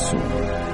chaosu. 0.00 0.69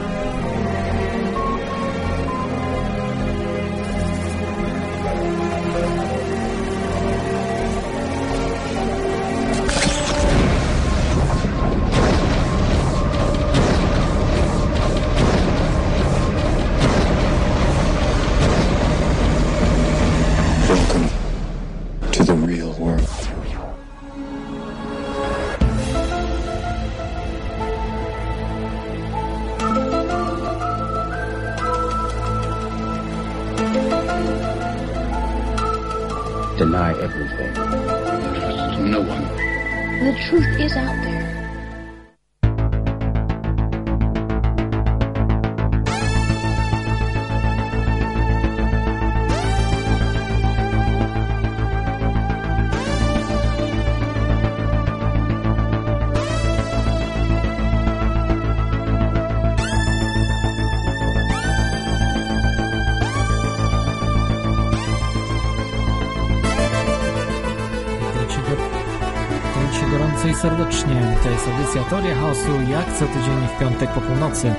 Jest 71.47 71.58
audycja 71.58 71.84
Teoria 71.84 72.14
Chaosu, 72.14 72.61
jak 72.70 72.92
co 72.98 73.06
tydzień 73.06 73.48
w 73.56 73.61
piątek 73.61 73.91
po 73.91 74.00
północy. 74.00 74.55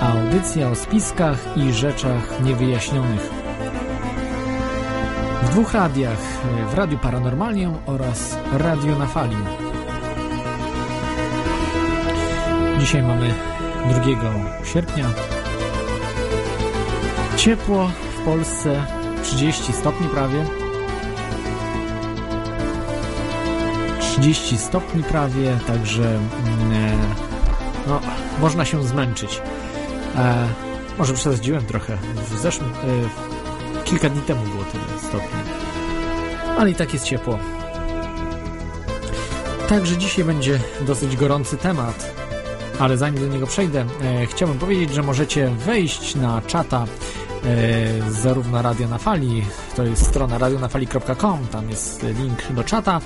Audycja 0.00 0.70
o 0.70 0.74
spiskach 0.74 1.56
i 1.56 1.72
rzeczach 1.72 2.44
niewyjaśnionych. 2.44 3.30
W 5.42 5.50
dwóch 5.50 5.74
radiach, 5.74 6.18
w 6.70 6.74
Radiu 6.74 6.98
Paranormalium 6.98 7.74
oraz 7.86 8.38
Radio 8.52 8.98
na 8.98 9.06
Fali. 9.06 9.36
Dzisiaj 12.78 13.02
mamy 13.02 13.34
2 13.88 14.64
sierpnia. 14.64 15.06
Ciepło 17.36 17.90
w 18.18 18.24
Polsce, 18.24 18.82
30 19.22 19.72
stopni 19.72 20.08
prawie. 20.08 20.59
30 24.20 24.58
stopni 24.58 25.02
prawie, 25.02 25.58
także 25.66 26.02
mm, 26.04 26.72
e, 26.72 26.96
no, 27.86 28.00
można 28.40 28.64
się 28.64 28.84
zmęczyć. 28.84 29.40
E, 30.16 30.46
może 30.98 31.14
przesadziłem 31.14 31.66
trochę. 31.66 31.98
W 32.30 32.38
zeszłym, 32.38 32.70
e, 32.70 33.84
kilka 33.84 34.08
dni 34.08 34.22
temu 34.22 34.42
było 34.42 34.64
tyle 34.64 34.98
stopni. 34.98 35.40
Ale 36.58 36.70
i 36.70 36.74
tak 36.74 36.92
jest 36.92 37.04
ciepło. 37.04 37.38
Także 39.68 39.96
dzisiaj 39.96 40.24
będzie 40.24 40.60
dosyć 40.80 41.16
gorący 41.16 41.56
temat. 41.56 42.14
Ale 42.78 42.98
zanim 42.98 43.20
do 43.20 43.26
niego 43.26 43.46
przejdę, 43.46 43.86
e, 44.02 44.26
chciałbym 44.26 44.58
powiedzieć, 44.58 44.94
że 44.94 45.02
możecie 45.02 45.48
wejść 45.48 46.14
na 46.14 46.42
czata 46.42 46.84
e, 47.44 48.12
zarówno 48.12 48.62
Radio 48.62 48.88
na 48.88 48.98
Fali, 48.98 49.44
to 49.76 49.84
jest 49.84 50.06
strona 50.06 50.38
radionafali.com, 50.38 51.46
tam 51.52 51.70
jest 51.70 52.02
link 52.02 52.52
do 52.52 52.64
czata 52.64 53.00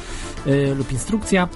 lub 0.77 0.93
instrukcja, 0.93 1.49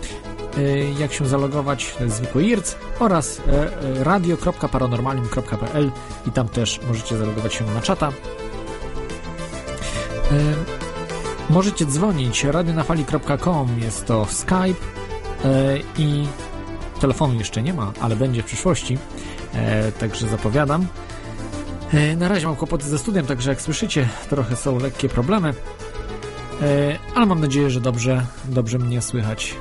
e, 0.58 0.90
jak 1.00 1.12
się 1.12 1.26
zalogować, 1.26 1.94
zwykły 2.06 2.44
IRC 2.44 2.76
oraz 2.98 3.40
e, 3.40 4.04
radio.paranormalium.pl 4.04 5.90
i 6.26 6.30
tam 6.30 6.48
też 6.48 6.80
możecie 6.88 7.16
zalogować 7.16 7.54
się 7.54 7.64
na 7.66 7.80
czata. 7.80 8.12
Możecie 11.50 11.86
dzwonić 11.86 12.44
radionafali.com, 12.44 13.78
jest 13.78 14.06
to 14.06 14.26
Skype 14.30 14.80
i 15.98 16.26
telefonu 17.00 17.34
jeszcze 17.34 17.62
nie 17.62 17.74
ma, 17.74 17.92
ale 18.00 18.16
będzie 18.16 18.42
w 18.42 18.46
przyszłości, 18.46 18.98
także 20.00 20.28
zapowiadam. 20.28 20.86
Na 22.16 22.28
razie 22.28 22.46
mam 22.46 22.56
kłopoty 22.56 22.88
ze 22.88 22.98
studiem, 22.98 23.26
także 23.26 23.50
jak 23.50 23.62
słyszycie, 23.62 24.08
trochę 24.30 24.56
są 24.56 24.78
lekkie 24.78 25.08
problemy, 25.08 25.54
ale 27.14 27.26
mam 27.26 27.40
nadzieję, 27.40 27.70
że 27.70 27.80
dobrze, 27.80 28.26
dobrze 28.44 28.78
mnie 28.78 29.02
słychać. 29.02 29.56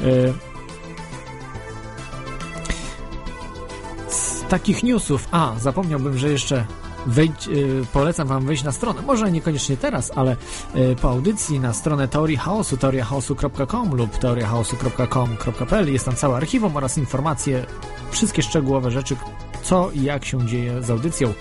E, 0.00 0.50
Z 4.08 4.42
takich 4.48 4.82
newsów, 4.82 5.28
a 5.30 5.52
zapomniałbym, 5.58 6.18
że 6.18 6.28
jeszcze 6.28 6.64
wejdź, 7.06 7.48
e, 7.48 7.50
polecam 7.92 8.28
Wam 8.28 8.46
wejść 8.46 8.64
na 8.64 8.72
stronę, 8.72 9.02
może 9.02 9.30
niekoniecznie 9.30 9.76
teraz, 9.76 10.12
ale 10.16 10.36
e, 10.74 10.96
po 10.96 11.10
audycji 11.10 11.60
na 11.60 11.72
stronę 11.72 12.08
Teorii 12.08 12.36
Chaosu, 12.36 12.76
teoriachaosu.com 12.76 13.94
lub 13.94 14.18
teoriachaosu.com.pl 14.18 15.92
jest 15.92 16.04
tam 16.04 16.16
całe 16.16 16.36
archiwum 16.36 16.76
oraz 16.76 16.98
informacje, 16.98 17.66
wszystkie 18.10 18.42
szczegółowe 18.42 18.90
rzeczy, 18.90 19.16
co 19.62 19.90
i 19.90 20.02
jak 20.02 20.24
się 20.24 20.46
dzieje 20.46 20.82
z 20.82 20.90
audycją. 20.90 21.32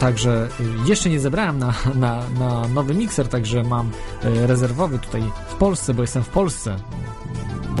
Także 0.00 0.48
y, 0.60 0.88
jeszcze 0.88 1.10
nie 1.10 1.20
zebrałem 1.20 1.58
na, 1.58 1.74
na, 1.94 2.22
na 2.38 2.68
nowy 2.68 2.94
mikser, 2.94 3.28
także 3.28 3.62
mam 3.62 3.90
y, 4.24 4.46
rezerwowy 4.46 4.98
tutaj 4.98 5.22
w 5.48 5.54
Polsce, 5.54 5.94
bo 5.94 6.02
jestem 6.02 6.22
w 6.22 6.28
Polsce. 6.28 6.76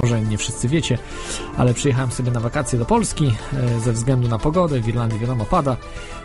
Może 0.02 0.20
nie 0.20 0.38
wszyscy 0.38 0.68
wiecie, 0.68 0.98
ale 1.56 1.74
przyjechałem 1.74 2.10
sobie 2.10 2.30
na 2.30 2.40
wakacje 2.40 2.78
do 2.78 2.84
Polski 2.84 3.34
y, 3.76 3.80
ze 3.80 3.92
względu 3.92 4.28
na 4.28 4.38
pogodę. 4.38 4.80
W 4.80 4.88
Irlandii 4.88 5.18
wiadomo 5.18 5.44
pada, 5.44 5.76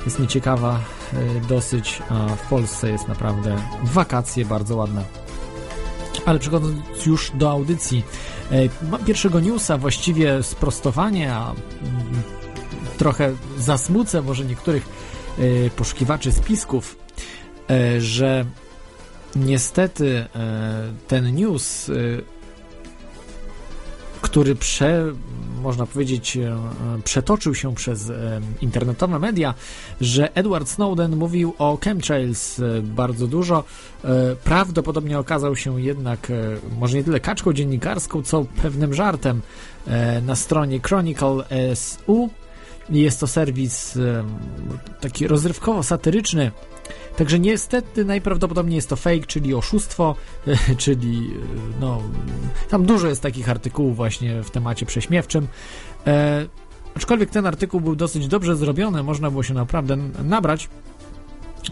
jest 0.05 0.19
nieciekawa 0.19 0.79
dosyć, 1.49 2.01
a 2.09 2.35
w 2.35 2.49
Polsce 2.49 2.91
jest 2.91 3.07
naprawdę 3.07 3.55
wakacje 3.83 4.45
bardzo 4.45 4.75
ładne. 4.75 5.03
Ale 6.25 6.39
przechodząc 6.39 7.05
już 7.05 7.31
do 7.33 7.51
audycji, 7.51 8.03
mam 8.91 9.05
pierwszego 9.05 9.39
newsa, 9.39 9.77
właściwie 9.77 10.43
sprostowanie, 10.43 11.33
a 11.33 11.51
mm, 11.51 12.21
trochę 12.97 13.31
zasmucę 13.57 14.21
może 14.21 14.45
niektórych 14.45 14.85
poszukiwaczy 15.75 16.31
spisków, 16.31 16.97
e, 17.69 18.01
że 18.01 18.45
niestety 19.35 20.25
e, 20.35 20.93
ten 21.07 21.35
news, 21.35 21.91
który 24.21 24.55
prze, 24.55 25.05
można 25.61 25.85
powiedzieć, 25.85 26.37
przetoczył 27.03 27.55
się 27.55 27.75
przez 27.75 28.11
internetowe 28.61 29.19
media, 29.19 29.53
że 30.01 30.35
Edward 30.35 30.69
Snowden 30.69 31.15
mówił 31.15 31.53
o 31.57 31.77
chemtrails 31.83 32.61
bardzo 32.83 33.27
dużo. 33.27 33.63
Prawdopodobnie 34.43 35.19
okazał 35.19 35.55
się 35.55 35.81
jednak 35.81 36.31
może 36.79 36.97
nie 36.97 37.03
tyle 37.03 37.19
kaczką 37.19 37.53
dziennikarską, 37.53 38.23
co 38.23 38.45
pewnym 38.61 38.93
żartem 38.93 39.41
na 40.21 40.35
stronie 40.35 40.79
Chronicle 40.79 41.43
SU. 41.75 42.29
Jest 42.91 43.19
to 43.19 43.27
serwis 43.27 43.99
taki 45.01 45.27
rozrywkowo-satyryczny. 45.27 46.51
Także 47.17 47.39
niestety 47.39 48.05
najprawdopodobniej 48.05 48.75
jest 48.75 48.89
to 48.89 48.95
fake, 48.95 49.25
czyli 49.27 49.53
oszustwo, 49.53 50.15
czyli 50.77 51.29
no, 51.79 52.01
tam 52.69 52.85
dużo 52.85 53.07
jest 53.07 53.21
takich 53.21 53.49
artykułów 53.49 53.95
właśnie 53.95 54.43
w 54.43 54.51
temacie 54.51 54.85
prześmiewczym. 54.85 55.47
E, 56.07 56.45
aczkolwiek 56.95 57.29
ten 57.29 57.45
artykuł 57.45 57.81
był 57.81 57.95
dosyć 57.95 58.27
dobrze 58.27 58.55
zrobiony, 58.55 59.03
można 59.03 59.31
było 59.31 59.43
się 59.43 59.53
naprawdę 59.53 59.97
nabrać, 60.23 60.69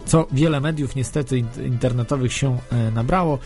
co 0.04 0.26
wiele 0.32 0.60
mediów 0.60 0.96
niestety 0.96 1.36
int- 1.36 1.66
internetowych 1.66 2.32
się 2.32 2.58
e, 2.72 2.90
nabrało. 2.90 3.38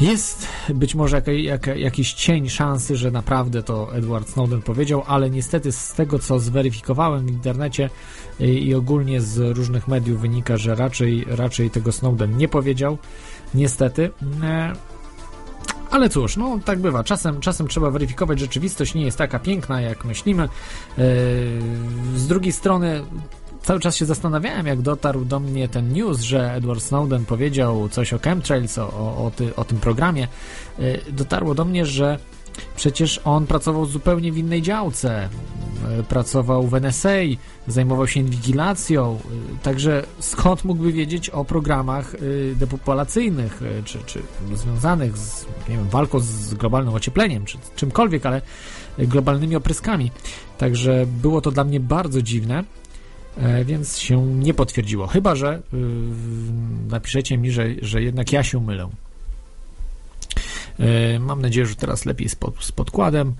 Jest 0.00 0.46
być 0.74 0.94
może 0.94 1.16
jaka, 1.16 1.32
jaka, 1.32 1.74
jakiś 1.74 2.12
cień 2.12 2.48
szansy, 2.48 2.96
że 2.96 3.10
naprawdę 3.10 3.62
to 3.62 3.94
Edward 3.94 4.28
Snowden 4.28 4.62
powiedział, 4.62 5.02
ale 5.06 5.30
niestety 5.30 5.72
z 5.72 5.92
tego, 5.92 6.18
co 6.18 6.38
zweryfikowałem 6.38 7.26
w 7.26 7.30
internecie 7.30 7.90
i, 8.40 8.44
i 8.44 8.74
ogólnie 8.74 9.20
z 9.20 9.56
różnych 9.56 9.88
mediów 9.88 10.20
wynika, 10.20 10.56
że 10.56 10.74
raczej, 10.74 11.24
raczej 11.28 11.70
tego 11.70 11.92
Snowden 11.92 12.36
nie 12.36 12.48
powiedział. 12.48 12.98
Niestety. 13.54 14.10
E, 14.42 14.72
ale 15.90 16.08
cóż, 16.08 16.36
no 16.36 16.58
tak 16.64 16.78
bywa. 16.78 17.04
Czasem, 17.04 17.40
czasem 17.40 17.68
trzeba 17.68 17.90
weryfikować, 17.90 18.38
rzeczywistość 18.38 18.94
nie 18.94 19.04
jest 19.04 19.18
taka 19.18 19.38
piękna, 19.38 19.80
jak 19.80 20.04
myślimy. 20.04 20.42
E, 20.42 20.48
z 22.16 22.26
drugiej 22.26 22.52
strony, 22.52 23.04
cały 23.62 23.80
czas 23.80 23.96
się 23.96 24.04
zastanawiałem, 24.04 24.66
jak 24.66 24.82
dotarł 24.82 25.24
do 25.24 25.40
mnie 25.40 25.68
ten 25.68 25.92
news, 25.92 26.20
że 26.20 26.54
Edward 26.54 26.82
Snowden 26.82 27.24
powiedział 27.24 27.88
coś 27.88 28.12
o 28.12 28.18
chemtrails, 28.18 28.78
o, 28.78 28.88
o, 29.26 29.32
ty, 29.36 29.56
o 29.56 29.64
tym 29.64 29.78
programie. 29.78 30.28
E, 30.78 31.12
dotarło 31.12 31.54
do 31.54 31.64
mnie, 31.64 31.86
że 31.86 32.18
Przecież 32.76 33.20
on 33.24 33.46
pracował 33.46 33.86
zupełnie 33.86 34.32
w 34.32 34.38
innej 34.38 34.62
działce. 34.62 35.28
E, 35.98 36.02
Pracował 36.02 36.66
w 36.66 36.74
NSA, 36.74 37.18
zajmował 37.66 38.08
się 38.08 38.20
inwigilacją, 38.20 39.18
e, 39.24 39.62
także 39.62 40.02
skąd 40.18 40.64
mógłby 40.64 40.92
wiedzieć 40.92 41.30
o 41.30 41.44
programach 41.44 42.14
depopulacyjnych, 42.56 43.60
czy, 43.84 43.98
czy 44.06 44.22
związanych 44.54 45.18
z 45.18 45.46
nie 45.68 45.76
wiem, 45.76 45.88
walką 45.88 46.20
z 46.20 46.54
globalnym 46.54 46.94
ociepleniem, 46.94 47.44
czy 47.44 47.58
czymkolwiek, 47.76 48.26
ale 48.26 48.42
globalnymi 48.98 49.56
opryskami. 49.56 50.10
Także 50.58 51.06
było 51.06 51.40
to 51.40 51.50
dla 51.50 51.64
mnie 51.64 51.80
bardzo 51.80 52.22
dziwne, 52.22 52.64
więc 53.64 53.98
się 53.98 54.26
nie 54.26 54.54
potwierdziło. 54.54 55.06
Chyba, 55.06 55.34
że 55.34 55.62
y, 55.74 55.76
napiszecie 56.88 57.38
mi, 57.38 57.50
że, 57.50 57.64
że 57.82 58.02
jednak 58.02 58.32
ja 58.32 58.42
się 58.42 58.60
mylę. 58.60 58.88
E, 60.80 61.18
Mam 61.18 61.42
nadzieję, 61.42 61.66
że 61.66 61.74
teraz 61.74 62.04
lepiej 62.04 62.28
z, 62.28 62.34
pod, 62.34 62.64
z 62.64 62.72
podkładem. 62.72 63.34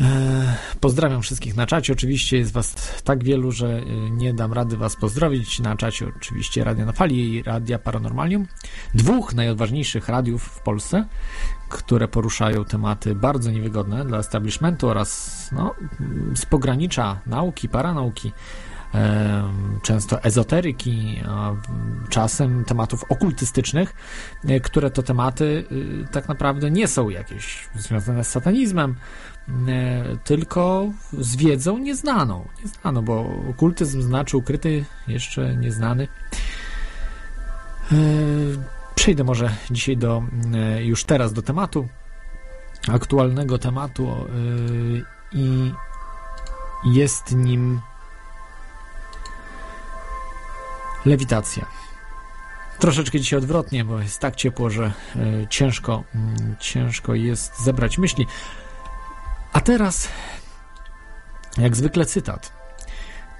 E, 0.00 0.56
Pozdrawiam 0.80 1.22
wszystkich 1.22 1.56
na 1.56 1.66
czacie. 1.66 1.92
Oczywiście 1.92 2.38
jest 2.38 2.52
Was 2.52 2.74
tak 3.04 3.24
wielu, 3.24 3.52
że 3.52 3.68
e, 3.68 4.10
nie 4.10 4.34
dam 4.34 4.52
rady 4.52 4.76
Was 4.76 4.96
pozdrowić. 4.96 5.60
Na 5.60 5.76
czacie 5.76 6.06
oczywiście 6.16 6.64
Radia 6.64 6.84
na 6.84 6.92
Fali 6.92 7.34
i 7.34 7.42
Radia 7.42 7.78
Paranormalium. 7.78 8.46
Dwóch 8.94 9.34
najodważniejszych 9.34 10.08
radiów 10.08 10.42
w 10.42 10.60
Polsce, 10.60 11.06
które 11.68 12.08
poruszają 12.08 12.64
tematy 12.64 13.14
bardzo 13.14 13.50
niewygodne 13.50 14.04
dla 14.04 14.18
establishmentu 14.18 14.88
oraz 14.88 15.40
no, 15.52 15.74
z 16.34 16.46
pogranicza 16.46 17.20
nauki, 17.26 17.68
paranauki 17.68 18.32
często 19.82 20.22
ezoteryki, 20.22 21.20
czasem 22.08 22.64
tematów 22.64 23.04
okultystycznych, 23.08 23.94
e, 24.44 24.60
które 24.60 24.90
to 24.90 25.02
tematy 25.02 25.64
y, 25.72 26.06
tak 26.12 26.28
naprawdę 26.28 26.70
nie 26.70 26.88
są 26.88 27.08
jakieś 27.08 27.68
związane 27.74 28.24
z 28.24 28.28
satanizmem, 28.28 28.94
e, 29.48 30.04
tylko 30.24 30.90
z 31.12 31.36
wiedzą 31.36 31.78
nieznaną. 31.78 32.48
Nieznaną, 32.64 33.02
bo 33.02 33.30
okultyzm 33.50 34.02
znaczy 34.02 34.36
ukryty, 34.36 34.84
jeszcze 35.08 35.56
nieznany. 35.56 36.08
E, 37.92 37.96
Przejdę 38.94 39.24
może 39.24 39.50
dzisiaj 39.70 39.96
do, 39.96 40.22
już 40.78 41.04
teraz 41.04 41.32
do 41.32 41.42
tematu, 41.42 41.88
aktualnego 42.88 43.58
tematu 43.58 44.26
i 45.32 45.72
jest 46.84 47.32
nim 47.34 47.80
lewitacja. 51.06 51.66
Troszeczkę 52.78 53.20
dzisiaj 53.20 53.38
odwrotnie, 53.38 53.84
bo 53.84 54.00
jest 54.00 54.20
tak 54.20 54.36
ciepło, 54.36 54.70
że 54.70 54.84
e, 55.16 55.46
ciężko, 55.50 56.04
mm, 56.14 56.56
ciężko 56.60 57.14
jest 57.14 57.64
zebrać 57.64 57.98
myśli. 57.98 58.26
A 59.52 59.60
teraz, 59.60 60.08
jak 61.58 61.76
zwykle, 61.76 62.06
cytat. 62.06 62.52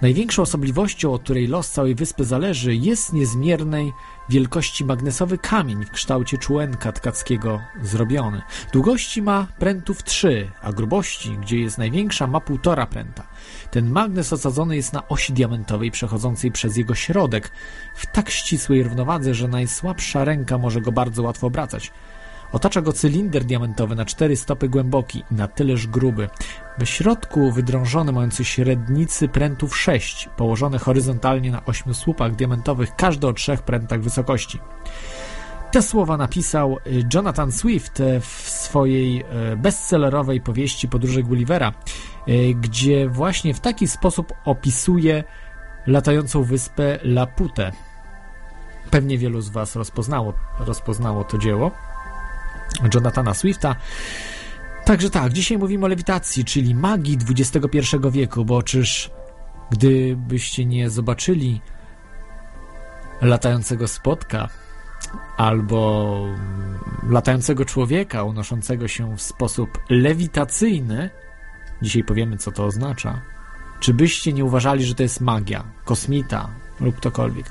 Największą 0.02 0.42
osobliwością, 0.42 1.12
od 1.12 1.22
której 1.22 1.46
los 1.46 1.70
całej 1.70 1.94
wyspy 1.94 2.24
zależy, 2.24 2.74
jest 2.74 3.12
niezmiernej 3.12 3.92
wielkości 4.28 4.84
magnesowy 4.84 5.38
kamień 5.38 5.84
w 5.84 5.90
kształcie 5.90 6.38
członka 6.38 6.92
tkackiego 6.92 7.60
zrobiony. 7.82 8.42
Długości 8.72 9.22
ma 9.22 9.46
prętów 9.58 10.02
3, 10.02 10.50
a 10.62 10.72
grubości, 10.72 11.38
gdzie 11.38 11.58
jest 11.58 11.78
największa, 11.78 12.26
ma 12.26 12.40
półtora 12.40 12.86
pręta. 12.86 13.26
Ten 13.70 13.90
magnes 13.90 14.32
osadzony 14.32 14.76
jest 14.76 14.92
na 14.92 15.08
osi 15.08 15.32
diamentowej 15.32 15.90
przechodzącej 15.90 16.52
przez 16.52 16.76
jego 16.76 16.94
środek 16.94 17.52
w 17.94 18.06
tak 18.06 18.30
ścisłej 18.30 18.82
równowadze, 18.82 19.34
że 19.34 19.48
najsłabsza 19.48 20.24
ręka 20.24 20.58
może 20.58 20.80
go 20.80 20.92
bardzo 20.92 21.22
łatwo 21.22 21.46
obracać. 21.46 21.92
Otacza 22.52 22.82
go 22.82 22.92
cylinder 22.92 23.44
diamentowy 23.44 23.94
na 23.94 24.04
cztery 24.04 24.36
stopy 24.36 24.68
głęboki 24.68 25.24
i 25.30 25.34
na 25.34 25.48
tyleż 25.48 25.86
gruby. 25.86 26.28
We 26.78 26.86
środku 26.86 27.52
wydrążone 27.52 28.12
mający 28.12 28.44
średnicy 28.44 29.28
prętów 29.28 29.76
6, 29.76 30.28
położone 30.36 30.78
horyzontalnie 30.78 31.50
na 31.50 31.64
ośmiu 31.64 31.94
słupach 31.94 32.34
diamentowych, 32.34 32.96
każdy 32.96 33.26
o 33.26 33.32
trzech 33.32 33.62
prętach 33.62 34.00
wysokości. 34.00 34.60
Te 35.70 35.82
słowa 35.82 36.16
napisał 36.16 36.76
y, 36.86 37.02
Jonathan 37.14 37.52
Swift 37.52 38.00
e, 38.00 38.20
w 38.20 38.26
swojej 38.48 39.20
e, 39.20 39.56
bestsellerowej 39.56 40.40
powieści 40.40 40.88
Podróże 40.88 41.22
Gullivera, 41.22 41.72
gdzie 42.54 43.08
właśnie 43.08 43.54
w 43.54 43.60
taki 43.60 43.88
sposób 43.88 44.32
opisuje 44.44 45.24
latającą 45.86 46.42
wyspę 46.42 46.98
Laputę. 47.02 47.72
Pewnie 48.90 49.18
wielu 49.18 49.40
z 49.40 49.48
Was 49.48 49.76
rozpoznało, 49.76 50.32
rozpoznało 50.58 51.24
to 51.24 51.38
dzieło 51.38 51.70
Jonathana 52.94 53.34
Swifta. 53.34 53.76
Także 54.84 55.10
tak, 55.10 55.32
dzisiaj 55.32 55.58
mówimy 55.58 55.84
o 55.84 55.88
lewitacji, 55.88 56.44
czyli 56.44 56.74
magii 56.74 57.18
XXI 57.30 57.78
wieku, 58.10 58.44
bo 58.44 58.62
czyż 58.62 59.10
gdybyście 59.70 60.66
nie 60.66 60.90
zobaczyli 60.90 61.60
latającego 63.22 63.88
spotka 63.88 64.48
albo 65.36 66.22
latającego 67.10 67.64
człowieka 67.64 68.22
unoszącego 68.22 68.88
się 68.88 69.16
w 69.16 69.22
sposób 69.22 69.78
lewitacyjny, 69.90 71.10
dzisiaj 71.82 72.04
powiemy, 72.04 72.36
co 72.36 72.52
to 72.52 72.64
oznacza, 72.64 73.22
czy 73.80 73.94
byście 73.94 74.32
nie 74.32 74.44
uważali, 74.44 74.84
że 74.84 74.94
to 74.94 75.02
jest 75.02 75.20
magia, 75.20 75.64
kosmita 75.84 76.50
lub 76.80 76.96
ktokolwiek. 76.96 77.50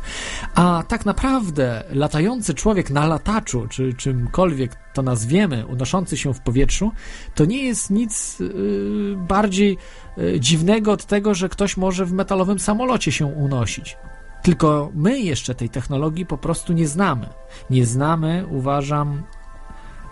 A 0.55 0.83
tak 0.87 1.05
naprawdę 1.05 1.83
latający 1.89 2.53
człowiek 2.53 2.89
na 2.89 3.07
lataczu, 3.07 3.67
czy 3.67 3.93
czymkolwiek 3.93 4.75
to 4.93 5.01
nazwiemy, 5.01 5.65
unoszący 5.65 6.17
się 6.17 6.33
w 6.33 6.41
powietrzu, 6.41 6.91
to 7.35 7.45
nie 7.45 7.63
jest 7.63 7.89
nic 7.89 8.39
yy, 8.39 9.15
bardziej 9.17 9.77
yy, 10.17 10.39
dziwnego 10.39 10.91
od 10.91 11.05
tego, 11.05 11.33
że 11.33 11.49
ktoś 11.49 11.77
może 11.77 12.05
w 12.05 12.13
metalowym 12.13 12.59
samolocie 12.59 13.11
się 13.11 13.25
unosić. 13.25 13.97
Tylko 14.41 14.91
my 14.95 15.19
jeszcze 15.19 15.55
tej 15.55 15.69
technologii 15.69 16.25
po 16.25 16.37
prostu 16.37 16.73
nie 16.73 16.87
znamy. 16.87 17.29
Nie 17.69 17.85
znamy, 17.85 18.45
uważam, 18.49 19.23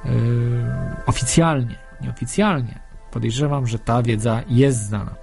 yy, 0.05 0.11
oficjalnie, 1.05 1.75
nieoficjalnie. 2.01 2.79
Podejrzewam, 3.11 3.67
że 3.67 3.79
ta 3.79 4.03
wiedza 4.03 4.41
jest 4.47 4.85
znana. 4.85 5.15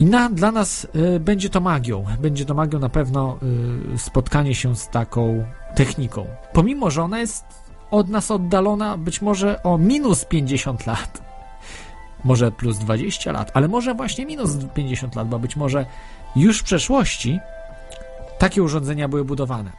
I 0.00 0.04
na, 0.04 0.30
dla 0.30 0.52
nas 0.52 0.86
y, 1.16 1.20
będzie 1.20 1.50
to 1.50 1.60
magią. 1.60 2.04
Będzie 2.20 2.44
to 2.44 2.54
magią 2.54 2.78
na 2.78 2.88
pewno 2.88 3.38
y, 3.94 3.98
spotkanie 3.98 4.54
się 4.54 4.76
z 4.76 4.88
taką 4.88 5.44
techniką. 5.74 6.26
Pomimo, 6.52 6.90
że 6.90 7.02
ona 7.02 7.18
jest 7.18 7.44
od 7.90 8.08
nas 8.08 8.30
oddalona 8.30 8.96
być 8.96 9.22
może 9.22 9.62
o 9.62 9.78
minus 9.78 10.24
50 10.24 10.86
lat. 10.86 11.22
Może 12.24 12.52
plus 12.52 12.78
20 12.78 13.32
lat, 13.32 13.50
ale 13.54 13.68
może 13.68 13.94
właśnie 13.94 14.26
minus 14.26 14.50
50 14.74 15.16
lat, 15.16 15.28
bo 15.28 15.38
być 15.38 15.56
może 15.56 15.86
już 16.36 16.58
w 16.60 16.64
przeszłości 16.64 17.40
takie 18.38 18.62
urządzenia 18.62 19.08
były 19.08 19.24
budowane. 19.24 19.70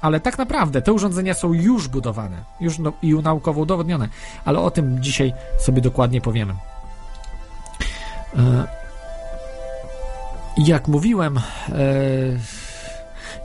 Ale 0.00 0.20
tak 0.20 0.38
naprawdę 0.38 0.82
te 0.82 0.92
urządzenia 0.92 1.34
są 1.34 1.52
już 1.52 1.88
budowane, 1.88 2.36
już 2.60 2.78
no, 2.78 2.92
i 3.02 3.14
naukowo 3.14 3.60
udowodnione, 3.60 4.08
ale 4.44 4.58
o 4.58 4.70
tym 4.70 5.02
dzisiaj 5.02 5.32
sobie 5.58 5.82
dokładnie 5.82 6.20
powiemy. 6.20 6.54
E, 8.38 8.83
jak 10.56 10.88
mówiłem, 10.88 11.38
e, 11.38 11.42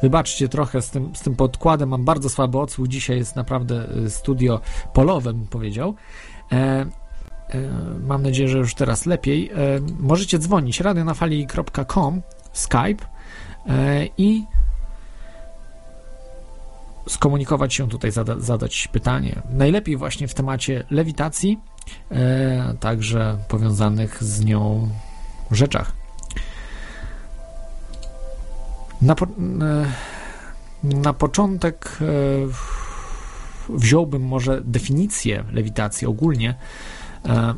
wybaczcie 0.02 0.50
trochę 0.50 0.82
z 0.82 0.90
tym, 0.90 1.16
z 1.16 1.22
tym 1.22 1.36
podkładem, 1.36 1.90
mam 1.90 2.06
bardzo 2.06 2.30
słaby 2.30 2.60
odsłuch. 2.60 2.88
Dzisiaj 2.88 3.18
jest 3.18 3.36
naprawdę 3.36 3.88
e, 4.06 4.10
studio 4.10 4.62
polowe, 4.94 5.34
bym 5.34 5.48
powiedział. 5.48 5.96
E, 6.52 6.86
mam 8.08 8.24
nadzieję, 8.24 8.50
że 8.50 8.58
już 8.58 8.76
teraz 8.76 9.06
lepiej. 9.06 9.52
Możecie 10.00 10.40
dzwonić 10.40 10.80
radionafali.com, 10.80 12.22
Skype 12.54 13.06
i 14.18 14.44
skomunikować 17.08 17.74
się 17.74 17.90
tutaj, 17.90 18.12
zada, 18.12 18.40
zadać 18.40 18.88
pytanie. 18.88 19.42
Najlepiej 19.50 19.98
właśnie 19.98 20.28
w 20.28 20.34
temacie 20.34 20.84
lewitacji, 20.90 21.60
także 22.80 23.38
powiązanych 23.48 24.24
z 24.24 24.46
nią 24.46 24.90
rzeczach. 25.52 25.99
Na, 29.02 29.16
po, 29.16 29.26
e, 29.26 29.28
na 30.84 31.14
początek 31.14 31.98
e, 32.02 32.06
wziąłbym 33.70 34.22
może 34.22 34.62
definicję 34.62 35.44
lewitacji 35.52 36.08
ogólnie. 36.08 36.56
E, 37.26 37.54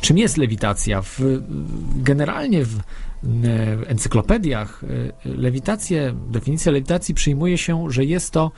czym 0.00 0.18
jest 0.18 0.36
lewitacja? 0.36 1.02
W, 1.02 1.18
generalnie 1.96 2.64
w 2.64 2.78
encyklopediach 3.86 4.82
lewitację, 5.24 6.14
lewitacji 6.66 7.14
przyjmuje 7.14 7.58
się, 7.58 7.90
że 7.90 8.04
jest 8.04 8.30
to 8.30 8.50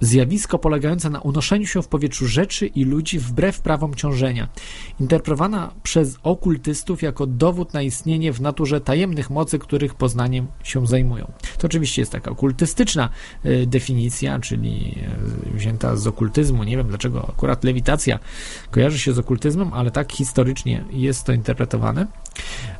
zjawisko 0.00 0.58
polegające 0.58 1.10
na 1.10 1.20
unoszeniu 1.20 1.66
się 1.66 1.82
w 1.82 1.88
powietrzu 1.88 2.26
rzeczy 2.26 2.66
i 2.66 2.84
ludzi 2.84 3.18
wbrew 3.18 3.60
prawom 3.60 3.94
ciążenia, 3.94 4.48
interpretowana 5.00 5.72
przez 5.82 6.16
okultystów 6.22 7.02
jako 7.02 7.26
dowód 7.26 7.74
na 7.74 7.82
istnienie 7.82 8.32
w 8.32 8.40
naturze 8.40 8.80
tajemnych 8.80 9.30
mocy, 9.30 9.58
których 9.58 9.94
poznaniem 9.94 10.46
się 10.64 10.86
zajmują. 10.86 11.32
To 11.58 11.66
oczywiście 11.66 12.02
jest 12.02 12.12
taka 12.12 12.30
okultystyczna 12.30 13.08
y, 13.46 13.66
definicja, 13.66 14.40
czyli 14.40 14.94
y, 15.54 15.56
wzięta 15.56 15.96
z 15.96 16.06
okultyzmu. 16.06 16.64
Nie 16.64 16.76
wiem 16.76 16.88
dlaczego 16.88 17.28
akurat 17.28 17.64
lewitacja 17.64 18.18
kojarzy 18.70 18.98
się 18.98 19.12
z 19.12 19.18
okultyzmem, 19.18 19.72
ale 19.72 19.90
tak 19.90 20.12
historycznie 20.12 20.84
jest 20.90 21.24
to 21.24 21.32
interpretowane. 21.32 22.06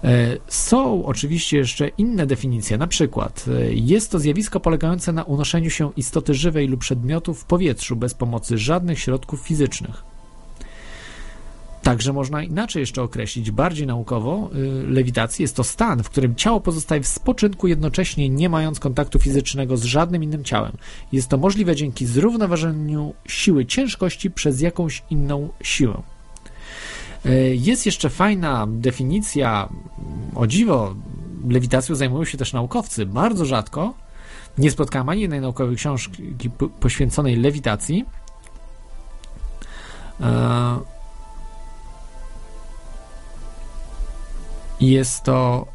E, 0.04 0.36
Są 0.48 1.04
oczywiście 1.04 1.56
jeszcze 1.58 1.88
inne 1.88 2.26
definicje, 2.26 2.78
na 2.78 2.86
przykład 2.86 3.44
e, 3.48 3.74
jest 3.74 4.10
to 4.10 4.18
zjawisko 4.18 4.60
polegające 4.60 5.12
na 5.12 5.22
unoszeniu 5.22 5.70
się 5.70 5.92
istoty 5.96 6.34
żywej 6.34 6.68
lub 6.68 6.84
przedmiotu 7.06 7.34
w 7.34 7.44
powietrzu 7.44 7.96
bez 7.96 8.14
pomocy 8.14 8.58
żadnych 8.58 8.98
środków 8.98 9.40
fizycznych. 9.40 10.02
Także 11.82 12.12
można 12.12 12.42
inaczej 12.42 12.80
jeszcze 12.80 13.02
określić, 13.02 13.50
bardziej 13.50 13.86
naukowo, 13.86 14.50
y, 14.54 14.86
lewitację 14.86 15.44
jest 15.44 15.56
to 15.56 15.64
stan, 15.64 16.02
w 16.02 16.10
którym 16.10 16.34
ciało 16.34 16.60
pozostaje 16.60 17.00
w 17.02 17.06
spoczynku 17.06 17.68
jednocześnie 17.68 18.28
nie 18.28 18.48
mając 18.48 18.80
kontaktu 18.80 19.18
fizycznego 19.18 19.76
z 19.76 19.84
żadnym 19.84 20.22
innym 20.22 20.44
ciałem. 20.44 20.72
Jest 21.12 21.28
to 21.28 21.38
możliwe 21.38 21.76
dzięki 21.76 22.06
zrównoważeniu 22.06 23.14
siły 23.28 23.66
ciężkości 23.66 24.30
przez 24.30 24.60
jakąś 24.60 25.02
inną 25.10 25.48
siłę. 25.62 26.02
Y, 27.26 27.56
Jest 27.56 27.86
jeszcze 27.86 28.10
fajna 28.10 28.66
definicja, 28.68 29.68
o 30.34 30.46
dziwo, 30.46 30.94
lewitacją 31.48 31.94
zajmują 31.94 32.24
się 32.24 32.38
też 32.38 32.52
naukowcy, 32.52 33.06
bardzo 33.06 33.44
rzadko. 33.44 34.05
Nie 34.58 34.70
spotkałem 34.70 35.08
ani 35.08 35.20
jednej 35.20 35.40
naukowej 35.40 35.76
książki 35.76 36.50
po- 36.58 36.68
poświęconej 36.68 37.36
lewitacji. 37.36 38.04
E, 40.20 40.96
Jest 44.80 45.22
to, 45.22 45.66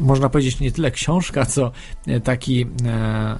można 0.00 0.28
powiedzieć, 0.28 0.60
nie 0.60 0.72
tyle 0.72 0.90
książka, 0.90 1.46
co 1.46 1.70
e, 2.06 2.20
taki 2.20 2.66
e, 2.86 3.36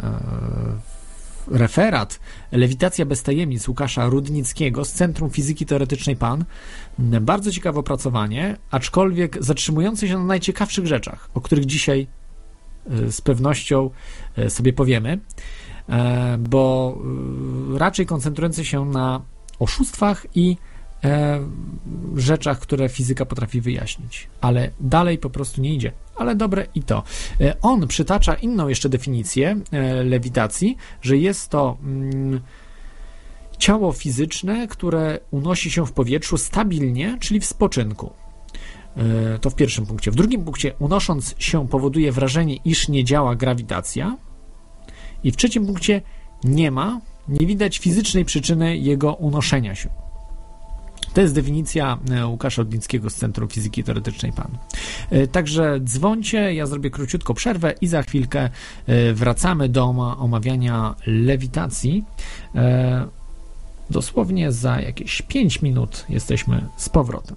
referat 1.51 2.21
Lewitacja 2.53 3.07
bez 3.07 3.23
tajemnic 3.23 3.69
Łukasza 3.69 4.07
Rudnickiego 4.07 4.85
z 4.85 4.93
Centrum 4.93 5.31
Fizyki 5.31 5.67
Teoretycznej 5.67 6.17
PAN. 6.17 6.45
Bardzo 6.99 7.53
ciekawe 7.53 7.81
opracowanie, 7.81 8.57
aczkolwiek 8.71 9.45
zatrzymujące 9.45 10.09
się 10.09 10.19
na 10.19 10.25
najciekawszych 10.25 10.87
rzeczach, 10.87 11.29
o 11.35 11.41
których 11.41 11.67
dzisiaj 11.67 12.07
z 13.11 13.21
pewnością 13.21 13.91
e, 14.37 14.51
sobie 14.51 14.73
powiemy, 14.73 15.19
e, 15.89 16.39
bo 16.39 16.95
e, 17.75 17.79
raczej 17.79 18.07
koncentrujące 18.07 18.65
się 18.65 18.85
na 18.85 19.21
oszustwach 19.59 20.27
i 20.35 20.57
e, 21.05 21.41
rzeczach, 22.17 22.59
które 22.59 22.89
fizyka 22.89 23.27
potrafi 23.27 23.61
wyjaśnić, 23.61 24.29
ale 24.41 24.71
dalej 24.81 25.19
po 25.19 25.31
prostu 25.31 25.61
nie 25.61 25.75
idzie. 25.75 25.93
Ale 26.17 26.37
dobre 26.37 26.67
i 26.75 26.83
to. 26.83 27.03
E, 27.41 27.61
on 27.63 27.87
przytacza 27.87 28.35
inną 28.35 28.69
jeszcze 28.69 28.89
definicję 28.89 29.61
e, 29.73 30.05
lewitacji, 30.05 30.77
że 31.03 31.17
jest 31.17 31.49
to 31.49 31.77
mm, 31.83 32.41
ciało 33.59 33.93
fizyczne, 33.93 34.69
które 34.69 35.19
unosi 35.31 35.71
się 35.71 35.87
w 35.87 35.93
powietrzu 35.93 36.39
stabilnie, 36.39 37.17
czyli 37.21 37.41
w 37.41 37.45
spoczynku. 37.45 38.13
E, 38.97 39.39
To 39.39 39.51
w 39.51 39.55
pierwszym 39.55 39.87
punkcie. 39.87 40.11
W 40.11 40.15
drugim 40.15 40.45
punkcie, 40.45 40.73
unosząc 40.79 41.35
się, 41.39 41.69
powoduje 41.69 42.13
wrażenie, 42.13 42.57
iż 42.65 42.89
nie 42.89 43.05
działa 43.05 43.35
grawitacja. 43.37 44.17
I 45.25 45.31
w 45.33 45.37
trzecim 45.37 45.67
punkcie, 45.67 46.03
nie 46.45 46.71
ma, 46.71 47.01
nie 47.29 47.47
widać 47.47 47.79
fizycznej 47.79 48.25
przyczyny 48.25 48.77
jego 48.77 49.15
unoszenia 49.15 49.75
się. 49.75 49.89
To 51.15 51.21
jest 51.21 51.35
definicja 51.35 51.99
e, 52.11 52.27
Łukasza 52.27 52.63
Odnickiego 52.63 53.11
z 53.11 53.15
Centrum 53.15 53.49
Fizyki 53.49 53.85
Teoretycznej 53.85 54.33
PAN. 54.33 54.59
E, 55.11 55.27
Także 55.27 55.81
dzwońcie, 55.85 56.55
ja 56.55 56.67
zrobię 56.67 56.91
króciutko 56.91 57.35
przerwę 57.35 57.75
i 57.81 57.87
za 57.87 58.03
chwilkę 58.03 58.51
wracamy 59.15 59.69
do 59.69 59.85
oma- 59.85 60.19
omawiania 60.19 60.95
lewitacji. 61.07 62.05
Dosłownie 63.91 64.53
za 64.53 64.81
jakieś 64.81 65.23
5 65.23 65.63
minut 65.63 66.05
jesteśmy 66.09 66.65
z 66.77 66.89
powrotem. 66.89 67.37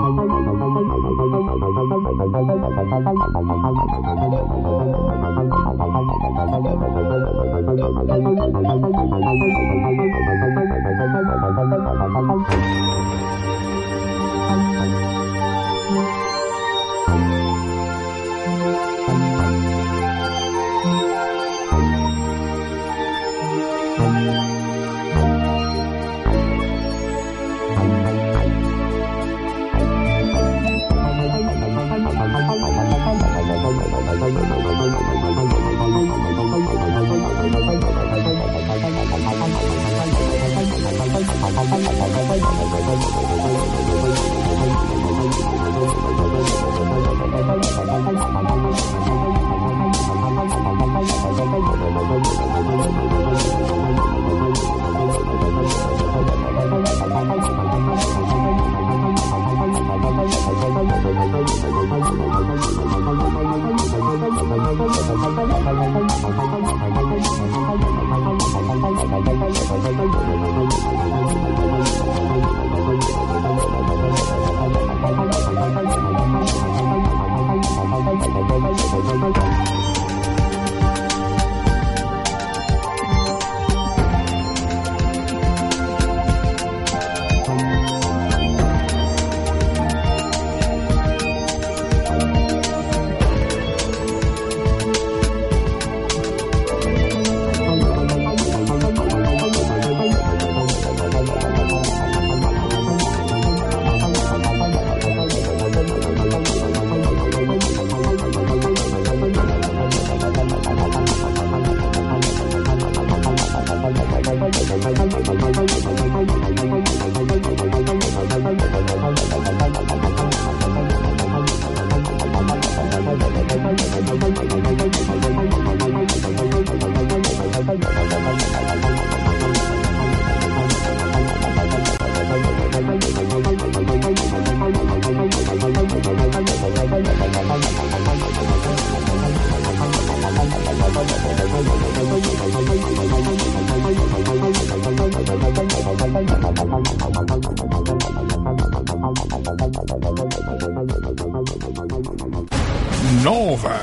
Wyjątkowe, 153.21 153.79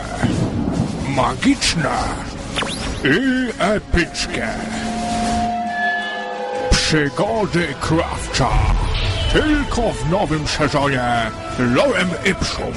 magiczne 1.16 1.98
i 3.04 3.48
epickie. 3.58 4.48
Przygody 6.70 7.74
Krawcza. 7.80 8.50
Tylko 9.32 9.92
w 9.92 10.10
nowym 10.10 10.46
sezonie 10.46 11.30
Lorem 11.58 12.08
Ipsum. 12.30 12.72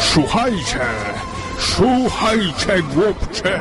Słuchajcie, 0.00 0.80
słuchajcie, 1.58 2.82
głupcy. 2.94 3.60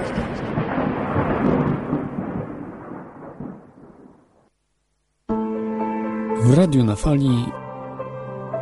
W 6.42 6.58
radiu 6.58 6.84
na 6.84 6.96
fali 6.96 7.52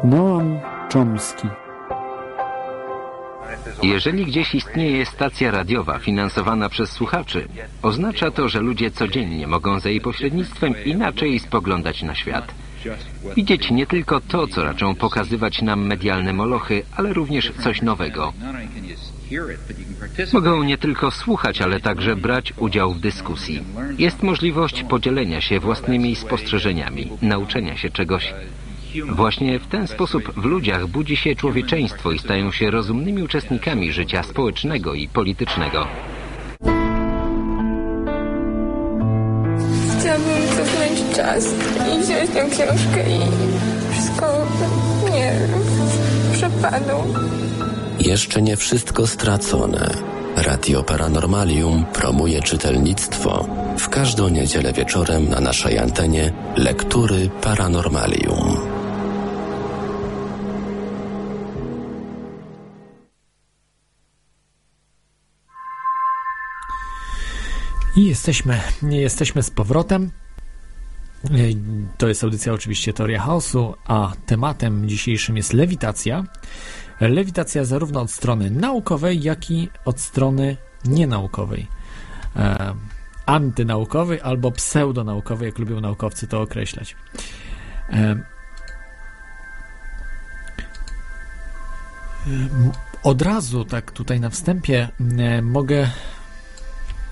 Noam 0.03 0.59
Chomsky. 0.93 1.64
Jeżeli 3.83 4.25
gdzieś 4.25 4.55
istnieje 4.55 5.05
stacja 5.05 5.51
radiowa 5.51 5.99
finansowana 5.99 6.69
przez 6.69 6.89
słuchaczy, 6.89 7.47
oznacza 7.81 8.31
to, 8.31 8.49
że 8.49 8.59
ludzie 8.59 8.91
codziennie 8.91 9.47
mogą 9.47 9.79
za 9.79 9.89
jej 9.89 10.01
pośrednictwem 10.01 10.73
inaczej 10.85 11.39
spoglądać 11.39 12.03
na 12.03 12.15
świat. 12.15 12.53
Widzieć 13.35 13.71
nie 13.71 13.87
tylko 13.87 14.21
to, 14.21 14.47
co 14.47 14.63
raczą 14.63 14.95
pokazywać 14.95 15.61
nam 15.61 15.87
medialne 15.87 16.33
molochy, 16.33 16.83
ale 16.95 17.13
również 17.13 17.51
coś 17.63 17.81
nowego. 17.81 18.33
Mogą 20.33 20.63
nie 20.63 20.77
tylko 20.77 21.11
słuchać, 21.11 21.61
ale 21.61 21.79
także 21.79 22.15
brać 22.15 22.53
udział 22.57 22.93
w 22.93 22.99
dyskusji. 22.99 23.63
Jest 23.97 24.23
możliwość 24.23 24.83
podzielenia 24.83 25.41
się 25.41 25.59
własnymi 25.59 26.15
spostrzeżeniami, 26.15 27.09
nauczenia 27.21 27.77
się 27.77 27.89
czegoś. 27.89 28.33
Właśnie 29.03 29.59
w 29.59 29.67
ten 29.67 29.87
sposób 29.87 30.33
w 30.37 30.45
ludziach 30.45 30.87
budzi 30.87 31.15
się 31.15 31.35
człowieczeństwo 31.35 32.11
i 32.11 32.19
stają 32.19 32.51
się 32.51 32.71
rozumnymi 32.71 33.23
uczestnikami 33.23 33.91
życia 33.91 34.23
społecznego 34.23 34.93
i 34.93 35.07
politycznego. 35.07 35.87
Chciałabym 39.99 40.47
cofnąć 40.57 41.15
czas 41.15 41.45
i 41.95 42.03
wziąć 42.03 42.29
tę 42.31 42.45
książkę 42.49 43.03
i 43.09 43.19
wszystko, 43.91 44.45
nie 45.05 45.31
wiem, 45.39 45.61
przepadło. 46.33 47.05
Jeszcze 47.99 48.41
nie 48.41 48.57
wszystko 48.57 49.07
stracone. 49.07 49.89
Radio 50.37 50.83
Paranormalium 50.83 51.85
promuje 51.93 52.41
czytelnictwo. 52.41 53.47
W 53.77 53.89
każdą 53.89 54.29
niedzielę 54.29 54.73
wieczorem 54.73 55.29
na 55.29 55.39
naszej 55.39 55.79
antenie 55.79 56.31
lektury 56.57 57.29
Paranormalium. 57.41 58.74
I 67.95 68.05
jesteśmy, 68.05 68.61
jesteśmy 68.89 69.43
z 69.43 69.49
powrotem. 69.49 70.11
To 71.97 72.07
jest 72.07 72.23
audycja 72.23 72.53
oczywiście 72.53 72.93
Teoria 72.93 73.21
Chaosu, 73.21 73.75
a 73.85 74.11
tematem 74.25 74.89
dzisiejszym 74.89 75.37
jest 75.37 75.53
lewitacja. 75.53 76.23
Lewitacja 77.01 77.65
zarówno 77.65 78.01
od 78.01 78.11
strony 78.11 78.51
naukowej, 78.51 79.23
jak 79.23 79.51
i 79.51 79.69
od 79.85 79.99
strony 79.99 80.57
nienaukowej. 80.85 81.67
E, 82.35 82.73
antynaukowej 83.25 84.21
albo 84.21 84.51
pseudonaukowej, 84.51 85.45
jak 85.45 85.59
lubią 85.59 85.81
naukowcy 85.81 86.27
to 86.27 86.41
określać. 86.41 86.95
E, 87.89 88.15
od 93.03 93.21
razu, 93.21 93.65
tak 93.65 93.91
tutaj 93.91 94.19
na 94.19 94.29
wstępie, 94.29 94.89
e, 95.17 95.41
mogę 95.41 95.89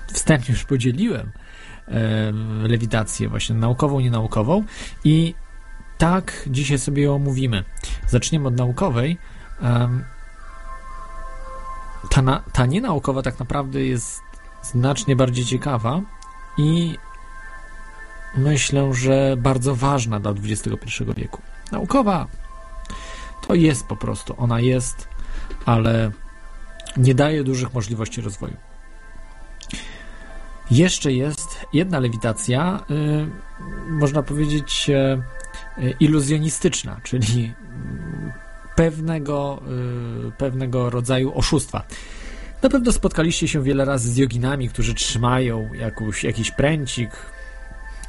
wstępnie 0.08 0.54
już 0.54 0.64
podzieliłem 0.64 1.32
lewitację 2.64 3.30
właśnie 3.30 3.56
naukową, 3.56 4.00
nienaukową 4.00 4.64
i 5.04 5.36
tak 5.98 6.44
dzisiaj 6.48 6.80
sobie 6.80 7.04
ją 7.04 7.16
omówimy. 7.16 7.64
Zaczniemy 8.08 8.48
od 8.48 8.58
naukowej. 8.58 9.18
ta, 12.10 12.22
na, 12.22 12.44
ta 12.54 12.66
nienaukowa 12.66 13.22
tak 13.22 13.40
naprawdę 13.40 13.82
jest 13.82 14.22
znacznie 14.62 15.16
bardziej 15.16 15.46
ciekawa 15.46 16.02
i 16.58 16.98
myślę, 18.38 18.94
że 18.94 19.36
bardzo 19.38 19.76
ważna 19.76 20.20
dla 20.20 20.32
XXI 20.32 21.04
wieku. 21.18 21.42
Naukowa 21.72 22.28
to 23.48 23.56
jest 23.56 23.88
po 23.88 23.96
prostu, 23.96 24.36
ona 24.38 24.60
jest, 24.60 25.08
ale 25.66 26.12
nie 26.98 27.16
daje 27.16 27.44
dużych 27.44 27.74
możliwości 27.74 28.22
rozwoju. 28.22 28.58
Jeszcze 30.72 31.14
jest 31.14 31.60
jedna 31.74 32.00
lewitacja, 32.00 32.84
y, 32.92 33.28
można 33.90 34.24
powiedzieć, 34.24 34.90
y, 35.78 35.94
iluzjonistyczna, 36.00 37.00
czyli 37.04 37.54
pewnego, 38.76 39.62
y, 40.28 40.32
pewnego 40.32 40.90
rodzaju 40.90 41.38
oszustwa. 41.38 41.84
Na 42.62 42.70
pewno 42.70 42.92
spotkaliście 42.92 43.48
się 43.48 43.64
wiele 43.64 43.86
razy 43.86 44.12
z 44.12 44.18
joginami, 44.18 44.70
którzy 44.70 44.94
trzymają 44.94 45.74
jakąś, 45.74 46.24
jakiś 46.24 46.52
pręcik 46.52 47.10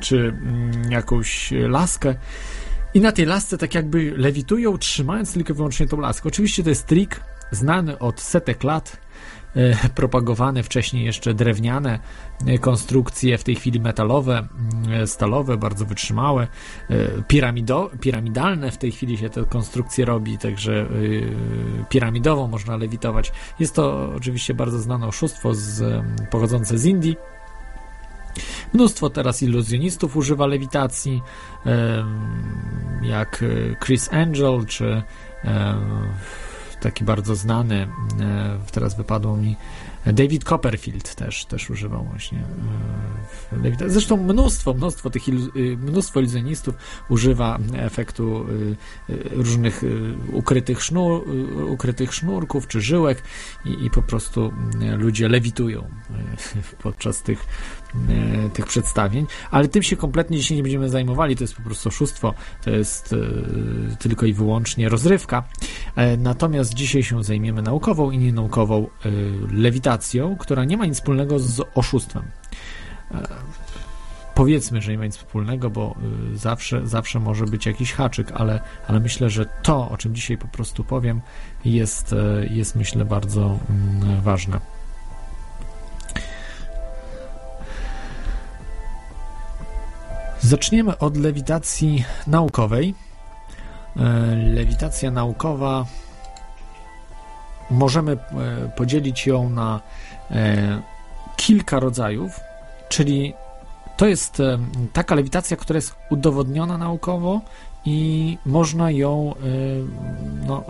czy 0.01 0.17
mm, 0.17 0.93
jakąś 0.93 1.53
laskę 1.69 2.15
i 2.95 3.01
na 3.01 3.13
tej 3.13 3.27
lasce 3.27 3.59
tak 3.59 3.75
jakby 3.75 4.15
lewitują, 4.17 4.79
trzymając 4.79 5.33
tylko 5.33 5.55
wyłącznie 5.55 5.87
tą 5.87 6.01
laskę. 6.01 6.29
Oczywiście 6.29 6.63
to 6.63 6.69
jest 6.69 6.87
trik 6.87 7.21
znany 7.51 7.99
od 7.99 8.21
setek 8.21 8.65
lat, 8.65 8.97
propagowane 9.95 10.63
wcześniej 10.63 11.05
jeszcze 11.05 11.35
drewniane 11.35 11.99
e, 12.47 12.59
konstrukcje, 12.59 13.39
w 13.39 13.45
tej 13.45 13.55
chwili 13.55 13.81
metalowe, 13.81 14.49
e, 14.93 15.07
stalowe, 15.07 15.57
bardzo 15.57 15.85
wytrzymałe, 15.85 16.47
piramido, 17.29 17.91
piramidalne 18.01 18.71
w 18.71 18.79
tej 18.79 18.93
chwili 18.93 19.19
się 19.19 19.31
te 19.31 19.45
konstrukcje 19.45 20.05
robi, 20.05 20.39
także 20.39 20.87
piramidową 21.89 22.49
można 22.49 22.77
lewitować. 22.77 23.33
Jest 23.61 23.75
to 23.75 24.13
oczywiście 24.17 24.55
bardzo 24.55 24.79
znane 24.79 25.07
oszustwo 25.07 25.55
z, 25.55 26.05
pochodzące 26.31 26.79
z 26.79 26.85
Indii. 26.85 27.17
Mnóstwo 28.73 29.11
teraz 29.11 29.43
iluzjonistów 29.43 30.17
używa 30.17 30.47
lewitacji, 30.47 31.23
jak 33.03 33.45
Chris 33.85 34.13
Angel 34.13 34.67
czy 34.67 35.03
taki 36.85 37.05
bardzo 37.05 37.35
znany, 37.35 37.89
e, 38.21 38.59
teraz 38.73 38.95
wypadło 38.95 39.37
mi, 39.37 39.57
David 40.07 40.45
Copperfield 40.45 41.15
też, 41.15 41.45
też 41.45 41.71
używał 41.71 42.05
właśnie 42.05 42.39
e, 42.39 43.89
Zresztą 43.91 44.17
mnóstwo, 44.17 44.75
mnóstwo 44.75 45.11
tych 45.11 45.29
y, 45.29 45.33
mnóstwo 45.77 46.21
iluzjonistów 46.21 46.75
używa 47.09 47.59
efektu 47.77 48.47
y, 48.49 48.77
y, 49.11 49.29
różnych 49.33 49.83
ukrytych, 50.33 50.83
sznur, 50.83 51.25
ukrytych 51.69 52.15
sznurków 52.15 52.69
czy 52.69 52.81
żyłek 52.81 53.23
i, 53.65 53.85
i 53.85 53.91
po 53.91 54.03
prostu 54.03 54.53
ludzie 54.97 55.29
lewitują 55.29 55.89
podczas 56.83 57.23
tych 57.23 57.47
tych 58.55 58.67
przedstawień, 58.67 59.27
ale 59.51 59.69
tym 59.69 59.83
się 59.83 59.97
kompletnie 59.97 60.39
dzisiaj 60.39 60.57
nie 60.57 60.63
będziemy 60.63 60.89
zajmowali, 60.89 61.37
to 61.37 61.45
jest 61.45 61.55
po 61.55 61.63
prostu 61.63 61.89
oszustwo, 61.89 62.35
to 62.65 62.71
jest 62.71 63.15
tylko 63.99 64.27
i 64.27 64.33
wyłącznie 64.33 64.89
rozrywka. 64.89 65.45
E, 65.97 66.17
natomiast 66.17 66.75
dzisiaj 66.75 67.03
się 67.03 67.25
zajmiemy 67.25 67.63
naukową 67.63 68.11
i 68.11 68.19
nienaukową 68.19 68.87
lewitacją, 69.51 69.94
która 70.39 70.65
nie 70.65 70.77
ma 70.77 70.87
nic 70.87 70.95
wspólnego 70.95 71.39
z 71.39 71.63
oszustwem. 71.75 72.23
Powiedzmy, 74.35 74.83
że 74.83 74.93
nie 74.93 74.99
ma 74.99 75.05
nic 75.05 75.17
wspólnego, 75.17 75.71
bo 75.71 75.95
zawsze, 76.35 76.87
zawsze 76.89 77.21
może 77.21 77.45
być 77.45 77.67
jakiś 77.67 77.93
haczyk, 77.93 78.33
ale, 78.33 78.61
ale 78.89 79.01
myślę, 79.01 79.31
że 79.31 79.47
to, 79.63 79.91
o 79.91 79.97
czym 79.97 80.15
dzisiaj 80.15 80.39
po 80.39 80.49
prostu 80.49 80.85
powiem, 80.85 81.21
jest, 81.65 82.15
jest 82.51 82.77
myślę 82.77 83.05
bardzo 83.05 83.59
mm, 83.71 84.21
ważne. 84.21 84.61
Zaczniemy 90.45 90.99
od 90.99 91.17
lewitacji 91.17 92.05
naukowej. 92.27 92.95
E, 93.97 94.03
lewitacja 94.37 95.11
naukowa 95.11 95.87
możemy 97.71 98.13
e, 98.13 98.17
podzielić 98.77 99.27
ją 99.27 99.51
na 99.51 99.81
e, 100.31 100.83
kilka 101.37 101.81
rodzajów, 101.81 102.41
czyli 102.89 103.35
to 103.97 104.07
jest 104.07 104.43
taka 104.93 105.15
lewitacja, 105.15 105.57
która 105.57 105.77
jest 105.77 105.95
udowodniona 106.11 106.79
naukowo 106.79 107.41
i 107.85 108.39
można 108.47 108.91
ją, 108.91 109.35
no, 110.47 110.65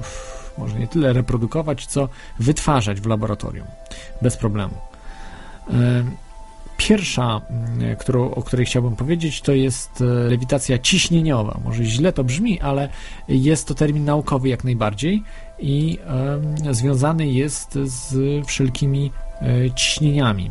może 0.59 0.79
nie 0.79 0.89
tyle 0.89 1.13
reprodukować, 1.13 1.87
co 1.87 2.09
wytwarzać 2.39 3.01
w 3.01 3.07
laboratorium 3.07 3.67
bez 4.23 4.37
problemu. 4.37 4.75
Pierwsza, 6.77 7.41
którą, 7.99 8.31
o 8.31 8.43
której 8.43 8.67
chciałbym 8.67 8.97
powiedzieć, 8.97 9.41
to 9.41 9.53
jest 9.53 10.01
e, 10.01 10.05
lewitacja 10.05 10.79
ciśnieniowa. 10.79 11.61
Może 11.65 11.85
źle 11.85 12.13
to 12.13 12.25
brzmi, 12.25 12.61
ale 12.61 12.89
jest 13.29 13.69
to 13.69 13.75
termin 13.75 14.05
naukowy 14.05 14.49
jak 14.49 14.65
najbardziej 14.65 15.23
i 15.59 15.99
związany 16.71 17.27
jest 17.27 17.79
z 17.85 18.47
wszelkimi 18.47 19.13
ciśnieniami. 19.75 20.51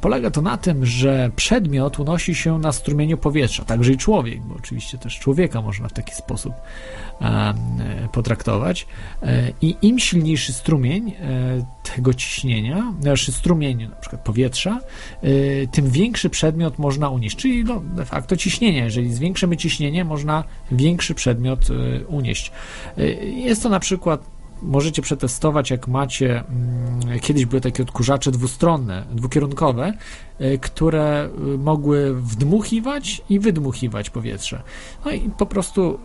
Polega 0.00 0.30
to 0.30 0.42
na 0.42 0.56
tym, 0.56 0.86
że 0.86 1.30
przedmiot 1.36 1.98
unosi 1.98 2.34
się 2.34 2.58
na 2.58 2.72
strumieniu 2.72 3.18
powietrza, 3.18 3.64
także 3.64 3.92
i 3.92 3.96
człowiek, 3.96 4.40
bo 4.40 4.54
oczywiście 4.54 4.98
też 4.98 5.18
człowieka 5.18 5.62
można 5.62 5.88
w 5.88 5.92
taki 5.92 6.14
sposób 6.14 6.52
potraktować. 8.12 8.86
I 9.60 9.76
im 9.82 9.98
silniejszy 9.98 10.52
strumień 10.52 11.12
tego 11.96 12.14
ciśnienia, 12.14 12.94
znaczy 13.00 13.32
strumień 13.32 13.88
na 13.88 13.96
przykład 13.96 14.24
powietrza, 14.24 14.80
tym 15.72 15.90
większy 15.90 16.30
przedmiot 16.30 16.78
można 16.78 17.08
unieść, 17.08 17.36
czyli 17.36 17.64
no, 17.64 17.80
de 17.80 18.04
facto 18.04 18.36
ciśnienie. 18.36 18.78
Jeżeli 18.78 19.14
zwiększymy 19.14 19.56
ciśnienie, 19.56 20.04
można 20.04 20.44
większy 20.72 21.14
przedmiot 21.14 21.68
unieść. 22.08 22.52
Jest 23.22 23.62
to 23.62 23.68
na 23.68 23.80
przykład 23.80 24.41
możecie 24.62 25.02
przetestować, 25.02 25.70
jak 25.70 25.88
macie. 25.88 26.44
Mm, 26.48 27.20
kiedyś 27.20 27.46
były 27.46 27.60
takie 27.60 27.82
odkurzacze 27.82 28.30
dwustronne, 28.30 29.04
dwukierunkowe, 29.12 29.92
y, 30.40 30.58
które 30.58 31.28
y, 31.54 31.58
mogły 31.58 32.14
wdmuchiwać 32.14 33.22
i 33.28 33.38
wydmuchiwać 33.38 34.10
powietrze. 34.10 34.62
No 35.04 35.10
i 35.10 35.30
po 35.38 35.46
prostu, 35.46 35.98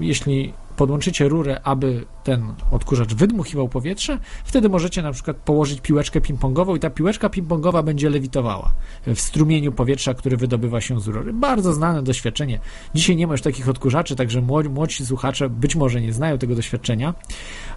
y, 0.00 0.04
jeśli 0.04 0.52
podłączycie 0.76 1.28
rurę, 1.28 1.60
aby 1.64 2.04
ten 2.24 2.54
odkurzacz 2.70 3.14
wydmuchiwał 3.14 3.68
powietrze, 3.68 4.18
wtedy 4.44 4.68
możecie 4.68 5.02
na 5.02 5.12
przykład 5.12 5.36
położyć 5.36 5.80
piłeczkę 5.80 6.20
ping-pongową 6.20 6.76
i 6.76 6.80
ta 6.80 6.90
piłeczka 6.90 7.28
ping-pongowa 7.28 7.84
będzie 7.84 8.10
lewitowała 8.10 8.72
w 9.06 9.20
strumieniu 9.20 9.72
powietrza, 9.72 10.14
który 10.14 10.36
wydobywa 10.36 10.80
się 10.80 11.00
z 11.00 11.08
rury. 11.08 11.32
Bardzo 11.32 11.72
znane 11.72 12.02
doświadczenie. 12.02 12.60
Dzisiaj 12.94 13.16
nie 13.16 13.26
ma 13.26 13.34
już 13.34 13.42
takich 13.42 13.68
odkurzaczy, 13.68 14.16
także 14.16 14.40
młodzi 14.40 15.06
słuchacze 15.06 15.48
być 15.48 15.76
może 15.76 16.00
nie 16.00 16.12
znają 16.12 16.38
tego 16.38 16.54
doświadczenia, 16.54 17.14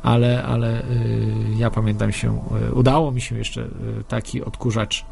ale, 0.04 0.44
ale 0.44 0.84
yy, 1.50 1.58
ja 1.58 1.70
pamiętam 1.72 2.12
się, 2.12 2.42
yy, 2.62 2.74
udało 2.74 3.12
mi 3.12 3.22
się 3.22 3.38
jeszcze 3.38 3.62
yy, 3.62 4.04
taki 4.08 4.44
odkurzacz 4.44 5.06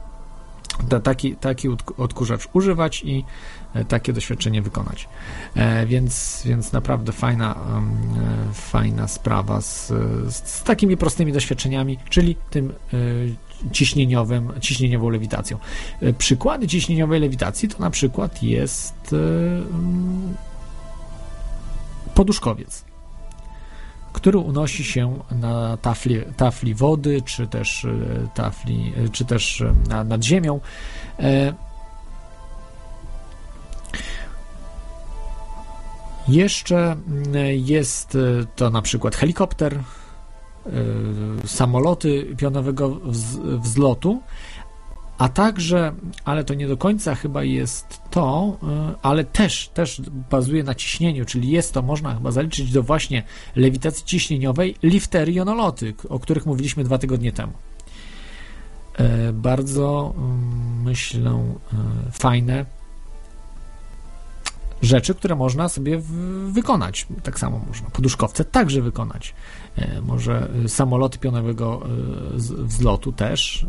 taki, 1.04 1.36
taki 1.36 1.70
odkurzacz 1.98 2.48
używać 2.54 3.04
i 3.04 3.26
takie 3.88 4.14
doświadczenie 4.14 4.62
wykonać. 4.62 5.10
E, 5.56 5.86
więc, 5.86 6.42
więc 6.46 6.72
naprawdę 6.72 7.12
fajna, 7.12 7.56
e, 7.56 8.54
fajna 8.54 9.08
sprawa 9.08 9.62
z, 9.62 9.88
z, 10.30 10.64
takimi 10.64 10.98
prostymi 10.98 11.32
doświadczeniami, 11.32 11.98
czyli 12.10 12.36
tym 12.50 12.74
ciśnieniowym, 13.72 14.52
ciśnieniową 14.62 15.10
lewitacją. 15.10 15.58
Przykłady 16.18 16.68
ciśnieniowej 16.68 17.22
lewitacji 17.22 17.70
to 17.70 17.80
na 17.80 17.90
przykład 17.90 18.44
jest 18.44 19.16
poduszkowiec 22.14 22.86
który 24.16 24.38
unosi 24.38 24.84
się 24.84 25.20
na 25.32 25.78
tafli, 25.78 26.22
tafli 26.38 26.74
wody, 26.74 27.22
czy 27.22 27.48
też 27.48 27.86
e, 27.86 28.28
tafli, 28.34 28.94
e, 29.06 29.10
czy 29.10 29.26
też 29.26 29.62
e, 29.62 30.04
nad 30.04 30.24
ziemią. 30.24 30.60
Jeszcze 36.28 36.92
mm, 36.92 37.34
jest 37.54 38.18
to 38.56 38.70
na 38.70 38.82
przykład 38.82 39.16
helikopter, 39.16 39.80
samoloty 41.46 42.36
pionowego 42.38 43.00
wzlotu, 43.60 44.22
a 45.18 45.30
także, 45.30 45.94
ale 46.26 46.44
to 46.44 46.54
nie 46.54 46.68
do 46.68 46.78
końca 46.78 47.16
chyba 47.16 47.44
jest 47.44 48.02
to, 48.12 48.58
y, 48.64 48.96
ale 49.02 49.24
też, 49.24 49.68
też 49.68 50.02
bazuje 50.32 50.64
na 50.64 50.76
ciśnieniu, 50.76 51.26
czyli 51.26 51.50
jest 51.50 51.74
to, 51.74 51.82
można 51.82 52.14
chyba 52.14 52.32
zaliczyć 52.32 52.72
do 52.72 52.84
właśnie 52.84 53.24
lewitacji 53.56 54.06
ciśnieniowej 54.06 54.76
liftery 54.84 55.34
jonoloty, 55.34 55.94
o 56.10 56.20
których 56.20 56.46
mówiliśmy 56.46 56.84
dwa 56.84 56.98
tygodnie 56.98 57.32
temu. 57.32 57.54
E, 58.98 59.34
bardzo, 59.34 60.14
mm, 60.18 60.82
myślę, 60.84 61.32
e, 61.32 62.12
fajne 62.12 62.66
rzeczy, 64.82 65.16
które 65.16 65.36
można 65.36 65.70
sobie 65.70 66.02
wykonać. 66.48 67.08
Tak 67.24 67.40
samo 67.40 67.62
można 67.68 67.90
poduszkowce 67.90 68.46
także 68.46 68.82
wykonać. 68.82 69.34
E, 69.76 70.02
może 70.02 70.50
samoloty 70.68 71.20
pionowego 71.20 71.82
e, 71.84 72.38
wzlotu 72.64 73.12
też, 73.12 73.66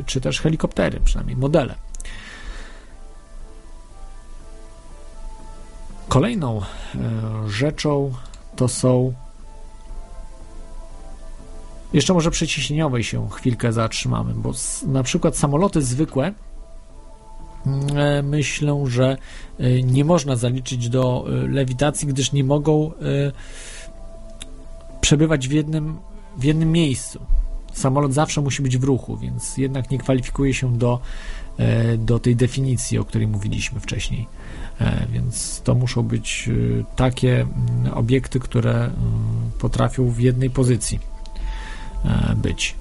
e, 0.00 0.04
czy 0.04 0.20
też 0.20 0.40
helikoptery, 0.40 1.00
przynajmniej 1.04 1.36
modele. 1.36 1.74
Kolejną 6.08 6.60
rzeczą 7.46 8.12
to 8.56 8.68
są 8.68 9.14
jeszcze 11.92 12.14
może 12.14 12.30
przy 12.30 12.46
ciśnieniowej 12.46 13.04
się 13.04 13.28
chwilkę 13.30 13.72
zatrzymamy, 13.72 14.34
bo 14.34 14.52
na 14.86 15.02
przykład 15.02 15.36
samoloty 15.36 15.82
zwykłe 15.82 16.32
myślę, 18.22 18.84
że 18.86 19.16
nie 19.84 20.04
można 20.04 20.36
zaliczyć 20.36 20.88
do 20.88 21.24
lewitacji, 21.48 22.08
gdyż 22.08 22.32
nie 22.32 22.44
mogą 22.44 22.90
przebywać 25.00 25.48
w 25.48 25.52
jednym, 25.52 25.98
w 26.36 26.44
jednym 26.44 26.72
miejscu. 26.72 27.20
Samolot 27.72 28.12
zawsze 28.12 28.40
musi 28.40 28.62
być 28.62 28.78
w 28.78 28.84
ruchu, 28.84 29.16
więc 29.16 29.56
jednak 29.56 29.90
nie 29.90 29.98
kwalifikuje 29.98 30.54
się 30.54 30.78
do, 30.78 31.00
e, 31.58 31.96
do 31.96 32.18
tej 32.18 32.36
definicji, 32.36 32.98
o 32.98 33.04
której 33.04 33.28
mówiliśmy 33.28 33.80
wcześniej. 33.80 34.26
E, 34.80 35.06
więc 35.12 35.60
to 35.64 35.74
muszą 35.74 36.02
być 36.02 36.48
e, 36.48 36.84
takie 36.96 37.40
mm, 37.40 37.94
obiekty, 37.94 38.40
które 38.40 38.90
potrafią 39.58 40.08
w 40.08 40.20
jednej 40.20 40.50
pozycji 40.50 40.98
być. 42.36 42.74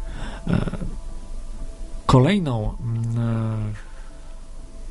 Kolejną 2.05 2.73
mm, 2.81 3.73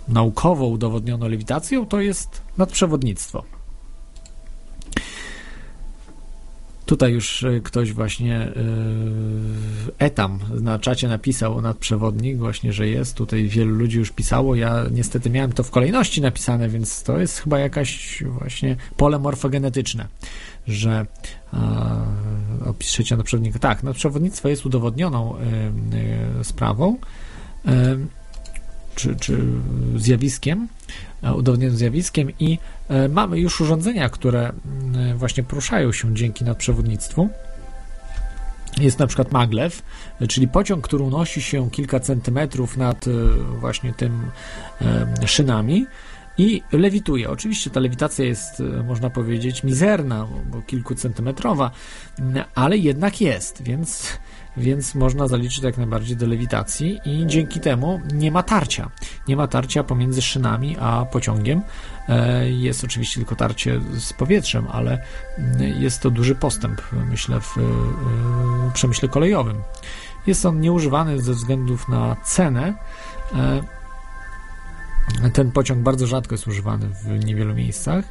naukowo 0.09 0.67
udowodnioną 0.67 1.29
lewitacją 1.29 1.87
to 1.87 2.01
jest 2.01 2.43
nadprzewodnictwo. 2.59 3.45
Tutaj 6.89 7.13
już 7.13 7.45
e, 7.45 7.61
ktoś 7.61 7.93
właśnie 7.93 8.37
e, 8.37 8.53
etam 9.99 10.39
na 10.61 10.79
czacie 10.79 11.09
napisał 11.09 11.61
nadprzewodnik 11.61 12.39
właśnie, 12.39 12.73
że 12.73 12.89
jest. 12.89 13.15
Tutaj 13.15 13.49
wielu 13.49 13.75
ludzi 13.75 13.99
już 13.99 14.11
pisało. 14.11 14.55
Ja 14.55 14.85
niestety 14.91 15.31
miałem 15.31 15.53
to 15.53 15.63
w 15.63 15.71
kolejności 15.71 16.21
napisane, 16.21 16.69
więc 16.69 17.03
to 17.03 17.19
jest 17.19 17.39
chyba 17.39 17.59
jakaś 17.59 18.23
właśnie 18.27 18.77
pole 18.97 19.19
morfogenetyczne, 19.19 20.07
że 20.67 21.07
opiszecie 22.67 23.17
nadprzewodnika. 23.17 23.59
Tak, 23.59 23.83
nadprzewodnictwo 23.83 24.49
jest 24.49 24.67
udowodnioną 24.67 25.37
e, 26.41 26.45
sprawą 26.45 26.97
czy, 28.99 29.17
czy 29.17 29.39
zjawiskiem, 29.97 30.69
e, 31.23 31.35
udowodnionym 31.35 31.77
zjawiskiem 31.77 32.33
i 32.39 32.59
e, 32.89 33.09
mamy 33.09 33.41
już 33.41 33.61
urządzenia, 33.61 34.09
które 34.09 34.53
właśnie 35.17 35.43
poruszają 35.43 35.93
się 35.93 36.15
dzięki 36.15 36.45
nadprzewodnictwu. 36.45 37.29
Jest 38.81 38.99
na 38.99 39.07
przykład 39.07 39.33
maglev, 39.33 39.77
czyli 40.29 40.49
pociąg, 40.49 40.85
który 40.85 41.05
unosi 41.05 41.43
się 41.43 41.71
kilka 41.71 42.01
centymetrów 42.01 42.77
nad 42.77 43.07
e, 43.09 43.11
właśnie 43.61 43.93
tym 43.93 44.31
szynami 45.27 45.87
i 46.39 46.63
lewituje. 46.73 47.31
Oczywiście 47.31 47.71
ta 47.71 47.81
lewitacja 47.81 48.25
jest, 48.25 48.63
można 48.87 49.11
powiedzieć, 49.11 49.65
mizerna, 49.65 50.27
bo 50.51 50.63
kilkucentymetrowa, 50.63 51.71
ale 52.55 52.77
jednak 52.77 53.21
jest, 53.21 53.63
więc 53.63 54.19
więc 54.59 54.95
można 54.95 55.29
zaliczyć 55.29 55.65
jak 55.65 55.79
najbardziej 55.79 56.17
do 56.17 56.27
lewitacji 56.27 57.01
i 57.05 57.27
dzięki 57.27 57.61
temu 57.61 58.01
nie 58.15 58.31
ma 58.31 58.43
tarcia. 58.43 58.91
Nie 59.29 59.37
ma 59.37 59.47
tarcia 59.47 59.85
pomiędzy 59.85 60.23
szynami 60.23 60.77
a 60.81 61.05
pociągiem. 61.05 61.63
E, 62.09 62.51
jest 62.51 62.85
oczywiście 62.85 63.17
tylko 63.17 63.37
tarcie 63.37 63.81
z 63.99 64.13
powietrzem, 64.13 64.67
ale 64.73 65.03
mm, 65.39 65.83
jest 65.83 66.01
to 66.01 66.11
duży 66.11 66.35
postęp, 66.35 66.83
myślę, 67.11 67.41
w 67.41 67.59
e, 67.59 67.61
przemyśle 68.75 69.09
kolejowym. 69.09 69.57
Jest 70.27 70.47
on 70.47 70.61
nieużywany 70.61 71.23
ze 71.23 71.33
względów 71.33 71.89
na 71.89 72.17
cenę. 72.25 72.75
E, 73.35 73.63
ten 75.33 75.53
pociąg 75.53 75.81
bardzo 75.81 76.07
rzadko 76.07 76.35
jest 76.35 76.47
używany 76.47 76.89
w 76.89 77.25
niewielu 77.25 77.55
miejscach, 77.55 78.05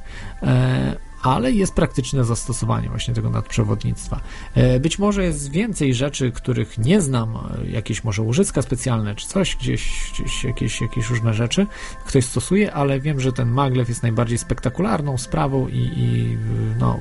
ale 1.27 1.51
jest 1.51 1.73
praktyczne 1.73 2.23
zastosowanie 2.23 2.89
właśnie 2.89 3.13
tego 3.13 3.29
nadprzewodnictwa. 3.29 4.19
E, 4.55 4.79
być 4.79 4.99
może 4.99 5.23
jest 5.23 5.51
więcej 5.51 5.93
rzeczy, 5.93 6.31
których 6.31 6.77
nie 6.77 7.01
znam, 7.01 7.35
e, 7.35 7.69
jakieś 7.69 8.03
może 8.03 8.21
łożyska 8.21 8.61
specjalne, 8.61 9.15
czy 9.15 9.27
coś, 9.27 9.55
gdzieś, 9.55 10.11
gdzieś 10.13 10.43
jakieś, 10.43 10.81
jakieś 10.81 11.09
różne 11.09 11.33
rzeczy 11.33 11.67
ktoś 12.05 12.25
stosuje, 12.25 12.73
ale 12.73 12.99
wiem, 12.99 13.19
że 13.19 13.33
ten 13.33 13.49
maglev 13.49 13.89
jest 13.89 14.03
najbardziej 14.03 14.37
spektakularną 14.37 15.17
sprawą 15.17 15.67
i, 15.67 15.91
i 15.97 16.37
no, 16.79 16.99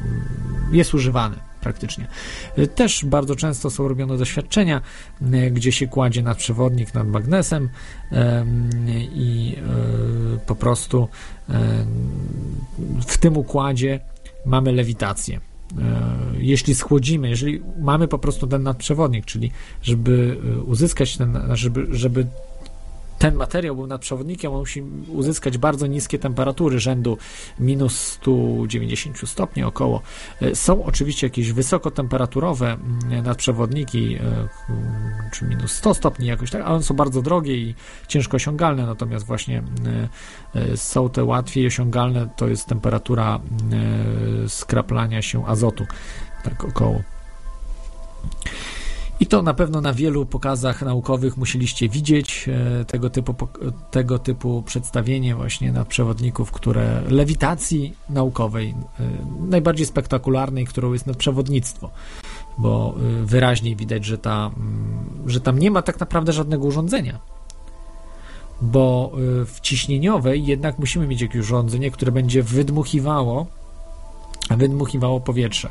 jest 0.73 0.95
używany 0.95 1.37
praktycznie. 1.61 2.07
E, 2.57 2.67
też 2.67 3.05
bardzo 3.05 3.37
często 3.37 3.71
są 3.71 3.89
robione 3.89 4.19
doświadczenia, 4.19 4.81
gdzie 5.51 5.73
się 5.73 5.87
kładzie 5.87 6.23
nadprzewodnik 6.23 6.95
nad 6.95 7.09
magnesem 7.09 7.69
i 9.15 9.57
po 10.47 10.55
prostu 10.55 11.09
w 13.07 13.19
tym 13.19 13.37
układzie 13.37 14.01
mamy 14.47 14.73
lewitację. 14.73 15.41
E, 15.79 16.17
jeśli 16.39 16.75
schłodzimy, 16.75 17.29
jeżeli 17.29 17.63
mamy 17.79 18.09
po 18.09 18.19
prostu 18.19 18.47
ten 18.47 18.63
nadprzewodnik, 18.63 19.25
czyli 19.25 19.51
żeby 19.83 20.37
y, 20.59 20.63
uzyskać 20.63 21.17
ten, 21.17 21.39
żeby, 21.53 21.87
żeby 21.91 22.27
ten 23.19 23.35
materiał 23.35 23.77
był 23.77 23.87
nadprzewodnikiem, 23.87 24.53
on 24.53 24.59
musi 24.59 24.83
uzyskać 25.09 25.59
bardzo 25.59 25.87
niskie 25.87 26.19
temperatury 26.19 26.81
rzędu 26.81 27.19
minus 27.61 27.99
190 27.99 29.29
stopni 29.29 29.63
około. 29.63 30.03
E, 30.43 30.55
są 30.55 30.85
oczywiście 30.85 31.27
jakieś 31.27 31.53
wysokotemperaturowe 31.53 32.73
mm, 32.73 33.25
nadprzewodniki, 33.25 34.15
e, 34.15 34.49
czy 35.33 35.45
minus 35.45 35.73
100 35.73 35.95
stopni 35.95 36.27
jakoś 36.27 36.51
tak, 36.51 36.63
ale 36.63 36.75
one 36.75 36.83
są 36.83 36.95
bardzo 36.95 37.23
drogie 37.23 37.57
i 37.57 37.75
ciężko 38.09 38.37
osiągalne, 38.37 38.87
natomiast 38.87 39.27
właśnie 39.27 39.63
e, 40.55 40.77
są 40.77 41.09
te 41.09 41.25
łatwiej 41.25 41.67
osiągalne, 41.67 42.29
to 42.37 42.49
jest 42.49 42.67
temperatura 42.67 43.41
skraplania 44.49 45.23
się 45.23 45.47
azotu, 45.47 45.87
tak 46.45 46.65
około. 46.65 47.03
I 49.21 49.27
to 49.27 49.43
na 49.43 49.55
pewno 49.55 49.81
na 49.81 49.93
wielu 49.93 50.27
pokazach 50.27 50.83
naukowych 50.83 51.37
musieliście 51.37 51.89
widzieć 51.89 52.49
e, 52.49 52.85
tego 52.85 53.11
typu, 53.11 53.35
tego 53.91 54.19
typu 54.19 54.63
przedstawienie 54.67 55.35
właśnie 55.35 55.73
na 55.73 55.85
przewodników, 55.85 56.53
które 56.53 57.03
lewitacji 57.09 57.95
naukowej, 58.11 58.75
e, 59.01 59.05
najbardziej 59.49 59.87
spektakularnej, 59.87 60.67
którą 60.67 60.93
jest 60.93 61.07
nadprzewodnictwo, 61.07 61.91
bo 62.59 62.95
e, 62.97 63.27
wyraźniej 63.27 63.77
widać, 63.77 64.05
że, 64.05 64.19
ta, 64.19 64.51
mm, 64.57 65.09
że 65.27 65.41
tam 65.41 65.59
nie 65.59 65.71
ma 65.71 65.83
tak 65.83 66.01
naprawdę 66.01 66.33
żadnego 66.33 66.67
urządzenia. 66.67 67.19
Bo 68.61 69.13
w 69.47 69.61
ciśnieniowej 69.61 70.47
jednak 70.47 70.79
musimy 70.79 71.07
mieć 71.07 71.21
jakieś 71.21 71.41
urządzenie, 71.41 71.91
które 71.91 72.13
będzie 72.13 72.43
wydmuchiwało 72.43 73.47
wydmuchiwało 74.51 75.21
powietrze. 75.21 75.69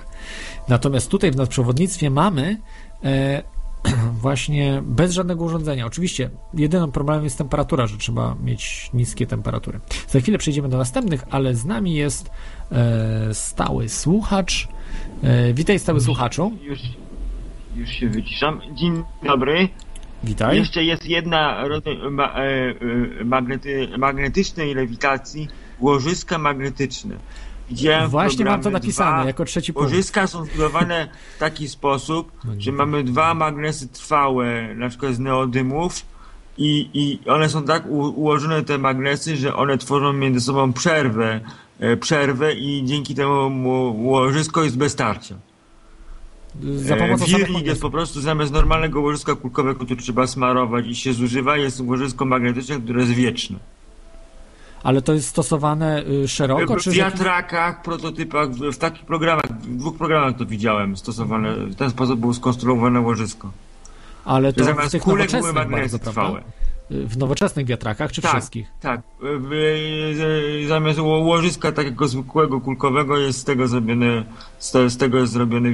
Natomiast 0.67 1.09
tutaj 1.09 1.31
w 1.31 1.35
nadprzewodnictwie 1.35 2.09
mamy 2.09 2.57
właśnie 4.21 4.81
bez 4.85 5.11
żadnego 5.11 5.43
urządzenia. 5.43 5.85
Oczywiście 5.85 6.29
jedynym 6.53 6.91
problemem 6.91 7.23
jest 7.23 7.37
temperatura, 7.37 7.87
że 7.87 7.97
trzeba 7.97 8.35
mieć 8.43 8.89
niskie 8.93 9.27
temperatury. 9.27 9.79
Za 10.07 10.19
chwilę 10.19 10.37
przejdziemy 10.37 10.69
do 10.69 10.77
następnych, 10.77 11.23
ale 11.29 11.55
z 11.55 11.65
nami 11.65 11.93
jest 11.95 12.29
e, 12.71 13.33
stały 13.33 13.89
słuchacz. 13.89 14.67
E, 15.23 15.53
witaj 15.53 15.79
stały 15.79 16.01
słuchaczu. 16.01 16.51
Już, 16.61 16.79
już 17.75 17.89
się 17.89 18.09
wyciszam. 18.09 18.61
Dzień 18.75 19.03
dobry. 19.23 19.69
Witaj. 20.23 20.57
Jeszcze 20.57 20.83
jest 20.83 21.05
jedna 21.05 21.67
rodzaj 21.67 21.97
ma, 22.11 22.33
e, 22.33 22.41
e, 23.21 23.23
magnety, 23.25 23.87
magnetycznej 23.97 24.73
lewitacji, 24.73 25.47
łożyska 25.79 26.37
magnetyczne. 26.37 27.15
Widziałem 27.69 28.09
Właśnie 28.09 28.45
mam 28.45 28.61
to 28.61 28.69
napisane 28.69 29.17
dwa, 29.17 29.27
jako 29.27 29.45
trzeci 29.45 29.73
punkt. 29.73 29.91
Łożyska 29.91 30.27
są 30.27 30.45
zbudowane 30.45 31.07
w 31.35 31.39
taki 31.39 31.67
sposób, 31.67 32.31
że 32.57 32.71
mamy 32.71 33.03
dwa 33.03 33.33
magnesy 33.33 33.87
trwałe, 33.87 34.75
na 34.75 34.89
przykład 34.89 35.13
z 35.13 35.19
neodymów 35.19 36.05
i, 36.57 36.89
i 36.93 37.29
one 37.29 37.49
są 37.49 37.63
tak 37.63 37.83
ułożone, 37.89 38.63
te 38.63 38.77
magnesy, 38.77 39.37
że 39.37 39.55
one 39.55 39.77
tworzą 39.77 40.13
między 40.13 40.41
sobą 40.41 40.73
przerwę, 40.73 41.39
e, 41.79 41.97
przerwę 41.97 42.53
i 42.53 42.85
dzięki 42.85 43.15
temu 43.15 43.51
łożysko 44.07 44.63
jest 44.63 44.77
bez 44.77 44.95
tarcia. 44.95 45.35
Za 46.75 46.95
pomocą 46.95 47.25
Wirnik 47.25 47.65
jest 47.65 47.81
po 47.81 47.89
prostu 47.89 48.21
zamiast 48.21 48.53
normalnego 48.53 49.01
łożyska 49.01 49.35
kulkowego, 49.35 49.85
które 49.85 50.01
trzeba 50.01 50.27
smarować 50.27 50.87
i 50.87 50.95
się 50.95 51.13
zużywa, 51.13 51.57
jest 51.57 51.81
łożysko 51.81 52.25
magnetyczne, 52.25 52.79
które 52.79 53.01
jest 53.01 53.13
wieczne 53.13 53.59
ale 54.85 55.01
to 55.01 55.13
jest 55.13 55.27
stosowane 55.27 56.03
y, 56.23 56.27
szeroko? 56.27 56.75
W 56.75 56.89
wiatrakach, 56.89 57.81
prototypach, 57.81 58.49
w 58.49 58.77
takich 58.77 59.05
programach, 59.05 59.45
w 59.61 59.77
dwóch 59.77 59.97
programach 59.97 60.37
to 60.37 60.45
widziałem 60.45 60.97
stosowane, 60.97 61.55
w 61.55 61.75
ten 61.75 61.89
sposób 61.89 62.19
było 62.19 62.33
skonstruowane 62.33 62.99
łożysko. 62.99 63.51
Ale 64.25 64.53
to 64.53 64.63
Zamiast 64.63 64.89
w 64.89 64.91
tych 64.91 65.01
kulek 65.01 65.31
były 65.31 65.53
magnesy 65.53 65.99
trwałe. 65.99 66.39
Y, 66.91 67.07
w 67.07 67.17
nowoczesnych 67.17 67.65
wiatrakach, 67.65 68.11
czy 68.11 68.21
tak, 68.21 68.31
wszystkich? 68.31 68.67
Tak, 68.81 69.01
zamiast 70.67 70.99
łożyska 70.99 71.71
takiego 71.71 72.07
zwykłego 72.07 72.61
kulkowego 72.61 73.17
jest 73.17 73.39
z 73.39 73.43
tego 73.43 73.67
zrobione, 73.67 74.23
z 74.59 74.97
tego 74.97 75.17
jest 75.17 75.33
zrobione 75.33 75.69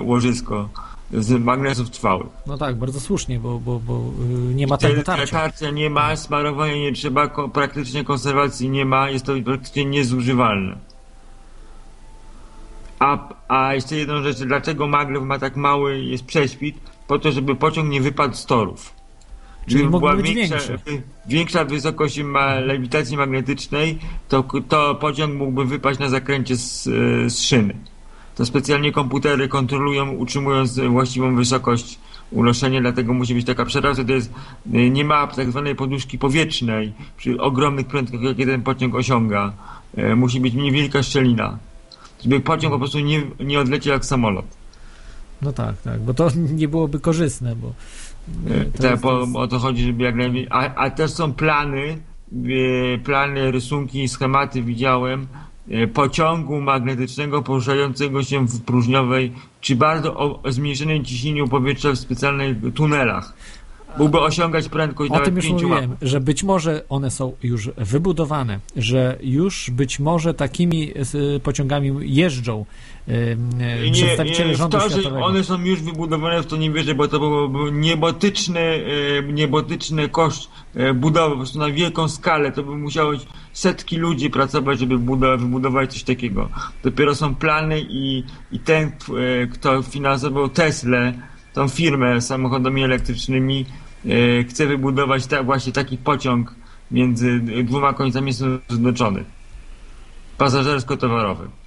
łożysko 0.00 0.68
z 1.12 1.30
magnesów 1.44 1.90
trwałych. 1.90 2.26
No 2.46 2.58
tak, 2.58 2.76
bardzo 2.76 3.00
słusznie, 3.00 3.38
bo, 3.38 3.58
bo, 3.58 3.78
bo 3.78 4.00
y, 4.50 4.54
nie 4.54 4.66
ma 4.66 4.76
tego 4.76 5.02
tarcia. 5.02 5.26
Tarcia 5.38 5.70
nie 5.70 5.90
ma, 5.90 6.16
smarowania 6.16 6.76
nie 6.76 6.92
trzeba, 6.92 7.28
praktycznie 7.52 8.04
konserwacji 8.04 8.70
nie 8.70 8.84
ma, 8.84 9.10
jest 9.10 9.24
to 9.24 9.32
praktycznie 9.44 9.84
niezużywalne. 9.84 10.76
A, 12.98 13.28
a 13.48 13.74
jeszcze 13.74 13.96
jedną 13.96 14.22
rzecz, 14.22 14.38
dlaczego 14.38 14.88
maglew 14.88 15.22
ma 15.22 15.38
tak 15.38 15.56
mały 15.56 15.98
jest 15.98 16.24
prześwit? 16.24 16.76
Po 17.06 17.18
to, 17.18 17.32
żeby 17.32 17.56
pociąg 17.56 17.90
nie 17.90 18.00
wypadł 18.00 18.34
z 18.34 18.46
torów. 18.46 18.92
Czyli 19.66 19.88
była 19.88 20.16
większa, 20.16 20.56
większa 21.26 21.64
wysokość 21.64 22.22
ma 22.22 22.54
lewitacji 22.54 23.16
magnetycznej, 23.16 23.98
to, 24.28 24.44
to 24.68 24.94
pociąg 24.94 25.34
mógłby 25.34 25.64
wypaść 25.64 26.00
na 26.00 26.08
zakręcie 26.08 26.56
z, 26.56 26.82
z 27.32 27.38
szyny 27.40 27.74
to 28.34 28.46
specjalnie 28.46 28.92
komputery 28.92 29.48
kontrolują, 29.48 30.10
utrzymując 30.10 30.80
właściwą 30.80 31.36
wysokość 31.36 31.98
unoszenia, 32.30 32.80
dlatego 32.80 33.14
musi 33.14 33.34
być 33.34 33.46
taka 33.46 33.64
przerwa, 33.64 34.04
to 34.04 34.12
jest, 34.12 34.32
nie 34.66 35.04
ma 35.04 35.26
tak 35.26 35.50
zwanej 35.50 35.74
poduszki 35.74 36.18
powietrznej 36.18 36.92
przy 37.16 37.40
ogromnych 37.40 37.86
prędkościach, 37.86 38.28
jakie 38.28 38.46
ten 38.46 38.62
pociąg 38.62 38.94
osiąga. 38.94 39.52
E, 39.96 40.16
musi 40.16 40.40
być 40.40 40.54
niewielka 40.54 41.02
szczelina, 41.02 41.58
żeby 42.24 42.40
pociąg 42.40 42.72
po 42.72 42.78
prostu 42.78 43.00
nie, 43.00 43.22
nie 43.40 43.60
odleciał 43.60 43.92
jak 43.92 44.04
samolot. 44.04 44.46
No 45.42 45.52
tak, 45.52 45.82
tak, 45.82 46.00
bo 46.00 46.14
to 46.14 46.28
nie 46.60 46.68
byłoby 46.68 47.00
korzystne, 47.00 47.56
bo... 47.56 47.72
E, 48.50 48.64
to 48.64 48.98
po, 48.98 49.40
o 49.40 49.48
to 49.48 49.58
chodzi, 49.58 49.84
żeby 49.84 50.04
jak 50.04 50.14
najmniej... 50.14 50.46
A, 50.50 50.74
a 50.74 50.90
też 50.90 51.10
są 51.10 51.32
plany, 51.32 51.98
e, 52.94 52.98
plany, 52.98 53.50
rysunki, 53.50 54.08
schematy 54.08 54.62
widziałem, 54.62 55.26
E, 55.26 55.51
pociągu 55.94 56.60
magnetycznego 56.60 57.42
poruszającego 57.42 58.22
się 58.22 58.46
w 58.46 58.60
próżniowej 58.60 59.32
czy 59.60 59.76
bardzo 59.76 60.16
o 60.16 60.52
zmniejszonym 60.52 61.04
ciśnieniu 61.04 61.48
powietrza 61.48 61.90
w 61.92 61.96
specjalnych 61.96 62.56
tunelach. 62.74 63.34
Mógłby 63.98 64.20
osiągać 64.20 64.68
prędkość 64.68 65.10
o 65.10 65.14
nawet 65.14 65.26
tym 65.26 65.36
już 65.36 65.50
mówiłem, 65.50 65.96
że 66.02 66.20
być 66.20 66.44
może 66.44 66.84
one 66.88 67.10
są 67.10 67.32
już 67.42 67.70
wybudowane, 67.76 68.60
że 68.76 69.18
już 69.22 69.70
być 69.70 70.00
może 70.00 70.34
takimi 70.34 70.92
pociągami 71.42 71.92
jeżdżą 72.14 72.64
nie, 73.06 73.92
przedstawiciele 73.92 74.50
nie, 74.50 74.56
rządu 74.56 74.78
to, 74.78 74.90
światowego. 74.90 75.18
Że 75.18 75.24
one 75.24 75.44
są 75.44 75.64
już 75.64 75.82
wybudowane, 75.82 76.42
w 76.42 76.46
to 76.46 76.56
nie 76.56 76.70
wierzę, 76.70 76.94
bo 76.94 77.08
to 77.08 77.18
byłby 77.18 77.72
niebotyczny, 77.72 78.60
e, 78.60 79.32
niebotyczny 79.32 80.08
koszt 80.08 80.50
e, 80.74 80.94
budowy, 80.94 81.30
po 81.30 81.36
prostu 81.36 81.58
na 81.58 81.70
wielką 81.70 82.08
skalę. 82.08 82.52
To 82.52 82.62
by 82.62 82.76
musiało 82.76 83.12
setki 83.52 83.96
ludzi 83.96 84.30
pracować, 84.30 84.78
żeby 84.78 84.98
wybudować 85.38 85.92
coś 85.92 86.02
takiego. 86.02 86.48
Dopiero 86.82 87.14
są 87.14 87.34
plany 87.34 87.80
i, 87.80 88.24
i 88.52 88.58
ten, 88.58 88.86
e, 88.86 89.46
kto 89.46 89.82
finansował 89.82 90.48
Tesla, 90.48 91.12
tą 91.52 91.68
firmę 91.68 92.20
samochodami 92.20 92.84
elektrycznymi, 92.84 93.66
chce 94.48 94.66
wybudować 94.66 95.26
ta, 95.26 95.42
właśnie 95.42 95.72
taki 95.72 95.98
pociąg 95.98 96.54
między 96.90 97.40
dwoma 97.64 97.92
końcami 97.92 98.32
Stanów 98.32 98.60
Zjednoczonych. 98.68 99.26
Pasażersko-towarowy 100.38 101.61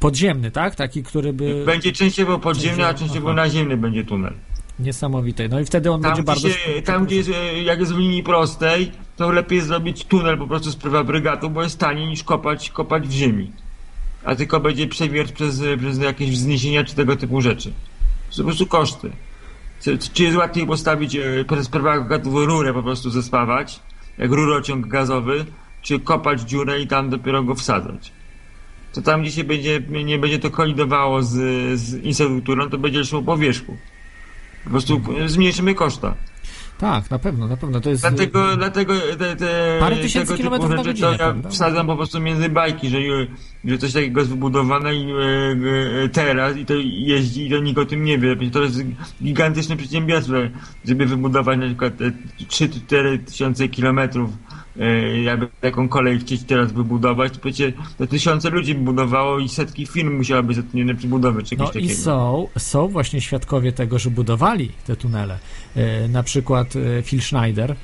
podziemny, 0.00 0.50
tak? 0.50 0.74
Taki, 0.74 1.02
który 1.02 1.32
by... 1.32 1.64
Będzie 1.66 1.92
częściowo 1.92 2.38
podziemny, 2.38 2.86
a 2.86 2.94
częściowo 2.94 3.26
Aha. 3.26 3.36
naziemny 3.36 3.76
będzie 3.76 4.04
tunel. 4.04 4.32
Niesamowite. 4.78 5.48
No 5.48 5.60
i 5.60 5.64
wtedy 5.64 5.90
on 5.90 6.02
tam, 6.02 6.10
będzie 6.10 6.22
bardzo... 6.22 6.48
Się, 6.48 6.82
tam, 6.82 7.06
gdzie 7.06 7.16
jest, 7.16 7.30
e, 7.30 7.62
jak 7.62 7.80
jest 7.80 7.94
w 7.94 7.98
linii 7.98 8.22
prostej, 8.22 8.92
to 9.16 9.32
lepiej 9.32 9.60
zrobić 9.60 10.04
tunel 10.04 10.38
po 10.38 10.46
prostu 10.46 10.70
z 10.70 10.76
prywabrygatą, 10.76 11.48
bo 11.48 11.62
jest 11.62 11.78
taniej 11.78 12.06
niż 12.06 12.24
kopać, 12.24 12.70
kopać 12.70 13.08
w 13.08 13.12
ziemi. 13.12 13.52
A 14.24 14.34
tylko 14.34 14.60
będzie 14.60 14.88
przewierć 14.88 15.32
przez, 15.32 15.62
przez 15.78 15.98
jakieś 15.98 16.30
wzniesienia 16.30 16.84
czy 16.84 16.94
tego 16.94 17.16
typu 17.16 17.40
rzeczy. 17.40 17.72
To 18.30 18.36
po 18.36 18.44
prostu 18.44 18.66
koszty. 18.66 19.10
Czy, 19.82 19.98
czy 19.98 20.22
jest 20.22 20.36
łatwiej 20.36 20.66
postawić 20.66 21.16
e, 21.16 21.44
przez 21.44 21.68
prywabrygatową 21.68 22.44
rurę 22.44 22.74
po 22.74 22.82
prostu 22.82 23.10
zespawać, 23.10 23.80
jak 24.18 24.30
rurociąg 24.30 24.86
gazowy, 24.86 25.44
czy 25.82 26.00
kopać 26.00 26.40
dziurę 26.40 26.80
i 26.80 26.86
tam 26.86 27.10
dopiero 27.10 27.42
go 27.42 27.54
wsadzać 27.54 28.12
to 28.94 29.02
tam 29.02 29.22
gdzie 29.22 29.30
się 29.30 29.44
będzie, 29.44 29.80
nie 30.04 30.18
będzie 30.18 30.38
to 30.38 30.50
kolidowało 30.50 31.22
z, 31.22 31.30
z 31.80 31.94
infrastrukturą, 31.94 32.70
to 32.70 32.78
będzie 32.78 33.04
szło 33.04 33.22
po 33.22 33.36
wierzchu. 33.36 33.76
Po 34.64 34.70
prostu 34.70 35.00
zmniejszymy 35.26 35.74
koszta. 35.74 36.14
Tak, 36.78 37.10
na 37.10 37.18
pewno, 37.18 37.48
na 37.48 37.56
pewno. 37.56 37.80
To 37.80 37.90
jest... 37.90 38.02
Dlatego, 38.02 38.56
dlatego 38.56 38.94
te, 39.18 39.36
te 39.36 39.76
Parę 39.80 39.96
tysięcy 39.96 40.36
kilometrów 40.36 40.70
na 40.70 40.76
godzinę, 40.76 41.06
to 41.06 41.12
ja 41.12 41.18
prawda? 41.18 41.48
wsadzam 41.48 41.86
po 41.86 41.96
prostu 41.96 42.20
między 42.20 42.48
bajki, 42.48 42.88
że, 42.88 42.98
że 43.64 43.78
coś 43.78 43.92
takiego 43.92 44.20
jest 44.20 44.30
wybudowane 44.30 44.94
i, 44.94 45.12
e, 45.12 45.16
e, 46.04 46.08
teraz 46.08 46.56
i 46.56 46.66
to 46.66 46.74
jeździ 46.84 47.46
i 47.46 47.50
to 47.50 47.58
nikt 47.58 47.78
o 47.78 47.86
tym 47.86 48.04
nie 48.04 48.18
wie. 48.18 48.50
To 48.50 48.62
jest 48.62 48.80
gigantyczne 49.22 49.76
przedsiębiorstwo, 49.76 50.34
żeby 50.84 51.06
wybudować 51.06 51.58
na 51.58 51.66
przykład 51.66 51.92
3-4 52.48 53.24
tysiące 53.24 53.68
kilometrów 53.68 54.30
jakby 55.24 55.48
taką 55.60 55.88
kolej 55.88 56.18
chcieć 56.18 56.42
teraz 56.44 56.72
wybudować, 56.72 57.32
to 57.32 57.38
przecież 57.40 57.72
to 57.98 58.06
tysiące 58.06 58.50
ludzi 58.50 58.74
by 58.74 58.80
budowało 58.80 59.38
i 59.38 59.48
setki 59.48 59.86
firm 59.86 60.16
musiałyby 60.16 60.54
zatrudnione 60.54 60.94
przy 60.94 61.08
budowie 61.08 61.42
czegoś 61.42 61.74
No 61.74 61.80
i 61.80 61.88
są, 61.88 62.48
są 62.58 62.88
właśnie 62.88 63.20
świadkowie 63.20 63.72
tego, 63.72 63.98
że 63.98 64.10
budowali 64.10 64.70
te 64.86 64.96
tunele. 64.96 65.38
E, 65.76 66.08
Na 66.08 66.22
przykład 66.22 66.74
e, 66.76 67.02
Phil 67.02 67.20
Schneider, 67.20 67.70
e, 67.70 67.76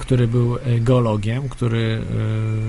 który 0.00 0.28
był 0.28 0.56
e, 0.56 0.60
geologiem, 0.80 1.48
który 1.48 2.02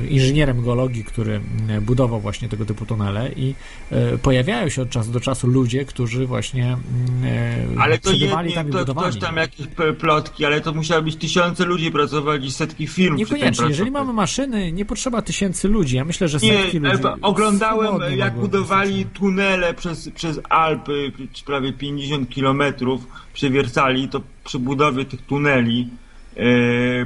e, 0.03 0.07
inżynierem 0.07 0.63
geologii, 0.63 1.03
który 1.03 1.41
e, 1.69 1.81
budował 1.81 2.19
właśnie 2.21 2.49
tego 2.49 2.65
typu 2.65 2.85
tunele 2.85 3.31
i 3.31 3.55
e, 3.91 4.17
pojawiają 4.17 4.69
się 4.69 4.81
od 4.81 4.89
czasu 4.89 5.11
do 5.11 5.19
czasu 5.19 5.47
ludzie, 5.47 5.85
którzy 5.85 6.25
właśnie 6.27 6.77
e, 7.23 7.65
Ale 7.79 7.97
to 7.97 8.11
jednie, 8.11 8.29
tam 8.29 8.47
i 8.47 8.71
to 8.71 8.79
budowali. 8.79 9.09
ktoś 9.09 9.21
tam 9.21 9.37
jakieś 9.37 9.67
plotki, 9.99 10.45
ale 10.45 10.61
to 10.61 10.73
musiały 10.73 11.01
być 11.01 11.15
tysiące 11.15 11.65
ludzi 11.65 11.91
pracować 11.91 12.45
i 12.45 12.51
setki 12.51 12.87
firm 12.87 13.15
Niekoniecznie, 13.15 13.67
jeżeli 13.67 13.91
mamy 13.91 14.13
maszyny, 14.13 14.71
nie 14.71 14.85
potrzeba 14.85 15.21
tysięcy 15.21 15.67
ludzi. 15.67 15.95
Ja 15.95 16.05
myślę, 16.05 16.27
że 16.27 16.39
setki 16.39 16.81
Nie, 16.81 16.89
ludzi. 16.91 17.03
e, 17.07 17.15
oglądałem 17.21 18.17
jak 18.17 18.35
budowali 18.39 19.05
tunele 19.05 19.73
przez, 19.73 20.09
przez 20.09 20.39
Alpy, 20.49 21.11
prawie 21.45 21.73
50 21.73 22.29
kilometrów 22.29 23.07
przewiercali, 23.33 24.09
to 24.09 24.21
przy 24.43 24.59
budowie 24.59 25.05
tych 25.05 25.21
tuneli 25.21 25.89
e, 25.89 26.02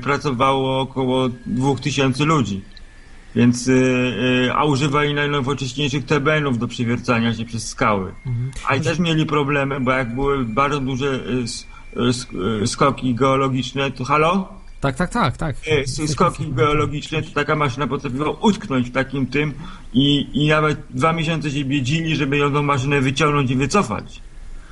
pracowało 0.03 0.79
około 0.81 1.29
2000 1.45 2.25
ludzi. 2.25 2.61
Więc, 3.35 3.67
e, 3.67 3.73
e, 4.47 4.55
a 4.55 4.65
używali 4.65 5.13
najnowocześniejszych 5.13 6.05
tebenów 6.05 6.59
do 6.59 6.67
przewiercania 6.67 7.33
się 7.33 7.45
przez 7.45 7.67
skały. 7.67 8.11
Mhm. 8.25 8.51
A 8.67 8.75
i 8.75 8.81
też 8.81 8.99
mieli 8.99 9.25
problemy, 9.25 9.79
bo 9.79 9.91
jak 9.91 10.15
były 10.15 10.45
bardzo 10.45 10.79
duże 10.79 11.19
skoki 12.65 13.15
geologiczne, 13.15 13.91
to 13.91 14.03
halo? 14.03 14.57
Tak, 14.81 14.95
tak, 14.95 15.09
tak, 15.09 15.37
tak. 15.37 15.55
Skoki 16.07 16.51
geologiczne, 16.51 17.21
to 17.21 17.29
taka 17.33 17.55
maszyna 17.55 17.87
potrafiła 17.87 18.31
utknąć 18.31 18.89
w 18.89 18.93
takim 18.93 19.27
tym 19.27 19.53
i, 19.93 20.27
i 20.33 20.47
nawet 20.47 20.79
dwa 20.89 21.13
miesiące 21.13 21.51
się 21.51 21.65
biedzili, 21.65 22.15
żeby 22.15 22.37
ją 22.37 22.53
tą 22.53 22.63
maszynę 22.63 23.01
wyciągnąć 23.01 23.51
i 23.51 23.55
wycofać. 23.55 24.21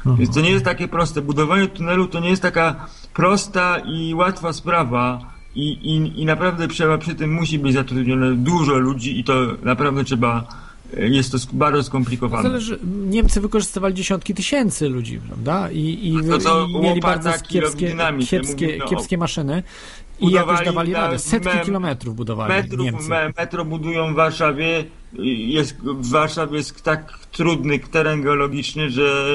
Więc 0.06 0.36
to 0.36 0.42
nie 0.42 0.50
jest 0.50 0.66
takie 0.66 0.88
proste. 0.88 1.22
Budowanie 1.22 1.68
tunelu 1.68 2.08
to 2.08 2.20
nie 2.20 2.30
jest 2.30 2.42
taka 2.42 2.88
prosta 3.16 3.78
i 3.80 4.14
łatwa 4.14 4.54
sprawa 4.54 5.20
i, 5.56 5.72
i, 5.72 6.22
i 6.22 6.26
naprawdę 6.26 6.68
trzeba 6.68 6.98
przy 6.98 7.16
tym 7.16 7.34
musi 7.34 7.60
być 7.60 7.74
zatrudnione 7.74 8.32
dużo 8.36 8.74
ludzi 8.78 9.20
i 9.20 9.24
to 9.24 9.34
naprawdę 9.64 10.04
trzeba, 10.04 10.48
e, 10.98 11.08
jest 11.08 11.32
to 11.32 11.38
bardzo 11.54 11.84
skomplikowane. 11.84 12.44
Zależy, 12.50 12.80
Niemcy 13.08 13.42
wykorzystywali 13.42 13.94
dziesiątki 13.94 14.34
tysięcy 14.34 14.90
ludzi, 14.90 15.20
prawda? 15.28 15.72
I, 15.72 16.08
i, 16.08 16.14
No 16.14 16.38
to 16.38 16.66
i 16.70 16.82
mieli 16.82 17.02
bardzo 17.02 17.30
kiepskie, 17.32 17.60
kiepskie, 17.88 17.96
mówimy 18.68 18.84
o- 18.86 18.88
kiepskie 18.90 19.18
maszyny 19.18 19.64
i 20.20 20.32
jakoś 20.32 20.66
dawali 20.66 20.92
na- 20.92 21.00
radę. 21.02 21.20
Setki 21.20 21.50
me- 21.58 21.66
kilometrów 21.66 22.16
budowali 22.16 22.54
Metrów, 22.54 22.86
Niemcy. 22.86 23.10
me, 23.10 23.32
metro 23.38 23.66
budują 23.66 24.14
w 24.14 24.16
Warszawie. 24.16 24.84
Jest, 25.48 25.78
w 25.82 26.10
Warszawie 26.10 26.58
jest 26.58 26.84
tak 26.84 27.20
trudny 27.32 27.80
teren 27.80 28.22
geologiczny, 28.22 28.90
że, 28.90 29.26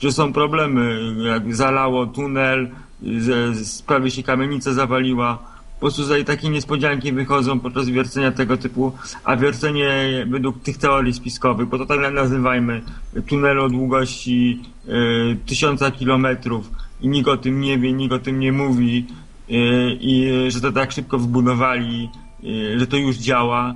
że 0.00 0.12
są 0.12 0.32
problemy. 0.32 0.98
Jak 1.26 1.56
zalało 1.56 2.06
tunel, 2.06 2.70
z, 3.18 3.82
prawie 3.82 4.10
się 4.10 4.22
kamienica 4.22 4.72
zawaliła. 4.72 5.38
Po 5.74 5.80
prostu 5.86 6.02
tutaj 6.02 6.24
takie 6.24 6.48
niespodzianki 6.48 7.12
wychodzą 7.12 7.60
podczas 7.60 7.88
wiercenia 7.88 8.32
tego 8.32 8.56
typu, 8.56 8.92
a 9.24 9.36
wiercenie 9.36 9.86
według 10.30 10.62
tych 10.62 10.76
teorii 10.78 11.12
spiskowych, 11.12 11.68
bo 11.68 11.78
to 11.78 11.86
tak 11.86 12.14
nazywajmy, 12.14 12.82
tunel 13.26 13.60
o 13.60 13.68
długości 13.68 14.62
y, 14.88 15.36
tysiąca 15.46 15.90
kilometrów 15.90 16.70
i 17.00 17.08
nikt 17.08 17.28
o 17.28 17.36
tym 17.36 17.60
nie 17.60 17.78
wie, 17.78 17.92
nikt 17.92 18.12
o 18.12 18.18
tym 18.18 18.40
nie 18.40 18.52
mówi 18.52 19.06
y, 19.50 19.52
i 20.00 20.30
że 20.48 20.60
to 20.60 20.72
tak 20.72 20.92
szybko 20.92 21.18
wybudowali, 21.18 22.08
y, 22.44 22.78
że 22.78 22.86
to 22.86 22.96
już 22.96 23.16
działa, 23.16 23.74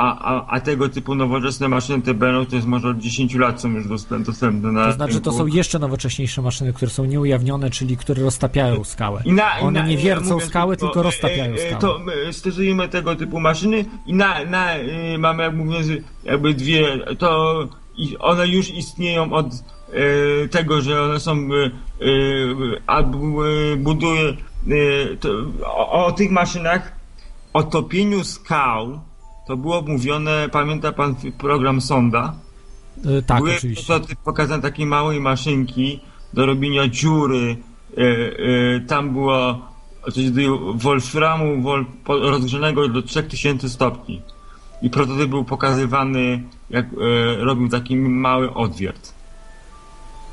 a, 0.00 0.34
a, 0.34 0.46
a 0.48 0.60
tego 0.60 0.88
typu 0.88 1.14
nowoczesne 1.14 1.68
maszyny 1.68 2.02
TBN 2.02 2.46
to 2.46 2.56
jest 2.56 2.68
może 2.68 2.88
od 2.88 2.98
10 2.98 3.34
lat 3.34 3.60
są 3.60 3.68
już 3.70 3.86
dostęp- 3.86 4.24
dostępne 4.24 4.72
na 4.72 4.86
To 4.86 4.92
znaczy, 4.92 5.20
to 5.20 5.30
rynku. 5.30 5.38
są 5.38 5.46
jeszcze 5.56 5.78
nowocześniejsze 5.78 6.42
maszyny, 6.42 6.72
które 6.72 6.90
są 6.90 7.04
nieujawnione, 7.04 7.70
czyli 7.70 7.96
które 7.96 8.22
roztapiają 8.22 8.84
skałę. 8.84 9.22
I 9.24 9.32
na, 9.32 9.58
i 9.58 9.62
One 9.62 9.80
na, 9.80 9.86
nie 9.86 9.94
e, 9.94 9.98
wiercą 9.98 10.24
mówiąc 10.32 10.50
skały, 10.50 10.76
tylko 10.76 11.02
roztapiają 11.02 11.52
e, 11.52 11.54
e, 11.54 11.58
skałę. 11.58 11.80
To 11.80 11.98
my 11.98 12.32
stosujemy 12.32 12.88
tego 12.88 13.16
typu 13.16 13.40
maszyny 13.40 13.84
i 14.06 14.14
na, 14.14 14.44
na, 14.44 14.74
e, 14.74 15.18
mamy 15.18 15.42
jak 15.42 15.54
mówiąc, 15.54 15.86
jakby 16.24 16.54
dwie, 16.54 16.98
to 17.18 17.68
one 18.18 18.48
już 18.48 18.70
istnieją 18.70 19.32
od 19.32 19.46
e, 19.46 20.48
tego, 20.48 20.80
że 20.80 21.02
one 21.02 21.20
są 21.20 21.32
e, 21.32 21.36
e, 21.66 21.70
a 22.86 23.02
bu- 23.02 23.44
e, 23.44 23.76
buduje 23.76 24.28
e, 24.30 24.34
to, 25.20 25.28
o, 25.64 26.06
o 26.06 26.12
tych 26.12 26.30
maszynach 26.30 26.92
o 27.52 27.62
topieniu 27.62 28.24
skał 28.24 29.00
to 29.50 29.56
było 29.56 29.82
mówione, 29.82 30.48
pamięta 30.52 30.92
pan 30.92 31.14
program 31.38 31.80
Sonda? 31.80 32.34
E, 33.18 33.22
tak, 33.22 33.38
Były 33.38 33.56
oczywiście. 33.56 33.86
prototyp 33.86 34.18
pokazane 34.18 34.62
takiej 34.62 34.86
małej 34.86 35.20
maszynki 35.20 36.00
do 36.32 36.46
robienia 36.46 36.88
dziury. 36.88 37.56
E, 37.98 38.00
e, 38.00 38.80
tam 38.80 39.12
było 39.12 39.70
coś 40.12 40.30
do 40.30 40.40
wolframu 40.74 41.62
wol, 41.62 41.86
rozgrzanego 42.08 42.88
do 42.88 43.02
3000 43.02 43.68
stopni. 43.68 44.22
I 44.82 44.90
prototyp 44.90 45.30
był 45.30 45.44
pokazywany, 45.44 46.42
jak 46.70 46.86
robił 47.38 47.68
taki 47.68 47.96
mały 47.96 48.54
odwiert. 48.54 49.14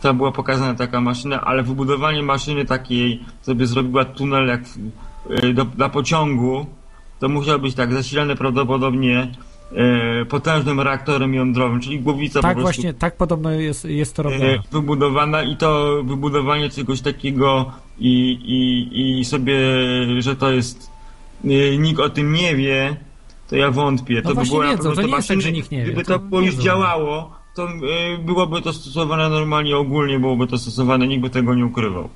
Tam 0.01 0.17
była 0.17 0.31
pokazana 0.31 0.73
taka 0.73 1.01
maszyna, 1.01 1.41
ale 1.41 1.63
wybudowanie 1.63 2.23
maszyny 2.23 2.65
takiej, 2.65 3.25
by 3.55 3.67
zrobiła 3.67 4.05
tunel 4.05 4.47
jak 4.47 4.61
do, 5.53 5.65
dla 5.65 5.89
pociągu, 5.89 6.65
to 7.19 7.29
musiał 7.29 7.59
być 7.59 7.75
tak 7.75 7.93
zasilany 7.93 8.35
prawdopodobnie 8.35 9.31
e, 9.75 10.25
potężnym 10.25 10.79
reaktorem 10.79 11.33
jądrowym, 11.33 11.79
czyli 11.81 11.99
głowica 11.99 12.41
Tak 12.41 12.55
po 12.55 12.61
prostu 12.61 12.81
właśnie, 12.81 12.93
tak 12.93 13.17
podobno 13.17 13.51
jest, 13.51 13.85
jest 13.85 14.15
to 14.15 14.21
e, 14.21 14.23
robione. 14.23 14.59
wybudowana 14.71 15.43
i 15.43 15.57
to 15.57 16.01
wybudowanie 16.03 16.69
czegoś 16.69 17.01
takiego 17.01 17.71
i, 17.99 18.31
i, 18.31 19.19
i 19.19 19.25
sobie, 19.25 19.57
że 20.19 20.35
to 20.35 20.51
jest 20.51 20.89
e, 21.45 21.77
nikt 21.77 21.99
o 21.99 22.09
tym 22.09 22.33
nie 22.33 22.55
wie, 22.55 22.97
to 23.49 23.55
ja 23.55 23.71
wątpię. 23.71 24.21
No 24.23 24.29
to 24.29 24.35
by 24.35 24.45
było 24.45 24.63
na 24.63 24.69
wiedzą, 24.69 24.89
pewno 24.89 24.95
to 24.95 25.07
nie 25.07 25.15
jest 25.15 25.27
tak, 25.27 25.37
maszyny, 25.37 25.53
nikt 25.57 25.71
nie 25.71 25.77
wie, 25.77 25.83
Gdyby 25.83 26.03
to 26.03 26.19
to, 26.19 26.39
już 26.39 26.55
działało, 26.55 27.35
to 27.55 27.67
e, 27.67 28.17
byłoby 28.17 28.61
to 28.61 28.73
stosowane 28.73 29.29
normalnie 29.29 29.77
ogólnie, 29.77 30.19
byłoby 30.19 30.47
to 30.47 30.57
stosowane, 30.57 31.07
nikt 31.07 31.21
by 31.21 31.29
tego 31.29 31.55
nie 31.55 31.65
ukrywał. 31.65 32.09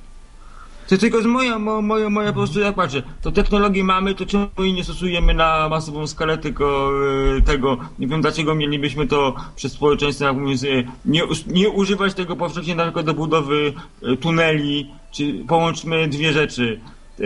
To 0.88 0.98
tylko 0.98 1.16
jest 1.16 1.28
moja, 1.28 1.58
mo, 1.58 1.82
moja, 1.82 2.10
moja 2.10 2.28
po 2.28 2.38
prostu, 2.38 2.60
jak 2.60 2.74
patrzę, 2.74 3.02
to 3.22 3.32
technologię 3.32 3.84
mamy, 3.84 4.14
to 4.14 4.26
czemu 4.26 4.48
jej 4.58 4.72
nie 4.72 4.84
stosujemy 4.84 5.34
na 5.34 5.68
masową 5.68 6.06
skalę, 6.06 6.38
tylko 6.38 6.90
e, 7.36 7.42
tego, 7.42 7.76
nie 7.98 8.06
wiem 8.06 8.20
dlaczego 8.20 8.54
mielibyśmy 8.54 9.06
to 9.06 9.34
przez 9.56 9.72
społeczeństwo, 9.72 10.24
jak 10.24 10.36
mówiąc, 10.36 10.64
e, 10.64 10.66
nie, 11.04 11.22
nie 11.46 11.70
używać 11.70 12.14
tego 12.14 12.36
powszechnie 12.36 12.76
tylko 12.76 13.02
do 13.02 13.14
budowy 13.14 13.72
e, 14.02 14.16
tuneli, 14.16 14.90
czy 15.10 15.44
połączmy 15.48 16.08
dwie 16.08 16.32
rzeczy, 16.32 16.80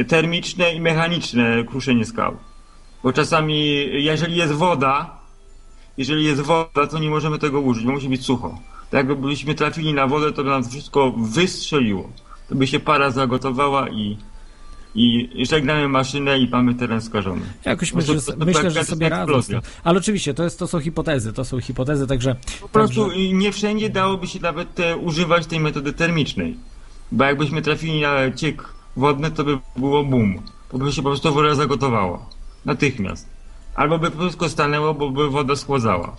termiczne 0.09 0.75
i 0.75 0.81
mechaniczne 0.81 1.65
kruszenie 1.65 2.05
skał. 2.05 2.37
Bo 3.03 3.13
czasami, 3.13 3.65
jeżeli 4.05 4.37
jest 4.37 4.53
woda, 4.53 5.19
jeżeli 5.99 6.25
jest 6.25 6.41
woda, 6.41 6.87
to 6.91 6.99
nie 6.99 7.11
możemy 7.11 7.39
tego 7.39 7.61
użyć, 7.61 7.85
bo 7.85 7.93
musi 7.93 8.09
być 8.09 8.25
sucho. 8.25 8.59
Tak 8.91 9.09
jakbyśmy 9.09 9.55
trafili 9.55 9.95
na 9.95 10.07
wodę, 10.07 10.33
to 10.33 10.45
by 10.45 10.51
nam 10.51 10.65
wszystko 10.65 11.13
wystrzeliło. 11.17 12.11
To 12.49 12.55
by 12.55 12.67
się 12.67 12.81
para 12.81 13.11
zagotowała 13.11 13.89
i, 13.89 14.19
i 14.95 15.47
żegnamy 15.47 15.89
maszynę 15.89 16.39
i 16.39 16.49
mamy 16.49 16.75
teren 16.75 17.01
skażony. 17.01 17.43
Jakoś 17.65 17.91
Po 17.91 17.95
prostu 17.97 18.15
myślę, 18.15 18.33
to- 18.35 18.39
to 18.41 18.47
myślę 18.47 18.63
taka 18.63 18.75
że 18.75 18.85
sobie 18.85 19.07
eksplozja. 19.07 19.61
Ale 19.85 19.99
oczywiście, 19.99 20.35
to, 20.35 20.45
jest, 20.45 20.59
to 20.59 20.67
są 20.67 20.81
hipotezy, 20.81 21.33
to 21.33 21.45
są 21.45 21.61
hipotezy, 21.61 22.07
także... 22.07 22.37
Po 22.61 22.69
prostu 22.69 23.11
y, 23.11 23.33
nie 23.33 23.53
wszędzie 23.53 23.91
dałoby 23.91 24.27
się 24.27 24.41
nawet 24.41 24.75
te, 24.75 24.97
używać 24.97 25.47
tej 25.47 25.61
metody 25.61 25.93
termicznej. 25.93 26.57
Bo 27.13 27.25
jakbyśmy 27.25 27.63
trafili 27.63 28.01
na 28.01 28.31
ciek 28.33 28.65
wodny, 28.97 29.31
to 29.31 29.45
by 29.45 29.59
było 29.77 30.05
boom. 30.05 30.43
Bo 30.73 30.79
by 30.79 30.93
się 30.93 31.03
po 31.03 31.09
prostu 31.09 31.35
woda 31.35 31.55
zagotowała. 31.55 32.27
Natychmiast. 32.65 33.29
Albo 33.75 33.99
by 33.99 34.11
wszystko 34.11 34.49
stanęło, 34.49 34.95
bo 34.95 35.11
by 35.11 35.31
woda 35.31 35.57
schłodzała. 35.57 36.17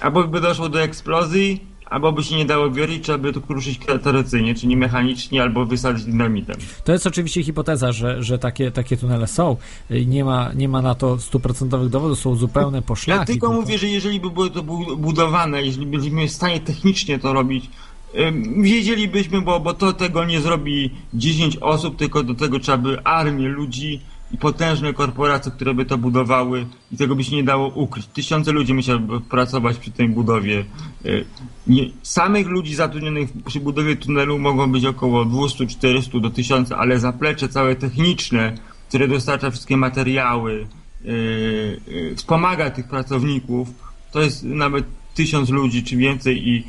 Albo 0.00 0.24
by 0.28 0.40
doszło 0.40 0.68
do 0.68 0.82
eksplozji, 0.82 1.64
albo 1.90 2.12
by 2.12 2.22
się 2.24 2.36
nie 2.36 2.44
dało 2.44 2.70
wierzyć, 2.70 3.02
trzeba 3.04 3.18
by 3.18 3.32
to 3.32 3.40
kruszyć 3.40 3.80
tradycyjnie, 4.02 4.54
czyli 4.54 4.76
mechanicznie, 4.76 5.42
albo 5.42 5.66
wysadzić 5.66 6.04
dynamitem. 6.04 6.56
To 6.84 6.92
jest 6.92 7.06
oczywiście 7.06 7.42
hipoteza, 7.44 7.92
że, 7.92 8.22
że 8.22 8.38
takie, 8.38 8.70
takie 8.70 8.96
tunele 8.96 9.26
są. 9.26 9.56
Nie 10.06 10.24
ma, 10.24 10.52
nie 10.54 10.68
ma 10.68 10.82
na 10.82 10.94
to 10.94 11.18
stuprocentowych 11.18 11.88
dowodów, 11.88 12.18
są 12.18 12.34
zupełne 12.36 12.82
poszlaki. 12.82 13.20
Ja 13.20 13.26
tylko 13.26 13.52
mówię, 13.52 13.78
że 13.78 13.86
jeżeli 13.86 14.20
by 14.20 14.30
było 14.30 14.50
to 14.50 14.62
bu- 14.62 14.96
budowane, 14.96 15.62
jeżeli 15.62 15.86
byliśmy 15.86 16.28
w 16.28 16.32
stanie 16.32 16.60
technicznie 16.60 17.18
to 17.18 17.32
robić, 17.32 17.70
wiedzielibyśmy, 18.62 19.40
bo, 19.42 19.60
bo 19.60 19.74
to 19.74 19.92
tego 19.92 20.24
nie 20.24 20.40
zrobi 20.40 20.90
10 21.14 21.56
osób, 21.56 21.96
tylko 21.96 22.22
do 22.22 22.34
tego 22.34 22.58
trzeba 22.60 22.78
by 22.78 23.02
armię 23.04 23.48
ludzi 23.48 24.00
i 24.32 24.38
potężne 24.38 24.92
korporacje, 24.92 25.52
które 25.52 25.74
by 25.74 25.84
to 25.84 25.98
budowały 25.98 26.66
i 26.92 26.96
tego 26.96 27.16
by 27.16 27.24
się 27.24 27.36
nie 27.36 27.44
dało 27.44 27.68
ukryć. 27.68 28.06
Tysiące 28.06 28.52
ludzi 28.52 28.74
musiałyby 28.74 29.20
pracować 29.20 29.76
przy 29.76 29.90
tej 29.90 30.08
budowie. 30.08 30.64
Y, 31.06 31.24
Nie, 31.66 31.90
samych 32.02 32.46
ludzi 32.46 32.74
zatrudnionych 32.74 33.30
przy 33.46 33.60
budowie 33.60 33.96
tunelu 33.96 34.38
mogą 34.38 34.72
być 34.72 34.84
około 34.84 35.24
200-400 35.24 36.20
do 36.20 36.30
1000, 36.30 36.72
ale 36.72 36.98
zaplecze 36.98 37.48
całe 37.48 37.76
techniczne 37.76 38.56
które 38.90 39.08
dostarcza 39.08 39.50
wszystkie 39.50 39.76
materiały, 39.76 40.66
yy, 41.04 41.80
yy, 41.86 42.14
wspomaga 42.16 42.70
tych 42.70 42.88
pracowników, 42.88 43.68
to 44.12 44.22
jest 44.22 44.42
nawet 44.44 44.84
tysiąc 45.14 45.50
ludzi 45.50 45.82
czy 45.84 45.96
więcej 45.96 46.48
i 46.48 46.64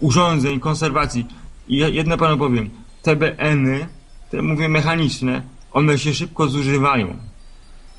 urządzeń, 0.00 0.60
konserwacji. 0.60 1.26
I 1.68 1.76
jedno 1.76 2.16
panu 2.16 2.38
powiem, 2.38 2.70
TBN-y, 3.02 3.86
te 4.30 4.42
mówię 4.42 4.68
mechaniczne, 4.68 5.42
one 5.72 5.98
się 5.98 6.14
szybko 6.14 6.48
zużywają. 6.48 7.16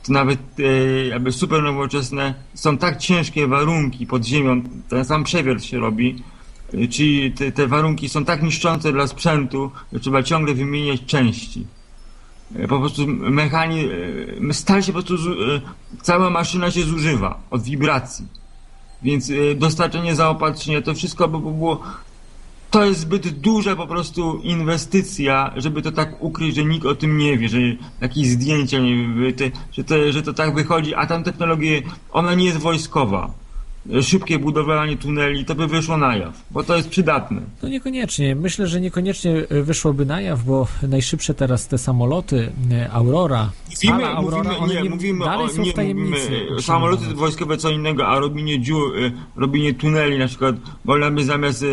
To 0.05 0.13
nawet 0.13 0.39
e, 0.59 1.05
jakby 1.07 1.31
super 1.31 1.63
nowoczesne, 1.63 2.33
są 2.53 2.77
tak 2.77 2.97
ciężkie 2.97 3.47
warunki 3.47 4.07
pod 4.07 4.25
ziemią, 4.25 4.61
ten 4.89 5.05
sam 5.05 5.23
przewiert 5.23 5.63
się 5.63 5.79
robi, 5.79 6.23
e, 6.73 6.87
czyli 6.87 7.31
te, 7.31 7.51
te 7.51 7.67
warunki 7.67 8.09
są 8.09 8.25
tak 8.25 8.43
niszczące 8.43 8.91
dla 8.91 9.07
sprzętu, 9.07 9.71
że 9.93 9.99
trzeba 9.99 10.23
ciągle 10.23 10.53
wymieniać 10.53 11.05
części. 11.05 11.67
E, 12.55 12.67
Po 12.67 12.79
prostu 12.79 13.07
mechani, 13.07 13.79
e, 14.49 14.53
stal 14.53 14.83
się 14.83 14.93
po 14.93 15.03
prostu, 15.03 15.31
e, 15.31 15.61
cała 16.01 16.29
maszyna 16.29 16.71
się 16.71 16.83
zużywa 16.83 17.39
od 17.51 17.63
wibracji. 17.63 18.25
Więc 19.03 19.29
e, 19.29 19.55
dostarczenie 19.55 20.15
zaopatrzenia, 20.15 20.81
to 20.81 20.93
wszystko 20.93 21.27
by 21.27 21.39
było 21.39 21.83
to 22.71 22.85
jest 22.85 22.99
zbyt 22.99 23.29
duża 23.29 23.75
po 23.75 23.87
prostu 23.87 24.39
inwestycja, 24.43 25.53
żeby 25.57 25.81
to 25.81 25.91
tak 25.91 26.23
ukryć, 26.23 26.55
że 26.55 26.65
nikt 26.65 26.85
o 26.85 26.95
tym 26.95 27.17
nie 27.17 27.37
wie, 27.37 27.49
że 27.49 27.57
jakieś 28.01 28.27
zdjęcia 28.27 28.79
nie 28.79 29.33
te, 29.33 29.51
że, 29.71 29.83
to, 29.83 30.11
że 30.11 30.21
to 30.23 30.33
tak 30.33 30.55
wychodzi, 30.55 30.95
a 30.95 31.05
tam 31.05 31.23
technologia, 31.23 31.79
ona 32.11 32.33
nie 32.33 32.45
jest 32.45 32.57
wojskowa. 32.57 33.31
Szybkie 34.01 34.39
budowanie 34.39 34.97
tuneli, 34.97 35.45
to 35.45 35.55
by 35.55 35.67
wyszło 35.67 35.97
na 35.97 36.15
jaw, 36.15 36.43
bo 36.51 36.63
to 36.63 36.75
jest 36.75 36.89
przydatne. 36.89 37.41
No 37.63 37.69
niekoniecznie. 37.69 38.35
Myślę, 38.35 38.67
że 38.67 38.81
niekoniecznie 38.81 39.31
e, 39.49 39.61
wyszłoby 39.63 40.05
na 40.05 40.21
jaw, 40.21 40.43
bo 40.43 40.67
najszybsze 40.87 41.33
teraz 41.33 41.67
te 41.67 41.77
samoloty 41.77 42.51
e, 42.71 42.91
Aurora, 42.91 43.51
Mówimy, 43.69 44.05
Aurora, 44.07 44.43
mówimy, 44.43 44.57
one 44.57 44.83
nie, 44.83 44.89
mówimy 44.89 45.25
dalej 45.25 45.45
o, 45.45 45.49
są 45.49 45.63
w 45.63 45.65
nie, 45.65 45.73
tajemnicy. 45.73 46.31
mówimy, 46.31 46.61
samoloty 46.61 47.05
wojskowe 47.05 47.57
co 47.57 47.69
innego, 47.69 48.07
a 48.07 48.19
robienie 48.19 48.59
dziur, 48.59 48.97
y, 48.97 49.11
robienie 49.35 49.73
tuneli 49.73 50.19
na 50.19 50.27
przykład, 50.27 50.55
wolno 50.85 51.11
by 51.11 51.23
zamiast 51.23 51.65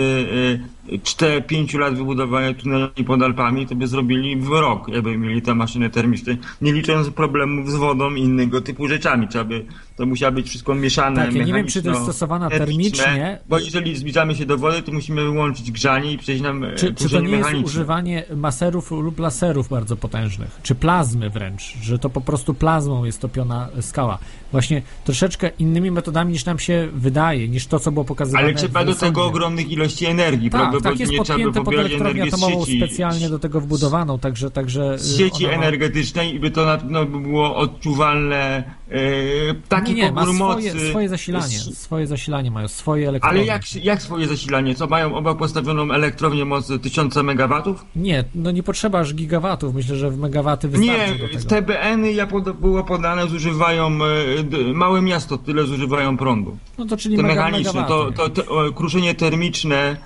y, 0.92 0.94
y, 0.94 0.98
4-5 0.98 1.78
lat 1.78 1.94
wybudowania 1.94 2.54
tuneli 2.54 3.04
pod 3.06 3.22
Alpami, 3.22 3.66
to 3.66 3.74
by 3.74 3.86
zrobili 3.86 4.36
w 4.36 4.48
rok, 4.48 4.88
jakby 4.88 5.18
mieli 5.18 5.42
te 5.42 5.54
maszyny 5.54 5.90
termiczne, 5.90 6.36
nie 6.60 6.72
licząc 6.72 7.10
problemów 7.10 7.70
z 7.70 7.74
wodą 7.74 8.14
i 8.14 8.20
innego 8.20 8.60
typu 8.60 8.88
rzeczami, 8.88 9.28
trzeba 9.28 9.44
by, 9.44 9.66
to 9.96 10.06
musiało 10.06 10.32
być 10.32 10.48
wszystko 10.48 10.74
mieszane, 10.74 11.24
Tak, 11.24 11.34
ja 11.34 11.44
nie 11.44 11.52
wiem, 11.52 11.66
czy 11.66 11.82
to 11.82 11.90
jest 11.90 12.02
stosowana 12.02 12.50
termicznie. 12.50 13.38
Bo 13.48 13.58
jeżeli 13.58 13.96
zbliżamy 13.96 14.34
się 14.34 14.46
do 14.46 14.58
wody, 14.58 14.82
to 14.82 14.92
musimy 14.92 15.22
wyłączyć 15.22 15.70
grzanie 15.70 16.12
i 16.12 16.18
przejść 16.18 16.42
na 16.42 16.50
e, 16.50 16.74
Czy, 16.74 16.94
czy 16.94 17.10
to 17.10 17.20
nie 17.20 17.36
jest 17.36 17.54
używanie 17.64 18.24
maserów 18.36 18.90
lub 18.90 19.18
laserów 19.18 19.68
bardzo 19.68 19.96
potężnych? 19.96 20.60
Czy 20.62 20.74
plazmy 20.74 21.30
wręcz? 21.30 21.76
Że 21.82 21.98
to 21.98 22.10
po 22.10 22.20
prostu 22.20 22.54
plazmą 22.54 23.04
jest 23.04 23.20
topiona 23.20 23.68
skała? 23.80 24.18
Właśnie 24.52 24.82
troszeczkę 25.04 25.50
innymi 25.58 25.90
metodami 25.90 26.32
niż 26.32 26.44
nam 26.44 26.58
się 26.58 26.88
wydaje, 26.92 27.48
niż 27.48 27.66
to, 27.66 27.78
co 27.78 27.92
było 27.92 28.04
pokazywane 28.04 28.44
Ale 28.44 28.54
trzeba 28.54 28.84
do 28.84 28.94
tego 28.94 29.24
ogromnych 29.24 29.70
ilości 29.70 30.06
energii, 30.06 30.50
Tak, 30.50 30.75
tak 30.80 30.82
prawdopodobnie 30.82 31.16
jest 31.16 31.24
trzeba 31.24 31.38
by 31.38 31.44
podpięte 31.44 31.58
pod 31.58 31.64
pobierać 31.64 31.86
elektrownię 31.86 32.22
energię 32.22 32.30
z 32.38 32.42
atomową 32.42 32.64
sieci, 32.64 32.78
specjalnie 32.78 33.28
do 33.28 33.38
tego 33.38 33.60
wbudowaną, 33.60 34.18
także... 34.18 34.50
także 34.50 34.98
z 34.98 35.14
y, 35.14 35.18
sieci 35.18 35.46
ona 35.46 35.56
ma- 35.56 35.62
energetycznej 35.62 36.34
i 36.34 36.40
by 36.40 36.50
to 36.50 36.66
na 36.66 36.78
pewno 36.78 37.04
by 37.06 37.18
było 37.20 37.56
odczuwalne 37.56 38.64
e, 38.90 39.00
taki 39.68 39.94
nie, 39.94 40.02
nie, 40.02 40.12
ma 40.12 40.22
swoje, 40.22 40.38
mocy. 40.74 40.90
swoje 40.90 41.08
zasilanie, 41.08 41.58
swoje 41.58 42.06
zasilanie 42.06 42.50
mają, 42.50 42.68
swoje 42.68 43.08
elektrownie. 43.08 43.38
Ale 43.40 43.46
jak, 43.46 43.84
jak 43.84 44.02
swoje 44.02 44.26
zasilanie? 44.26 44.74
Co 44.74 44.86
mają 44.86 45.14
obok 45.14 45.38
postawioną 45.38 45.92
elektrownię 45.92 46.44
mocy 46.44 46.78
1000 46.78 47.16
megawatów? 47.16 47.84
Nie, 47.96 48.24
no 48.34 48.50
nie 48.50 48.62
potrzeba 48.62 48.98
aż 48.98 49.14
gigawatów, 49.14 49.74
myślę, 49.74 49.96
że 49.96 50.10
w 50.10 50.18
megawaty 50.18 50.68
wystarczy 50.68 51.18
Nie, 51.32 51.38
TBN-y 51.48 52.12
ja 52.12 52.26
pod, 52.26 52.50
było 52.52 52.84
podane 52.84 53.28
zużywają 53.28 53.98
d- 54.44 54.58
małe 54.74 55.02
miasto 55.02 55.38
tyle 55.38 55.64
zużywają 55.64 56.16
prądu. 56.16 56.56
No 56.78 56.84
to 56.86 56.96
czyli 56.96 57.16
Te 57.16 57.22
mega, 57.22 57.34
mechaniczne, 57.34 57.84
to, 57.88 58.12
to, 58.12 58.28
to 58.30 58.46
o, 58.48 58.72
kruszenie 58.72 59.14
termiczne 59.14 59.96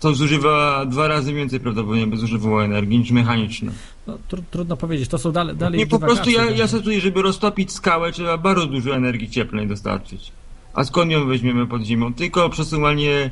to 0.00 0.14
zużywa 0.14 0.86
dwa 0.86 1.08
razy 1.08 1.34
więcej 1.34 1.60
prawdopodobnie 1.60 2.06
by 2.06 2.16
zużywało 2.16 2.64
energii 2.64 2.98
niż 2.98 3.10
mechaniczne. 3.10 3.72
No, 4.06 4.18
tr- 4.30 4.42
trudno 4.50 4.76
powiedzieć, 4.76 5.08
to 5.08 5.18
są 5.18 5.32
dalej, 5.32 5.56
dalej 5.56 5.78
Nie, 5.78 5.86
po 5.86 5.98
prostu 5.98 6.30
ja, 6.30 6.50
ja 6.50 6.68
szacuję, 6.68 7.00
żeby 7.00 7.22
roztopić 7.22 7.72
skałę, 7.72 8.12
trzeba 8.12 8.38
bardzo 8.38 8.66
dużo 8.66 8.94
energii 8.94 9.30
cieplnej 9.30 9.66
dostarczyć. 9.66 10.32
A 10.74 10.84
skąd 10.84 11.10
ją 11.10 11.26
weźmiemy 11.26 11.66
pod 11.66 11.82
ziemią? 11.82 12.14
Tylko 12.14 12.48
przesuwanie 12.48 13.12
e, 13.12 13.30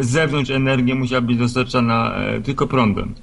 z 0.00 0.10
zewnątrz 0.10 0.50
energii 0.50 0.94
musiała 0.94 1.20
być 1.20 1.36
dostarczana 1.36 2.14
e, 2.14 2.40
tylko 2.40 2.66
prądem. 2.66 3.14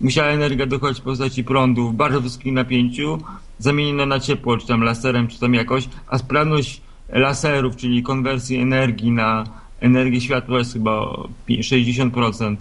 Musiała 0.00 0.28
energia 0.28 0.66
dochodzić 0.66 1.00
w 1.00 1.04
postaci 1.04 1.44
prądu 1.44 1.88
w 1.88 1.94
bardzo 1.94 2.20
wysokim 2.20 2.54
napięciu, 2.54 3.18
zamieniona 3.58 4.06
na 4.06 4.20
ciepło, 4.20 4.56
czy 4.56 4.66
tam 4.66 4.82
laserem, 4.82 5.28
czy 5.28 5.40
tam 5.40 5.54
jakoś, 5.54 5.88
a 6.08 6.18
sprawność 6.18 6.80
laserów, 7.08 7.76
czyli 7.76 8.02
konwersji 8.02 8.56
energii 8.56 9.10
na 9.10 9.44
energię 9.80 10.20
światła 10.20 10.58
jest 10.58 10.72
chyba 10.72 10.90
o 10.92 11.28
pi- 11.46 11.60
60%. 11.62 12.56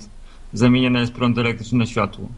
Zamieniana 0.54 1.00
jest 1.00 1.14
prąd 1.14 1.38
elektryczny 1.38 1.78
na 1.78 1.86
światło. 1.86 2.30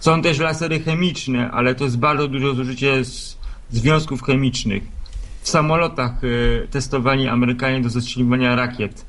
Są 0.00 0.22
też 0.22 0.38
lasery 0.38 0.80
chemiczne, 0.80 1.50
ale 1.50 1.74
to 1.74 1.84
jest 1.84 1.98
bardzo 1.98 2.28
duże 2.28 2.54
zużycie 2.54 3.04
z 3.04 3.38
związków 3.70 4.22
chemicznych. 4.22 4.82
W 5.42 5.48
samolotach 5.48 6.12
e, 6.24 6.68
testowani 6.68 7.28
Amerykanie 7.28 7.80
do 7.80 7.88
zastrzeliwania 7.88 8.56
rakiet. 8.56 9.04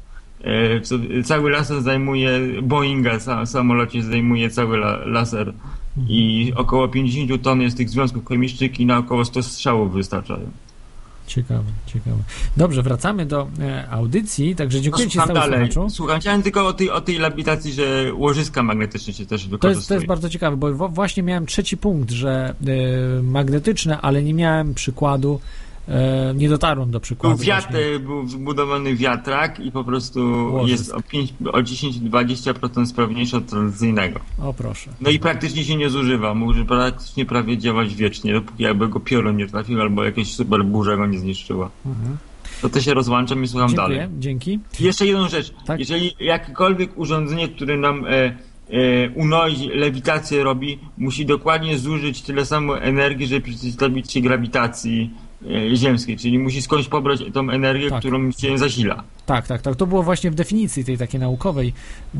Co- 0.84 1.23
cały 1.23 1.49
laser 1.51 1.82
zajmuje, 1.82 2.39
Boeinga 2.63 3.19
sa, 3.19 3.45
samolocie 3.45 4.03
zajmuje 4.03 4.49
cały 4.49 4.77
la, 4.77 4.97
laser 5.05 5.53
i 6.07 6.51
około 6.55 6.88
50 6.88 7.41
ton 7.43 7.61
jest 7.61 7.77
tych 7.77 7.89
związków 7.89 8.27
chemicznych 8.27 8.80
i 8.80 8.86
na 8.86 8.97
około 8.97 9.25
100 9.25 9.43
strzałów 9.43 9.93
wystarczają. 9.93 10.49
Ciekawe, 11.30 11.63
ciekawe. 11.86 12.17
Dobrze, 12.57 12.84
wracamy 12.84 13.25
do 13.25 13.47
e, 13.59 13.89
audycji, 13.89 14.55
także 14.55 14.82
dziękuję 14.82 15.07
Ci 15.07 15.11
Słucham 15.11 15.36
stały 15.36 15.51
dalej. 15.51 15.71
słuchaczu. 15.71 15.95
Słucham, 15.95 16.19
chciałem 16.19 16.43
tylko 16.43 16.67
o 16.67 16.73
tej, 16.73 16.89
o 16.89 17.01
tej 17.01 17.17
lewitacji, 17.17 17.73
że 17.73 18.11
łożyska 18.13 18.63
magnetyczne 18.63 19.13
się 19.13 19.25
też 19.25 19.43
To 19.43 19.49
wykorzystują. 19.49 19.80
jest, 19.80 19.88
to 19.88 19.93
jest 19.93 20.05
bardzo 20.05 20.30
ciekawe, 20.30 20.57
bo 20.57 20.89
właśnie 20.89 21.23
miałem 21.23 21.45
trzeci 21.45 21.77
punkt, 21.77 22.11
że 22.11 22.55
e, 23.19 23.23
magnetyczne, 23.23 24.01
ale 24.01 24.23
nie 24.23 24.34
miałem 24.34 24.73
przykładu, 24.73 25.39
nie 26.35 26.49
dotarłem 26.49 26.87
do 26.91 26.91
Był 26.91 26.99
przykładu. 26.99 27.37
wiatr, 27.43 27.71
właśnie. 27.71 27.99
był 27.99 28.23
wbudowany 28.23 28.95
wiatrak 28.95 29.59
i 29.59 29.71
po 29.71 29.83
prostu 29.83 30.19
Łożysk. 30.53 30.79
jest 30.79 30.93
o, 30.93 31.01
5, 31.01 31.33
o 31.53 31.57
10-20% 31.57 32.85
sprawniejszy 32.85 33.37
od 33.37 33.45
tradycyjnego. 33.47 34.19
O 34.41 34.53
proszę. 34.53 34.89
No 35.01 35.09
i 35.09 35.19
praktycznie 35.19 35.63
się 35.63 35.75
nie 35.75 35.89
zużywa. 35.89 36.33
Może 36.33 36.65
praktycznie 36.65 37.25
prawie 37.25 37.57
działać 37.57 37.95
wiecznie, 37.95 38.33
dopóki 38.33 38.63
jakby 38.63 38.87
go 38.87 38.99
piorun 38.99 39.37
nie 39.37 39.47
trafił 39.47 39.81
albo 39.81 40.03
jakieś 40.03 40.33
super 40.35 40.65
burza 40.65 40.97
go 40.97 41.05
nie 41.05 41.19
zniszczyła. 41.19 41.69
Mhm. 41.85 42.17
To 42.61 42.69
też 42.69 42.85
się 42.85 42.93
rozłączam 42.93 43.43
i 43.43 43.47
słucham 43.47 43.69
Dziękuję, 43.69 43.97
dalej. 43.97 44.09
dzięki. 44.19 44.59
I 44.79 44.83
jeszcze 44.83 45.05
jedną 45.05 45.29
rzecz. 45.29 45.53
Tak. 45.65 45.79
Jeżeli 45.79 46.15
jakiekolwiek 46.19 46.97
urządzenie, 46.97 47.47
które 47.47 47.77
nam 47.77 48.05
e, 48.05 48.09
e, 48.09 49.09
unosi, 49.15 49.69
lewitację 49.69 50.43
robi, 50.43 50.79
musi 50.97 51.25
dokładnie 51.25 51.77
zużyć 51.77 52.21
tyle 52.21 52.45
samo 52.45 52.79
energii, 52.79 53.27
żeby 53.27 53.41
przeciwstawić 53.41 54.11
się 54.13 54.21
grawitacji 54.21 55.11
e, 55.13 55.28
ziemskiej, 55.75 56.17
czyli 56.17 56.39
musi 56.39 56.61
skądś 56.61 56.87
pobrać 56.87 57.19
tą 57.33 57.49
energię, 57.49 57.89
Tak. 57.89 57.99
którą 57.99 58.31
się 58.31 58.57
zasila. 58.57 59.03
Tak, 59.25 59.47
tak, 59.47 59.61
tak. 59.61 59.75
To 59.75 59.87
było 59.87 60.03
właśnie 60.03 60.31
w 60.31 60.35
definicji 60.35 60.85
tej 60.85 60.97
takiej 60.97 61.19
naukowej 61.19 61.73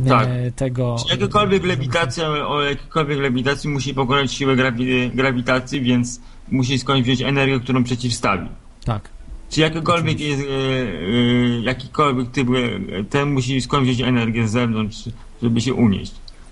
e, 0.05 0.09
Tak. 0.09 0.28
tego. 0.55 0.95
Czy 1.07 1.13
jakakolwiek 1.15 1.65
lewitacja, 1.65 2.30
o 2.47 2.61
jakiejkolwiek 2.61 3.20
lewitacji 3.20 3.70
musi 3.70 3.93
pokonać 3.93 4.34
siłę 4.34 4.55
grawi- 4.55 5.11
grawitacji, 5.15 5.82
więc 5.82 6.22
musi 6.51 6.80
skądś 6.80 7.03
wziąć 7.03 7.22
energię, 7.22 7.59
którą 7.59 7.84
przeciwstawi. 7.84 8.47
Tak. 8.86 9.09
Czy 9.49 9.61
jakikolwiek, 9.61 10.20
jest, 10.20 10.41
e, 10.41 10.45
e, 10.45 11.59
jakikolwiek 11.61 12.32
typ, 12.32 12.47
e, 12.49 13.03
ten 13.03 13.32
musi 13.34 13.61
skądś 13.61 13.89
wziąć 13.89 14.09
energię 14.09 14.47
z 14.47 14.51
zewnątrz, 14.51 14.97
żeby 15.43 15.61
się 15.61 15.74
unieść. 15.74 16.11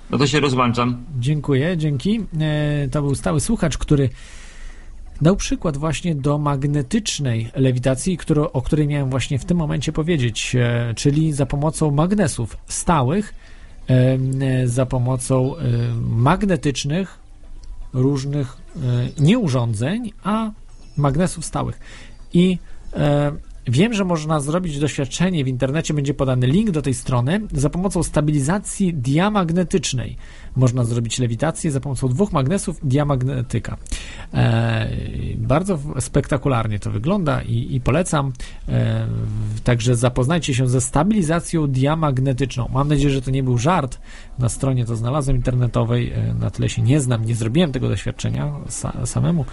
No 0.09 0.17
to 0.17 0.27
się 0.27 0.39
rozłączam. 0.39 0.97
Dziękuję, 1.19 1.77
dzięki. 1.77 2.19
E, 2.39 2.87
To 2.91 3.01
był 3.01 3.15
stały 3.15 3.39
słuchacz, 3.39 3.77
który 3.77 4.09
dał 5.21 5.35
przykład 5.35 5.77
właśnie 5.77 6.15
do 6.15 6.37
magnetycznej 6.37 7.51
lewitacji, 7.55 8.17
o 8.53 8.61
której 8.61 8.87
miałem 8.87 9.09
właśnie 9.09 9.39
w 9.39 9.45
tym 9.45 9.57
momencie 9.57 9.91
powiedzieć, 9.91 10.55
e, 10.55 10.93
czyli 10.95 11.33
za 11.33 11.45
pomocą 11.45 11.91
magnesów 11.91 12.57
stałych, 12.67 13.33
e, 13.89 14.67
za 14.67 14.85
pomocą 14.85 15.57
e, 15.57 15.61
magnetycznych 16.01 17.19
różnych 17.93 18.57
nie 19.19 19.39
urządzeń, 19.39 20.11
a 20.23 20.51
magnesów 20.97 21.45
stałych. 21.45 21.79
I 22.33 22.57
wiem, 23.67 23.93
że 23.93 24.05
można 24.05 24.39
zrobić 24.39 24.79
doświadczenie 24.79 25.43
w 25.43 25.47
internecie, 25.47 25.93
będzie 25.93 26.13
podany 26.13 26.47
link 26.47 26.71
do 26.71 26.81
tej 26.81 26.93
strony. 26.93 27.41
Za 27.53 27.69
pomocą 27.69 28.03
stabilizacji 28.03 28.93
diamagnetycznej 28.93 30.17
można 30.55 30.83
zrobić 30.83 31.19
lewitację 31.19 31.71
za 31.71 31.79
pomocą 31.79 32.07
dwóch 32.07 32.31
magnesów 32.31 32.79
diamagnetyka. 32.83 33.77
E, 34.33 34.87
bardzo 35.37 35.79
spektakularnie 35.99 36.79
to 36.79 36.91
wygląda 36.91 37.41
i, 37.41 37.75
i 37.75 37.81
polecam. 37.81 38.33
E, 38.69 39.07
także 39.63 39.95
zapoznajcie 39.95 40.53
się 40.53 40.67
ze 40.67 40.81
stabilizacją 40.81 41.67
diamagnetyczną. 41.67 42.69
Mam 42.73 42.87
nadzieję, 42.87 43.09
że 43.09 43.21
to 43.21 43.31
nie 43.31 43.43
był 43.43 43.57
żart. 43.57 43.99
Na 44.39 44.49
stronie 44.49 44.85
to 44.85 44.95
znalazłem 44.95 45.37
internetowej, 45.37 46.11
e, 46.11 46.33
na 46.33 46.49
tyle 46.49 46.69
się 46.69 46.81
nie 46.81 46.99
znam, 46.99 47.25
nie 47.25 47.35
zrobiłem 47.35 47.71
tego 47.71 47.89
doświadczenia 47.89 48.51
sa, 48.69 49.05
samemu, 49.05 49.45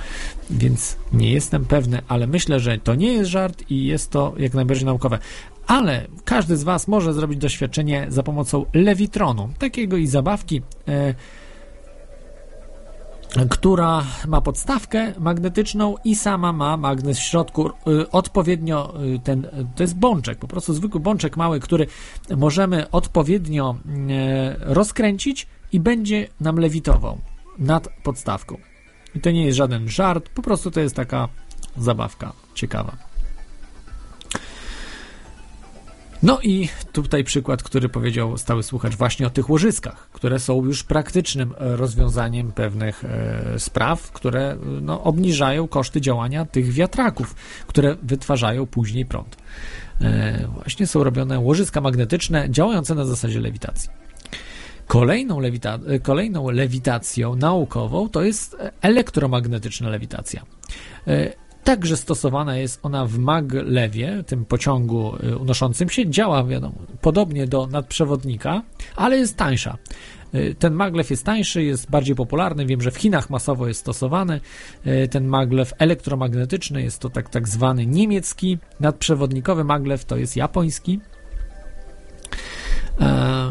więc 0.51 0.97
nie 1.13 1.33
jestem 1.33 1.65
pewny, 1.65 2.03
ale 2.09 2.27
myślę, 2.27 2.61
że 2.61 2.79
to 2.79 2.95
nie 2.95 3.13
jest 3.13 3.31
żart 3.31 3.71
i 3.71 3.87
jest 3.87 4.11
to 4.11 4.35
jak 4.39 4.55
najbardziej 4.55 4.87
naukowe. 4.87 5.19
Ale 5.67 6.07
każdy 6.25 6.57
z 6.57 6.65
Was 6.65 6.89
może 6.89 7.13
zrobić 7.13 7.39
doświadczenie 7.39 8.07
za 8.09 8.23
pomocą 8.23 8.67
lewitronu, 8.75 9.51
takiego 9.59 9.97
i 9.97 10.07
zabawki. 10.07 10.63
Która 13.51 14.05
ma 14.29 14.41
podstawkę 14.41 15.13
magnetyczną 15.19 15.95
i 16.05 16.17
sama 16.17 16.53
ma 16.53 16.77
magnes 16.77 17.19
w 17.19 17.23
środku. 17.23 17.69
Y, 17.69 18.11
Odpowiednio 18.11 18.95
y, 19.03 19.19
ten, 19.19 19.47
to 19.77 19.83
jest 19.83 19.97
bączek, 19.97 20.39
po 20.39 20.49
prostu 20.49 20.75
zwykły 20.75 21.01
bączek 21.01 21.37
mały, 21.37 21.61
który 21.61 21.87
możemy 22.37 22.91
odpowiednio 22.91 23.77
y, 23.87 24.75
rozkręcić 24.75 25.47
i 25.73 25.81
będzie 25.81 26.29
nam 26.41 26.57
lewitował 26.57 27.19
nad 27.59 27.89
podstawką. 28.03 28.59
I 29.15 29.21
to 29.21 29.31
nie 29.31 29.45
jest 29.45 29.57
żaden 29.57 29.89
żart, 29.89 30.29
po 30.29 30.43
prostu 30.43 30.71
to 30.71 30.81
jest 30.81 30.97
taka 30.97 31.29
zabawka 31.77 32.33
ciekawa. 32.55 32.97
No 36.25 36.39
i 36.43 36.69
tutaj 36.93 37.25
przykład, 37.25 37.63
który 37.63 37.89
powiedział 37.89 38.39
stały 38.39 38.63
słuchacz 38.63 38.97
właśnie 38.97 39.27
o 39.27 39.31
tych 39.31 39.51
łożyskach, 39.51 40.09
które 40.13 40.39
są 40.39 40.65
już 40.65 40.83
praktycznym 40.83 41.55
e, 41.59 41.77
rozwiązaniem 41.77 42.53
pewnych 42.53 43.05
e, 43.05 43.59
spraw, 43.59 44.13
które 44.13 44.41
e, 44.53 44.57
no, 44.81 45.03
obniżają 45.03 45.69
koszty 45.69 46.01
działania 46.01 46.45
tych 46.45 46.73
wiatraków, 46.73 47.35
które 47.67 47.97
wytwarzają 48.03 48.67
później 48.67 49.07
prąd. 49.07 49.37
Właśnie 50.55 50.87
są 50.87 51.05
robione 51.05 51.39
łożyska 51.39 51.81
magnetyczne 51.81 52.51
działające 52.51 52.95
na 52.95 53.05
zasadzie 53.05 53.41
lewitacji. 53.41 53.91
Kolejną, 54.87 55.41
lewita- 55.41 56.03
kolejną 56.03 56.51
lewitacją 56.51 57.37
naukową 57.37 58.09
to 58.09 58.23
jest 58.23 58.57
elektromagnetyczna 58.81 59.89
lewitacja. 59.89 60.43
Także 61.65 61.97
stosowana 61.97 62.57
jest 62.57 62.81
ona 62.83 63.07
w 63.07 63.19
maglewie, 63.19 64.25
tym 64.27 64.45
pociągu 64.45 65.17
y, 65.17 65.39
unoszącym 65.39 65.89
się. 65.89 66.11
Działa, 66.11 66.45
wiadomo, 66.45 66.75
podobnie 67.01 67.47
do 67.47 67.67
nadprzewodnika, 67.67 68.63
ale 68.97 69.17
jest 69.17 69.37
tańsza. 69.37 69.79
Y, 70.35 70.55
Ten 70.59 70.75
maglew 70.75 71.11
jest 71.11 71.25
tańszy, 71.25 71.63
jest 71.63 71.91
bardziej 71.91 72.17
popularny. 72.17 72.67
Wiem, 72.67 72.81
że 72.81 72.91
w 72.91 72.97
Chinach 72.97 73.31
masowo 73.31 73.69
jest 73.69 73.81
stosowany. 73.81 74.41
Y, 74.87 75.09
Ten 75.09 75.27
maglew 75.27 75.73
elektromagnetyczny 75.79 76.83
jest 76.83 76.99
to 76.99 77.11
tak, 77.11 77.29
tak 77.29 77.49
zwany 77.49 77.87
niemiecki. 77.87 78.59
Nadprzewodnikowy 78.81 79.65
maglew 79.65 80.05
to 80.05 80.17
jest 80.17 80.37
japoński. 80.37 81.01
E, 83.01 83.51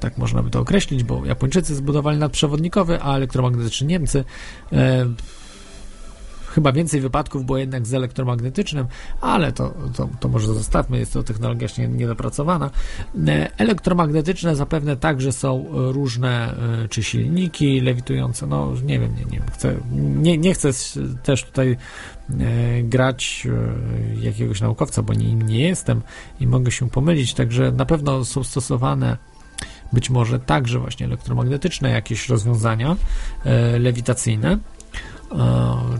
tak 0.00 0.18
można 0.18 0.42
by 0.42 0.50
to 0.50 0.60
określić, 0.60 1.04
bo 1.04 1.26
Japończycy 1.26 1.74
zbudowali 1.74 2.18
nadprzewodnikowy, 2.18 3.02
a 3.02 3.16
elektromagnetyczny 3.16 3.86
Niemcy. 3.86 4.24
E, 4.72 5.06
chyba 6.52 6.72
więcej 6.72 7.00
wypadków 7.00 7.44
było 7.46 7.58
jednak 7.58 7.86
z 7.86 7.94
elektromagnetycznym, 7.94 8.86
ale 9.20 9.52
to, 9.52 9.74
to, 9.96 10.08
to 10.20 10.28
może 10.28 10.46
zostawmy, 10.54 10.98
jest 10.98 11.12
to 11.12 11.22
technologia 11.22 11.62
jeszcze 11.62 11.82
nie- 11.82 11.88
niedopracowana. 11.88 12.70
E, 13.28 13.58
Elektromagnetyczne 13.58 14.56
zapewne 14.56 14.96
także 14.96 15.32
są 15.32 15.66
różne, 15.72 16.54
e, 16.84 16.88
czy 16.88 17.02
silniki 17.02 17.80
lewitujące, 17.80 18.46
no 18.46 18.72
nie 18.84 19.00
wiem, 19.00 19.14
nie, 19.16 19.24
nie 19.24 19.40
chcę, 19.52 19.74
nie, 19.96 20.38
nie 20.38 20.54
chcę 20.54 20.70
też 21.22 21.44
tutaj 21.44 21.76
e, 22.40 22.82
grać 22.82 23.46
jakiegoś 24.20 24.60
naukowca, 24.60 25.02
bo 25.02 25.14
nim 25.14 25.42
nie 25.42 25.60
jestem 25.68 26.02
i 26.40 26.46
mogę 26.46 26.70
się 26.70 26.90
pomylić, 26.90 27.34
także 27.34 27.72
na 27.72 27.86
pewno 27.86 28.24
są 28.24 28.44
stosowane 28.44 29.16
być 29.92 30.10
może 30.10 30.38
także 30.40 30.78
właśnie 30.78 31.06
elektromagnetyczne 31.06 31.90
jakieś 31.90 32.28
rozwiązania 32.28 32.96
lewitacyjne, 33.78 34.58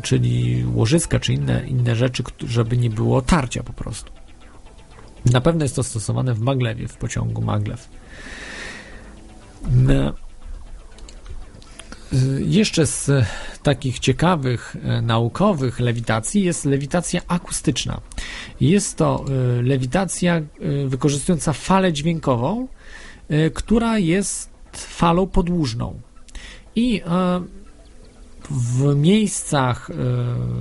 czyli 0.03 0.65
łożyska, 0.75 1.21
czy 1.21 1.33
inne, 1.33 1.67
inne 1.67 1.97
rzeczy, 1.97 2.23
żeby 2.47 2.77
nie 2.77 2.91
było 2.91 3.23
tarcia 3.23 3.63
po 3.63 3.73
prostu. 3.73 4.13
Na 5.33 5.41
pewno 5.41 5.65
jest 5.65 5.77
to 5.77 5.83
stosowane 5.83 6.35
w 6.35 6.41
maglewie, 6.41 6.89
w 6.89 6.97
pociągu 6.97 7.43
maglew. 7.43 7.89
Y, 9.65 10.13
Jeszcze 12.47 12.87
z 12.87 13.11
takich 13.63 13.99
ciekawych 13.99 14.77
e, 14.83 15.03
naukowych 15.03 15.81
lewitacji 15.81 16.45
jest 16.45 16.65
lewitacja 16.65 17.21
akustyczna. 17.29 18.01
Jest 18.61 18.97
to 18.97 19.25
e, 19.59 19.63
lewitacja 19.63 20.37
e, 20.37 20.43
wykorzystująca 20.87 21.53
falę 21.53 21.93
dźwiękową, 21.93 22.69
e, 23.29 23.51
która 23.51 23.99
jest 23.99 24.51
falą 24.75 25.27
podłużną. 25.27 26.01
I 26.77 27.03
e, 27.07 27.43
w 28.51 28.95
miejscach 28.97 29.91
e, 29.91 29.95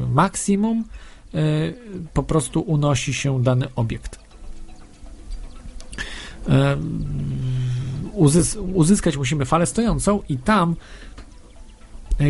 maksimum 0.07 0.83
e, 1.33 1.37
po 2.13 2.23
prostu 2.23 2.61
unosi 2.61 3.13
się 3.13 3.43
dany 3.43 3.67
obiekt. 3.75 4.19
E, 6.49 6.77
uzys- 8.13 8.73
uzyskać 8.73 9.17
musimy 9.17 9.45
falę 9.45 9.65
stojącą 9.65 10.21
i 10.29 10.37
tam, 10.37 10.75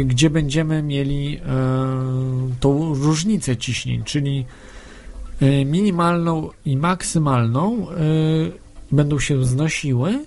gdzie 0.06 0.30
będziemy 0.30 0.84
mieli 0.84 1.40
tą 2.60 2.94
różnicę 2.94 3.58
ciśnień, 3.58 4.04
czyli 4.04 4.46
minimalną 5.66 6.50
i 6.66 6.78
maksymalną, 6.78 7.88
będą 8.92 9.20
się 9.20 9.46
znosiły, 9.46 10.26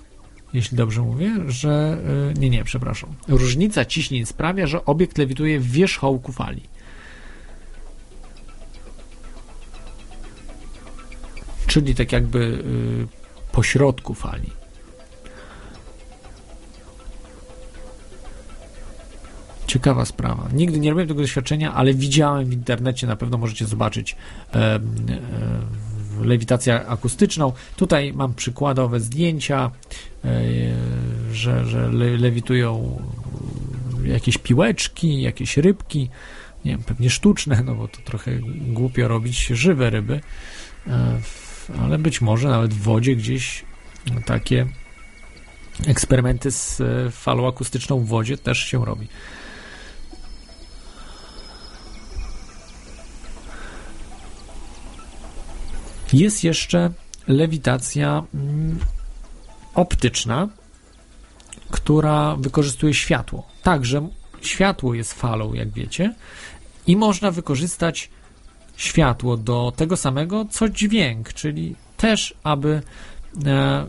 jeśli 0.55 0.77
dobrze 0.77 1.03
mówię, 1.03 1.31
że. 1.49 1.99
e, 2.31 2.35
Nie, 2.41 2.51
nie, 2.51 2.65
przepraszam. 2.65 3.11
Różnica 3.29 3.85
ciśnień 3.85 4.27
sprawia, 4.27 4.67
że 4.67 4.85
obiekt 4.85 5.19
lewituje 5.19 5.61
w 5.61 5.71
wierzchołku 5.71 6.33
fali. 6.33 6.63
Czyli 11.67 11.95
tak 11.95 12.13
jakby 12.13 12.39
y, 12.39 13.53
po 13.53 13.63
środku 13.63 14.15
fali. 14.15 14.51
Ciekawa 19.67 20.05
sprawa. 20.05 20.49
Nigdy 20.53 20.79
nie 20.81 20.91
robiłem 20.91 21.09
tego 21.09 21.21
doświadczenia, 21.21 21.75
ale 21.75 21.95
widziałem 21.95 22.47
w 22.47 22.53
internecie, 22.53 23.07
na 23.07 23.17
pewno 23.17 23.39
możecie 23.39 23.67
zobaczyć 23.67 24.17
e, 24.55 24.57
e, 24.57 24.81
lewitację 26.23 26.87
akustyczną. 26.87 27.53
Tutaj 27.77 28.13
mam 28.13 28.35
przykładowe 28.35 29.01
zdjęcia, 29.01 29.71
e, 30.25 30.43
że, 31.33 31.65
że 31.65 31.89
le, 31.89 32.17
lewitują 32.17 32.99
jakieś 34.05 34.39
piłeczki, 34.39 35.23
jakieś 35.23 35.57
rybki, 35.57 36.11
nie 36.65 36.71
wiem, 36.71 36.83
pewnie 36.83 37.11
sztuczne, 37.11 37.63
no 37.65 37.75
bo 37.75 37.89
to 37.89 38.01
trochę 38.05 38.31
głupio 38.69 39.09
robić 39.09 39.47
żywe 39.47 39.91
ryby, 39.91 40.21
e, 40.87 41.21
ale 41.81 41.99
być 41.99 42.21
może 42.21 42.49
nawet 42.49 42.75
w 42.75 42.83
wodzie 42.83 43.17
gdzieś 43.17 43.65
takie 44.27 44.67
eksperymenty 45.87 46.51
z 46.51 46.81
e, 46.81 47.11
falą 47.11 47.49
akustyczną 47.49 48.01
w 48.01 48.07
wodzie 48.07 48.39
też 48.39 48.59
się 48.59 48.85
robi. 48.85 49.09
Jest 56.15 56.45
jeszcze 56.45 56.91
lewitacja 57.29 58.25
mm, 58.35 58.79
optyczna, 59.75 60.49
która 61.71 62.37
wykorzystuje 62.37 62.95
światło. 62.95 63.47
Także 63.63 64.09
światło 64.43 64.95
jest 64.95 65.13
falą, 65.13 65.55
jak 65.55 65.71
wiecie, 65.71 66.15
i 66.87 66.97
można 66.97 67.31
wykorzystać 67.31 68.11
światło 68.77 69.37
do 69.37 69.73
tego 69.77 69.97
samego, 69.97 70.47
co 70.51 70.69
dźwięk, 70.69 71.33
czyli 71.33 71.77
też, 71.97 72.35
aby 72.43 72.83
e, 73.47 73.87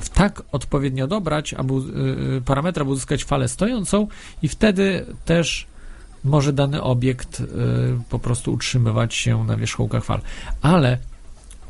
w 0.00 0.08
tak 0.08 0.42
odpowiednio 0.52 1.06
dobrać, 1.06 1.54
aby 1.54 1.74
e, 1.74 2.40
parametr, 2.40 2.80
aby 2.80 2.90
uzyskać 2.90 3.24
falę 3.24 3.48
stojącą 3.48 4.08
i 4.42 4.48
wtedy 4.48 5.06
też 5.24 5.66
może 6.24 6.52
dany 6.52 6.82
obiekt 6.82 7.40
e, 7.40 7.44
po 8.08 8.18
prostu 8.18 8.52
utrzymywać 8.52 9.14
się 9.14 9.44
na 9.44 9.56
wierzchołkach 9.56 10.04
fal. 10.04 10.20
Ale 10.62 10.98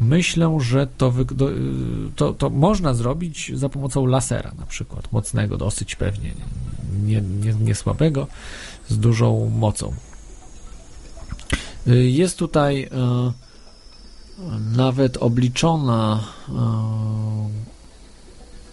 myślę, 0.00 0.58
że 0.60 0.86
to, 0.98 1.12
y, 1.20 2.12
to, 2.16 2.32
to 2.32 2.50
można 2.50 2.94
zrobić 2.94 3.52
za 3.54 3.68
pomocą 3.68 4.06
lasera 4.06 4.52
na 4.58 4.66
przykład, 4.66 5.12
mocnego 5.12 5.56
dosyć 5.56 5.96
pewnie, 5.96 6.32
nie, 7.04 7.20
nie, 7.20 7.54
nie 7.54 7.74
słabego, 7.74 8.26
z 8.88 8.98
dużą 8.98 9.50
mocą. 9.50 9.94
Y, 11.86 12.10
Jest 12.10 12.38
tutaj 12.38 12.88
nawet 14.76 15.16
obliczona 15.16 16.20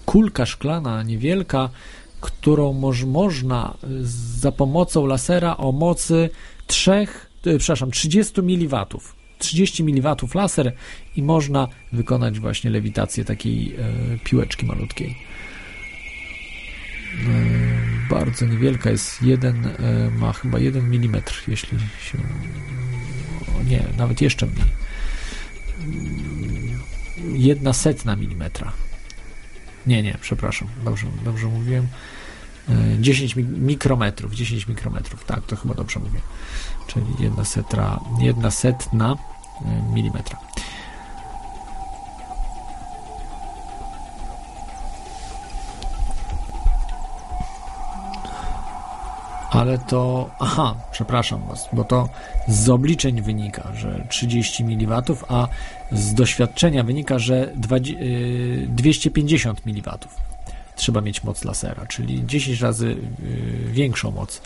kulka 0.05 0.45
szklana 0.45 1.03
niewielka, 1.03 1.69
którą 2.21 2.73
moż, 2.73 3.03
można 3.03 3.77
za 4.39 4.51
pomocą 4.51 5.05
lasera 5.05 5.57
o 5.57 5.71
mocy 5.71 6.29
3, 6.67 6.91
e, 6.91 7.07
przepraszam, 7.57 7.91
30 7.91 8.41
mW. 8.41 8.85
30 9.39 9.83
mW 9.83 10.15
laser 10.33 10.73
i 11.15 11.23
można 11.23 11.67
wykonać 11.93 12.39
właśnie 12.39 12.69
lewitację 12.69 13.25
takiej 13.25 13.75
e, 13.75 13.93
piłeczki 14.23 14.65
malutkiej. 14.65 15.15
E, 17.09 18.09
bardzo 18.09 18.45
niewielka 18.45 18.89
jest, 18.89 19.21
jeden, 19.21 19.65
e, 19.65 20.11
ma 20.17 20.33
chyba 20.33 20.59
1 20.59 20.83
mm, 20.85 21.21
jeśli 21.47 21.79
się. 21.79 22.17
O 23.59 23.63
nie, 23.63 23.83
nawet 23.97 24.21
jeszcze 24.21 24.45
mniej. 24.45 24.65
Jedna 27.33 27.73
setna 27.73 28.15
milimetra. 28.15 28.71
Nie, 29.89 30.03
nie, 30.03 30.17
przepraszam, 30.21 30.67
dobrze, 30.85 31.07
dobrze 31.25 31.47
mówiłem. 31.47 31.87
10 32.99 33.35
mi- 33.35 33.43
mikrometrów, 33.43 34.33
10 34.33 34.67
mikrometrów, 34.67 35.25
tak, 35.25 35.41
to 35.47 35.55
chyba 35.55 35.73
dobrze 35.73 35.99
mówię. 35.99 36.19
Czyli 36.87 37.05
jedna, 37.19 37.45
setra, 37.45 37.99
jedna 38.19 38.51
setna 38.51 39.15
e, 39.65 39.93
milimetra. 39.93 40.37
Ale 49.49 49.77
to, 49.77 50.29
aha, 50.39 50.75
przepraszam 50.91 51.41
Was, 51.47 51.69
bo 51.73 51.83
to 51.83 52.09
z 52.47 52.69
obliczeń 52.69 53.21
wynika, 53.21 53.73
że 53.75 54.05
30 54.09 54.63
mW, 54.65 55.01
a 55.29 55.47
z 55.91 56.13
doświadczenia 56.13 56.83
wynika, 56.83 57.19
że 57.19 57.53
20, 57.55 57.99
yy, 58.03 58.67
250 58.67 59.65
mW 59.65 59.97
trzeba 60.75 61.01
mieć 61.01 61.23
moc 61.23 61.45
lasera, 61.45 61.85
czyli 61.85 62.25
10 62.25 62.61
razy 62.61 62.87
yy, 62.87 63.71
większą 63.71 64.11
moc, 64.11 64.41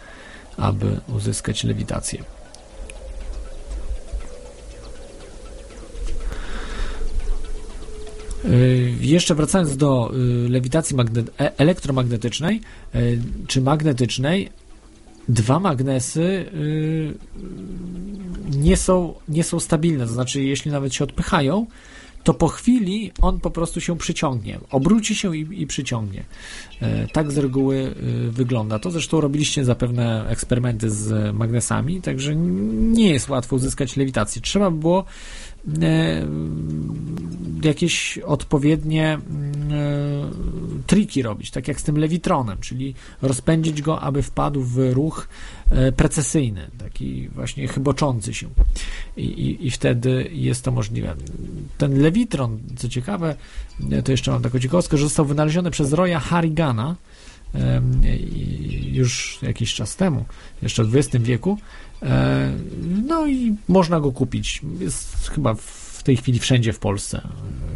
aby 0.58 1.00
uzyskać 1.16 1.64
lewitację. 1.64 2.24
Yy, 8.44 8.94
Jeszcze 9.00 9.36
wracając 9.36 9.78
do 9.78 10.12
lewitacji 10.50 10.96
e- 11.39 11.58
elektromagnetycznej 11.58 12.62
czy 13.48 13.62
magnetycznej, 13.62 14.50
dwa 15.30 15.59
magnesy 15.59 16.45
yy, 16.53 17.13
nie, 18.57 18.78
są, 18.78 19.13
nie 19.28 19.43
są 19.43 19.59
stabilne. 19.59 20.05
To 20.05 20.13
znaczy, 20.13 20.43
jeśli 20.43 20.71
nawet 20.71 20.93
się 20.93 21.03
odpychają, 21.03 21.65
to 22.24 22.34
po 22.34 22.47
chwili 22.47 23.11
on 23.21 23.39
po 23.39 23.51
prostu 23.51 23.82
się 23.82 23.97
przyciągnie. 23.97 24.59
Obróci 24.71 25.15
się 25.15 25.38
i, 25.38 25.61
i 25.61 25.67
przyciągnie. 25.67 26.24
E, 26.82 27.07
Tak 27.07 27.32
z 27.32 27.38
reguły 27.38 27.95
y, 28.28 28.32
wygląda. 28.32 28.80
To 28.80 28.91
zresztą 28.91 29.21
robiliście 29.21 29.65
zapewne 29.65 30.26
eksperymenty 30.30 30.89
z 30.89 31.36
magnesami, 31.36 32.01
także 32.01 32.36
nie 32.36 33.09
jest 33.13 33.30
łatwo 33.30 33.55
uzyskać 33.55 33.97
lewitację. 33.97 34.41
Trzeba 34.41 34.71
by 34.71 34.78
było 34.78 35.05
jakieś 37.64 38.18
odpowiednie 38.18 39.07
e, 39.14 39.20
triki 40.88 41.22
robić, 41.22 41.51
tak 41.51 41.68
jak 41.68 41.80
z 41.80 41.84
tym 41.84 41.97
lewitronem, 41.97 42.57
czyli 42.57 42.95
rozpędzić 43.22 43.82
go, 43.82 44.01
aby 44.01 44.22
wpadł 44.22 44.61
w 44.61 44.78
ruch 44.93 45.28
e, 45.70 45.91
precesyjny, 45.91 46.72
taki 46.78 47.30
właśnie 47.30 47.68
chyboczący 47.68 48.34
się. 48.34 48.49
I, 49.18 49.24
i, 49.24 49.68
I 49.68 49.72
wtedy 49.72 50.30
jest 50.34 50.64
to 50.64 50.72
możliwe. 50.72 51.16
Ten 51.78 52.01
lewitron, 52.01 52.59
co 52.76 52.89
ciekawe, 52.89 53.36
e, 53.91 54.03
to 54.03 54.11
jeszcze 54.11 54.32
mam 54.32 54.41
taką 54.41 54.59
ciekawostkę, 54.59 54.97
że 54.97 55.03
został 55.03 55.26
wynaleziony 55.26 55.72
przez 55.72 55.93
Roya 55.93 56.20
Harrigana 56.20 56.95
już 58.91 59.39
jakiś 59.41 59.74
czas 59.74 59.95
temu, 59.95 60.26
jeszcze 60.61 60.84
w 60.84 60.95
XX 60.95 61.24
wieku. 61.24 61.57
E, 62.04 62.51
No 63.08 63.28
i 63.28 63.56
można 63.68 63.99
go 63.99 64.12
kupić. 64.12 64.62
Jest 64.80 65.30
chyba 65.30 65.54
w 65.54 66.04
tej 66.04 66.18
chwili 66.18 66.39
wszędzie 66.39 66.74
w 66.74 66.80
Polsce 66.80 67.22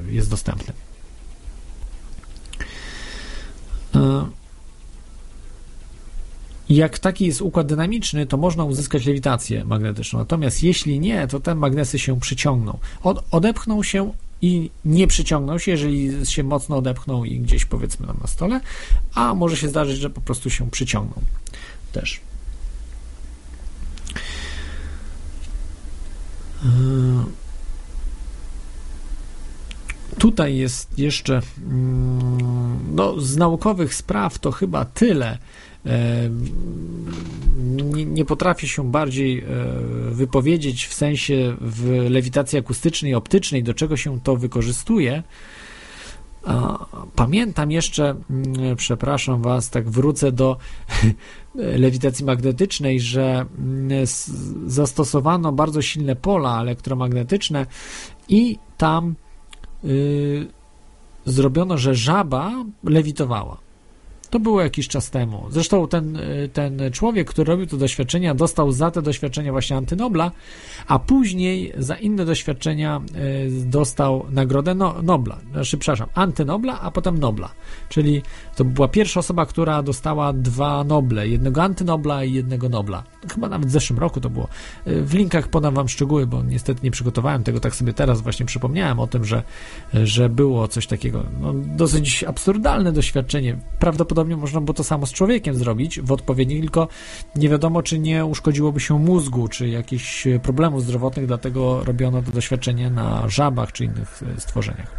jest 0.09 0.29
dostępny. 0.29 0.73
E, 3.95 4.27
Jak 6.69 6.99
taki 6.99 7.25
jest 7.25 7.41
układ 7.41 7.67
dynamiczny, 7.67 8.25
to 8.25 8.37
można 8.37 8.63
uzyskać 8.63 9.05
lewitację 9.05 9.65
magnetyczną. 9.65 10.19
Natomiast 10.19 10.63
jeśli 10.63 10.99
nie, 10.99 11.27
to 11.27 11.39
te 11.39 11.55
magnesy 11.55 11.99
się 11.99 12.19
przyciągną. 12.19 12.77
Od, 13.03 13.25
odepchną 13.31 13.83
się 13.83 14.13
i 14.41 14.69
nie 14.85 15.07
przyciągną 15.07 15.57
się, 15.57 15.71
jeżeli 15.71 16.25
się 16.25 16.43
mocno 16.43 16.77
odepchną 16.77 17.23
i 17.23 17.39
gdzieś 17.39 17.65
powiedzmy 17.65 18.07
nam 18.07 18.17
na 18.21 18.27
stole, 18.27 18.61
a 19.13 19.33
może 19.33 19.57
się 19.57 19.69
zdarzyć, 19.69 19.97
że 19.97 20.09
po 20.09 20.21
prostu 20.21 20.49
się 20.49 20.71
przyciągną 20.71 21.21
też. 21.91 22.19
Tutaj 30.17 30.57
jest 30.57 30.99
jeszcze 30.99 31.41
mm, 31.57 32.79
no, 32.95 33.19
z 33.19 33.37
naukowych 33.37 33.93
spraw 33.95 34.39
to 34.39 34.51
chyba 34.51 34.85
tyle. 34.85 35.37
E, 35.85 36.29
Nie, 37.93 38.05
nie 38.05 38.25
potrafię 38.25 38.67
się 38.67 38.91
bardziej 38.91 39.39
e, 39.39 39.43
wypowiedzieć 40.11 40.85
w 40.85 40.93
sensie 40.93 41.55
w 41.61 42.07
lewitacji 42.09 42.59
akustycznej, 42.59 43.15
optycznej, 43.15 43.63
do 43.63 43.73
czego 43.73 43.97
się 43.97 44.19
to 44.21 44.35
wykorzystuje. 44.35 45.23
Pamiętam 47.15 47.71
jeszcze, 47.71 48.15
mm, 48.29 48.75
przepraszam 48.75 49.41
Was, 49.41 49.69
tak 49.69 49.89
wrócę 49.89 50.31
do 50.31 50.57
lewitacji 51.55 52.25
magnetycznej, 52.25 52.99
że 52.99 53.45
mm, 53.57 54.07
zastosowano 54.65 55.51
bardzo 55.51 55.81
silne 55.81 56.15
pola 56.15 56.61
elektromagnetyczne 56.61 57.65
i 58.29 58.59
tam 58.77 59.15
y, 59.83 60.47
zrobiono, 61.25 61.77
że 61.77 61.95
żaba 61.95 62.51
lewitowała. 62.83 63.66
To 64.29 64.39
było 64.39 64.61
jakiś 64.61 64.87
czas 64.87 65.09
temu. 65.09 65.45
Zresztą 65.49 65.87
ten, 65.87 66.15
y, 66.15 66.49
ten 66.53 66.79
człowiek, 66.91 67.29
który 67.29 67.51
robił 67.51 67.65
te 67.67 67.77
doświadczenia, 67.77 68.35
dostał 68.35 68.71
za 68.71 68.91
te 68.91 69.01
doświadczenia 69.01 69.51
właśnie 69.51 69.77
antynobla, 69.77 70.31
a 70.87 70.99
później 70.99 71.73
za 71.77 71.95
inne 71.95 72.25
doświadczenia 72.25 73.01
y, 73.15 73.65
dostał 73.65 74.25
nagrodę 74.29 74.75
no, 74.75 75.01
Nobla. 75.03 75.37
Znaczy, 75.51 75.77
przepraszam, 75.77 76.07
antynobla, 76.13 76.81
a 76.81 76.91
potem 76.91 77.17
Nobla. 77.17 77.49
Czyli 77.89 78.21
to 78.55 78.65
była 78.65 78.87
pierwsza 78.87 79.19
osoba, 79.19 79.45
która 79.45 79.83
dostała 79.83 80.33
dwa 80.33 80.83
Noble, 80.83 81.27
jednego 81.27 81.63
antynobla 81.63 82.23
i 82.23 82.33
jednego 82.33 82.69
Nobla. 82.69 83.03
Chyba 83.33 83.49
nawet 83.49 83.69
w 83.69 83.71
zeszłym 83.71 83.99
roku 83.99 84.21
to 84.21 84.29
było. 84.29 84.47
Y, 84.87 85.01
W 85.01 85.13
linkach 85.13 85.47
podam 85.47 85.73
Wam 85.73 85.89
szczegóły, 85.89 86.27
bo 86.27 86.43
niestety 86.43 86.81
nie 86.83 86.91
przygotowałem 86.91 87.43
tego, 87.43 87.59
tak 87.59 87.75
sobie 87.75 87.93
teraz 87.93 88.21
właśnie 88.21 88.45
przypomniałem 88.45 88.99
o 88.99 89.07
tym, 89.07 89.25
że, 89.25 89.43
że 89.93 90.29
było 90.29 90.67
coś 90.67 90.87
takiego. 90.87 91.23
No, 91.41 91.53
dosyć 91.53 92.23
absurdalne 92.23 92.91
doświadczenie. 92.91 93.57
Prawdopodobnie 93.79 94.16
można 94.25 94.61
było 94.61 94.73
to 94.73 94.83
samo 94.83 95.05
z 95.05 95.13
człowiekiem 95.13 95.55
zrobić 95.55 96.01
w 96.01 96.11
odpowiednich, 96.11 96.61
tylko 96.61 96.87
nie 97.35 97.49
wiadomo, 97.49 97.83
czy 97.83 97.99
nie 97.99 98.25
uszkodziłoby 98.25 98.79
się 98.79 98.99
mózgu, 98.99 99.47
czy 99.47 99.69
jakichś 99.69 100.27
problemów 100.43 100.83
zdrowotnych, 100.83 101.27
dlatego 101.27 101.83
robiono 101.83 102.21
to 102.21 102.31
doświadczenie 102.31 102.89
na 102.89 103.29
żabach 103.29 103.71
czy 103.71 103.85
innych 103.85 104.23
e, 104.37 104.41
stworzeniach. 104.41 104.91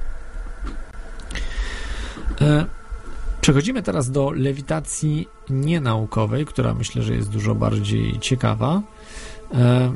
E, 2.41 2.79
Przechodzimy 3.41 3.83
teraz 3.83 4.11
do 4.11 4.31
lewitacji 4.31 5.29
nienaukowej, 5.51 6.47
która 6.47 6.75
myślę, 6.75 7.03
że 7.03 7.15
jest 7.15 7.31
dużo 7.31 7.55
bardziej 7.55 8.19
ciekawa 8.21 8.83
e, 9.55 9.93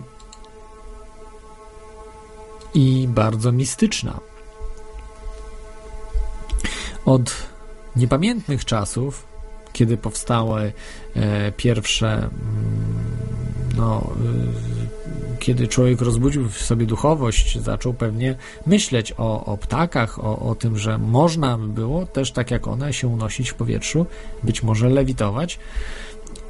i 2.74 3.08
bardzo 3.08 3.52
mistyczna. 3.52 4.20
Od 7.04 7.51
niepamiętnych 7.96 8.64
czasów, 8.64 9.26
kiedy 9.72 9.96
powstały 9.96 10.72
e, 11.16 11.52
pierwsze, 11.52 12.08
mm, 12.12 12.30
no, 13.76 14.12
y, 15.36 15.38
kiedy 15.38 15.68
człowiek 15.68 16.00
rozbudził 16.00 16.48
w 16.48 16.58
sobie 16.58 16.86
duchowość, 16.86 17.58
zaczął 17.58 17.94
pewnie 17.94 18.36
myśleć 18.66 19.14
o, 19.18 19.44
o 19.44 19.56
ptakach, 19.56 20.24
o, 20.24 20.38
o 20.38 20.54
tym, 20.54 20.78
że 20.78 20.98
można 20.98 21.58
by 21.58 21.68
było 21.68 22.06
też 22.06 22.32
tak 22.32 22.50
jak 22.50 22.68
one 22.68 22.92
się 22.92 23.08
unosić 23.08 23.50
w 23.50 23.54
powietrzu, 23.54 24.06
być 24.42 24.62
może 24.62 24.88
lewitować. 24.88 25.58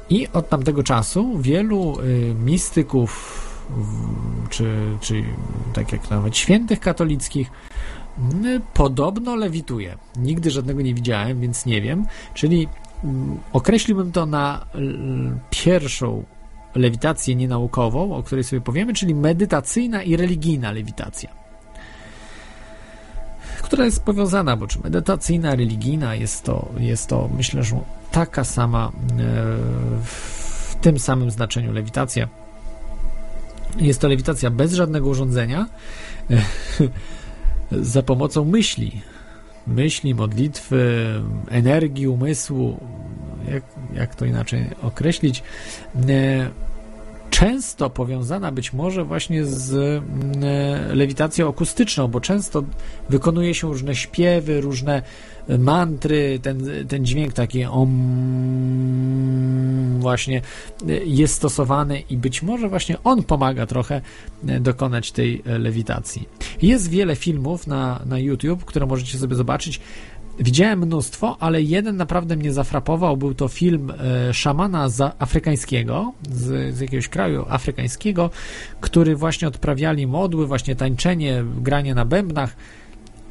I 0.09 0.27
od 0.33 0.49
tamtego 0.49 0.83
czasu 0.83 1.37
wielu 1.39 1.99
y, 1.99 2.35
mistyków, 2.39 3.39
czy, 4.49 4.97
czy 5.01 5.23
tak 5.73 5.91
jak 5.91 6.09
nawet 6.09 6.37
świętych 6.37 6.79
katolickich, 6.79 7.51
podobno 8.73 9.35
lewituje. 9.35 9.97
Nigdy 10.15 10.51
żadnego 10.51 10.81
nie 10.81 10.93
widziałem, 10.93 11.41
więc 11.41 11.65
nie 11.65 11.81
wiem. 11.81 12.05
Czyli 12.33 12.67
mm, 13.03 13.39
określiłbym 13.53 14.11
to 14.11 14.25
na 14.25 14.65
pierwszą 15.49 16.23
lewitację 16.75 17.35
nienaukową, 17.35 18.15
o 18.15 18.23
której 18.23 18.43
sobie 18.43 18.61
powiemy, 18.61 18.93
czyli 18.93 19.15
medytacyjna 19.15 20.03
i 20.03 20.17
religijna 20.17 20.71
lewitacja. 20.71 21.29
Która 23.61 23.85
jest 23.85 24.03
powiązana, 24.03 24.57
bo 24.57 24.67
czy 24.67 24.79
medytacyjna, 24.79 25.55
religijna 25.55 26.15
jest 26.15 26.43
to, 26.43 26.69
jest 26.77 27.07
to 27.07 27.29
myślę, 27.37 27.63
że 27.63 27.79
taka 28.11 28.43
sama, 28.43 28.91
w 30.03 30.75
tym 30.81 30.99
samym 30.99 31.31
znaczeniu 31.31 31.71
lewitacja. 31.71 32.27
Jest 33.77 34.01
to 34.01 34.07
lewitacja 34.07 34.49
bez 34.49 34.73
żadnego 34.73 35.09
urządzenia, 35.09 35.65
za 37.81 38.03
pomocą 38.03 38.45
myśli. 38.45 39.01
Myśli, 39.67 40.15
modlitwy, 40.15 41.05
energii, 41.49 42.07
umysłu, 42.07 42.79
jak, 43.51 43.63
jak 43.93 44.15
to 44.15 44.25
inaczej 44.25 44.69
określić, 44.81 45.43
często 47.33 47.89
powiązana 47.89 48.51
być 48.51 48.73
może 48.73 49.05
właśnie 49.05 49.45
z 49.45 49.73
mm, 49.73 50.97
lewitacją 50.97 51.49
akustyczną, 51.49 52.07
bo 52.07 52.21
często 52.21 52.63
wykonuje 53.09 53.53
się 53.53 53.67
różne 53.67 53.95
śpiewy, 53.95 54.61
różne 54.61 55.01
mantry, 55.59 56.39
ten, 56.41 56.63
ten 56.87 57.05
dźwięk 57.05 57.33
taki 57.33 57.65
om 57.65 57.89
właśnie 59.99 60.41
jest 61.05 61.33
stosowany 61.33 61.99
i 61.99 62.17
być 62.17 62.43
może 62.43 62.69
właśnie 62.69 63.03
on 63.03 63.23
pomaga 63.23 63.65
trochę 63.65 64.01
dokonać 64.43 65.11
tej 65.11 65.41
lewitacji. 65.45 66.29
Jest 66.61 66.89
wiele 66.89 67.15
filmów 67.15 67.67
na, 67.67 67.99
na 68.05 68.19
YouTube, 68.19 68.65
które 68.65 68.85
możecie 68.85 69.17
sobie 69.17 69.35
zobaczyć. 69.35 69.79
Widziałem 70.39 70.79
mnóstwo, 70.79 71.37
ale 71.39 71.61
jeden 71.61 71.97
naprawdę 71.97 72.35
mnie 72.35 72.53
zafrapował. 72.53 73.17
Był 73.17 73.33
to 73.33 73.47
film 73.47 73.91
e, 73.91 74.33
szamana 74.33 74.87
afrykańskiego, 75.19 76.13
z, 76.31 76.75
z, 76.75 76.79
jakiegoś 76.79 77.07
kraju 77.07 77.45
afrykańskiego, 77.49 78.29
który 78.81 79.15
właśnie 79.15 79.47
odprawiali 79.47 80.07
modły, 80.07 80.47
właśnie 80.47 80.75
tańczenie, 80.75 81.43
granie 81.61 81.95
na 81.95 82.05
bębnach. 82.05 82.55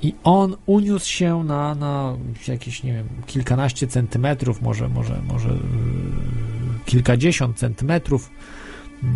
I 0.02 0.14
on 0.24 0.56
uniósł 0.66 1.08
się 1.08 1.44
na, 1.44 1.74
na 1.74 2.16
jakieś, 2.48 2.82
nie 2.82 2.92
wiem, 2.92 3.08
kilkanaście 3.26 3.86
centymetrów, 3.86 4.62
może, 4.62 4.88
może, 4.88 5.22
może 5.28 5.48
e, 5.48 5.56
kilkadziesiąt 6.86 7.56
centymetrów 7.56 8.30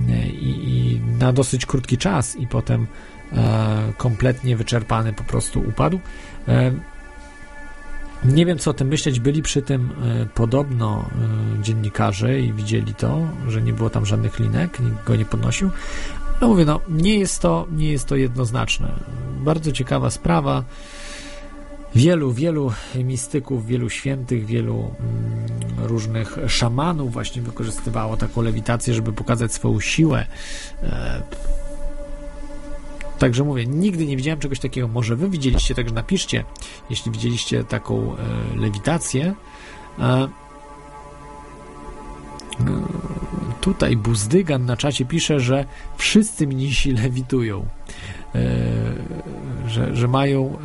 e, 0.08 0.28
i, 0.28 0.68
i 0.68 1.00
na 1.18 1.32
dosyć 1.32 1.66
krótki 1.66 1.98
czas, 1.98 2.36
i 2.36 2.46
potem 2.46 2.86
e, 3.32 3.92
kompletnie 3.96 4.56
wyczerpany 4.56 5.12
po 5.12 5.24
prostu 5.24 5.60
upadł. 5.60 6.00
E, 6.48 6.72
nie 8.24 8.46
wiem, 8.46 8.58
co 8.58 8.70
o 8.70 8.74
tym 8.74 8.88
myśleć. 8.88 9.20
Byli 9.20 9.42
przy 9.42 9.62
tym 9.62 9.90
e, 9.90 10.26
podobno 10.26 11.04
e, 11.58 11.62
dziennikarze 11.62 12.40
i 12.40 12.52
widzieli 12.52 12.94
to, 12.94 13.28
że 13.48 13.62
nie 13.62 13.72
było 13.72 13.90
tam 13.90 14.06
żadnych 14.06 14.38
linek, 14.38 14.80
nikt 14.80 15.04
go 15.04 15.16
nie 15.16 15.24
podnosił. 15.24 15.70
No 16.40 16.48
mówię, 16.48 16.64
no 16.64 16.80
nie 16.88 17.18
jest 17.18 17.42
to, 17.42 17.66
nie 17.72 17.92
jest 17.92 18.06
to 18.06 18.16
jednoznaczne. 18.16 18.92
Bardzo 19.40 19.72
ciekawa 19.72 20.10
sprawa. 20.10 20.64
Wielu, 21.94 22.32
wielu 22.32 22.72
mistyków, 22.94 23.66
wielu 23.66 23.90
świętych, 23.90 24.46
wielu 24.46 24.74
mm, 24.74 25.86
różnych 25.88 26.38
szamanów 26.48 27.12
właśnie 27.12 27.42
wykorzystywało 27.42 28.16
taką 28.16 28.42
lewitację, 28.42 28.94
żeby 28.94 29.12
pokazać 29.12 29.52
swoją 29.52 29.80
siłę. 29.80 30.26
E, 30.82 31.22
Także 33.18 33.44
mówię, 33.44 33.66
nigdy 33.66 34.06
nie 34.06 34.16
widziałem 34.16 34.40
czegoś 34.40 34.60
takiego. 34.60 34.88
Może 34.88 35.16
wy 35.16 35.28
widzieliście, 35.28 35.74
także 35.74 35.94
napiszcie, 35.94 36.44
jeśli 36.90 37.12
widzieliście 37.12 37.64
taką 37.64 38.16
e, 38.16 38.56
lewitację. 38.56 39.34
E, 39.98 40.02
e, 40.02 40.28
tutaj 43.60 43.96
Buzdygan 43.96 44.64
na 44.64 44.76
czacie 44.76 45.04
pisze, 45.04 45.40
że 45.40 45.64
wszyscy 45.96 46.46
mnisi 46.46 46.92
lewitują. 46.92 47.66
E, 48.34 48.38
że, 49.68 49.96
że 49.96 50.08
mają 50.08 50.58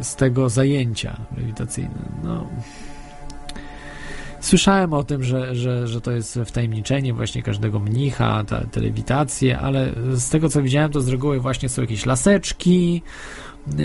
e, 0.00 0.04
z 0.04 0.16
tego 0.16 0.48
zajęcia 0.48 1.16
lewitacyjne. 1.36 2.08
No, 2.24 2.46
Słyszałem 4.44 4.92
o 4.92 5.04
tym, 5.04 5.22
że, 5.22 5.54
że, 5.54 5.88
że 5.88 6.00
to 6.00 6.10
jest 6.10 6.38
wtajemniczenie 6.44 7.14
właśnie 7.14 7.42
każdego 7.42 7.80
mnicha, 7.80 8.44
ta, 8.44 8.60
te 8.60 8.80
lewitacje, 8.80 9.58
ale 9.58 9.92
z 10.12 10.28
tego 10.28 10.48
co 10.48 10.62
widziałem, 10.62 10.92
to 10.92 11.00
z 11.00 11.08
reguły 11.08 11.40
właśnie 11.40 11.68
są 11.68 11.82
jakieś 11.82 12.06
laseczki, 12.06 13.02
e, 13.78 13.80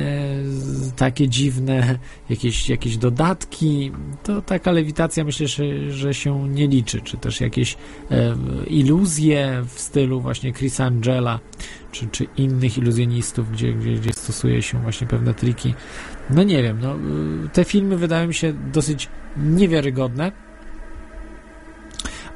takie 0.95 1.27
dziwne, 1.27 1.99
jakieś, 2.29 2.69
jakieś 2.69 2.97
dodatki. 2.97 3.91
To 4.23 4.41
taka 4.41 4.71
lewitacja 4.71 5.23
myślę, 5.23 5.47
że, 5.47 5.91
że 5.91 6.13
się 6.13 6.49
nie 6.49 6.67
liczy, 6.67 7.01
czy 7.01 7.17
też 7.17 7.41
jakieś 7.41 7.77
e, 8.11 8.35
iluzje 8.67 9.63
w 9.65 9.79
stylu 9.79 10.21
właśnie 10.21 10.53
Chrisa 10.53 10.85
Angela, 10.85 11.39
czy, 11.91 12.07
czy 12.07 12.27
innych 12.37 12.77
iluzjonistów, 12.77 13.51
gdzie, 13.51 13.73
gdzie, 13.73 13.93
gdzie 13.93 14.13
stosuje 14.13 14.61
się 14.61 14.81
właśnie 14.81 15.07
pewne 15.07 15.33
triki. 15.33 15.73
No 16.29 16.43
nie 16.43 16.63
wiem, 16.63 16.79
no, 16.81 16.95
te 17.53 17.65
filmy 17.65 17.97
wydają 17.97 18.27
mi 18.27 18.33
się 18.33 18.53
dosyć 18.53 19.09
niewiarygodne 19.37 20.48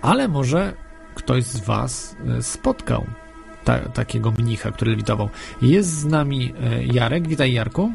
ale 0.04 0.28
może 0.28 0.74
ktoś 1.16 1.44
z 1.44 1.60
Was 1.60 2.16
e, 2.38 2.42
spotkał 2.42 3.06
ta, 3.64 3.80
takiego 3.80 4.32
mnicha, 4.32 4.72
który 4.72 4.92
lewitował. 4.92 5.30
Jest 5.62 5.90
z 5.90 6.06
nami 6.06 6.54
e, 6.64 6.84
Jarek. 6.84 7.28
Witaj, 7.28 7.54
Jarku. 7.54 7.92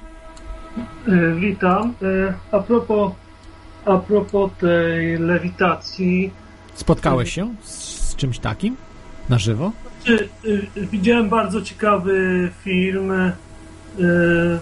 E, 1.09 1.35
witam. 1.35 1.95
A 2.53 2.59
propos, 2.59 3.13
a 3.85 3.97
propos 3.97 4.51
tej 4.61 5.19
lewitacji. 5.19 6.31
Spotkałeś 6.75 7.33
się 7.33 7.55
z 7.63 8.17
czymś 8.17 8.39
takim 8.39 8.77
na 9.29 9.39
żywo? 9.39 9.73
Znaczy, 9.97 10.29
widziałem 10.77 11.29
bardzo 11.29 11.63
ciekawy 11.63 12.51
film. 12.65 13.13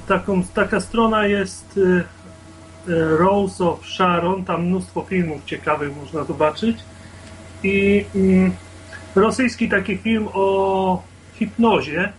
Taką, 0.09 0.42
taka 0.55 0.80
strona 0.80 1.26
jest 1.26 1.80
Rose 3.18 3.64
of 3.64 3.86
Sharon. 3.86 4.44
Tam 4.44 4.66
mnóstwo 4.66 5.03
filmów 5.09 5.44
ciekawych 5.44 5.97
można 5.97 6.24
zobaczyć 6.24 6.76
i 7.62 8.04
mm, 8.14 8.52
rosyjski 9.14 9.68
taki 9.68 9.96
film 9.96 10.28
o 10.32 11.02
hipnozie. 11.34 12.12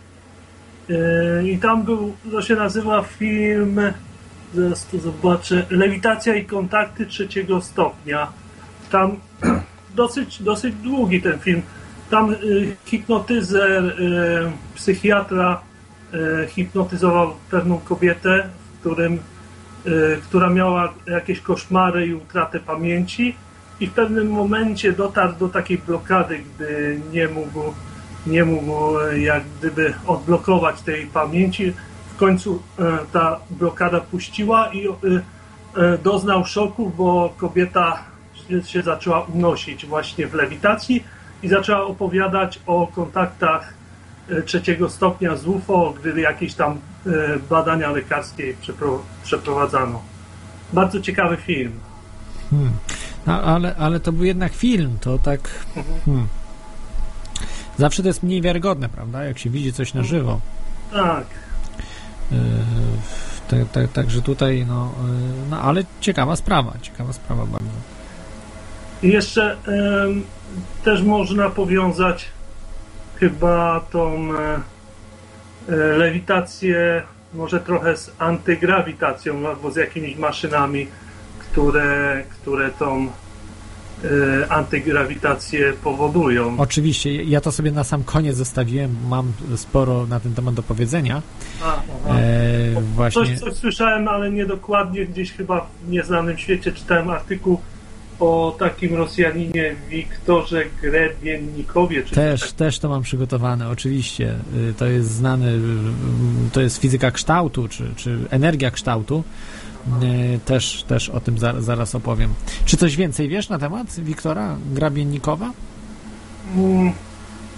Yy, 0.88 1.50
I 1.50 1.58
tam 1.58 1.82
był, 1.82 2.12
to 2.30 2.42
się 2.42 2.56
nazywa 2.56 3.02
film, 3.02 3.80
zaraz 4.54 4.86
to 4.86 4.98
zobaczę, 4.98 5.66
Lewitacja 5.70 6.34
i 6.34 6.44
kontakty 6.44 7.06
trzeciego 7.06 7.60
stopnia. 7.60 8.32
Tam 8.90 9.16
dosyć, 9.96 10.42
dosyć 10.42 10.74
długi 10.74 11.22
ten 11.22 11.38
film. 11.38 11.62
Tam 12.10 12.32
y, 12.32 12.76
hipnotyzer, 12.84 13.84
y, 13.84 14.52
psychiatra 14.74 15.60
hipnotyzował 16.48 17.34
pewną 17.50 17.78
kobietę, 17.78 18.48
w 18.74 18.80
którym, 18.80 19.18
która 20.22 20.50
miała 20.50 20.94
jakieś 21.06 21.40
koszmary 21.40 22.06
i 22.06 22.14
utratę 22.14 22.60
pamięci 22.60 23.34
i 23.80 23.86
w 23.86 23.92
pewnym 23.92 24.30
momencie 24.30 24.92
dotarł 24.92 25.32
do 25.32 25.48
takiej 25.48 25.78
blokady, 25.78 26.38
gdy 26.38 27.00
nie 27.12 27.28
mógł, 27.28 27.74
nie 28.26 28.44
mógł 28.44 28.98
e, 28.98 29.18
jak 29.20 29.42
gdyby 29.58 29.94
odblokować 30.06 30.82
tej 30.82 31.06
pamięci. 31.06 31.72
W 32.14 32.16
końcu 32.16 32.62
e, 32.78 32.98
ta 33.12 33.40
blokada 33.50 34.00
puściła 34.00 34.72
i 34.72 34.88
e, 34.88 34.92
doznał 36.02 36.44
szoku, 36.44 36.92
bo 36.96 37.34
kobieta 37.36 38.02
się 38.66 38.82
zaczęła 38.82 39.20
unosić 39.20 39.86
właśnie 39.86 40.26
w 40.26 40.34
lewitacji 40.34 41.04
i 41.42 41.48
zaczęła 41.48 41.84
opowiadać 41.84 42.60
o 42.66 42.86
kontaktach 42.86 43.74
trzeciego 44.46 44.88
stopnia 44.88 45.36
z 45.36 45.46
UFO, 45.46 45.94
gdy 46.02 46.20
jakieś 46.20 46.54
tam 46.54 46.78
badania 47.50 47.90
lekarskie 47.90 48.54
przeprowadzano. 49.24 50.02
Bardzo 50.72 51.00
ciekawy 51.00 51.36
film. 51.36 51.72
Hmm. 52.50 52.72
No, 53.26 53.42
ale, 53.42 53.76
ale 53.76 54.00
to 54.00 54.12
był 54.12 54.24
jednak 54.24 54.52
film, 54.52 54.98
to 55.00 55.18
tak. 55.18 55.40
Hmm. 56.04 56.28
Zawsze 57.78 58.02
to 58.02 58.08
jest 58.08 58.22
mniej 58.22 58.42
wiarygodne, 58.42 58.88
prawda? 58.88 59.24
Jak 59.24 59.38
się 59.38 59.50
widzi 59.50 59.72
coś 59.72 59.94
na 59.94 60.02
żywo. 60.02 60.40
Tak. 60.92 61.26
Także 63.48 63.66
tak, 63.72 63.92
tak, 63.92 64.06
tutaj, 64.24 64.66
no, 64.68 64.92
yy, 65.02 65.50
no, 65.50 65.60
ale 65.60 65.84
ciekawa 66.00 66.36
sprawa, 66.36 66.72
ciekawa 66.82 67.12
sprawa 67.12 67.46
bardzo. 67.46 67.70
I 69.02 69.08
jeszcze 69.08 69.56
też 70.84 71.02
można 71.02 71.50
powiązać 71.50 72.28
chyba 73.16 73.80
tą 73.90 74.32
e, 74.34 74.60
e, 75.68 75.76
lewitację 75.76 77.02
może 77.34 77.60
trochę 77.60 77.96
z 77.96 78.10
antygrawitacją 78.18 79.48
albo 79.48 79.70
z 79.70 79.76
jakimiś 79.76 80.16
maszynami 80.16 80.86
które, 81.52 82.24
które 82.30 82.70
tą 82.70 83.06
y, 84.04 84.50
antygrawitację 84.50 85.72
powodują. 85.84 86.58
Oczywiście, 86.58 87.24
ja 87.24 87.40
to 87.40 87.52
sobie 87.52 87.70
na 87.70 87.84
sam 87.84 88.04
koniec 88.04 88.36
zostawiłem, 88.36 88.96
mam 89.08 89.32
sporo 89.56 90.06
na 90.06 90.20
ten 90.20 90.34
temat 90.34 90.54
do 90.54 90.62
powiedzenia. 90.62 91.22
A, 91.62 91.82
e, 92.14 92.80
właśnie... 92.94 93.26
coś, 93.26 93.38
coś 93.38 93.54
słyszałem, 93.54 94.08
ale 94.08 94.30
niedokładnie, 94.30 95.06
gdzieś 95.06 95.32
chyba 95.32 95.60
w 95.60 95.90
nieznanym 95.90 96.38
świecie 96.38 96.72
czytałem 96.72 97.10
artykuł 97.10 97.60
o 98.20 98.56
takim 98.58 98.94
Rosjaninie 98.94 99.76
Wiktorze 99.88 100.64
Grebiennikowie. 100.82 102.02
też, 102.02 102.40
tak? 102.40 102.52
też 102.52 102.78
to 102.78 102.88
mam 102.88 103.02
przygotowane, 103.02 103.68
oczywiście. 103.68 104.34
Y, 104.70 104.74
to 104.74 104.86
jest 104.86 105.10
znany, 105.10 105.46
y, 105.46 106.50
to 106.52 106.60
jest 106.60 106.78
fizyka 106.78 107.10
kształtu, 107.10 107.68
czy, 107.68 107.84
czy 107.96 108.18
energia 108.30 108.70
kształtu 108.70 109.24
Też, 110.44 110.82
też 110.88 111.08
o 111.08 111.20
tym 111.20 111.38
za, 111.38 111.60
zaraz 111.60 111.94
opowiem. 111.94 112.30
Czy 112.64 112.76
coś 112.76 112.96
więcej 112.96 113.28
wiesz 113.28 113.48
na 113.48 113.58
temat 113.58 114.00
Wiktora 114.00 114.56
Grabiennikowa? 114.74 115.50
Mm, 116.56 116.92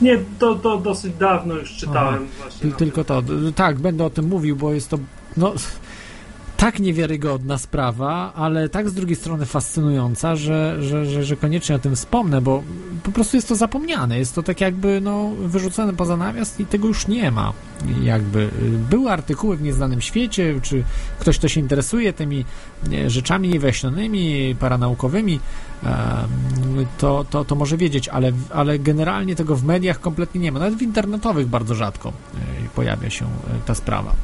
Nie, 0.01 0.19
to, 0.39 0.55
to 0.55 0.79
dosyć 0.79 1.15
dawno 1.15 1.55
już 1.55 1.73
czytałem 1.77 2.15
Aha. 2.15 2.43
właśnie. 2.43 2.71
Ty- 2.71 2.77
Tylko 2.77 3.05
to. 3.05 3.23
Tak, 3.55 3.79
będę 3.79 4.05
o 4.05 4.11
tym 4.11 4.29
mówił, 4.29 4.57
bo 4.57 4.73
jest 4.73 4.89
to 4.91 4.99
no, 5.37 5.53
tak 6.61 6.81
niewiarygodna 6.81 7.59
sprawa, 7.59 8.33
ale 8.35 8.69
tak 8.69 8.89
z 8.89 8.95
drugiej 8.95 9.17
strony 9.17 9.47
fascynująca, 9.47 10.37
że, 10.37 10.83
że, 10.83 11.07
że, 11.07 11.25
że 11.25 11.37
koniecznie 11.37 11.75
o 11.77 11.79
tym 11.79 11.97
wspomnę, 11.97 12.41
bo 12.41 12.63
po 13.03 13.13
prostu 13.13 13.37
jest 13.37 13.49
to 13.49 13.57
zapomniane. 13.57 14.19
Jest 14.19 14.35
to 14.35 14.43
tak 14.43 14.61
jakby 14.61 15.01
no, 15.01 15.31
wyrzucone 15.31 15.95
poza 15.95 16.17
nawias 16.17 16.61
i 16.61 16.67
tego 16.67 16.89
już 16.89 17.07
nie 17.07 17.31
ma. 17.31 17.53
Jakby 18.03 18.41
y, 18.41 18.51
były 18.91 19.11
artykuły 19.11 19.57
w 19.57 19.63
nieznanym 19.63 20.01
świecie, 20.01 20.61
czy 20.63 20.85
ktoś, 21.19 21.39
kto 21.39 21.49
się 21.49 21.61
interesuje 21.61 22.13
tymi 22.13 22.45
rzeczami 23.07 23.49
niewyjaśnionymi, 23.49 24.57
paranaukowymi, 24.59 25.41
to, 26.99 27.25
to, 27.31 27.45
to 27.45 27.55
może 27.55 27.77
wiedzieć, 27.77 28.09
ale, 28.09 28.33
ale 28.55 28.79
generalnie 28.79 29.37
tego 29.37 29.57
w 29.57 29.65
mediach 29.65 30.01
kompletnie 30.01 30.41
nie 30.41 30.53
ma. 30.53 30.59
Nawet 30.59 30.79
w 30.79 30.83
internetowych 30.83 31.49
bardzo 31.49 31.75
rzadko 31.75 32.09
y, 32.09 32.69
pojawia 32.75 33.11
się 33.11 33.25
y, 33.25 33.29
ta 33.67 33.75
sprawa. 33.75 34.15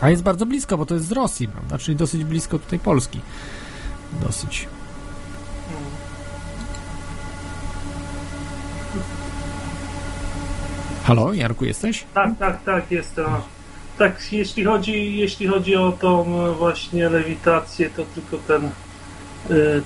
A 0.00 0.10
jest 0.10 0.22
bardzo 0.22 0.46
blisko, 0.46 0.78
bo 0.78 0.86
to 0.86 0.94
jest 0.94 1.06
z 1.06 1.12
Rosji, 1.12 1.48
prawda? 1.48 1.78
Czyli 1.78 1.96
dosyć 1.96 2.24
blisko 2.24 2.58
tutaj 2.58 2.78
Polski. 2.78 3.20
Dosyć. 4.26 4.68
Halo, 11.04 11.32
Jarku, 11.32 11.64
jesteś? 11.64 12.04
Tak, 12.14 12.38
tak, 12.38 12.64
tak, 12.64 12.90
jest 12.90 13.16
to. 13.16 13.42
Tak, 13.98 14.32
jeśli 14.32 14.64
chodzi, 14.64 15.16
jeśli 15.16 15.46
chodzi 15.46 15.76
o 15.76 15.92
tą 15.92 16.24
właśnie 16.54 17.08
lewitację, 17.08 17.90
to 17.90 18.02
tylko 18.14 18.38
ten, 18.48 18.64
e, 18.64 18.70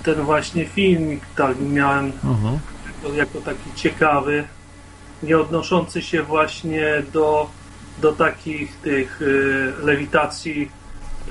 ten 0.02 0.14
właśnie 0.14 0.66
filmik 0.66 1.22
tak 1.36 1.56
miałem 1.60 2.12
Mhm. 2.24 2.58
jako, 2.86 3.14
jako 3.16 3.40
taki 3.40 3.74
ciekawy, 3.74 4.44
nie 5.22 5.38
odnoszący 5.38 6.02
się 6.02 6.22
właśnie 6.22 7.02
do, 7.12 7.50
do 7.98 8.12
takich 8.12 8.76
tych 8.76 9.20
e, 9.22 9.86
lewitacji 9.86 10.70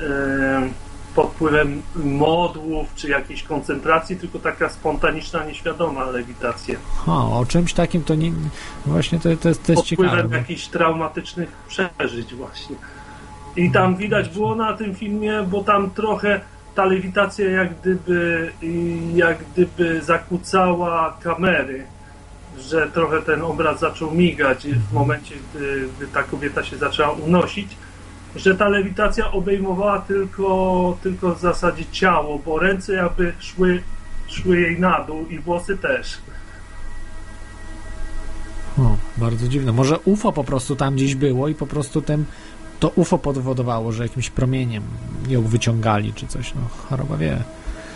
e, 0.02 0.70
pod 1.16 1.28
wpływem 1.32 1.82
modłów 1.96 2.88
czy 2.96 3.10
jakiejś 3.10 3.44
koncentracji, 3.44 4.16
tylko 4.16 4.40
taka 4.40 4.70
spontaniczna, 4.70 5.46
nieświadoma 5.46 6.06
lewitacja. 6.06 6.76
Ha, 7.06 7.26
o 7.26 7.46
czymś 7.46 7.74
takim 7.74 8.04
to 8.04 8.16
nie. 8.16 8.32
Właśnie 8.86 9.20
to, 9.20 9.24
to, 9.24 9.30
jest, 9.30 9.64
to 9.66 9.72
jest 9.72 9.82
pod 9.82 9.90
wpływem 9.90 10.16
ciekawe. 10.16 10.38
jakichś 10.38 10.68
traumatycznych 10.68 11.50
przeżyć 11.68 12.36
właśnie. 12.36 12.76
I 13.56 13.72
tam 13.72 13.96
widać 13.96 14.30
było 14.30 14.56
na 14.56 14.74
tym 14.74 14.96
filmie, 14.96 15.46
bo 15.52 15.64
tam 15.64 15.90
trochę 15.92 16.42
ta 16.76 16.86
lewitacja 16.86 17.50
jak 17.50 17.80
gdyby, 17.80 18.52
jak 19.16 19.38
gdyby 19.54 20.02
zakłócała 20.02 21.18
kamery, 21.24 21.86
że 22.60 22.90
trochę 22.94 23.22
ten 23.22 23.42
obraz 23.42 23.80
zaczął 23.80 24.12
migać 24.12 24.68
w 24.68 24.94
momencie, 24.94 25.36
gdy, 25.36 25.90
gdy 25.98 26.08
ta 26.08 26.24
kobieta 26.24 26.64
się 26.64 26.78
zaczęła 26.78 27.12
unosić, 27.12 27.68
że 28.36 28.56
ta 28.56 28.70
lewitacja 28.70 29.32
obejmowała 29.32 30.00
tylko, 30.00 30.98
tylko 31.04 31.36
w 31.36 31.40
zasadzie 31.40 31.86
ciało, 31.92 32.40
bo 32.46 32.60
ręce 32.60 32.94
jakby 32.94 33.34
szły, 33.40 33.84
szły 34.28 34.62
jej 34.62 34.80
na 34.80 35.04
dół 35.04 35.28
i 35.28 35.40
włosy 35.40 35.78
też. 35.78 36.18
O, 38.80 38.98
bardzo 39.18 39.48
dziwne. 39.48 39.72
Może 39.72 40.00
UFO 40.00 40.32
po 40.32 40.44
prostu 40.44 40.76
tam 40.76 40.96
gdzieś 40.96 41.16
było 41.16 41.48
i 41.48 41.56
po 41.56 41.68
prostu 41.68 42.02
tym 42.02 42.26
to 42.80 42.90
UFO 42.90 43.18
powodowało, 43.18 43.92
że 43.92 44.04
jakimś 44.04 44.30
promieniem 44.30 44.84
ją 45.28 45.42
wyciągali 45.42 46.14
czy 46.14 46.28
coś. 46.28 46.54
No, 46.56 46.62
choroba 46.90 47.18
wie. 47.18 47.38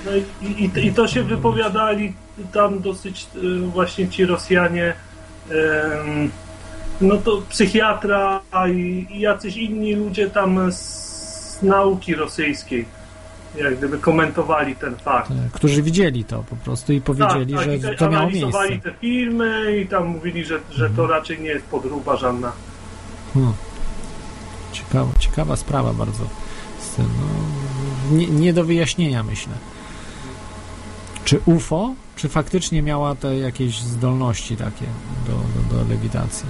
No 0.05 0.11
i, 0.41 0.45
i, 0.63 0.87
I 0.87 0.93
to 0.93 1.07
się 1.07 1.23
wypowiadali 1.23 2.13
tam 2.53 2.79
dosyć 2.81 3.27
y, 3.35 3.59
właśnie 3.59 4.09
ci 4.09 4.25
Rosjanie, 4.25 4.93
no 7.01 7.17
to 7.17 7.41
psychiatra 7.49 8.41
i, 8.73 9.07
i 9.09 9.19
jacyś 9.19 9.57
inni 9.57 9.95
ludzie 9.95 10.29
tam 10.29 10.71
z 10.71 11.59
nauki 11.61 12.15
rosyjskiej, 12.15 12.85
jak 13.55 13.77
gdyby 13.77 13.97
komentowali 13.97 14.75
ten 14.75 14.95
fakt. 14.95 15.31
E, 15.31 15.49
Którzy 15.53 15.83
widzieli 15.83 16.23
to 16.23 16.43
po 16.49 16.55
prostu 16.55 16.93
i 16.93 17.01
powiedzieli, 17.01 17.53
tak, 17.53 17.63
że 17.63 17.75
i 17.75 17.97
to 17.97 18.09
miało 18.09 18.23
analizowali 18.23 18.69
miejsce. 18.69 18.91
te 18.91 18.97
filmy 18.97 19.77
i 19.81 19.87
tam 19.87 20.07
mówili, 20.07 20.45
że, 20.45 20.59
że 20.71 20.89
to 20.89 21.07
raczej 21.07 21.41
nie 21.41 21.49
jest 21.49 21.65
podróba 21.65 22.17
żadna. 22.17 22.51
Hmm. 23.33 23.53
Ciekawa, 24.71 25.11
ciekawa 25.19 25.55
sprawa 25.55 25.93
bardzo. 25.93 26.23
No, 26.97 27.05
nie, 28.17 28.27
nie 28.27 28.53
do 28.53 28.63
wyjaśnienia, 28.63 29.23
myślę. 29.23 29.53
Czy 31.25 31.39
UFO, 31.45 31.93
czy 32.17 32.29
faktycznie 32.29 32.81
miała 32.81 33.15
te 33.15 33.37
jakieś 33.37 33.81
zdolności 33.81 34.57
takie 34.57 34.85
do, 35.27 35.33
do, 35.33 35.83
do 35.83 35.89
lewitacji? 35.89 36.49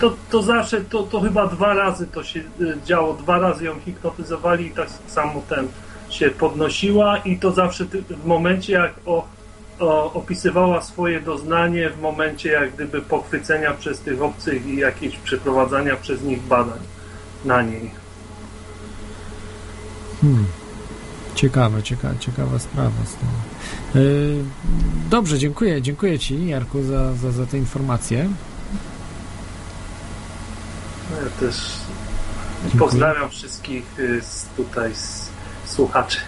To, 0.00 0.16
to 0.30 0.42
zawsze, 0.42 0.80
to, 0.80 1.02
to 1.02 1.20
chyba 1.20 1.46
dwa 1.46 1.74
razy 1.74 2.06
to 2.06 2.24
się 2.24 2.40
y, 2.40 2.78
działo, 2.86 3.14
dwa 3.14 3.38
razy 3.38 3.64
ją 3.64 3.80
hipnotyzowali 3.84 4.66
i 4.66 4.70
tak 4.70 4.88
samo 5.06 5.42
ten 5.48 5.68
się 6.10 6.30
podnosiła 6.30 7.18
i 7.18 7.38
to 7.38 7.52
zawsze 7.52 7.84
w 8.10 8.26
momencie 8.26 8.72
jak 8.72 8.94
o, 9.06 9.28
o, 9.80 10.12
opisywała 10.12 10.82
swoje 10.82 11.20
doznanie, 11.20 11.90
w 11.90 12.00
momencie 12.00 12.48
jak 12.48 12.74
gdyby 12.74 13.02
pochwycenia 13.02 13.74
przez 13.74 14.00
tych 14.00 14.22
obcych 14.22 14.66
i 14.66 14.76
jakieś 14.76 15.16
przeprowadzania 15.16 15.96
przez 15.96 16.22
nich 16.22 16.42
badań 16.42 16.78
na 17.44 17.62
niej. 17.62 17.90
Hmm. 20.20 20.46
Ciekawe, 21.38 21.82
ciekawa, 21.82 22.14
ciekawa 22.18 22.58
sprawa. 22.58 22.90
Yy, 23.94 24.44
dobrze, 25.10 25.38
dziękuję, 25.38 25.82
dziękuję 25.82 26.18
Ci, 26.18 26.46
Jarku, 26.46 26.82
za, 26.82 27.14
za, 27.14 27.32
za 27.32 27.46
te 27.46 27.58
informacje. 27.58 28.28
No 31.10 31.16
ja 31.16 31.30
też 31.40 31.56
Dziękuję. 32.62 32.80
pozdrawiam 32.80 33.30
wszystkich 33.30 33.98
y, 33.98 34.22
z 34.22 34.46
tutaj 34.56 34.94
z 34.94 35.30
słuchaczy. 35.64 36.20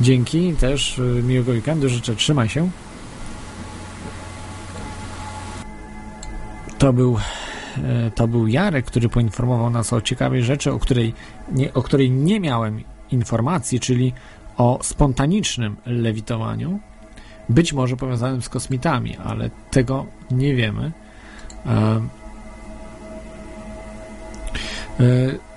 Dzięki 0.00 0.52
też, 0.52 0.98
yy, 0.98 1.22
miłego 1.22 1.52
weekendu 1.52 1.88
życzę, 1.88 2.16
trzymaj 2.16 2.48
się. 2.48 2.70
To 6.78 6.92
był, 6.92 7.18
e, 7.76 8.10
to 8.10 8.28
był 8.28 8.46
Jarek, 8.46 8.86
który 8.86 9.08
poinformował 9.08 9.70
nas 9.70 9.92
o 9.92 10.00
ciekawej 10.00 10.42
rzeczy, 10.42 10.72
o 10.72 10.78
której 10.78 11.14
nie, 11.52 11.74
o 11.74 11.82
której 11.82 12.10
nie 12.10 12.40
miałem 12.40 12.82
informacji, 13.12 13.80
czyli 13.80 14.12
o 14.56 14.78
spontanicznym 14.82 15.76
lewitowaniu, 15.86 16.80
być 17.48 17.72
może 17.72 17.96
powiązanym 17.96 18.42
z 18.42 18.48
kosmitami, 18.48 19.16
ale 19.16 19.50
tego 19.70 20.06
nie 20.30 20.54
wiemy. 20.54 20.92
E, 21.66 22.00
e, 25.00 25.50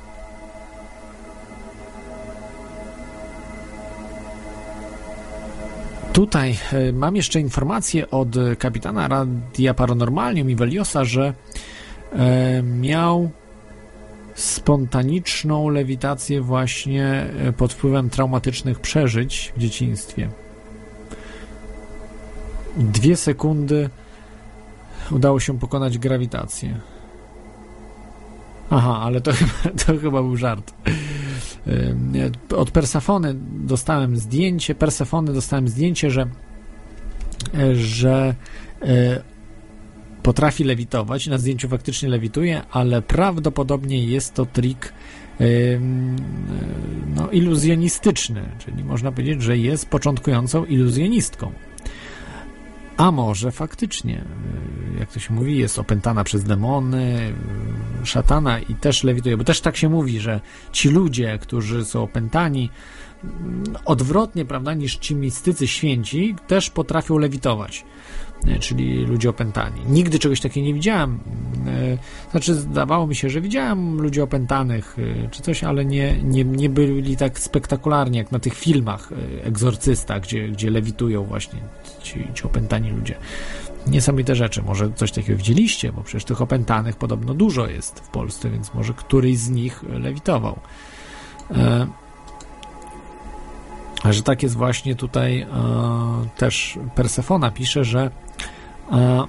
Tutaj 6.13 6.57
e, 6.73 6.91
mam 6.93 7.15
jeszcze 7.15 7.39
informację 7.39 8.09
od 8.11 8.27
kapitana 8.59 9.07
Radia 9.07 9.73
Paranormalium 9.73 10.49
i 10.49 10.55
Veliosa, 10.55 11.05
że 11.05 11.33
miał 12.63 13.31
spontaniczną 14.36 15.69
lewitację 15.69 16.41
właśnie 16.41 17.05
e, 17.39 17.53
pod 17.53 17.73
wpływem 17.73 18.09
traumatycznych 18.09 18.79
przeżyć 18.79 19.53
w 19.57 19.59
dzieciństwie. 19.59 20.29
Dwie 22.77 23.15
sekundy 23.15 23.89
udało 25.11 25.39
się 25.39 25.59
pokonać 25.59 25.97
grawitację. 25.97 26.79
Aha, 28.69 28.99
ale 29.03 29.21
to 29.21 29.31
chyba, 29.39 29.77
to 29.86 29.97
chyba 29.97 30.21
był 30.21 30.38
żart. 30.38 30.73
Od 32.57 32.71
Persefony 32.71 33.36
dostałem 33.51 34.17
zdjęcie, 34.17 34.75
Persefony 34.75 35.34
dostałem 35.34 35.67
zdjęcie, 35.67 36.11
że 36.11 36.27
że 37.73 38.36
e, 38.81 39.21
potrafi 40.24 40.63
lewitować. 40.63 41.28
Na 41.28 41.38
zdjęciu 41.38 41.69
faktycznie 41.69 42.09
lewituje, 42.09 42.61
ale 42.71 43.01
prawdopodobnie 43.01 44.03
jest 44.05 44.34
to 44.34 44.45
trik 44.45 44.93
ym, 45.41 46.15
no, 47.15 47.30
iluzjonistyczny, 47.32 48.49
czyli 48.59 48.84
można 48.84 49.11
powiedzieć, 49.11 49.41
że 49.41 49.57
jest 49.57 49.89
początkującą 49.89 50.65
iluzjonistką. 50.65 51.51
A 52.97 53.11
może 53.11 53.51
faktycznie, 53.51 54.26
y, 54.95 54.99
jak 54.99 55.11
to 55.11 55.19
się 55.19 55.34
mówi, 55.34 55.57
jest 55.57 55.80
opętana 55.80 56.24
przez 56.24 56.43
demony, 56.43 57.34
y, 58.03 58.05
szatana 58.05 58.59
i 58.59 58.76
też 58.76 59.03
lewituje, 59.03 59.38
bo 59.38 59.43
też 59.43 59.61
tak 59.61 59.78
się 59.78 59.89
mówi, 59.89 60.19
że 60.19 60.39
ci 60.71 60.89
ludzie, 60.89 61.39
którzy 61.41 61.86
są 61.86 62.03
opętani, 62.03 62.69
mm, 63.24 63.63
odwrotnie, 63.86 64.45
prawda, 64.45 64.74
niż 64.74 64.95
ci 64.95 65.15
mistycy 65.15 65.67
święci, 65.67 66.36
też 66.47 66.69
potrafią 66.69 67.17
lewitować. 67.17 67.86
E, 68.47 68.59
czyli 68.59 69.05
ludzie 69.05 69.29
opętani. 69.29 69.81
Nigdy 69.89 70.19
czegoś 70.19 70.41
takiego 70.41 70.67
nie 70.67 70.73
widziałem. 70.73 71.19
e, 71.67 72.31
Znaczy, 72.31 72.55
zdawało 72.55 73.07
mi 73.07 73.15
się, 73.15 73.29
że 73.29 73.41
widziałem 73.41 74.01
ludzi 74.01 74.21
opętanych 74.21 74.97
e, 75.25 75.29
czy 75.29 75.41
coś, 75.41 75.63
ale 75.63 75.85
nie, 75.85 76.23
nie, 76.23 76.43
nie 76.43 76.69
byli 76.69 77.17
tak 77.17 77.39
spektakularni 77.39 78.17
jak 78.17 78.31
na 78.31 78.39
tych 78.39 78.53
filmach 78.53 79.09
Egzorcysta, 79.43 80.19
gdzie, 80.19 80.47
gdzie 80.49 80.69
lewitują 80.69 81.23
właśnie 81.23 81.59
ci, 82.03 82.27
ci 82.33 82.43
opętani 82.43 82.89
ludzie. 82.89 83.15
Niesamowite 83.87 84.35
rzeczy. 84.35 84.61
Może 84.61 84.91
coś 84.95 85.11
takiego 85.11 85.37
widzieliście, 85.37 85.91
bo 85.91 86.03
przecież 86.03 86.25
tych 86.25 86.41
opętanych 86.41 86.95
podobno 86.95 87.33
dużo 87.33 87.67
jest 87.67 87.99
w 87.99 88.07
Polsce, 88.07 88.49
więc 88.49 88.73
może 88.73 88.93
któryś 88.93 89.37
z 89.37 89.49
nich 89.49 89.83
lewitował. 89.83 90.59
E, 91.51 91.87
że 94.11 94.23
tak 94.23 94.43
jest 94.43 94.55
właśnie 94.55 94.95
tutaj 94.95 95.41
e, 95.41 95.47
też 96.37 96.79
Persefona 96.95 97.51
pisze, 97.51 97.83
że 97.83 98.11
e, 98.91 99.23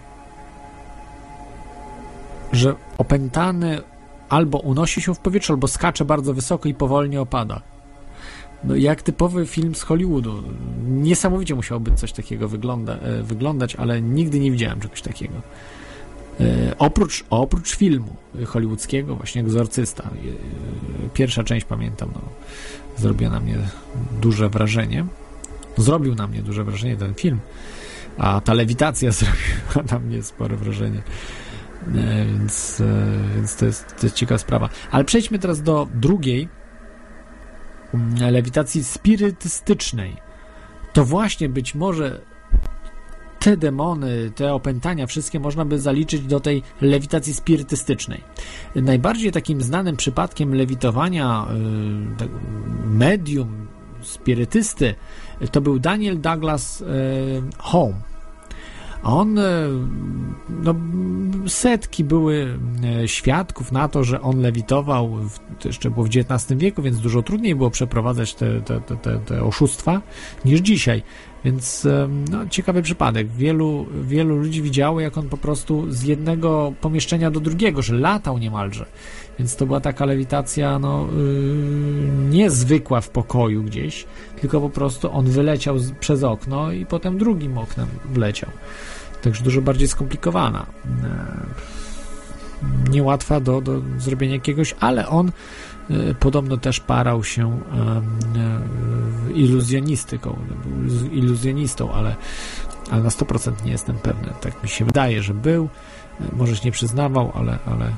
że 2.52 2.74
opętany 2.98 3.80
albo 4.28 4.58
unosi 4.58 5.02
się 5.02 5.14
w 5.14 5.18
powietrzu, 5.18 5.52
albo 5.52 5.68
skacze 5.68 6.04
bardzo 6.04 6.34
wysoko 6.34 6.68
i 6.68 6.74
powolnie 6.74 7.20
opada. 7.20 7.60
No, 8.64 8.76
jak 8.76 9.02
typowy 9.02 9.46
film 9.46 9.74
z 9.74 9.82
Hollywoodu. 9.82 10.42
Niesamowicie 10.86 11.54
musiało 11.54 11.80
być 11.80 12.00
coś 12.00 12.12
takiego 12.12 12.48
wygląda, 12.48 12.94
e, 12.94 13.22
wyglądać, 13.22 13.76
ale 13.76 14.02
nigdy 14.02 14.40
nie 14.40 14.50
widziałem 14.50 14.80
czegoś 14.80 15.02
takiego. 15.02 15.34
Oprócz, 16.78 17.24
oprócz 17.30 17.76
filmu 17.76 18.16
hollywoodzkiego, 18.46 19.16
właśnie 19.16 19.40
Egzorcysta. 19.40 20.10
Pierwsza 21.14 21.44
część 21.44 21.66
pamiętam, 21.66 22.10
no, 22.14 22.20
zrobiła 22.96 23.30
na 23.30 23.40
mnie 23.40 23.58
duże 24.20 24.48
wrażenie. 24.48 25.06
Zrobił 25.76 26.14
na 26.14 26.26
mnie 26.26 26.42
duże 26.42 26.64
wrażenie 26.64 26.96
ten 26.96 27.14
film, 27.14 27.40
a 28.18 28.40
ta 28.40 28.54
lewitacja 28.54 29.10
zrobiła 29.20 29.92
na 29.92 29.98
mnie 29.98 30.22
spore 30.22 30.56
wrażenie. 30.56 31.02
E, 31.88 32.26
Więc, 32.26 32.80
e, 32.80 33.34
więc 33.34 33.56
to, 33.56 33.66
jest, 33.66 33.96
to 34.00 34.06
jest 34.06 34.16
ciekawa 34.16 34.38
sprawa. 34.38 34.68
Ale 34.90 35.04
przejdźmy 35.04 35.38
teraz 35.38 35.62
do 35.62 35.88
drugiej 35.94 36.48
mm, 37.94 38.32
lewitacji 38.32 38.84
spirytystycznej. 38.84 40.16
To 40.92 41.04
właśnie 41.04 41.48
być 41.48 41.74
może 41.74 42.20
te 43.44 43.56
demony, 43.56 44.30
te 44.34 44.54
opętania, 44.54 45.06
wszystkie 45.06 45.40
można 45.40 45.64
by 45.64 45.78
zaliczyć 45.78 46.22
do 46.22 46.40
tej 46.40 46.62
lewitacji 46.80 47.34
spirytystycznej. 47.34 48.20
Najbardziej 48.74 49.32
takim 49.32 49.60
znanym 49.60 49.96
przypadkiem 49.96 50.54
lewitowania 50.54 51.46
y, 52.14 52.16
tak, 52.18 52.28
medium, 52.84 53.66
spirytysty, 54.02 54.94
to 55.52 55.60
był 55.60 55.78
Daniel 55.78 56.20
Douglas 56.20 56.80
y, 56.80 56.84
Home. 57.58 57.94
On, 59.02 59.38
y, 59.38 59.42
no, 60.62 60.74
setki 61.48 62.04
były 62.04 62.58
świadków 63.06 63.72
na 63.72 63.88
to, 63.88 64.04
że 64.04 64.20
on 64.20 64.40
lewitował, 64.40 65.08
w, 65.08 65.38
to 65.38 65.68
jeszcze 65.68 65.90
było 65.90 66.06
w 66.06 66.08
XIX 66.08 66.60
wieku, 66.60 66.82
więc 66.82 67.00
dużo 67.00 67.22
trudniej 67.22 67.54
było 67.54 67.70
przeprowadzać 67.70 68.34
te, 68.34 68.60
te, 68.60 68.80
te, 68.80 69.18
te 69.18 69.42
oszustwa 69.42 70.00
niż 70.44 70.60
dzisiaj. 70.60 71.02
Więc 71.44 71.86
no, 72.30 72.48
ciekawy 72.48 72.82
przypadek. 72.82 73.28
Wielu, 73.28 73.86
wielu 74.02 74.36
ludzi 74.36 74.62
widziało, 74.62 75.00
jak 75.00 75.18
on 75.18 75.28
po 75.28 75.36
prostu 75.36 75.92
z 75.92 76.02
jednego 76.02 76.72
pomieszczenia 76.80 77.30
do 77.30 77.40
drugiego, 77.40 77.82
że 77.82 77.94
latał 77.94 78.38
niemalże. 78.38 78.86
Więc 79.38 79.56
to 79.56 79.66
była 79.66 79.80
taka 79.80 80.04
lewitacja, 80.04 80.78
no, 80.78 81.06
yy, 81.06 82.30
niezwykła 82.30 83.00
w 83.00 83.08
pokoju 83.08 83.62
gdzieś, 83.62 84.06
tylko 84.40 84.60
po 84.60 84.70
prostu 84.70 85.12
on 85.12 85.24
wyleciał 85.24 85.78
z, 85.78 85.92
przez 85.92 86.22
okno 86.22 86.72
i 86.72 86.86
potem 86.86 87.18
drugim 87.18 87.58
oknem 87.58 87.86
wleciał. 88.04 88.50
Także 89.22 89.44
dużo 89.44 89.62
bardziej 89.62 89.88
skomplikowana. 89.88 90.66
Niełatwa 92.90 93.40
do, 93.40 93.60
do 93.60 93.82
zrobienia 93.98 94.34
jakiegoś, 94.34 94.74
ale 94.80 95.08
on 95.08 95.32
podobno 96.20 96.56
też 96.56 96.80
parał 96.80 97.24
się 97.24 97.60
yy, 99.26 99.32
iluzjonistyką. 99.32 100.36
Był 100.48 101.10
iluzjonistą, 101.10 101.92
ale, 101.92 102.16
ale 102.90 103.02
na 103.02 103.08
100% 103.08 103.64
nie 103.64 103.72
jestem 103.72 103.96
pewny. 103.96 104.32
Tak 104.40 104.62
mi 104.62 104.68
się 104.68 104.84
wydaje, 104.84 105.22
że 105.22 105.34
był. 105.34 105.68
Może 106.32 106.56
się 106.56 106.64
nie 106.64 106.72
przyznawał, 106.72 107.32
ale, 107.34 107.58
ale 107.66 107.92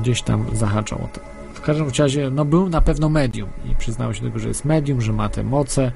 gdzieś 0.00 0.22
tam 0.22 0.46
zahaczał 0.52 1.04
o 1.04 1.08
to. 1.08 1.20
W 1.54 1.60
każdym 1.60 1.90
razie, 1.98 2.30
no 2.30 2.44
był 2.44 2.68
na 2.68 2.80
pewno 2.80 3.08
medium 3.08 3.48
i 3.72 3.76
przyznał 3.76 4.14
się 4.14 4.20
do 4.20 4.26
tego, 4.26 4.38
że 4.38 4.48
jest 4.48 4.64
medium, 4.64 5.00
że 5.00 5.12
ma 5.12 5.28
te 5.28 5.44
moce 5.44 5.92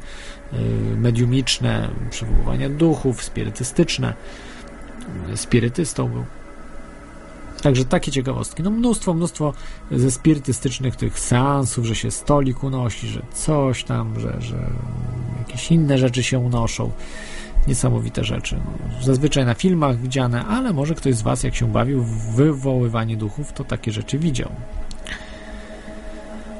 mediumiczne, 0.96 1.90
przywoływania 2.10 2.68
duchów, 2.68 3.22
spirytystyczne. 3.22 4.14
Spirytystą 5.34 6.08
był. 6.08 6.24
Także 7.62 7.84
takie 7.84 8.12
ciekawostki. 8.12 8.62
No 8.62 8.70
mnóstwo, 8.70 9.14
mnóstwo 9.14 9.52
ze 9.90 10.10
spirytystycznych 10.10 10.96
tych 10.96 11.18
seansów, 11.18 11.86
że 11.86 11.94
się 11.94 12.10
stolik 12.10 12.64
unosi, 12.64 13.08
że 13.08 13.22
coś 13.34 13.84
tam, 13.84 14.20
że, 14.20 14.36
że 14.40 14.70
jakieś 15.38 15.72
inne 15.72 15.98
rzeczy 15.98 16.22
się 16.22 16.38
unoszą. 16.38 16.90
Niesamowite 17.68 18.24
rzeczy. 18.24 18.60
Zazwyczaj 19.02 19.46
na 19.46 19.54
filmach 19.54 20.00
widziane, 20.00 20.44
ale 20.44 20.72
może 20.72 20.94
ktoś 20.94 21.14
z 21.14 21.22
Was, 21.22 21.42
jak 21.42 21.54
się 21.54 21.72
bawił 21.72 22.02
w 22.02 22.34
wywoływanie 22.34 23.16
duchów, 23.16 23.52
to 23.52 23.64
takie 23.64 23.92
rzeczy 23.92 24.18
widział. 24.18 24.50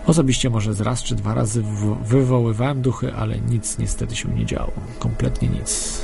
Osobiście 0.07 0.51
może 0.51 0.75
z 0.75 0.81
raz 0.81 1.03
czy 1.03 1.15
dwa 1.15 1.35
razy 1.35 1.63
wywoływałem 2.05 2.83
duchy, 2.83 3.15
ale 3.15 3.41
nic 3.41 3.79
niestety 3.79 4.17
się 4.17 4.29
nie 4.29 4.47
działo. 4.47 4.73
Kompletnie 4.99 5.49
nic. 5.49 6.03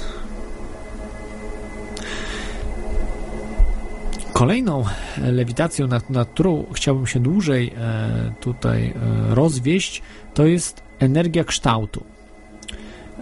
Kolejną 4.34 4.84
lewitacją, 5.18 5.86
nad, 5.86 6.10
nad 6.10 6.28
którą 6.28 6.64
chciałbym 6.72 7.06
się 7.06 7.20
dłużej 7.20 7.72
e, 7.78 8.32
tutaj 8.40 8.86
e, 8.86 9.34
rozwieść, 9.34 10.02
to 10.34 10.46
jest 10.46 10.82
energia 10.98 11.44
kształtu. 11.44 12.04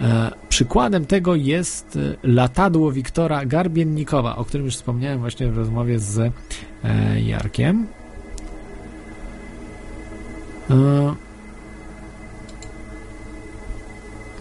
E, 0.00 0.30
przykładem 0.48 1.06
tego 1.06 1.34
jest 1.34 1.98
latadło 2.22 2.92
Wiktora 2.92 3.46
Garbiennikowa, 3.46 4.36
o 4.36 4.44
którym 4.44 4.66
już 4.66 4.76
wspomniałem 4.76 5.20
właśnie 5.20 5.46
w 5.50 5.56
rozmowie 5.56 5.98
z 5.98 6.32
Jarkiem. 7.22 7.86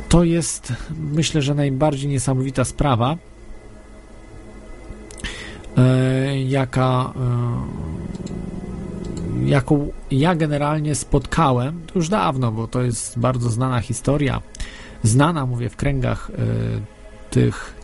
To 0.09 0.24
jest, 0.24 0.74
myślę, 1.13 1.41
że 1.41 1.55
najbardziej 1.55 2.09
niesamowita 2.09 2.65
sprawa, 2.65 3.17
jaka 6.47 7.13
e, 7.15 8.01
jaką 9.45 9.91
ja 10.11 10.36
generalnie 10.36 10.95
spotkałem, 10.95 11.82
to 11.88 11.93
już 11.95 12.09
dawno, 12.09 12.51
bo 12.51 12.67
to 12.67 12.82
jest 12.82 13.19
bardzo 13.19 13.49
znana 13.49 13.80
historia, 13.80 14.41
znana, 15.03 15.45
mówię, 15.45 15.69
w 15.69 15.76
kręgach 15.76 16.30
y, 16.30 16.34
tych 17.30 17.76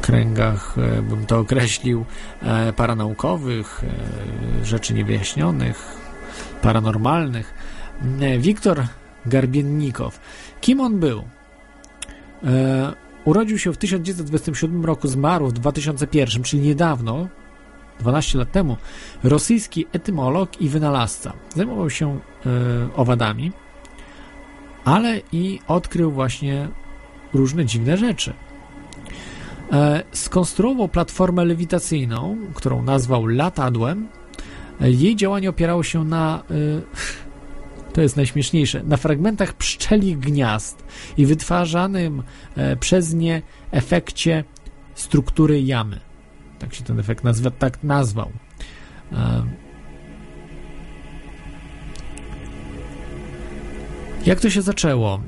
kręgach, 0.00 0.76
bym 1.08 1.26
to 1.26 1.38
określił, 1.38 2.04
paranaukowych, 2.76 3.84
rzeczy 4.62 4.94
niewyjaśnionych, 4.94 5.96
paranormalnych. 6.62 7.54
Wiktor 8.38 8.84
Garbiennikow. 9.26 10.20
Kim 10.60 10.80
on 10.80 11.00
był? 11.00 11.22
Urodził 13.24 13.58
się 13.58 13.72
w 13.72 13.76
1927 13.76 14.84
roku, 14.84 15.08
zmarł 15.08 15.46
w 15.46 15.52
2001, 15.52 16.42
czyli 16.42 16.62
niedawno, 16.62 17.28
12 18.00 18.38
lat 18.38 18.52
temu, 18.52 18.76
rosyjski 19.22 19.86
etymolog 19.92 20.60
i 20.60 20.68
wynalazca. 20.68 21.32
Zajmował 21.54 21.90
się 21.90 22.16
y, 22.16 22.48
owadami, 22.96 23.52
ale 24.84 25.20
i 25.32 25.60
odkrył 25.68 26.10
właśnie 26.10 26.68
różne 27.34 27.64
dziwne 27.64 27.96
rzeczy. 27.96 28.32
E, 29.72 30.02
skonstruował 30.12 30.88
platformę 30.88 31.44
lewitacyjną, 31.44 32.36
którą 32.54 32.82
nazwał 32.82 33.26
latadłem. 33.26 34.08
E, 34.80 34.90
jej 34.90 35.16
działanie 35.16 35.50
opierało 35.50 35.82
się 35.82 36.04
na 36.04 36.42
y, 36.50 36.82
to 37.92 38.00
jest 38.00 38.16
najśmieszniejsze, 38.16 38.82
na 38.82 38.96
fragmentach 38.96 39.54
pszczelich 39.54 40.18
gniazd 40.18 40.84
i 41.16 41.26
wytwarzanym 41.26 42.22
e, 42.56 42.76
przez 42.76 43.14
nie 43.14 43.42
efekcie 43.70 44.44
struktury 44.94 45.62
jamy 45.62 46.00
tak 46.62 46.74
się 46.74 46.84
ten 46.84 47.00
efekt 47.00 47.24
nazwa, 47.24 47.50
tak 47.50 47.82
nazwał. 47.82 48.30
Jak 54.26 54.40
to 54.40 54.50
się 54.50 54.62
zaczęło? 54.62 55.16
E, 55.16 55.20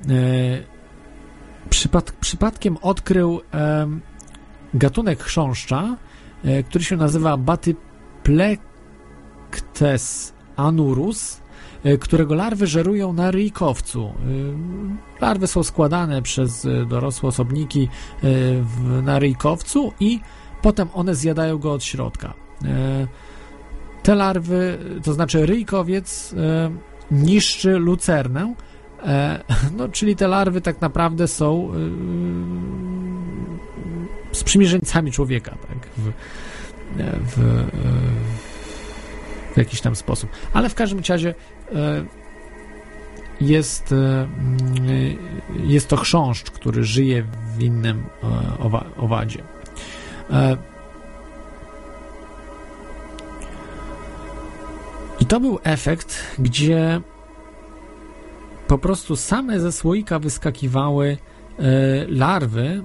przypad, 1.70 2.12
przypadkiem 2.12 2.76
odkrył 2.76 3.40
gatunek 4.74 5.22
chrząszcza, 5.22 5.96
e, 6.44 6.62
który 6.62 6.84
się 6.84 6.96
nazywa 6.96 7.36
Batyplectes 7.36 10.32
anurus 10.56 11.40
e, 11.40 11.43
którego 12.00 12.34
larwy 12.34 12.66
żerują 12.66 13.12
na 13.12 13.30
ryjkowcu. 13.30 14.04
E, 14.04 15.20
Larwy 15.20 15.46
są 15.46 15.62
składane 15.62 16.22
przez 16.22 16.64
e, 16.64 16.86
dorosłe 16.86 17.28
osobniki 17.28 17.88
e, 18.22 19.02
na 19.02 19.18
ryjkowcu 19.18 19.92
i 20.00 20.20
potem 20.62 20.88
one 20.94 21.14
zjadają 21.14 21.58
go 21.58 21.72
od 21.72 21.84
środka. 21.84 22.34
E, 22.64 23.06
Te 24.02 24.14
larwy, 24.14 24.78
to 25.02 25.12
znaczy 25.12 25.46
ryjkowiec 25.46 26.34
e, 26.36 26.70
niszczy 27.10 27.78
lucernę, 27.78 28.54
e, 29.04 29.40
no, 29.76 29.88
czyli 29.88 30.16
te 30.16 30.28
larwy 30.28 30.60
tak 30.60 30.80
naprawdę 30.80 31.28
są 31.28 31.70
e, 34.32 34.34
sprzymierzeńcami 34.34 35.12
człowieka, 35.12 35.56
tak? 35.68 35.88
W, 35.96 36.12
w, 37.36 37.38
e, 37.38 37.64
w 39.54 39.56
jakiś 39.56 39.80
tam 39.80 39.96
sposób. 39.96 40.30
Ale 40.52 40.68
w 40.68 40.74
każdym 40.74 41.00
razie 41.08 41.28
e, 41.30 41.34
jest, 43.40 43.92
e, 43.92 43.96
mm, 43.96 45.18
jest 45.64 45.88
to 45.88 45.96
chrząszcz, 45.96 46.50
który 46.50 46.84
żyje 46.84 47.24
w 47.56 47.62
innym 47.62 48.04
e, 48.22 48.58
owa, 48.58 48.84
owadzie. 48.96 49.42
E, 50.30 50.56
I 55.20 55.26
to 55.26 55.40
był 55.40 55.58
efekt, 55.62 56.36
gdzie 56.38 57.00
po 58.66 58.78
prostu 58.78 59.16
same 59.16 59.60
ze 59.60 59.72
słoika 59.72 60.18
wyskakiwały 60.18 61.16
e, 61.58 61.62
larwy, 62.08 62.82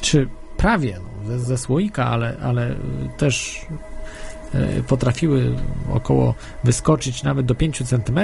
czy 0.00 0.28
prawie 0.56 1.00
no, 1.02 1.28
ze, 1.28 1.38
ze 1.38 1.58
słoika, 1.58 2.06
ale, 2.06 2.36
ale 2.42 2.76
też 3.16 3.66
e, 3.70 3.93
potrafiły 4.88 5.54
około 5.92 6.34
wyskoczyć 6.64 7.22
nawet 7.22 7.46
do 7.46 7.54
5 7.54 7.82
cm 7.88 8.20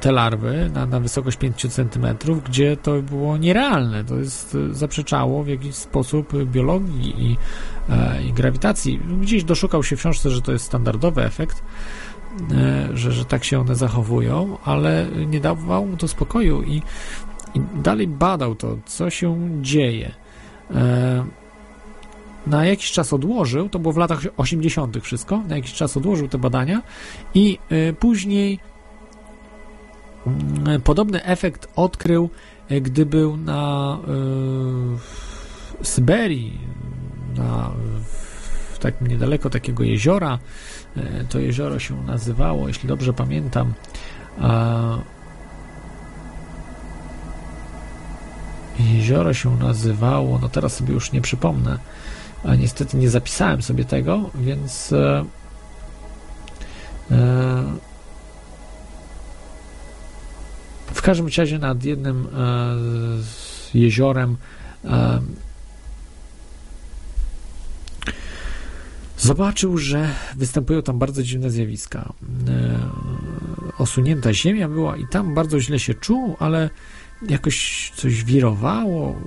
te 0.00 0.12
larwy 0.12 0.70
na, 0.74 0.86
na 0.86 1.00
wysokość 1.00 1.36
5 1.36 1.72
cm, 1.72 2.06
gdzie 2.48 2.76
to 2.76 3.02
było 3.02 3.36
nierealne. 3.36 4.04
To 4.04 4.16
jest 4.16 4.56
e, 4.70 4.74
zaprzeczało 4.74 5.42
w 5.42 5.48
jakiś 5.48 5.74
sposób 5.74 6.44
biologii 6.44 7.14
i, 7.30 7.36
e, 7.88 8.22
i 8.22 8.32
grawitacji. 8.32 9.00
Gdzieś 9.20 9.44
doszukał 9.44 9.82
się 9.82 9.96
w 9.96 9.98
książce, 9.98 10.30
że 10.30 10.42
to 10.42 10.52
jest 10.52 10.64
standardowy 10.64 11.24
efekt, 11.24 11.62
e, 12.52 12.88
że, 12.94 13.12
że 13.12 13.24
tak 13.24 13.44
się 13.44 13.60
one 13.60 13.76
zachowują, 13.76 14.58
ale 14.64 15.06
nie 15.26 15.40
dawał 15.40 15.86
mu 15.86 15.96
to 15.96 16.08
spokoju 16.08 16.62
i, 16.62 16.82
i 17.54 17.60
dalej 17.74 18.08
badał 18.08 18.54
to, 18.54 18.76
co 18.86 19.10
się 19.10 19.48
dzieje. 19.62 20.14
Na 22.46 22.66
jakiś 22.66 22.92
czas 22.92 23.12
odłożył, 23.12 23.68
to 23.68 23.78
było 23.78 23.92
w 23.92 23.96
latach 23.96 24.20
80. 24.36 24.96
wszystko, 25.02 25.42
na 25.48 25.56
jakiś 25.56 25.72
czas 25.72 25.96
odłożył 25.96 26.28
te 26.28 26.38
badania 26.38 26.82
i 27.34 27.58
y, 27.72 27.94
później 28.00 28.58
mm, 30.26 30.82
podobny 30.82 31.24
efekt 31.24 31.68
odkrył, 31.76 32.30
y, 32.70 32.80
gdy 32.80 33.06
był 33.06 33.36
na 33.36 33.98
y, 35.82 35.84
Syberii, 35.84 36.58
na, 37.36 37.70
w 38.72 38.78
takim 38.78 39.06
niedaleko 39.06 39.50
takiego 39.50 39.84
jeziora. 39.84 40.38
Y, 40.96 41.02
to 41.28 41.38
jezioro 41.38 41.78
się 41.78 42.02
nazywało, 42.02 42.68
jeśli 42.68 42.88
dobrze 42.88 43.12
pamiętam, 43.12 43.72
jezioro 48.78 49.34
się 49.34 49.56
nazywało, 49.56 50.38
no 50.42 50.48
teraz 50.48 50.76
sobie 50.76 50.94
już 50.94 51.12
nie 51.12 51.20
przypomnę, 51.20 51.78
niestety 52.44 52.96
nie 52.96 53.10
zapisałem 53.10 53.62
sobie 53.62 53.84
tego, 53.84 54.30
więc 54.34 54.92
e, 54.92 55.24
e, 57.10 57.64
w 60.86 61.02
każdym 61.02 61.28
razie 61.38 61.58
nad 61.58 61.84
jednym 61.84 62.26
e, 62.26 62.76
jeziorem 63.74 64.36
zobaczył, 69.18 69.78
że 69.78 70.08
występują 70.36 70.82
tam 70.82 70.98
bardzo 70.98 71.22
dziwne 71.22 71.50
zjawiska. 71.50 72.12
Osunięta 73.78 74.32
ziemia 74.32 74.68
była 74.68 74.96
i 74.96 75.06
tam 75.10 75.34
bardzo 75.34 75.60
źle 75.60 75.78
się 75.78 75.94
czuł, 75.94 76.36
ale 76.38 76.70
jakoś 77.22 77.90
coś 77.94 78.24
wirowało, 78.24 79.20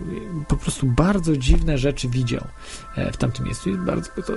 po 0.48 0.58
prostu 0.58 0.88
bardzo 0.88 1.38
dziwne 1.38 1.78
rzeczy 1.78 2.10
widział 2.10 2.48
e, 2.96 3.12
w 3.12 3.18
tamtym 3.18 3.46
miejscu 3.46 3.70
i 3.70 3.78
bardzo 3.78 4.12
to 4.12 4.34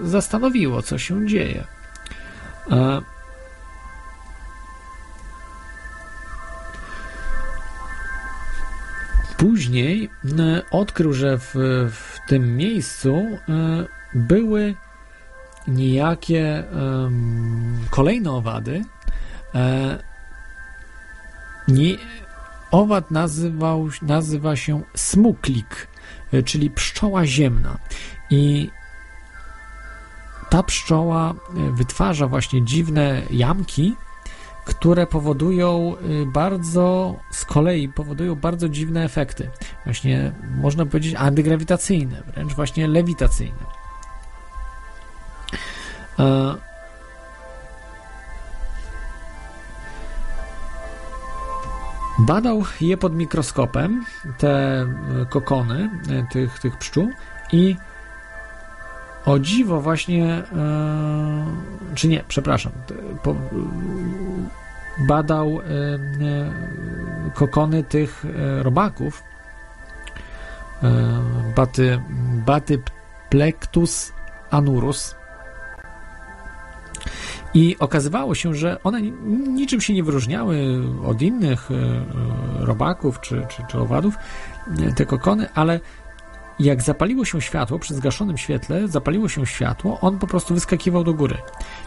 zastanowiło, 0.00 0.82
co 0.82 0.98
się 0.98 1.26
dzieje. 1.26 1.64
E, 2.70 3.02
Później 9.36 10.10
e, 10.38 10.62
odkrył, 10.70 11.12
że 11.12 11.38
w, 11.38 11.54
w 11.90 12.18
tym 12.28 12.56
miejscu 12.56 13.26
były 14.14 14.74
niejakie 15.68 16.64
kolejne 17.90 18.30
owady. 18.30 18.84
Nie, 21.68 21.96
owad 22.70 23.10
nazywał, 23.10 23.88
nazywa 24.02 24.56
się 24.56 24.82
smuklik, 24.96 25.88
e, 26.32 26.42
czyli 26.42 26.70
pszczoła 26.70 27.26
ziemna. 27.26 27.78
I 28.30 28.70
ta 30.50 30.62
pszczoła 30.62 31.30
e, 31.30 31.70
wytwarza 31.72 32.26
właśnie 32.26 32.64
dziwne 32.64 33.22
jamki, 33.30 33.96
które 34.66 35.06
powodują 35.06 35.94
y, 36.22 36.26
bardzo, 36.26 37.16
z 37.30 37.44
kolei 37.44 37.88
powodują 37.88 38.34
bardzo 38.34 38.68
dziwne 38.68 39.04
efekty. 39.04 39.50
Właśnie 39.84 40.32
można 40.60 40.86
powiedzieć 40.86 41.14
antygrawitacyjne, 41.14 42.22
wręcz 42.26 42.54
właśnie 42.54 42.88
lewitacyjne. 42.88 43.64
E, 46.18 46.54
Badał 52.18 52.64
je 52.80 52.96
pod 52.96 53.14
mikroskopem, 53.14 54.04
te 54.38 54.48
e, 54.48 54.86
kokony 55.28 55.90
e, 56.10 56.26
tych, 56.32 56.58
tych 56.58 56.76
pszczół 56.76 57.10
i 57.52 57.76
o 59.24 59.38
dziwo 59.38 59.80
właśnie, 59.80 60.24
e, 60.24 60.44
czy 61.94 62.08
nie, 62.08 62.24
przepraszam, 62.28 62.72
badał 64.98 65.60
kokony 67.34 67.84
tych 67.84 68.24
robaków, 68.62 69.22
baty, 71.56 72.00
baty 72.46 72.82
plectus 73.30 74.12
anurus 74.50 75.14
i 77.56 77.76
okazywało 77.78 78.34
się, 78.34 78.54
że 78.54 78.82
one 78.82 79.02
ni- 79.02 79.12
niczym 79.48 79.80
się 79.80 79.94
nie 79.94 80.02
wyróżniały 80.02 80.82
od 81.04 81.22
innych 81.22 81.70
e, 81.70 81.74
e, 81.74 82.66
robaków 82.66 83.20
czy, 83.20 83.46
czy, 83.48 83.62
czy 83.70 83.78
owadów, 83.78 84.14
e, 84.78 84.92
te 84.92 85.06
kokony, 85.06 85.48
ale 85.54 85.80
jak 86.60 86.82
zapaliło 86.82 87.24
się 87.24 87.40
światło, 87.40 87.78
przy 87.78 87.94
zgaszonym 87.94 88.38
świetle 88.38 88.88
zapaliło 88.88 89.28
się 89.28 89.46
światło, 89.46 89.98
on 90.00 90.18
po 90.18 90.26
prostu 90.26 90.54
wyskakiwał 90.54 91.04
do 91.04 91.14
góry. 91.14 91.36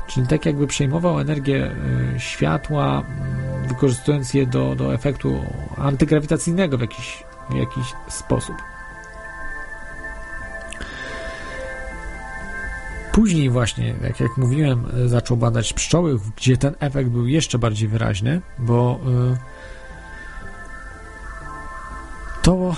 Czyli 0.07 0.27
tak 0.27 0.45
jakby 0.45 0.67
przejmował 0.67 1.19
energię 1.19 1.75
światła, 2.17 3.03
mm, 3.07 3.67
wykorzystując 3.67 4.33
je 4.33 4.45
do, 4.45 4.75
do 4.75 4.93
efektu 4.93 5.43
antygrawitacyjnego 5.77 6.77
w 6.77 6.81
jakiś, 6.81 7.23
w 7.49 7.55
jakiś 7.55 7.85
sposób. 8.07 8.55
Później 13.11 13.49
właśnie, 13.49 13.95
jak, 14.03 14.19
jak 14.19 14.37
mówiłem, 14.37 14.85
e, 15.05 15.07
zaczął 15.07 15.37
badać 15.37 15.73
pszczoły, 15.73 16.19
gdzie 16.35 16.57
ten 16.57 16.75
efekt 16.79 17.09
był 17.09 17.27
jeszcze 17.27 17.59
bardziej 17.59 17.89
wyraźny, 17.89 18.41
bo 18.59 18.99
e, 19.33 19.37
to 22.41 22.75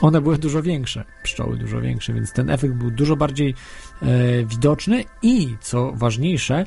one 0.00 0.20
były 0.20 0.38
dużo 0.38 0.62
większe, 0.62 1.04
pszczoły 1.22 1.56
dużo 1.56 1.80
większe, 1.80 2.12
więc 2.12 2.32
ten 2.32 2.50
efekt 2.50 2.74
był 2.74 2.90
dużo 2.90 3.16
bardziej 3.16 3.54
e, 4.02 4.06
widoczny 4.44 5.04
i, 5.22 5.56
co 5.60 5.92
ważniejsze, 5.92 6.66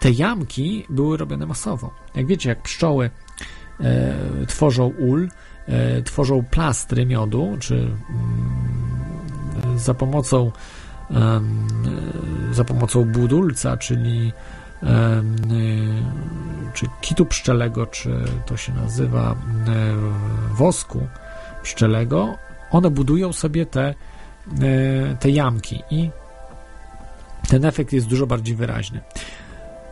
te 0.00 0.10
jamki 0.10 0.84
były 0.90 1.16
robione 1.16 1.46
masowo. 1.46 1.94
Jak 2.14 2.26
wiecie, 2.26 2.48
jak 2.48 2.62
pszczoły 2.62 3.10
tworzą 4.48 4.86
ul, 4.86 5.28
e, 5.66 6.02
tworzą 6.02 6.44
plastry 6.50 7.06
miodu, 7.06 7.56
czy 7.60 7.74
mm, 7.74 8.67
za 9.78 9.94
pomocą 9.94 10.52
e, 11.10 11.40
za 12.52 12.64
pomocą 12.64 13.04
budulca, 13.04 13.76
czyli 13.76 14.32
e, 14.82 15.22
czy 16.74 16.86
kitu 17.00 17.26
pszczelego, 17.26 17.86
czy 17.86 18.24
to 18.46 18.56
się 18.56 18.72
nazywa 18.72 19.32
e, 19.32 19.36
wosku 20.54 21.06
pszczelego, 21.62 22.36
one 22.70 22.90
budują 22.90 23.32
sobie 23.32 23.66
te, 23.66 23.94
te 25.20 25.30
jamki 25.30 25.82
i 25.90 26.10
ten 27.48 27.64
efekt 27.64 27.92
jest 27.92 28.06
dużo 28.06 28.26
bardziej 28.26 28.56
wyraźny. 28.56 29.00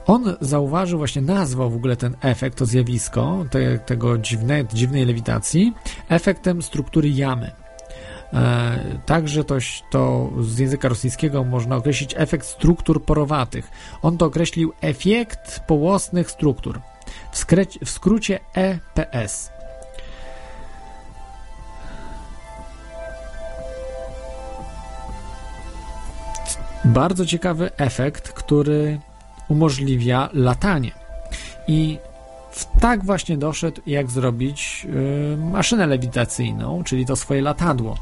On 0.07 0.37
zauważył, 0.41 0.99
właśnie 0.99 1.23
nazwał 1.23 1.71
w 1.71 1.77
ogóle 1.77 1.97
ten 1.97 2.17
efekt, 2.21 2.59
to 2.59 2.67
zjawisko 2.67 3.45
te, 3.51 3.79
tego 3.79 4.19
dziwne, 4.19 4.65
dziwnej 4.65 5.07
lewitacji 5.07 5.75
efektem 6.09 6.63
struktury 6.63 7.09
jamy. 7.09 7.66
E, 8.33 8.79
także 9.07 9.45
to, 9.45 9.55
to 9.91 10.31
z 10.41 10.59
języka 10.59 10.89
rosyjskiego 10.89 11.45
można 11.45 11.77
określić 11.77 12.15
efekt 12.17 12.47
struktur 12.47 13.05
porowatych. 13.05 13.71
On 14.03 14.19
to 14.19 14.27
określił 14.27 14.73
efekt 14.81 15.61
połosnych 15.61 16.31
struktur. 16.31 16.81
W, 17.33 17.47
w 17.85 17.91
skrócie 17.91 18.41
EPS. 18.55 19.51
Bardzo 26.85 27.27
ciekawy 27.27 27.71
efekt, 27.77 28.33
który 28.33 29.01
umożliwia 29.49 30.29
latanie. 30.33 30.93
I 31.69 31.99
tak 32.65 33.05
właśnie 33.05 33.37
doszedł, 33.37 33.81
jak 33.87 34.11
zrobić 34.11 34.87
y, 35.35 35.37
maszynę 35.37 35.87
lewitacyjną, 35.87 36.85
czyli 36.85 37.07
to 37.07 37.17
swoje 37.17 37.43
latadło. 37.43 37.97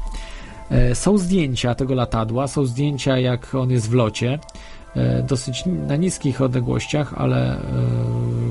Y, 0.91 0.95
są 0.95 1.17
zdjęcia 1.17 1.75
tego 1.75 1.95
latadła, 1.95 2.47
są 2.47 2.65
zdjęcia, 2.65 3.17
jak 3.17 3.55
on 3.55 3.71
jest 3.71 3.89
w 3.89 3.93
locie, 3.93 4.39
y, 4.95 5.23
dosyć 5.23 5.63
na 5.65 5.95
niskich 5.95 6.41
odległościach, 6.41 7.13
ale 7.17 7.57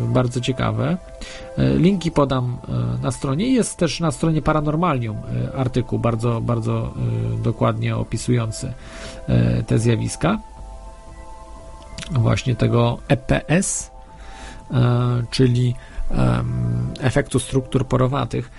bardzo 0.09 0.40
ciekawe. 0.40 0.97
Linki 1.59 2.10
podam 2.10 2.59
na 3.02 3.10
stronie. 3.10 3.52
Jest 3.52 3.76
też 3.76 4.01
na 4.01 4.10
stronie 4.10 4.43
Paranormalium 4.43 5.16
artykuł 5.56 5.98
bardzo, 5.98 6.40
bardzo 6.40 6.94
dokładnie 7.43 7.97
opisujący 7.97 8.72
te 9.66 9.78
zjawiska 9.78 10.39
właśnie 12.10 12.56
tego 12.56 12.98
EPS, 13.09 13.90
czyli 15.31 15.74
efektu 17.01 17.39
struktur 17.39 17.86
porowatych. 17.89 18.51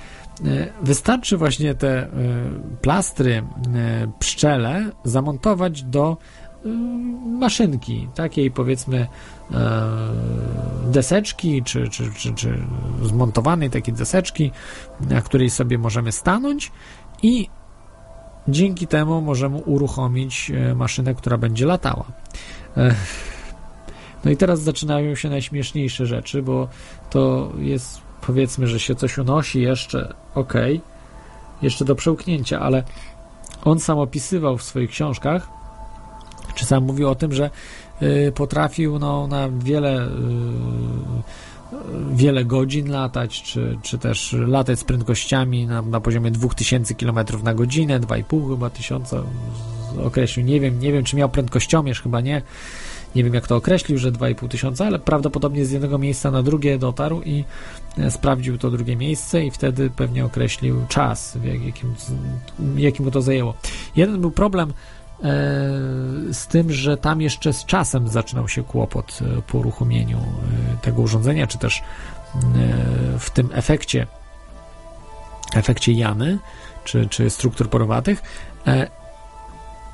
E, 0.45 0.67
wystarczy 0.81 1.37
właśnie 1.37 1.75
te 1.75 2.03
e, 2.03 2.09
plastry 2.81 3.33
e, 3.33 3.43
pszczele 4.19 4.91
zamontować 5.03 5.83
do 5.83 6.17
maszynki, 7.25 8.07
takiej 8.15 8.51
powiedzmy 8.51 9.07
deseczki, 10.85 11.63
czy, 11.63 11.89
czy, 11.89 12.13
czy, 12.13 12.33
czy 12.33 12.57
zmontowanej 13.03 13.69
takiej 13.69 13.93
deseczki, 13.93 14.51
na 15.09 15.21
której 15.21 15.49
sobie 15.49 15.77
możemy 15.77 16.11
stanąć 16.11 16.71
i 17.23 17.49
dzięki 18.47 18.87
temu 18.87 19.21
możemy 19.21 19.57
uruchomić 19.57 20.51
maszynę, 20.75 21.15
która 21.15 21.37
będzie 21.37 21.65
latała. 21.65 22.05
No 24.25 24.31
i 24.31 24.37
teraz 24.37 24.61
zaczynają 24.61 25.15
się 25.15 25.29
najśmieszniejsze 25.29 26.05
rzeczy, 26.05 26.41
bo 26.41 26.67
to 27.09 27.51
jest 27.59 28.01
powiedzmy, 28.21 28.67
że 28.67 28.79
się 28.79 28.95
coś 28.95 29.17
unosi 29.17 29.61
jeszcze, 29.61 30.13
ok, 30.35 30.53
jeszcze 31.61 31.85
do 31.85 31.95
przełknięcia, 31.95 32.59
ale 32.59 32.83
on 33.65 33.79
sam 33.79 33.99
opisywał 33.99 34.57
w 34.57 34.63
swoich 34.63 34.89
książkach, 34.89 35.47
czy 36.55 36.65
sam 36.65 36.83
mówił 36.83 37.09
o 37.09 37.15
tym, 37.15 37.33
że 37.33 37.49
y, 38.01 38.31
potrafił 38.35 38.99
no, 38.99 39.27
na 39.27 39.49
wiele 39.49 40.07
y, 40.07 40.09
wiele 42.11 42.45
godzin 42.45 42.91
latać, 42.91 43.43
czy, 43.43 43.77
czy 43.81 43.97
też 43.97 44.35
latać 44.47 44.79
z 44.79 44.83
prędkościami 44.83 45.67
na, 45.67 45.81
na 45.81 45.99
poziomie 45.99 46.31
2000 46.31 46.95
km 46.95 47.19
na 47.43 47.53
godzinę, 47.53 47.99
2,5 47.99 48.49
chyba 48.49 48.69
tysiąca 48.69 49.23
określił, 50.03 50.45
nie 50.45 50.59
wiem, 50.59 50.79
nie 50.79 50.91
wiem 50.91 51.03
czy 51.03 51.15
miał 51.15 51.29
prędkościomierz, 51.29 52.01
chyba 52.01 52.21
nie, 52.21 52.41
nie 53.15 53.23
wiem 53.23 53.33
jak 53.33 53.47
to 53.47 53.55
określił, 53.55 53.97
że 53.97 54.11
2,5 54.11 54.47
tysiąca, 54.47 54.85
ale 54.85 54.99
prawdopodobnie 54.99 55.65
z 55.65 55.71
jednego 55.71 55.97
miejsca 55.97 56.31
na 56.31 56.43
drugie 56.43 56.77
dotarł 56.77 57.21
i 57.21 57.43
e, 57.97 58.11
sprawdził 58.11 58.57
to 58.57 58.71
drugie 58.71 58.95
miejsce 58.95 59.45
i 59.45 59.51
wtedy 59.51 59.89
pewnie 59.89 60.25
określił 60.25 60.85
czas, 60.87 61.37
jakim, 61.65 61.95
jakim 62.75 63.05
mu 63.05 63.11
to 63.11 63.21
zajęło. 63.21 63.53
Jeden 63.95 64.21
był 64.21 64.31
problem 64.31 64.69
e, 64.69 64.73
z 66.33 66.47
tym, 66.47 66.71
że 66.71 66.97
tam 66.97 67.21
jeszcze 67.21 67.53
z 67.53 67.65
czasem 67.65 68.07
zaczynał 68.07 68.47
się 68.47 68.63
kłopot 68.63 69.19
e, 69.21 69.41
po 69.41 69.57
uruchomieniu 69.57 70.19
tego 70.81 71.01
urządzenia, 71.01 71.47
czy 71.47 71.57
też 71.57 71.83
w 73.19 73.29
tym 73.29 73.49
efekcie 73.53 74.07
efekcie 75.55 75.91
jamy, 75.91 76.39
czy, 76.83 77.07
czy 77.09 77.29
struktur 77.29 77.69
porowatych, 77.69 78.23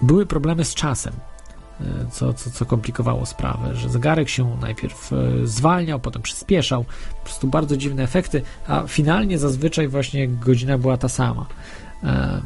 były 0.01 0.25
problemy 0.25 0.65
z 0.65 0.73
czasem. 0.73 1.13
E, 1.81 2.11
co, 2.11 2.33
co, 2.33 2.49
co 2.49 2.65
komplikowało 2.65 3.25
sprawę, 3.25 3.75
że 3.75 3.89
zegarek 3.89 4.29
się 4.29 4.57
najpierw 4.61 5.13
e, 5.13 5.17
zwalniał, 5.43 5.99
potem 5.99 6.21
przyspieszał, 6.21 6.83
po 7.19 7.23
prostu 7.23 7.47
bardzo 7.47 7.77
dziwne 7.77 8.03
efekty, 8.03 8.41
a 8.67 8.83
finalnie 8.87 9.37
zazwyczaj 9.37 9.87
właśnie 9.87 10.27
godzina 10.27 10.77
była 10.77 10.97
ta 10.97 11.09
sama. 11.09 11.45
E, 12.03 12.41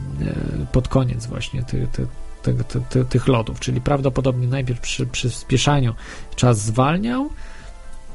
pod 0.71 0.87
koniec 0.87 1.25
właśnie 1.25 1.63
ty, 1.63 1.87
ty, 1.91 2.07
ty, 2.43 2.81
ty, 2.89 3.05
tych 3.05 3.27
lotów, 3.27 3.59
czyli 3.59 3.81
prawdopodobnie 3.81 4.47
najpierw 4.47 4.79
przy 4.79 5.05
przyspieszaniu 5.05 5.93
czas 6.35 6.61
zwalniał, 6.61 7.29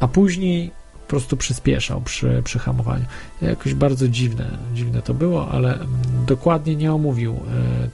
a 0.01 0.09
później 0.09 0.71
po 1.03 1.11
prostu 1.11 1.37
przyspieszał 1.37 2.01
przy, 2.01 2.43
przy 2.45 2.59
hamowaniu. 2.59 3.05
Jakoś 3.43 3.75
bardzo 3.75 4.09
dziwne, 4.09 4.59
dziwne 4.75 5.03
to 5.03 5.15
było, 5.15 5.49
ale 5.49 5.75
mm, 5.75 5.89
dokładnie 6.27 6.77
nie 6.77 6.93
omówił 6.93 7.41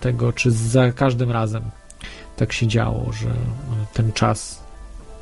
tego, 0.01 0.33
czy 0.33 0.51
za 0.51 0.93
każdym 0.93 1.31
razem 1.31 1.63
tak 2.37 2.53
się 2.53 2.67
działo, 2.67 3.13
że 3.13 3.35
ten 3.95 4.13
czas 4.13 4.63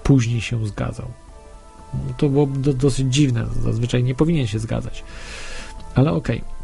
później 0.03 0.41
się 0.41 0.67
zgadzał. 0.67 1.07
To 2.17 2.29
było 2.29 2.47
do, 2.47 2.73
dosyć 2.73 3.15
dziwne, 3.15 3.47
zazwyczaj 3.63 4.03
nie 4.03 4.15
powinien 4.15 4.47
się 4.47 4.59
zgadzać. 4.59 5.05
Ale 5.95 6.13
okej. 6.13 6.41
Okay. 6.41 6.55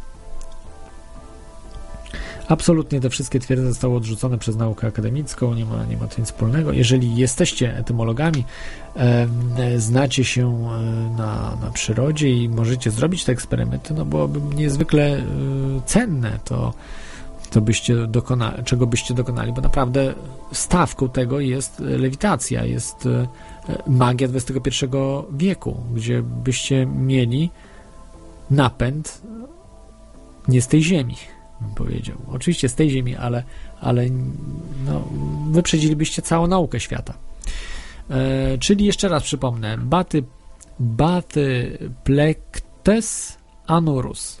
Absolutnie 2.51 3.01
te 3.01 3.09
wszystkie 3.09 3.39
twierdzenia 3.39 3.69
zostały 3.69 3.95
odrzucone 3.95 4.37
przez 4.37 4.55
naukę 4.55 4.87
akademicką, 4.87 5.53
nie 5.53 5.65
ma, 5.65 5.85
nie 5.85 5.97
ma 5.97 6.05
nic 6.17 6.27
wspólnego. 6.27 6.71
Jeżeli 6.71 7.15
jesteście 7.15 7.77
etymologami, 7.77 8.45
e, 8.95 9.27
znacie 9.77 10.23
się 10.23 10.47
e, 10.47 11.17
na, 11.17 11.57
na 11.61 11.71
przyrodzie 11.73 12.29
i 12.29 12.49
możecie 12.49 12.91
zrobić 12.91 13.25
te 13.25 13.31
eksperymenty, 13.31 13.93
no 13.93 14.05
byłoby 14.05 14.55
niezwykle 14.55 15.03
e, 15.03 15.23
cenne 15.85 16.39
to 16.45 16.73
co 17.51 17.61
byście 17.61 18.07
dokonali, 18.07 18.63
czego 18.63 18.87
byście 18.87 19.13
dokonali, 19.13 19.53
bo 19.53 19.61
naprawdę 19.61 20.13
stawką 20.51 21.09
tego 21.09 21.39
jest 21.39 21.79
lewitacja, 21.79 22.65
jest 22.65 23.05
e, 23.05 23.27
magia 23.87 24.27
XXI 24.27 24.85
wieku, 25.31 25.83
gdzie 25.93 26.21
byście 26.21 26.85
mieli 26.85 27.49
napęd 28.51 29.21
nie 30.47 30.61
z 30.61 30.67
tej 30.67 30.83
ziemi, 30.83 31.15
bym 31.61 31.75
powiedział. 31.75 32.17
Oczywiście 32.27 32.69
z 32.69 32.75
tej 32.75 32.89
ziemi, 32.89 33.15
ale, 33.15 33.43
ale 33.81 34.05
no, 34.85 35.01
wyprzedzilibyście 35.51 36.21
całą 36.21 36.47
naukę 36.47 36.79
świata. 36.79 37.13
E, 38.09 38.57
czyli 38.57 38.85
jeszcze 38.85 39.09
raz 39.09 39.23
przypomnę, 39.23 39.77
baty, 39.77 40.23
baty 40.79 41.77
plektes 42.03 43.37
anurus 43.67 44.40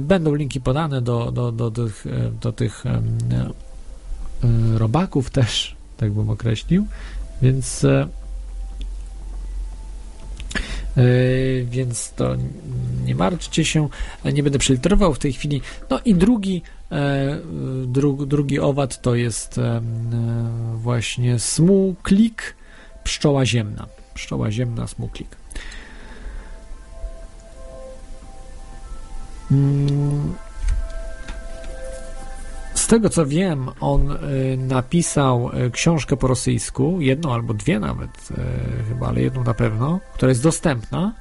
będą 0.00 0.34
linki 0.34 0.60
podane 0.60 1.02
do, 1.02 1.32
do, 1.32 1.52
do, 1.52 1.70
do, 1.70 1.84
tych, 1.86 2.06
e, 2.06 2.30
do 2.40 2.52
tych 2.52 2.84
e, 2.86 3.02
robaków 4.74 5.30
też, 5.30 5.76
tak 5.96 6.12
bym 6.12 6.30
określił, 6.30 6.86
więc 7.42 7.86
więc 11.64 12.12
to 12.16 12.36
nie 13.04 13.14
martwcie 13.14 13.64
się, 13.64 13.88
nie 14.32 14.42
będę 14.42 14.58
przyliterował 14.58 15.14
w 15.14 15.18
tej 15.18 15.32
chwili. 15.32 15.60
No 15.90 16.00
i 16.04 16.14
drugi, 16.14 16.62
dru, 17.86 18.26
drugi 18.26 18.60
owad 18.60 19.02
to 19.02 19.14
jest 19.14 19.60
właśnie 20.74 21.38
smuklik, 21.38 22.56
pszczoła 23.04 23.46
ziemna. 23.46 23.86
Pszczoła 24.14 24.50
ziemna, 24.50 24.86
smuklik. 24.86 25.37
Z 32.74 32.86
tego 32.86 33.08
co 33.08 33.26
wiem, 33.26 33.68
on 33.80 34.10
y, 34.10 34.56
napisał 34.56 35.50
y, 35.66 35.70
książkę 35.70 36.16
po 36.16 36.26
rosyjsku, 36.26 37.00
jedną 37.00 37.32
albo 37.32 37.54
dwie 37.54 37.80
nawet, 37.80 38.10
y, 38.30 38.34
chyba, 38.88 39.08
ale 39.08 39.20
jedną 39.20 39.44
na 39.44 39.54
pewno, 39.54 40.00
która 40.14 40.28
jest 40.28 40.42
dostępna. 40.42 41.14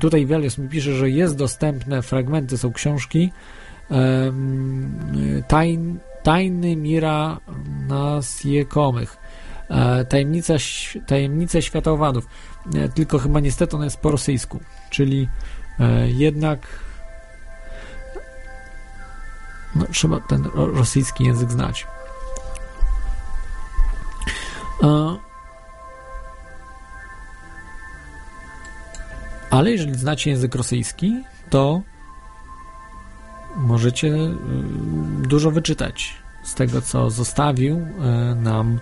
Tutaj 0.00 0.26
Welios 0.26 0.58
mi 0.58 0.68
pisze, 0.68 0.92
że 0.92 1.10
jest 1.10 1.36
dostępne, 1.36 2.02
fragmenty 2.02 2.58
są 2.58 2.72
książki. 2.72 3.32
Tajn, 5.48 5.98
tajny 6.22 6.76
Mira 6.76 7.40
Nasjekomych. 7.88 9.20
E, 9.70 10.04
tajemnica, 10.04 10.54
tajemnice 11.06 11.62
świata 11.62 11.90
owadów. 11.90 12.26
E, 12.74 12.88
tylko 12.88 13.18
chyba 13.18 13.40
niestety 13.40 13.76
ona 13.76 13.84
jest 13.84 13.96
po 13.96 14.10
rosyjsku, 14.10 14.60
czyli 14.90 15.28
e, 15.80 16.10
jednak 16.10 16.66
no, 19.74 19.86
trzeba 19.92 20.20
ten 20.20 20.44
rosyjski 20.54 21.24
język 21.24 21.50
znać. 21.50 21.86
E, 24.82 25.16
ale 29.50 29.70
jeżeli 29.70 29.94
znacie 29.94 30.30
język 30.30 30.54
rosyjski, 30.54 31.24
to 31.50 31.82
możecie 33.56 34.08
y, 34.08 34.36
dużo 35.28 35.50
wyczytać 35.50 36.16
z 36.42 36.54
tego, 36.54 36.82
co 36.82 37.10
zostawił 37.10 37.76
y, 37.76 38.34
nam 38.34 38.80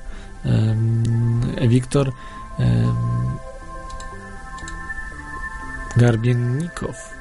Wiktor 1.68 2.12
Garbiennikow. 5.96 7.17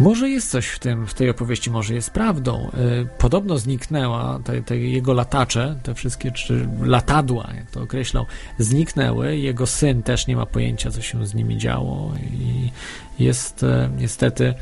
Może 0.00 0.28
jest 0.28 0.50
coś 0.50 0.66
w 0.66 0.78
tym, 0.78 1.06
w 1.06 1.14
tej 1.14 1.30
opowieści, 1.30 1.70
może 1.70 1.94
jest 1.94 2.10
prawdą. 2.10 2.70
Podobno 3.18 3.58
zniknęła, 3.58 4.40
te, 4.44 4.62
te, 4.62 4.78
jego 4.78 5.12
latacze, 5.12 5.78
te 5.82 5.94
wszystkie, 5.94 6.30
czy 6.30 6.68
latadła, 6.82 7.48
jak 7.56 7.70
to 7.70 7.82
określał, 7.82 8.26
zniknęły. 8.58 9.36
Jego 9.36 9.66
syn 9.66 10.02
też 10.02 10.26
nie 10.26 10.36
ma 10.36 10.46
pojęcia, 10.46 10.90
co 10.90 11.02
się 11.02 11.26
z 11.26 11.34
nimi 11.34 11.58
działo 11.58 12.12
i 12.32 12.70
jest 13.18 13.64
niestety 13.98 14.54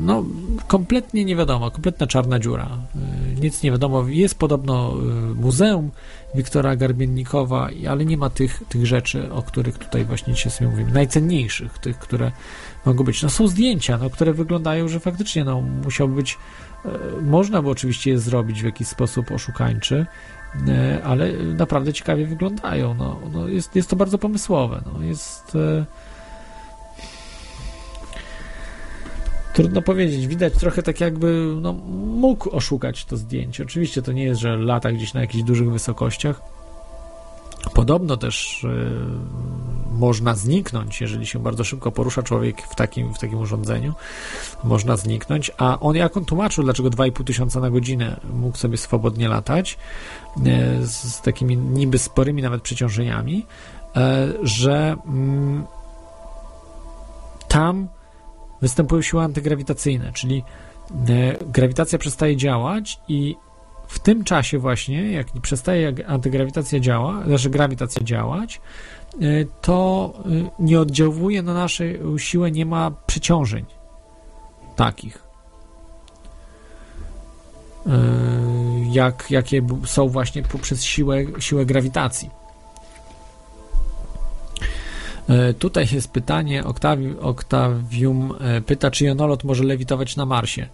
no, 0.00 0.24
kompletnie 0.66 1.24
nie 1.24 1.36
wiadomo, 1.36 1.70
kompletna 1.70 2.06
czarna 2.06 2.38
dziura. 2.38 2.68
Y, 3.36 3.40
nic 3.40 3.62
nie 3.62 3.70
wiadomo. 3.70 4.08
Jest 4.08 4.38
podobno 4.38 4.94
muzeum 5.34 5.90
Wiktora 6.34 6.76
Garbiennikowa, 6.76 7.68
ale 7.88 8.04
nie 8.04 8.16
ma 8.16 8.30
tych, 8.30 8.62
tych 8.68 8.86
rzeczy, 8.86 9.32
o 9.32 9.42
których 9.42 9.78
tutaj 9.78 10.04
właśnie 10.04 10.34
dzisiaj 10.34 10.52
sobie 10.52 10.70
mówimy. 10.70 10.92
Najcenniejszych, 10.92 11.78
tych, 11.78 11.98
które 11.98 12.32
mogą 12.86 13.04
być. 13.04 13.22
No 13.22 13.30
są 13.30 13.48
zdjęcia, 13.48 13.98
no, 13.98 14.10
które 14.10 14.32
wyglądają, 14.32 14.88
że 14.88 15.00
faktycznie 15.00 15.44
no, 15.44 15.60
musiał 15.60 16.08
być, 16.08 16.38
y, 16.84 17.22
można 17.22 17.62
by 17.62 17.70
oczywiście 17.70 18.10
je 18.10 18.18
zrobić 18.18 18.62
w 18.62 18.64
jakiś 18.64 18.88
sposób 18.88 19.32
oszukańczy, 19.32 20.06
ale 21.04 21.32
naprawdę 21.32 21.92
ciekawie 21.92 22.26
wyglądają. 22.26 22.94
No, 22.94 23.20
no 23.32 23.48
jest, 23.48 23.76
jest 23.76 23.90
to 23.90 23.96
bardzo 23.96 24.18
pomysłowe. 24.18 24.82
No, 24.92 25.02
jest 25.02 25.56
Trudno 29.56 29.82
powiedzieć, 29.82 30.26
widać 30.26 30.54
trochę 30.54 30.82
tak 30.82 31.00
jakby 31.00 31.54
no, 31.60 31.72
mógł 31.72 32.50
oszukać 32.50 33.04
to 33.04 33.16
zdjęcie. 33.16 33.62
Oczywiście 33.62 34.02
to 34.02 34.12
nie 34.12 34.24
jest, 34.24 34.40
że 34.40 34.56
lata 34.56 34.92
gdzieś 34.92 35.14
na 35.14 35.20
jakichś 35.20 35.44
dużych 35.44 35.70
wysokościach. 35.70 36.55
Podobno 37.74 38.16
też 38.16 38.64
y, 38.64 38.68
można 39.90 40.34
zniknąć, 40.34 41.00
jeżeli 41.00 41.26
się 41.26 41.38
bardzo 41.38 41.64
szybko 41.64 41.92
porusza 41.92 42.22
człowiek 42.22 42.62
w 42.62 42.74
takim, 42.74 43.14
w 43.14 43.18
takim 43.18 43.38
urządzeniu. 43.38 43.94
Można 44.64 44.96
zniknąć. 44.96 45.50
A 45.58 45.80
on, 45.80 45.96
jak 45.96 46.16
on 46.16 46.24
tłumaczył, 46.24 46.64
dlaczego 46.64 46.90
2,5 46.90 47.24
tysiąca 47.24 47.60
na 47.60 47.70
godzinę 47.70 48.20
mógł 48.34 48.56
sobie 48.56 48.76
swobodnie 48.76 49.28
latać, 49.28 49.78
y, 50.82 50.86
z, 50.86 51.20
takimi 51.20 51.56
niby 51.56 51.98
sporymi 51.98 52.42
nawet 52.42 52.62
przeciążeniami, 52.62 53.46
y, 53.96 54.00
że 54.42 54.96
mm, 55.06 55.64
tam 57.48 57.88
występują 58.62 59.02
siły 59.02 59.22
antygrawitacyjne, 59.22 60.12
czyli 60.12 60.44
grawitacja 61.52 61.98
przestaje 61.98 62.36
działać 62.36 63.00
i 63.08 63.36
w 63.88 63.98
tym 63.98 64.24
czasie 64.24 64.58
właśnie, 64.58 65.12
jak 65.12 65.26
przestaje 65.42 65.94
antygrawitacja 66.06 66.80
działa, 66.80 67.24
znaczy 67.26 67.50
grawitacja 67.50 68.04
działać, 68.04 68.60
e, 69.20 69.20
to 69.60 70.12
e, 70.18 70.50
nie 70.58 70.80
oddziałuje 70.80 71.42
na 71.42 71.54
naszą 71.54 71.84
siłę, 72.18 72.50
nie 72.50 72.66
ma 72.66 72.90
przeciążeń 73.06 73.64
takich. 74.76 75.26
Jak, 78.90 79.30
jakie 79.30 79.62
są 79.84 80.08
właśnie 80.08 80.42
poprzez 80.42 80.84
siłę, 80.84 81.24
siłę 81.38 81.66
grawitacji. 81.66 82.30
E, 85.28 85.54
tutaj 85.54 85.86
jest 85.92 86.10
pytanie, 86.10 86.64
Octavi, 86.64 87.18
Octavium 87.20 88.34
e, 88.40 88.60
pyta, 88.60 88.90
czy 88.90 89.04
jonolot 89.04 89.44
może 89.44 89.64
lewitować 89.64 90.16
na 90.16 90.26
Marsie. 90.26 90.66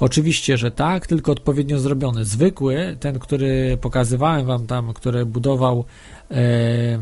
Oczywiście, 0.00 0.56
że 0.56 0.70
tak, 0.70 1.06
tylko 1.06 1.32
odpowiednio 1.32 1.78
zrobiony. 1.78 2.24
Zwykły, 2.24 2.96
ten, 3.00 3.18
który 3.18 3.78
pokazywałem 3.80 4.46
wam 4.46 4.66
tam, 4.66 4.92
który 4.92 5.26
budował 5.26 5.84
e, 6.30 6.34
e 6.34 6.98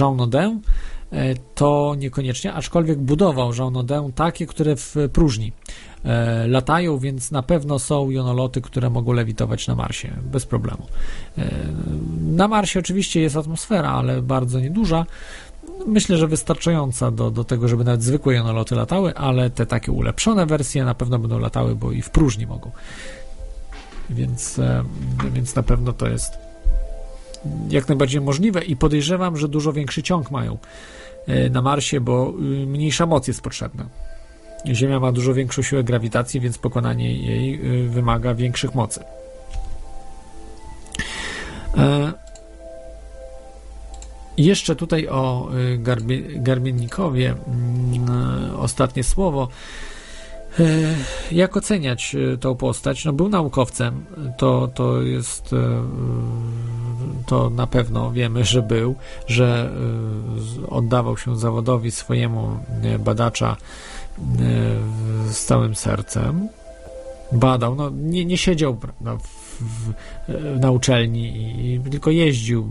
Jean 0.00 0.16
Nodin, 0.16 0.60
to 1.54 1.94
niekoniecznie, 1.98 2.52
aczkolwiek 2.52 2.98
budował 2.98 3.52
Jean 3.54 3.72
Nodin 3.72 4.12
takie, 4.14 4.46
które 4.46 4.76
w 4.76 4.96
próżni 5.12 5.52
latają, 6.46 6.98
więc 6.98 7.30
na 7.30 7.42
pewno 7.42 7.78
są 7.78 8.10
jonoloty, 8.10 8.60
które 8.60 8.90
mogą 8.90 9.12
lewitować 9.12 9.66
na 9.66 9.74
Marsie 9.74 10.12
bez 10.22 10.46
problemu. 10.46 10.86
Na 12.20 12.48
Marsie 12.48 12.78
oczywiście 12.78 13.20
jest 13.20 13.36
atmosfera, 13.36 13.90
ale 13.90 14.22
bardzo 14.22 14.60
nieduża, 14.60 15.06
myślę, 15.86 16.16
że 16.16 16.28
wystarczająca 16.28 17.10
do, 17.10 17.30
do 17.30 17.44
tego, 17.44 17.68
żeby 17.68 17.84
nawet 17.84 18.02
zwykłe 18.02 18.34
jonoloty 18.34 18.74
latały, 18.74 19.16
ale 19.16 19.50
te 19.50 19.66
takie 19.66 19.92
ulepszone 19.92 20.46
wersje 20.46 20.84
na 20.84 20.94
pewno 20.94 21.18
będą 21.18 21.38
latały, 21.38 21.76
bo 21.76 21.92
i 21.92 22.02
w 22.02 22.10
próżni 22.10 22.46
mogą. 22.46 22.70
Więc, 24.10 24.58
e, 24.58 24.84
więc 25.32 25.54
na 25.54 25.62
pewno 25.62 25.92
to 25.92 26.08
jest 26.08 26.46
jak 27.70 27.88
najbardziej 27.88 28.20
możliwe 28.20 28.64
i 28.64 28.76
podejrzewam, 28.76 29.36
że 29.36 29.48
dużo 29.48 29.72
większy 29.72 30.02
ciąg 30.02 30.30
mają 30.30 30.58
e, 31.26 31.50
na 31.50 31.62
Marsie, 31.62 32.00
bo 32.00 32.30
y, 32.30 32.66
mniejsza 32.66 33.06
moc 33.06 33.28
jest 33.28 33.40
potrzebna. 33.40 33.86
Ziemia 34.72 35.00
ma 35.00 35.12
dużo 35.12 35.34
większą 35.34 35.62
siłę 35.62 35.84
grawitacji, 35.84 36.40
więc 36.40 36.58
pokonanie 36.58 37.14
jej 37.14 37.84
y, 37.84 37.88
wymaga 37.88 38.34
większych 38.34 38.74
mocy. 38.74 39.00
E, 41.76 42.12
jeszcze 44.36 44.76
tutaj 44.76 45.08
o 45.08 45.48
y, 45.74 45.78
Garbie, 45.78 46.22
Garbiennikowie 46.40 47.34
mm, 47.46 48.56
ostatnie 48.56 49.04
słowo. 49.04 49.48
Y, 50.60 50.94
jak 51.32 51.56
oceniać 51.56 52.14
y, 52.14 52.38
tą 52.38 52.54
postać? 52.54 53.04
No, 53.04 53.12
był 53.12 53.28
naukowcem, 53.28 54.04
to, 54.36 54.68
to 54.74 55.02
jest, 55.02 55.54
to 57.26 57.50
na 57.50 57.66
pewno 57.66 58.12
wiemy, 58.12 58.44
że 58.44 58.62
był, 58.62 58.94
że 59.26 59.70
oddawał 60.68 61.16
się 61.16 61.38
zawodowi 61.38 61.90
swojemu 61.90 62.58
badacza 62.98 63.56
z 65.30 65.44
całym 65.44 65.74
sercem. 65.74 66.48
Badał, 67.32 67.74
no 67.74 67.90
nie, 67.90 68.24
nie 68.24 68.38
siedział 68.38 68.74
w, 68.74 69.35
w, 69.60 69.92
na 70.60 70.70
uczelni, 70.70 71.26
i, 71.74 71.90
tylko 71.90 72.10
jeździł 72.10 72.68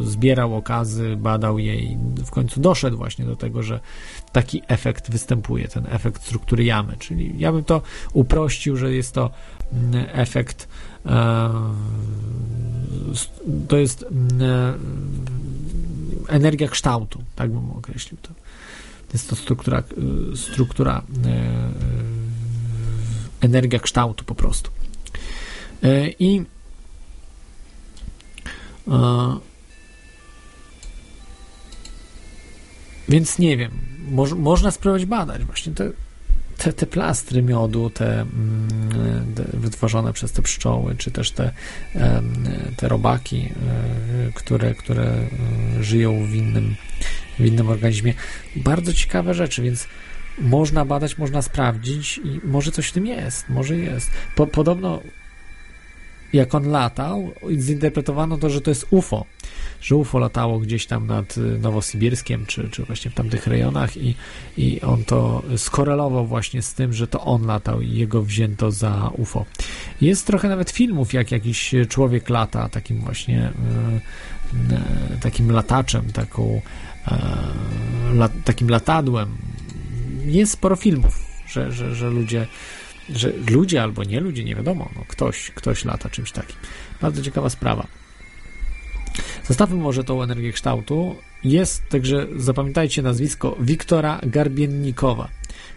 zbierał 0.00 0.56
okazy, 0.56 1.16
badał 1.16 1.58
je 1.58 1.76
i 1.76 1.96
w 2.24 2.30
końcu 2.30 2.60
doszedł 2.60 2.96
właśnie 2.96 3.24
do 3.24 3.36
tego, 3.36 3.62
że 3.62 3.80
taki 4.32 4.62
efekt 4.68 5.10
występuje, 5.10 5.68
ten 5.68 5.86
efekt 5.90 6.22
struktury 6.22 6.64
jamy. 6.64 6.96
Czyli 6.98 7.34
ja 7.38 7.52
bym 7.52 7.64
to 7.64 7.82
uprościł, 8.12 8.76
że 8.76 8.92
jest 8.92 9.14
to 9.14 9.30
mm, 9.72 10.06
efekt 10.12 10.68
e, 11.06 11.50
to 13.68 13.76
jest 13.76 14.02
mm, 14.02 14.42
e, 14.42 14.74
energia 16.28 16.68
kształtu, 16.68 17.22
tak 17.36 17.50
bym 17.50 17.70
określił 17.70 18.18
to. 18.22 18.30
Jest 19.12 19.30
to 19.30 19.36
struktura, 19.36 19.82
struktura 20.34 21.02
e, 21.26 21.70
energia 23.40 23.78
kształtu 23.78 24.24
po 24.24 24.34
prostu. 24.34 24.70
I 26.18 26.42
Więc 33.08 33.38
nie 33.38 33.56
wiem, 33.56 33.70
moż, 34.10 34.32
można 34.32 34.70
spróbować 34.70 35.06
badać 35.06 35.44
właśnie 35.44 35.72
te, 35.72 35.90
te, 36.58 36.72
te 36.72 36.86
plastry 36.86 37.42
miodu, 37.42 37.90
te, 37.90 38.20
mm, 38.20 39.34
te, 39.34 39.44
wytworzone 39.58 40.12
przez 40.12 40.32
te 40.32 40.42
pszczoły, 40.42 40.94
czy 40.98 41.10
też 41.10 41.30
te, 41.30 41.52
te 42.76 42.88
robaki, 42.88 43.36
e, 43.38 44.32
które, 44.34 44.74
które 44.74 45.04
e, 45.04 45.28
żyją 45.84 46.26
w 46.26 46.34
innym, 46.34 46.76
w 47.38 47.44
innym 47.44 47.68
organizmie. 47.68 48.14
Bardzo 48.56 48.92
ciekawe 48.92 49.34
rzeczy, 49.34 49.62
więc 49.62 49.88
można 50.38 50.84
badać, 50.84 51.18
można 51.18 51.42
sprawdzić 51.42 52.18
i 52.18 52.40
może 52.44 52.72
coś 52.72 52.88
w 52.88 52.92
tym 52.92 53.06
jest, 53.06 53.48
może 53.48 53.76
jest. 53.76 54.10
Po, 54.34 54.46
podobno 54.46 55.00
jak 56.36 56.54
on 56.54 56.68
latał, 56.68 57.32
zinterpretowano 57.58 58.38
to, 58.38 58.50
że 58.50 58.60
to 58.60 58.70
jest 58.70 58.86
UFO, 58.90 59.24
że 59.80 59.96
UFO 59.96 60.18
latało 60.18 60.58
gdzieś 60.58 60.86
tam 60.86 61.06
nad 61.06 61.38
y, 61.38 61.40
Nowosybirskiem, 61.40 62.46
czy, 62.46 62.70
czy 62.70 62.84
właśnie 62.84 63.10
w 63.10 63.14
tamtych 63.14 63.46
rejonach 63.46 63.96
i, 63.96 64.14
i 64.56 64.80
on 64.80 65.04
to 65.04 65.42
skorelował 65.56 66.26
właśnie 66.26 66.62
z 66.62 66.74
tym, 66.74 66.92
że 66.92 67.06
to 67.06 67.20
on 67.20 67.46
latał 67.46 67.80
i 67.80 67.90
jego 67.90 68.22
wzięto 68.22 68.70
za 68.70 69.10
UFO. 69.16 69.44
Jest 70.00 70.26
trochę 70.26 70.48
nawet 70.48 70.70
filmów, 70.70 71.12
jak 71.12 71.32
jakiś 71.32 71.74
człowiek 71.88 72.28
lata 72.28 72.68
takim 72.68 73.00
właśnie 73.00 73.52
y, 74.54 74.74
y, 75.16 75.20
takim 75.20 75.52
lataczem, 75.52 76.12
taką 76.12 76.60
takim 78.44 78.68
latadłem. 78.68 79.36
Jest 80.24 80.52
sporo 80.52 80.76
filmów, 80.76 81.24
że, 81.48 81.72
że, 81.72 81.94
że 81.94 82.10
ludzie 82.10 82.46
że 83.14 83.32
ludzie 83.50 83.82
albo 83.82 84.04
nie 84.04 84.20
ludzie, 84.20 84.44
nie 84.44 84.54
wiadomo, 84.54 84.90
no 84.96 85.04
ktoś, 85.08 85.50
ktoś 85.50 85.84
lata 85.84 86.10
czymś 86.10 86.32
takim. 86.32 86.56
Bardzo 87.00 87.22
ciekawa 87.22 87.50
sprawa. 87.50 87.86
Zostawmy 89.44 89.76
może 89.76 90.04
tą 90.04 90.22
energię 90.22 90.52
kształtu. 90.52 91.16
Jest 91.44 91.88
także, 91.88 92.26
zapamiętajcie 92.36 93.02
nazwisko, 93.02 93.56
Wiktora 93.60 94.20
Garbiennikowa. 94.22 95.28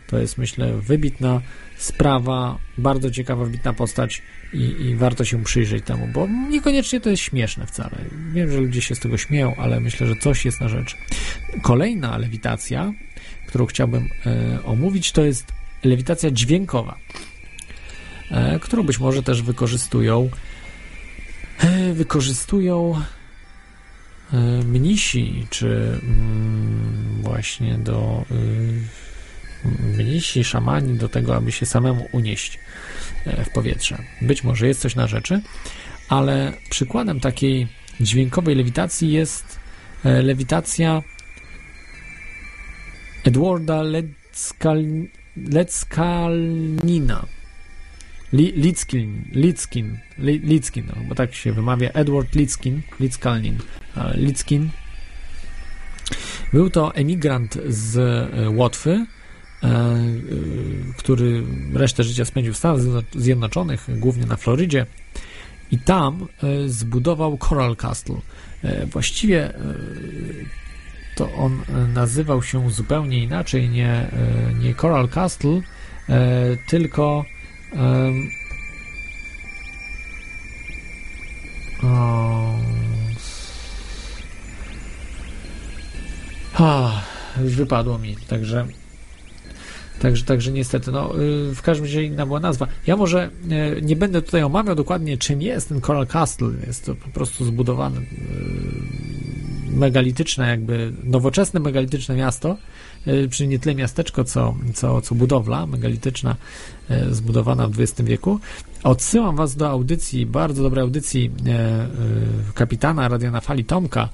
To 0.08 0.18
jest, 0.18 0.38
myślę, 0.38 0.74
wybitna 0.78 1.42
sprawa, 1.78 2.58
bardzo 2.78 3.12
ciekawa, 3.12 3.46
wybitna 3.46 3.74
postać 3.74 4.22
i, 4.54 4.58
i, 4.58 4.96
warto 4.96 5.26
się 5.26 5.44
przyjrzeć 5.44 5.86
temu, 5.86 6.08
bo 6.14 6.28
niekoniecznie 6.50 7.00
to 7.00 7.10
jest 7.10 7.24
śmieszne 7.24 7.66
wcale. 7.66 7.98
Wiem, 8.34 8.52
że 8.52 8.60
ludzie 8.60 8.82
się 8.82 8.96
z 8.96 9.00
tego 9.00 9.18
śmieją, 9.18 9.56
ale 9.56 9.80
myślę, 9.80 10.08
że 10.08 10.16
coś 10.16 10.46
jest 10.46 10.62
na 10.62 10.70
rzecz. 10.70 10.98
Kolejna 11.62 12.18
lewitacja, 12.18 12.94
którą 13.48 13.66
chciałbym 13.66 14.10
e, 14.26 14.64
omówić, 14.64 15.12
to 15.12 15.26
jest 15.26 15.59
lewitacja 15.84 16.32
dźwiękowa, 16.32 16.98
e, 18.32 18.60
którą 18.60 18.84
być 18.84 19.00
może 19.00 19.24
też 19.24 19.42
wykorzystują 19.42 20.30
e, 21.60 21.94
wykorzystują 21.94 23.02
e, 24.34 24.38
mnisi, 24.64 25.48
czy 25.50 26.00
mm, 26.04 27.22
właśnie 27.22 27.78
do 27.78 28.26
mnisi, 29.98 30.44
szamani 30.44 30.98
do 30.98 31.10
tego, 31.10 31.36
aby 31.36 31.52
się 31.52 31.66
samemu 31.66 32.08
unieść 32.12 32.60
w 33.46 33.50
powietrze. 33.50 33.98
Być 34.22 34.44
może 34.44 34.68
jest 34.68 34.82
coś 34.82 34.96
na 34.96 35.08
rzeczy, 35.08 35.42
ale 36.10 36.54
przykładem 36.70 37.20
takiej 37.20 37.68
dźwiękowej 38.00 38.56
lewitacji 38.56 39.12
jest 39.12 39.60
lewitacja 40.04 41.02
Edwarda 43.24 43.82
Leckal, 43.82 44.86
Leckalnina. 45.52 47.26
Lickin, 48.34 49.26
Lickin, 49.32 49.98
Lickin, 50.18 50.86
no, 50.88 50.94
bo 51.10 51.16
tak 51.16 51.36
się 51.36 51.54
wymawia, 51.54 51.90
Edward 51.90 52.36
Lickin, 52.36 52.82
Litzkalnin, 53.00 53.58
Lickin. 54.16 54.70
Był 56.54 56.70
to 56.70 56.96
emigrant 56.96 57.58
z 57.68 57.98
e, 57.98 58.50
Łotwy, 58.50 58.92
e, 58.92 59.68
e, 59.68 60.06
który 60.98 61.44
resztę 61.74 62.04
życia 62.04 62.26
spędził 62.26 62.54
w 62.54 62.58
Stanach 62.58 62.82
Zjednoczonych, 63.16 63.88
głównie 64.00 64.26
na 64.26 64.36
Florydzie 64.36 64.86
i 65.72 65.78
tam 65.78 66.28
zbudował 66.66 67.38
Coral 67.38 67.76
Castle. 67.76 68.22
Właściwie 68.86 69.54
to 71.20 71.34
on 71.34 71.62
nazywał 71.94 72.44
się 72.44 72.72
zupełnie 72.72 73.24
inaczej, 73.24 73.70
nie, 73.70 74.12
nie 74.60 74.76
Coral 74.76 75.10
Castle, 75.10 75.62
tylko 76.68 77.26
Um, 77.74 78.30
o, 81.84 82.56
a, 86.54 87.02
już 87.44 87.56
wypadło 87.56 87.98
mi, 87.98 88.16
także 88.16 88.68
Także, 90.00 90.26
także 90.26 90.52
niestety, 90.52 90.92
no, 90.92 91.22
y, 91.22 91.56
w 91.56 91.62
każdym 91.62 91.86
razie 91.86 92.04
inna 92.04 92.26
była 92.26 92.40
nazwa. 92.40 92.68
Ja 92.88 92.98
może 92.98 93.30
nie 93.82 93.96
będę 93.96 94.22
tutaj 94.22 94.44
omawiał 94.44 94.76
dokładnie, 94.76 95.18
czym 95.18 95.42
jest 95.42 95.70
ten 95.70 95.82
Coral 95.82 96.08
Castle. 96.08 96.52
Jest 96.68 96.86
to 96.86 96.96
po 96.96 97.10
prostu 97.10 97.46
zbudowane 97.46 98.00
y, 98.00 98.04
megalityczne, 99.70 100.50
jakby 100.50 100.94
nowoczesne 101.04 101.60
megalityczne 101.60 102.16
miasto, 102.16 102.58
czyli 103.32 103.50
nie 103.50 103.60
tyle 103.60 103.76
miasteczko, 103.76 104.24
co, 104.24 104.56
co, 104.74 105.02
co 105.02 105.16
budowla 105.16 105.66
megalityczna 105.66 106.36
zbudowana 107.12 107.68
w 107.68 107.80
XX 107.80 108.02
wieku. 108.02 108.40
Odsyłam 108.84 109.36
Was 109.36 109.56
do 109.56 109.70
audycji, 109.70 110.26
bardzo 110.26 110.64
dobrej 110.64 110.82
audycji 110.82 111.32
kapitana 112.54 113.08
Radia 113.08 113.32
na 113.32 113.42
Fali 113.42 113.66
Tomka, 113.66 114.10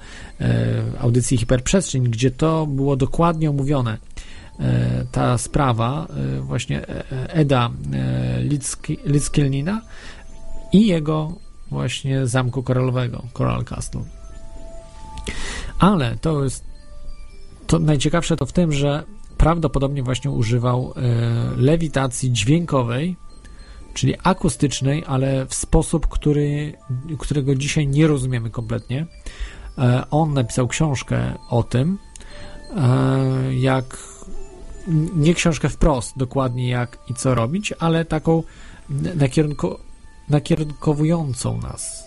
audycji 1.00 1.36
Hiperprzestrzeń, 1.36 2.04
gdzie 2.04 2.30
to 2.30 2.66
było 2.66 2.96
dokładnie 2.96 3.50
omówione 3.50 3.98
E, 4.60 5.04
ta 5.12 5.38
sprawa 5.38 6.06
e, 6.36 6.40
właśnie 6.40 6.88
e, 6.88 7.04
Eda 7.30 7.70
Litskielnina 9.04 9.82
i 10.72 10.86
jego 10.86 11.32
właśnie 11.70 12.26
zamku 12.26 12.62
koralowego, 12.62 13.22
Coral 13.32 13.64
Castle. 13.64 14.15
Ale 15.78 16.16
to 16.20 16.44
jest 16.44 16.64
to 17.66 17.78
najciekawsze 17.78 18.36
to 18.36 18.46
w 18.46 18.52
tym, 18.52 18.72
że 18.72 19.04
prawdopodobnie 19.38 20.02
właśnie 20.02 20.30
używał 20.30 20.94
lewitacji 21.56 22.32
dźwiękowej, 22.32 23.16
czyli 23.94 24.14
akustycznej, 24.22 25.04
ale 25.06 25.46
w 25.46 25.54
sposób, 25.54 26.06
który, 26.06 26.72
którego 27.18 27.54
dzisiaj 27.54 27.86
nie 27.86 28.06
rozumiemy 28.06 28.50
kompletnie. 28.50 29.06
On 30.10 30.34
napisał 30.34 30.68
książkę 30.68 31.34
o 31.50 31.62
tym, 31.62 31.98
jak 33.50 33.98
nie 35.16 35.34
książkę 35.34 35.68
wprost, 35.68 36.12
dokładnie 36.16 36.68
jak 36.68 36.98
i 37.10 37.14
co 37.14 37.34
robić, 37.34 37.72
ale 37.78 38.04
taką 38.04 38.42
nakierunko, 39.14 39.80
nakierunkowującą 40.28 41.60
nas, 41.60 42.04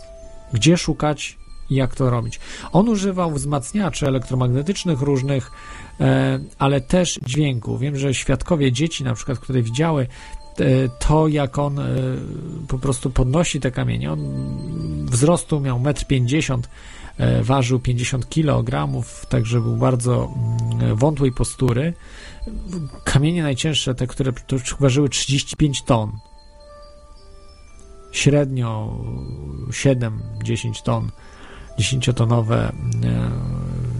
gdzie 0.53 0.77
szukać 0.77 1.38
jak 1.69 1.95
to 1.95 2.09
robić. 2.09 2.39
On 2.71 2.89
używał 2.89 3.31
wzmacniaczy 3.31 4.07
elektromagnetycznych 4.07 5.01
różnych, 5.01 5.51
e, 5.99 6.39
ale 6.59 6.81
też 6.81 7.19
dźwięku. 7.25 7.77
Wiem, 7.77 7.97
że 7.97 8.13
świadkowie 8.13 8.71
dzieci, 8.71 9.03
na 9.03 9.13
przykład, 9.13 9.39
które 9.39 9.61
widziały 9.61 10.07
e, 10.59 10.65
to, 10.99 11.27
jak 11.27 11.57
on 11.57 11.79
e, 11.79 11.85
po 12.67 12.79
prostu 12.79 13.09
podnosi 13.09 13.59
te 13.59 13.71
kamienie. 13.71 14.11
On 14.11 14.19
wzrostu 15.05 15.59
miał 15.59 15.79
1,50 15.79 16.53
m, 17.17 17.43
ważył 17.43 17.79
50 17.79 18.29
kg, 18.29 19.03
także 19.29 19.61
był 19.61 19.77
bardzo 19.77 20.33
mm, 20.71 20.95
wątłej 20.95 21.31
postury 21.31 21.93
kamienie 23.03 23.43
najcięższe, 23.43 23.95
te, 23.95 24.07
które 24.07 24.31
ważyły 24.79 25.09
35 25.09 25.81
ton, 25.83 26.11
średnio 28.11 28.97
7-10 29.69 30.83
ton, 30.83 31.11
10-tonowe 31.79 32.55
e, 32.55 32.71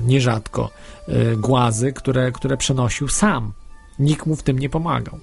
nierzadko 0.06 0.70
e, 1.08 1.36
głazy, 1.36 1.94
które, 1.94 2.32
które 2.32 2.58
przenosił 2.58 3.08
sam. 3.08 3.52
Nikt 4.00 4.26
mu 4.26 4.36
w 4.36 4.44
tym 4.44 4.60
nie 4.60 4.70
pomagał. 4.70 5.20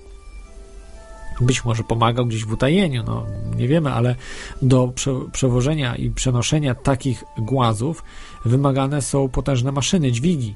Być 1.41 1.65
może 1.65 1.85
pomagał 1.85 2.27
gdzieś 2.27 2.45
w 2.45 2.53
utajeniu, 2.53 3.03
no 3.07 3.27
nie 3.57 3.69
wiemy, 3.69 3.93
ale 3.93 4.16
do 4.62 4.89
prze, 4.89 5.11
przewożenia 5.33 5.97
i 5.97 6.11
przenoszenia 6.11 6.74
takich 6.74 7.24
głazów 7.39 8.05
wymagane 8.45 9.03
są 9.03 9.28
potężne 9.28 9.73
maszyny, 9.73 10.12
dźwigi 10.12 10.55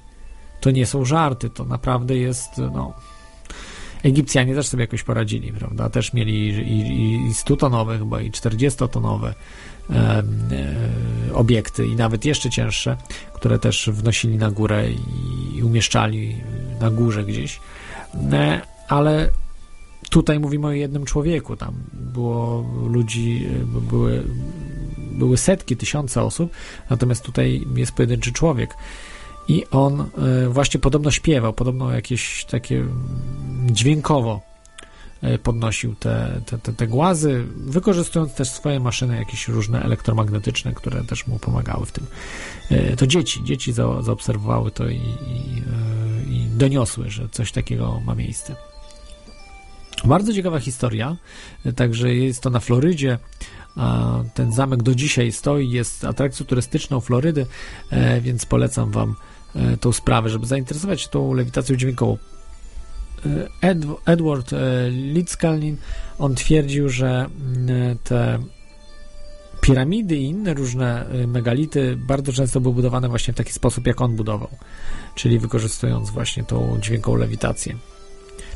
to 0.60 0.70
nie 0.70 0.86
są 0.86 1.05
żarty, 1.05 1.51
to 1.51 1.64
naprawdę 1.64 2.16
jest, 2.16 2.59
no... 2.59 2.94
Egipcjanie 4.02 4.55
też 4.55 4.66
sobie 4.66 4.85
jakoś 4.85 5.02
poradzili, 5.02 5.52
prawda? 5.52 5.90
Też 5.90 6.12
mieli 6.12 6.48
i, 6.48 6.70
i, 6.70 7.14
i 7.14 7.32
100-tonowe 7.32 7.98
chyba, 7.98 8.20
i 8.20 8.31
40-tonowe 8.31 9.27
e, 9.27 9.31
e, 9.31 9.35
obiekty 11.34 11.86
i 11.86 11.96
nawet 11.96 12.24
jeszcze 12.24 12.50
cięższe, 12.50 12.96
które 13.32 13.58
też 13.58 13.90
wnosili 13.92 14.36
na 14.36 14.50
górę 14.50 14.84
i 15.56 15.62
umieszczali 15.62 16.36
na 16.80 16.90
górze 16.90 17.24
gdzieś. 17.24 17.60
E, 18.32 18.60
ale 18.88 19.30
tutaj 20.10 20.40
mówimy 20.40 20.66
o 20.66 20.72
jednym 20.72 21.04
człowieku, 21.04 21.56
tam 21.56 21.74
było 21.92 22.66
ludzi, 22.86 23.46
były, 23.90 24.22
były 25.12 25.36
setki, 25.36 25.76
tysiące 25.76 26.22
osób, 26.22 26.52
natomiast 26.90 27.24
tutaj 27.24 27.66
jest 27.76 27.92
pojedynczy 27.92 28.32
człowiek 28.32 28.74
i 29.48 29.66
on 29.70 30.00
e, 30.00 30.48
właśnie 30.48 30.80
podobno 30.80 31.10
śpiewał, 31.10 31.52
podobno 31.52 31.92
jakieś 31.92 32.44
takie 32.44 32.84
dźwiękowo 33.66 34.40
e, 34.40 34.49
podnosił 35.42 35.94
te, 35.94 36.40
te, 36.47 36.59
te, 36.59 36.72
te 36.72 36.86
głazy, 36.86 37.44
wykorzystując 37.56 38.34
też 38.34 38.48
swoje 38.48 38.80
maszyny 38.80 39.16
jakieś 39.16 39.48
różne 39.48 39.82
elektromagnetyczne, 39.82 40.72
które 40.74 41.05
też 41.05 41.26
mu 41.26 41.38
pomagały 41.38 41.86
w 41.86 41.92
tym. 41.92 42.06
E, 42.70 42.97
to 42.97 43.06
dzieci, 43.06 43.44
dzieci 43.44 43.72
za, 43.72 44.02
zaobserwowały 44.02 44.70
to 44.70 44.88
i, 44.88 44.97
i, 44.97 45.62
i 46.34 46.47
doniosły, 46.47 47.10
że 47.10 47.28
coś 47.28 47.52
takiego 47.52 48.01
ma 48.01 48.14
miejsce. 48.14 48.56
Bardzo 50.05 50.34
ciekawa 50.34 50.60
historia, 50.60 51.16
także 51.76 52.14
jest 52.14 52.42
to 52.42 52.51
na 52.51 52.60
Florydzie. 52.60 53.18
Ten 54.34 54.52
zamek 54.52 54.82
do 54.82 54.94
dzisiaj 54.94 55.32
stoi, 55.32 55.70
jest 55.70 56.05
atrakcją 56.05 56.47
turystyczną 56.47 57.01
Florydy, 57.01 57.47
więc 58.22 58.47
polecam 58.47 58.90
Wam 58.90 59.14
E, 59.56 59.76
tą 59.76 59.92
sprawę, 59.92 60.28
żeby 60.28 60.47
zainteresować 60.47 61.02
się 61.02 61.09
tą 61.09 61.34
lewitacją 61.34 61.76
dźwiękową. 61.76 62.18
E, 63.26 63.68
Ed, 63.68 63.78
Edward 64.06 64.52
e, 64.52 64.90
Litzkalnin, 64.90 65.76
on 66.18 66.34
twierdził, 66.34 66.88
że 66.88 67.26
te 68.05 68.38
piramidy 69.60 70.16
i 70.16 70.24
inne 70.24 70.55
różne 70.55 71.06
megality 71.26 71.97
bardzo 71.97 72.32
często 72.32 72.60
były 72.60 72.74
budowane 72.74 73.09
właśnie 73.09 73.34
w 73.34 73.36
taki 73.36 73.52
sposób, 73.52 73.86
jak 73.86 74.01
on 74.01 74.16
budował, 74.16 74.48
czyli 75.14 75.38
wykorzystując 75.38 76.10
właśnie 76.10 76.44
tą 76.44 76.78
dźwiękową 76.80 77.16
lewitację. 77.16 77.76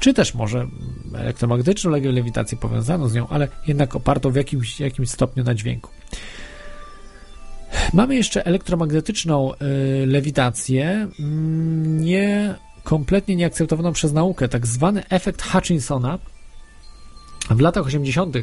Czy 0.01 0.15
też 0.15 0.35
może 0.35 0.67
elektromagnetyczną 1.15 1.91
lewitację 1.91 2.59
powiązaną 2.59 3.09
z 3.09 3.15
nią, 3.15 3.29
ale 3.29 3.49
jednak 3.67 3.97
opartą 3.97 4.31
w 4.31 4.35
jakimś, 4.35 4.81
jakimś 4.81 5.11
stopniu 5.11 5.45
na 5.45 5.55
dźwięku. 5.55 5.91
Mamy 7.93 8.15
jeszcze 8.15 8.47
elektromagnetyczną 8.47 9.53
y, 9.55 9.57
lewitację, 10.07 11.09
nie 11.85 12.55
kompletnie 12.85 13.37
nieakceptowaną 13.37 13.93
przez 13.93 14.13
naukę, 14.13 14.49
tak 14.49 14.67
zwany 14.67 15.09
efekt 15.09 15.43
Hutchinsona. 15.43 16.19
W 17.51 17.61
latach 17.61 17.87
80. 17.87 18.37
em, 18.37 18.43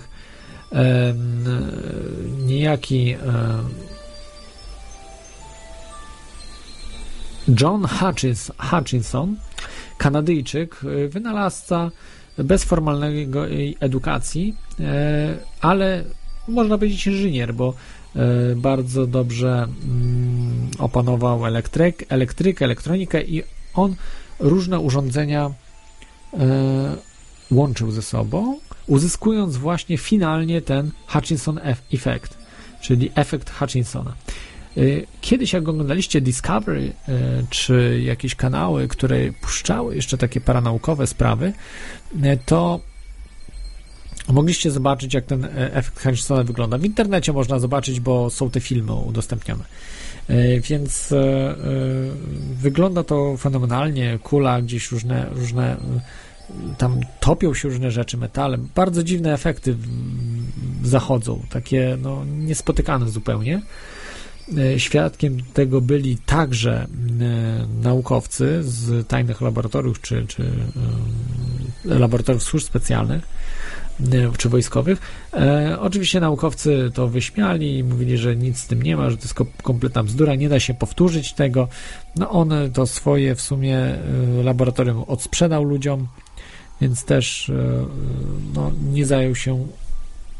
niejaki 2.45 3.15
John 7.61 7.87
Hutchins, 7.87 8.51
Hutchinson, 8.57 9.35
Kanadyjczyk, 9.97 10.75
wynalazca 11.09 11.91
bez 12.37 12.63
formalnego 12.63 13.45
edukacji, 13.79 14.55
e, 14.79 15.37
ale 15.61 16.03
można 16.47 16.77
powiedzieć 16.77 17.07
inżynier, 17.07 17.53
bo 17.53 17.73
e, 18.15 18.55
bardzo 18.55 19.07
dobrze 19.07 19.67
mm, 19.83 20.69
opanował 20.79 21.45
elektryk, 21.45 22.05
elektrykę, 22.09 22.65
elektronikę 22.65 23.21
i 23.23 23.43
on 23.73 23.95
różne 24.41 24.79
urządzenia 24.79 25.51
e, 26.33 26.37
łączył 27.51 27.91
ze 27.91 28.01
sobą, 28.01 28.59
uzyskując 28.87 29.57
właśnie 29.57 29.97
finalnie 29.97 30.61
ten 30.61 30.91
Hutchinson 31.07 31.59
Effect, 31.63 32.37
czyli 32.81 33.11
efekt 33.15 33.49
Hutchinsona. 33.49 34.15
Y, 34.77 35.07
Kiedyś, 35.21 35.53
jak 35.53 35.67
oglądaliście 35.67 36.21
Discovery 36.21 36.93
czy 37.49 38.01
jakieś 38.05 38.35
kanały, 38.35 38.87
które 38.87 39.31
puszczały 39.41 39.95
jeszcze 39.95 40.17
takie 40.17 40.41
paranaukowe 40.41 41.07
sprawy, 41.07 41.53
to 42.45 42.79
mogliście 44.29 44.71
zobaczyć, 44.71 45.13
jak 45.13 45.25
ten 45.25 45.45
e, 45.45 45.73
efekt 45.73 45.99
Hutchinsona 45.99 46.43
wygląda. 46.43 46.77
W 46.77 46.85
internecie 46.85 47.33
można 47.33 47.59
zobaczyć, 47.59 47.99
bo 47.99 48.29
są 48.29 48.49
te 48.49 48.59
filmy 48.59 48.93
udostępnione. 48.93 49.63
Więc 50.69 51.11
e, 51.11 51.17
e, 51.17 51.55
wygląda 52.61 53.03
to 53.03 53.37
fenomenalnie. 53.37 54.19
Kula, 54.23 54.61
gdzieś 54.61 54.91
różne, 54.91 55.27
różne 55.31 55.77
tam 56.77 56.99
topią 57.19 57.53
się 57.53 57.69
różne 57.69 57.91
rzeczy, 57.91 58.17
metale. 58.17 58.57
Bardzo 58.75 59.03
dziwne 59.03 59.33
efekty 59.33 59.75
zachodzą, 60.83 61.41
takie 61.49 61.97
no, 62.01 62.25
niespotykane 62.25 63.09
zupełnie. 63.09 63.61
E, 64.57 64.79
Świadkiem 64.79 65.37
tego 65.53 65.81
byli 65.81 66.17
także 66.17 66.73
e, 66.73 66.87
naukowcy 67.83 68.59
z 68.63 69.07
tajnych 69.07 69.41
laboratoriów 69.41 70.01
czy, 70.01 70.25
czy 70.27 70.43
e, 71.85 71.99
laboratoriów 71.99 72.43
służb 72.43 72.65
specjalnych 72.65 73.23
e, 73.23 73.40
czy 74.37 74.49
wojskowych. 74.49 75.01
E, 75.33 75.77
oczywiście 75.79 76.19
naukowcy 76.19 76.91
to 76.93 77.07
wyśmiali 77.07 77.77
i 77.77 77.83
mówili, 77.83 78.17
że 78.17 78.35
nic 78.35 78.57
z 78.59 78.67
tym 78.67 78.83
nie 78.83 78.97
ma, 78.97 79.09
że 79.09 79.17
to 79.17 79.23
jest 79.23 79.33
ko- 79.33 79.45
kompletna 79.63 80.03
bzdura, 80.03 80.35
nie 80.35 80.49
da 80.49 80.59
się 80.59 80.73
powtórzyć 80.73 81.33
tego. 81.33 81.67
No 82.15 82.29
on 82.29 82.53
to 82.73 82.87
swoje 82.87 83.35
w 83.35 83.41
sumie 83.41 83.77
e, 83.77 83.99
laboratorium 84.43 85.03
odsprzedał 85.03 85.63
ludziom, 85.63 86.07
więc 86.81 87.05
też 87.05 87.49
e, 87.49 87.53
no, 88.53 88.71
nie 88.91 89.05
zajął 89.05 89.35
się 89.35 89.67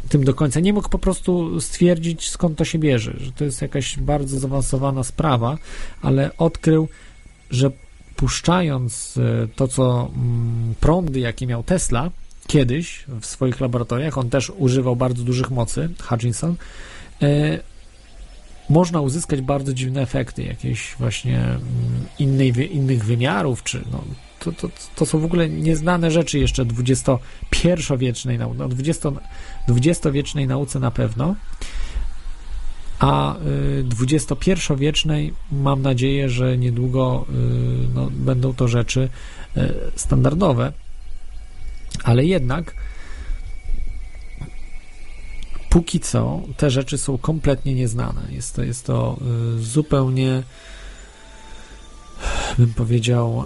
tym 0.10 0.24
do 0.24 0.34
końca. 0.34 0.60
Nie 0.60 0.74
mógł 0.74 0.90
po 0.90 1.00
prostu 1.00 1.62
stwierdzić, 1.62 2.30
skąd 2.30 2.58
to 2.58 2.66
się 2.66 2.80
bierze, 2.80 3.14
że 3.18 3.32
to 3.32 3.44
jest 3.44 3.62
jakaś 3.62 3.98
bardzo 3.98 4.40
zaawansowana 4.40 5.04
sprawa, 5.04 5.58
ale 6.02 6.38
odkrył, 6.38 6.88
że 7.52 7.72
puszczając 8.16 9.18
e, 9.18 9.48
to, 9.56 9.68
co 9.68 10.12
mm, 10.16 10.76
prądy, 10.80 11.20
jakie 11.20 11.48
miał 11.48 11.64
Tesla 11.64 12.12
kiedyś 12.48 13.06
w 13.22 13.26
swoich 13.26 13.60
laboratoriach, 13.60 14.18
on 14.18 14.30
też 14.30 14.52
używał 14.58 14.96
bardzo 14.96 15.24
dużych 15.24 15.52
mocy, 15.52 15.90
Hutchinson, 16.04 16.56
e, 17.22 17.60
można 18.70 19.02
uzyskać 19.02 19.42
bardzo 19.42 19.74
dziwne 19.74 20.02
efekty, 20.02 20.44
jakieś 20.44 20.96
właśnie 21.00 21.40
mm, 21.40 21.62
innej, 22.20 22.76
innych 22.76 23.06
wymiarów, 23.06 23.64
czy 23.64 23.84
no, 23.92 24.04
to, 24.40 24.52
to, 24.52 24.70
to 24.96 25.06
są 25.06 25.20
w 25.20 25.26
ogóle 25.26 25.50
nieznane 25.50 26.12
rzeczy 26.12 26.40
jeszcze 26.40 26.66
XXI-wiecznej 26.80 28.38
nauce, 28.38 28.58
no 28.58 28.68
20, 28.68 29.10
XX-wiecznej 29.70 30.48
nauce 30.48 30.80
na 30.80 30.92
pewno, 30.92 31.36
a 33.00 33.36
y, 33.36 33.86
XXI-wiecznej 34.02 35.34
mam 35.52 35.82
nadzieję, 35.82 36.30
że 36.30 36.58
niedługo 36.58 37.26
y, 37.30 37.34
no, 37.94 38.10
będą 38.12 38.54
to 38.54 38.68
rzeczy 38.68 39.10
y, 39.58 39.74
standardowe, 39.96 40.74
ale 42.04 42.26
jednak 42.26 42.76
póki 45.70 46.00
co 46.00 46.42
te 46.58 46.70
rzeczy 46.70 46.98
są 46.98 47.18
kompletnie 47.18 47.76
nieznane. 47.76 48.22
Jest 48.30 48.56
to, 48.56 48.64
jest 48.64 48.86
to 48.86 49.18
y, 49.58 49.60
zupełnie 49.60 50.44
bym 52.58 52.74
powiedział 52.74 53.44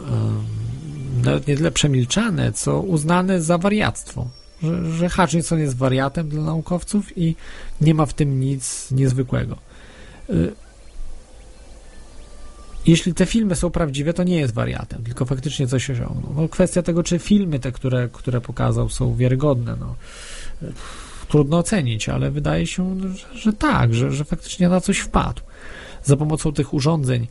y, 1.21 1.25
nawet 1.25 1.47
nie 1.47 1.57
tyle 1.57 1.71
przemilczane, 1.71 2.51
co 2.51 2.81
uznane 2.81 3.41
za 3.41 3.57
wariactwo. 3.57 4.27
Że, 4.63 4.91
że 4.91 5.09
Hutchinson 5.09 5.59
jest 5.59 5.77
wariatem 5.77 6.29
dla 6.29 6.41
naukowców 6.41 7.17
i 7.17 7.35
nie 7.81 7.93
ma 7.93 8.05
w 8.05 8.13
tym 8.13 8.39
nic 8.39 8.91
niezwykłego. 8.91 9.57
Jeśli 12.87 13.13
te 13.13 13.25
filmy 13.25 13.55
są 13.55 13.69
prawdziwe, 13.69 14.13
to 14.13 14.23
nie 14.23 14.37
jest 14.37 14.53
wariatem, 14.53 15.03
tylko 15.03 15.25
faktycznie 15.25 15.67
coś 15.67 15.89
osiągnął. 15.89 16.33
No, 16.35 16.49
kwestia 16.49 16.81
tego, 16.81 17.03
czy 17.03 17.19
filmy 17.19 17.59
te, 17.59 17.71
które, 17.71 18.09
które 18.13 18.41
pokazał, 18.41 18.89
są 18.89 19.15
wiarygodne, 19.15 19.75
no, 19.79 19.95
trudno 21.27 21.57
ocenić, 21.57 22.09
ale 22.09 22.31
wydaje 22.31 22.67
się, 22.67 22.99
że, 23.01 23.39
że 23.39 23.53
tak, 23.53 23.93
że, 23.93 24.11
że 24.11 24.25
faktycznie 24.25 24.69
na 24.69 24.81
coś 24.81 24.97
wpadł. 24.97 25.41
Za 26.03 26.17
pomocą 26.17 26.53
tych 26.53 26.73
urządzeń 26.73 27.27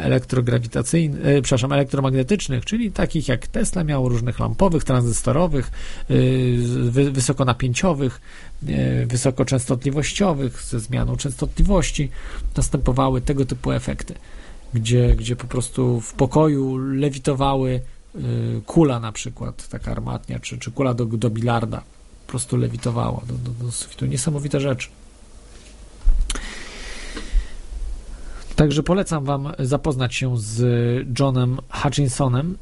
elektrograwitacyjnych, 0.00 1.26
e, 1.26 1.42
przepraszam, 1.42 1.72
elektromagnetycznych, 1.72 2.64
czyli 2.64 2.92
takich 2.92 3.28
jak 3.28 3.46
Tesla 3.46 3.84
miał, 3.84 4.08
różnych 4.08 4.38
lampowych, 4.38 4.84
tranzystorowych, 4.84 5.70
e, 6.10 6.14
wy, 6.90 7.10
wysokonapięciowych, 7.10 8.20
e, 8.68 9.06
wysokoczęstotliwościowych, 9.06 10.62
ze 10.62 10.80
zmianą 10.80 11.16
częstotliwości, 11.16 12.10
następowały 12.56 13.20
tego 13.20 13.44
typu 13.44 13.72
efekty, 13.72 14.14
gdzie, 14.74 15.16
gdzie 15.16 15.36
po 15.36 15.46
prostu 15.46 16.00
w 16.00 16.12
pokoju 16.12 16.76
lewitowały 16.76 17.80
e, 18.14 18.20
kula 18.66 19.00
na 19.00 19.12
przykład, 19.12 19.68
taka 19.68 19.90
armatnia, 19.90 20.40
czy, 20.40 20.58
czy 20.58 20.70
kula 20.70 20.94
do, 20.94 21.04
do 21.04 21.30
bilarda, 21.30 21.82
po 22.26 22.30
prostu 22.30 22.56
lewitowała 22.56 23.20
do, 23.26 23.34
do, 23.34 23.64
do 23.64 23.72
sufitu. 23.72 24.06
Niesamowite 24.06 24.60
rzeczy. 24.60 24.88
Także 28.56 28.82
polecam 28.82 29.24
Wam 29.24 29.52
zapoznać 29.58 30.14
się 30.14 30.38
z 30.38 30.62
Johnem 31.18 31.58
Hutchinsonem, 31.70 32.56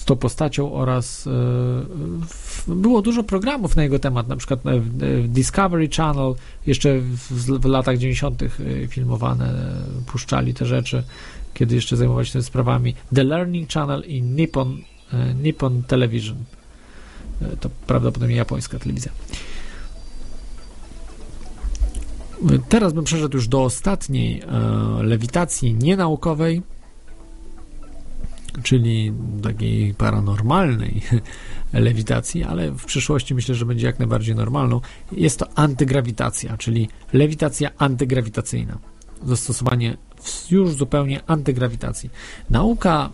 z 0.00 0.04
tą 0.04 0.16
postacią 0.16 0.72
oraz 0.72 1.26
e, 1.26 2.74
było 2.74 3.02
dużo 3.02 3.22
programów 3.22 3.76
na 3.76 3.82
jego 3.82 3.98
temat, 3.98 4.28
na 4.28 4.36
przykład 4.36 4.60
w 4.64 4.80
w 5.22 5.28
Discovery 5.28 5.88
Channel, 5.88 6.34
jeszcze 6.66 7.00
w, 7.00 7.64
latach 7.64 7.98
90. 7.98 8.42
filmowane, 8.88 9.44
e, 9.46 10.02
puszczali 10.06 10.54
te 10.54 10.66
rzeczy, 10.66 11.02
kiedy 11.54 11.74
jeszcze 11.74 11.96
zajmować 11.96 12.26
się 12.26 12.32
tymi 12.32 12.44
sprawami. 12.44 12.94
The 13.14 13.24
Learning 13.24 13.70
Channel 13.70 14.02
i 14.06 14.22
Nippon, 14.22 14.78
e, 15.12 15.34
Nippon 15.34 15.82
Television. 15.82 16.36
E, 17.42 17.56
To 17.56 17.70
prawdopodobnie 17.86 18.36
japońska 18.36 18.78
telewizja. 18.78 19.12
Teraz 22.68 22.92
bym 22.92 23.04
przeszedł 23.04 23.36
już 23.36 23.48
do 23.48 23.62
ostatniej 23.64 24.40
e, 24.40 25.02
lewitacji 25.02 25.74
nienaukowej, 25.74 26.62
czyli 28.62 29.12
takiej 29.42 29.94
paranormalnej 29.94 31.02
lewitacji, 31.72 32.44
ale 32.44 32.70
w 32.70 32.84
przyszłości 32.84 33.34
myślę, 33.34 33.54
że 33.54 33.66
będzie 33.66 33.86
jak 33.86 33.98
najbardziej 33.98 34.34
normalną. 34.34 34.80
Jest 35.12 35.38
to 35.38 35.46
antygrawitacja, 35.54 36.56
czyli 36.56 36.88
lewitacja 37.12 37.70
antygrawitacyjna. 37.78 38.78
Zastosowanie 39.24 39.96
już 40.50 40.70
zupełnie 40.70 41.20
antygrawitacji. 41.26 42.10
Nauka 42.50 43.10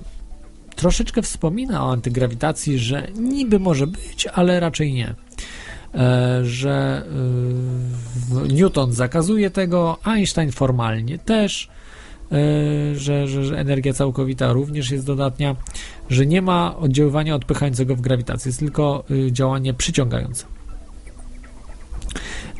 troszeczkę 0.76 1.22
wspomina 1.22 1.84
o 1.86 1.92
antygrawitacji, 1.92 2.78
że 2.78 3.08
niby 3.14 3.58
może 3.58 3.86
być, 3.86 4.26
ale 4.26 4.60
raczej 4.60 4.92
nie 4.92 5.14
że 6.42 7.04
y, 8.48 8.52
Newton 8.52 8.92
zakazuje 8.92 9.50
tego, 9.50 9.98
Einstein 10.04 10.52
formalnie 10.52 11.18
też, 11.18 11.68
e, 12.32 12.36
że, 12.94 13.26
że, 13.26 13.44
że 13.44 13.58
energia 13.58 13.92
całkowita 13.92 14.52
również 14.52 14.90
jest 14.90 15.06
dodatnia, 15.06 15.56
że 16.10 16.26
nie 16.26 16.42
ma 16.42 16.76
oddziaływania 16.76 17.34
odpychającego 17.34 17.96
w 17.96 18.00
grawitacji, 18.00 18.48
jest 18.48 18.58
tylko 18.58 19.04
działanie 19.30 19.74
przyciągające. 19.74 20.44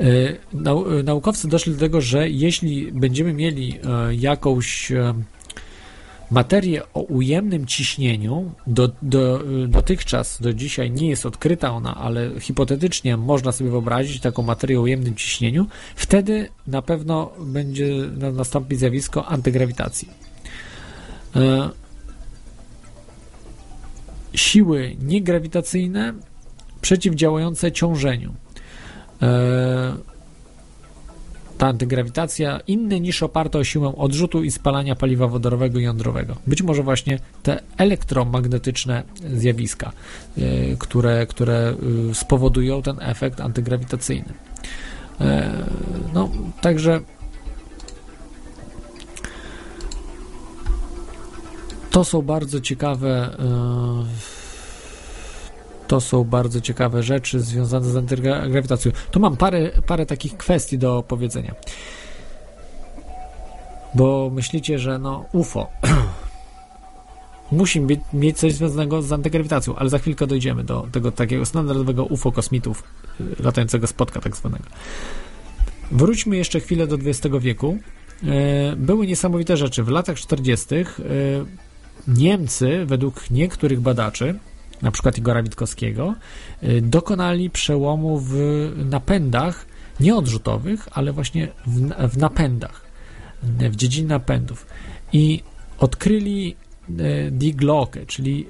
E, 0.01 0.37
Nau, 0.53 0.99
e, 0.99 1.03
naukowcy 1.03 1.49
doszli 1.49 1.73
do 1.73 1.79
tego, 1.79 2.01
że 2.01 2.29
jeśli 2.29 2.93
będziemy 2.93 3.33
mieli 3.33 3.79
e, 3.85 4.15
jakąś 4.15 4.93
e, 4.93 5.15
materię 6.33 6.83
o 6.95 7.01
ujemnym 7.01 7.67
ciśnieniu. 7.67 8.53
Do, 8.67 8.91
do, 9.03 9.41
dotychczas, 9.69 10.43
do 10.43 10.55
dzisiaj 10.55 10.91
nie 10.91 11.09
jest 11.09 11.27
odkryta 11.27 11.71
ona, 11.71 11.95
ale 11.95 12.41
hipotetycznie 12.41 13.17
można 13.17 13.53
sobie 13.53 13.71
wyobrazić 13.71 14.21
taką 14.21 14.43
materię 14.43 14.79
o 14.79 14.83
ujemnym 14.83 15.15
ciśnieniu. 15.15 15.67
Wtedy 15.97 16.49
na 16.67 16.83
pewno 16.83 17.31
będzie 17.41 17.95
nastąpi 18.33 18.77
zjawisko 18.77 19.27
antygrawitacji. 19.27 20.09
E, 21.37 21.71
siły 24.35 24.97
niegrawitacyjne 25.03 26.15
przeciwdziałające 26.81 27.73
ciążeniu. 27.73 28.35
E, 31.63 31.65
ta 31.65 31.69
antygrawitacja 31.69 32.61
inny 32.67 33.01
niż 33.01 33.23
oparte 33.23 33.59
o 33.59 33.65
siłę 33.65 33.97
odrzutu 33.97 34.45
i 34.45 34.51
spalania 34.51 34.97
paliwa 34.97 35.27
wodorowego 35.29 35.79
i 35.79 35.83
jądrowego. 35.83 36.37
Być 36.47 36.63
może 36.63 36.83
właśnie 36.83 37.19
te 37.43 37.61
elektromagnetyczne 37.77 39.03
zjawiska, 39.35 39.93
y, 40.39 40.77
które, 40.79 41.27
które 41.27 41.75
y, 42.11 42.15
spowodują 42.15 42.83
ten 42.83 42.97
efekt 43.01 43.41
antygrawitacyjny. 43.41 44.35
E, 45.21 45.53
no, 46.15 46.31
także 46.61 47.01
to 51.91 52.05
są 52.05 52.23
bardzo 52.23 52.61
ciekawe 52.61 53.37
to 55.93 56.01
są 56.01 56.25
bardzo 56.25 56.61
ciekawe 56.61 57.03
rzeczy 57.03 57.41
związane 57.41 57.87
z 57.87 57.97
antygrawitacją. 57.97 58.93
Tu 59.11 59.21
mam 59.21 59.37
parę, 59.37 59.71
parę 59.87 60.07
takich 60.07 60.37
kwestii 60.37 60.79
do 60.79 61.05
powiedzenia. 61.09 61.55
Bo 63.95 64.31
myślicie, 64.35 64.79
że 64.79 64.99
no 64.99 65.25
UFO 65.33 65.71
musi 67.53 67.81
mieć, 67.81 68.01
mieć 68.13 68.39
coś 68.39 68.55
związanego 68.55 69.03
z 69.03 69.13
antygrawitacją, 69.13 69.77
ale 69.77 69.91
za 69.91 69.99
chwilkę 69.99 70.27
dojdziemy 70.27 70.65
do 70.65 70.87
tego 70.93 71.13
takiego 71.13 71.47
standardowego 71.47 72.05
UFO 72.05 72.33
kosmitów, 72.33 72.85
y, 73.21 73.43
latającego 73.43 73.87
spotka 73.87 74.21
tak 74.21 74.37
zwanego. 74.37 74.65
Wróćmy 75.91 76.37
jeszcze 76.37 76.61
chwilę 76.61 76.87
do 76.87 76.97
XX 76.97 77.37
wieku. 77.41 77.79
E, 78.25 78.77
były 78.77 79.07
niesamowite 79.07 79.57
rzeczy. 79.57 79.83
W 79.83 79.89
latach 79.89 80.17
40. 80.17 80.75
E, 80.75 80.85
Niemcy, 82.09 82.87
według 82.87 83.31
niektórych 83.31 83.81
badaczy, 83.81 84.39
na 84.83 84.91
przykład 84.91 85.19
Igora 85.19 85.43
Witkowskiego, 85.43 86.15
y, 86.63 86.81
dokonali 86.81 87.51
przełomu 87.51 88.19
w 88.19 88.35
napędach 88.77 89.67
nie 90.01 90.17
odrzutowych, 90.17 90.89
ale 90.93 91.13
właśnie 91.13 91.49
w, 91.67 91.89
w 92.13 92.19
napędach, 92.19 92.85
w 93.43 93.77
dziedzinie 93.77 94.09
napędów. 94.09 94.67
I 95.13 95.43
odkryli 95.79 96.57
y, 96.91 97.31
Die 97.31 97.55
Glocke, 97.55 98.07
czyli 98.07 98.47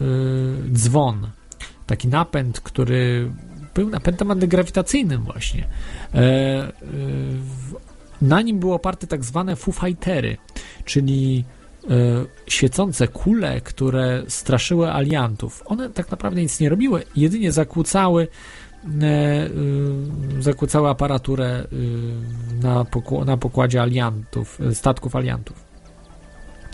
y, 0.00 0.04
dzwon, 0.72 1.30
taki 1.86 2.08
napęd, 2.08 2.60
który 2.60 3.30
był 3.74 3.90
napędem 3.90 4.30
antygrawitacyjnym 4.30 5.22
właśnie. 5.22 5.68
E, 6.14 6.72
na 8.22 8.42
nim 8.42 8.58
były 8.58 8.74
oparte 8.74 9.06
tak 9.06 9.24
zwane 9.24 9.56
Foo-Fightery, 9.56 10.36
czyli 10.84 11.44
E, 11.44 11.55
świecące 12.46 13.08
kule, 13.08 13.60
które 13.60 14.22
straszyły 14.28 14.92
aliantów. 14.92 15.62
One 15.66 15.90
tak 15.90 16.10
naprawdę 16.10 16.42
nic 16.42 16.60
nie 16.60 16.68
robiły, 16.68 17.02
jedynie 17.16 17.52
zakłócały 17.52 18.28
e, 19.02 19.06
e, 19.06 20.42
zakłócały 20.42 20.88
aparaturę 20.88 21.66
na, 22.62 22.86
na 23.26 23.36
pokładzie 23.36 23.82
aliantów, 23.82 24.58
statków 24.72 25.16
aliantów. 25.16 25.66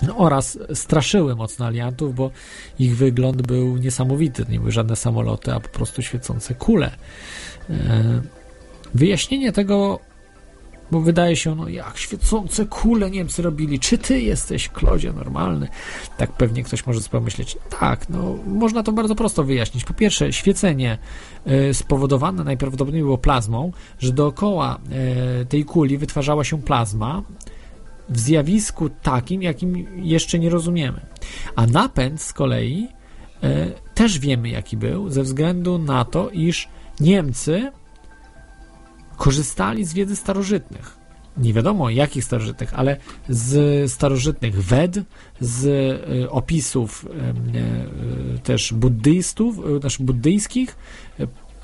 No, 0.07 0.17
oraz 0.17 0.59
straszyły 0.75 1.37
mocno 1.37 1.67
aliantów, 1.67 2.15
bo 2.15 2.31
ich 2.79 2.97
wygląd 2.97 3.47
był 3.47 3.77
niesamowity. 3.77 4.47
Nie 4.49 4.59
były 4.59 4.73
żadne 4.73 4.97
samoloty, 4.97 5.53
a 5.53 5.61
po 5.61 5.69
prostu 5.69 6.03
świecące 6.03 6.55
kule. 6.55 6.91
Wyjaśnienie 8.95 9.53
tego 9.53 10.01
bo 10.93 11.01
wydaje 11.01 11.37
się, 11.37 11.55
no 11.55 11.69
jak 11.69 11.99
świecące 11.99 12.67
kule 12.67 13.11
Niemcy 13.11 13.43
robili, 13.43 13.81
czy 13.81 13.99
ty 13.99 14.21
jesteś, 14.21 14.69
Klodzie, 14.69 15.13
normalny? 15.13 15.69
Tak 16.17 16.33
pewnie 16.33 16.63
ktoś 16.63 16.87
może 16.87 17.01
sobie 17.01 17.11
pomyśleć. 17.11 17.59
Tak, 17.81 18.09
no 18.09 18.35
można 18.47 18.83
to 18.83 18.93
bardzo 18.93 19.15
prosto 19.15 19.45
wyjaśnić. 19.45 19.85
Po 19.85 19.95
pierwsze, 19.95 20.33
świecenie 20.33 20.99
y, 21.71 21.75
spowodowane 21.75 22.45
najprawdopodobniej 22.45 23.03
było 23.03 23.19
plazmą, 23.19 23.73
że 23.99 24.13
dookoła 24.13 24.79
y, 25.43 25.47
tej 25.47 25.65
kuli 25.65 25.99
wytwarzała 25.99 26.45
się 26.45 26.63
plazma, 26.63 27.23
w 28.09 28.19
zjawisku 28.19 28.89
takim, 28.89 29.43
jakim 29.43 29.87
jeszcze 30.05 30.39
nie 30.39 30.51
rozumiemy. 30.51 31.01
A 31.57 31.67
napęd 31.67 32.23
z 32.23 32.33
kolei 32.33 32.89
y, 33.45 33.73
też 33.95 34.19
wiemy, 34.19 34.49
jaki 34.49 34.77
był, 34.77 35.11
ze 35.11 35.23
względu 35.23 35.79
na 35.79 36.05
to, 36.05 36.31
iż 36.31 36.69
Niemcy 37.01 37.73
korzystali 39.23 39.85
z 39.85 39.93
wiedzy 39.95 40.17
starożytnych. 40.17 40.97
Nie 41.37 41.53
wiadomo 41.53 41.91
jakich 41.91 42.25
starożytnych, 42.25 42.75
ale 42.75 42.97
z 43.29 43.93
starożytnych 43.93 44.65
Wed, 44.65 44.99
z 45.41 45.65
y, 46.25 46.31
opisów 46.31 47.07
y, 48.37 48.39
też 48.39 48.73
buddystów, 48.73 49.59
y, 49.77 49.81
znaczy 49.81 50.03
buddyjskich. 50.03 50.77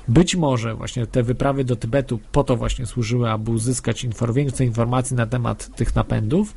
Być 0.07 0.35
może 0.35 0.75
właśnie 0.75 1.07
te 1.07 1.23
wyprawy 1.23 1.63
do 1.63 1.75
Tybetu 1.75 2.19
po 2.31 2.43
to 2.43 2.55
właśnie 2.55 2.85
służyły, 2.85 3.29
aby 3.29 3.51
uzyskać 3.51 4.07
więcej 4.33 4.67
informacji 4.67 5.15
na 5.15 5.25
temat 5.25 5.75
tych 5.75 5.95
napędów 5.95 6.53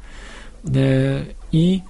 i 1.53 1.81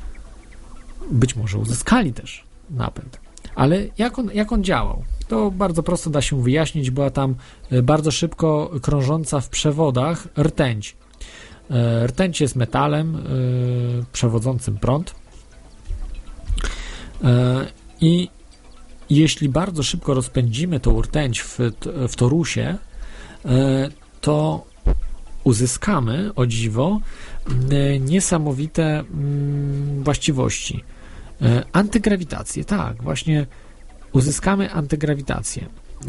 być 1.10 1.36
może 1.36 1.58
uzyskali 1.58 2.12
też 2.12 2.44
napęd. 2.70 3.20
Ale 3.54 3.86
jak 3.98 4.18
on, 4.18 4.30
jak 4.34 4.52
on 4.52 4.64
działał? 4.64 5.04
To 5.32 5.50
bardzo 5.50 5.82
prosto 5.82 6.10
da 6.10 6.22
się 6.22 6.42
wyjaśnić. 6.42 6.90
Była 6.90 7.10
tam 7.10 7.34
e, 7.70 7.82
bardzo 7.82 8.10
szybko 8.10 8.70
krążąca 8.82 9.40
w 9.40 9.48
przewodach 9.48 10.28
rtęć. 10.38 10.96
E, 11.70 12.06
rtęć 12.06 12.40
jest 12.40 12.56
metalem 12.56 13.16
e, 13.16 13.20
przewodzącym 14.12 14.78
prąd. 14.78 15.14
I 18.00 18.28
jeśli 19.10 19.48
bardzo 19.48 19.82
szybko 19.82 20.14
rozpędzimy 20.14 20.80
tą 20.80 21.02
rtęć 21.02 21.42
w, 21.42 21.58
w 22.08 22.16
torusie, 22.16 22.76
to 24.20 24.64
uzyskamy, 25.44 26.30
o 26.36 26.46
dziwo, 26.46 27.00
niesamowite 28.00 29.04
właściwości. 30.02 30.84
Antygrawitację, 31.72 32.64
tak, 32.64 33.02
właśnie 33.02 33.46
uzyskamy 34.12 34.72
antygrawitację. 34.72 35.66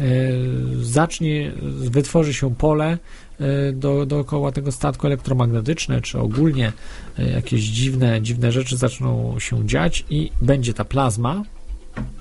zacznie, 0.82 1.52
wytworzy 1.62 2.34
się 2.34 2.54
pole 2.54 2.98
e, 3.40 3.72
do, 3.72 4.06
dookoła 4.06 4.52
tego 4.52 4.72
statku 4.72 5.06
elektromagnetyczne, 5.06 6.00
czy 6.00 6.18
ogólnie 6.18 6.72
e, 7.18 7.30
jakieś 7.30 7.62
dziwne, 7.62 8.22
dziwne 8.22 8.52
rzeczy 8.52 8.76
zaczną 8.76 9.38
się 9.38 9.66
dziać 9.66 10.04
i 10.10 10.30
będzie 10.40 10.74
ta 10.74 10.84
plazma, 10.84 11.42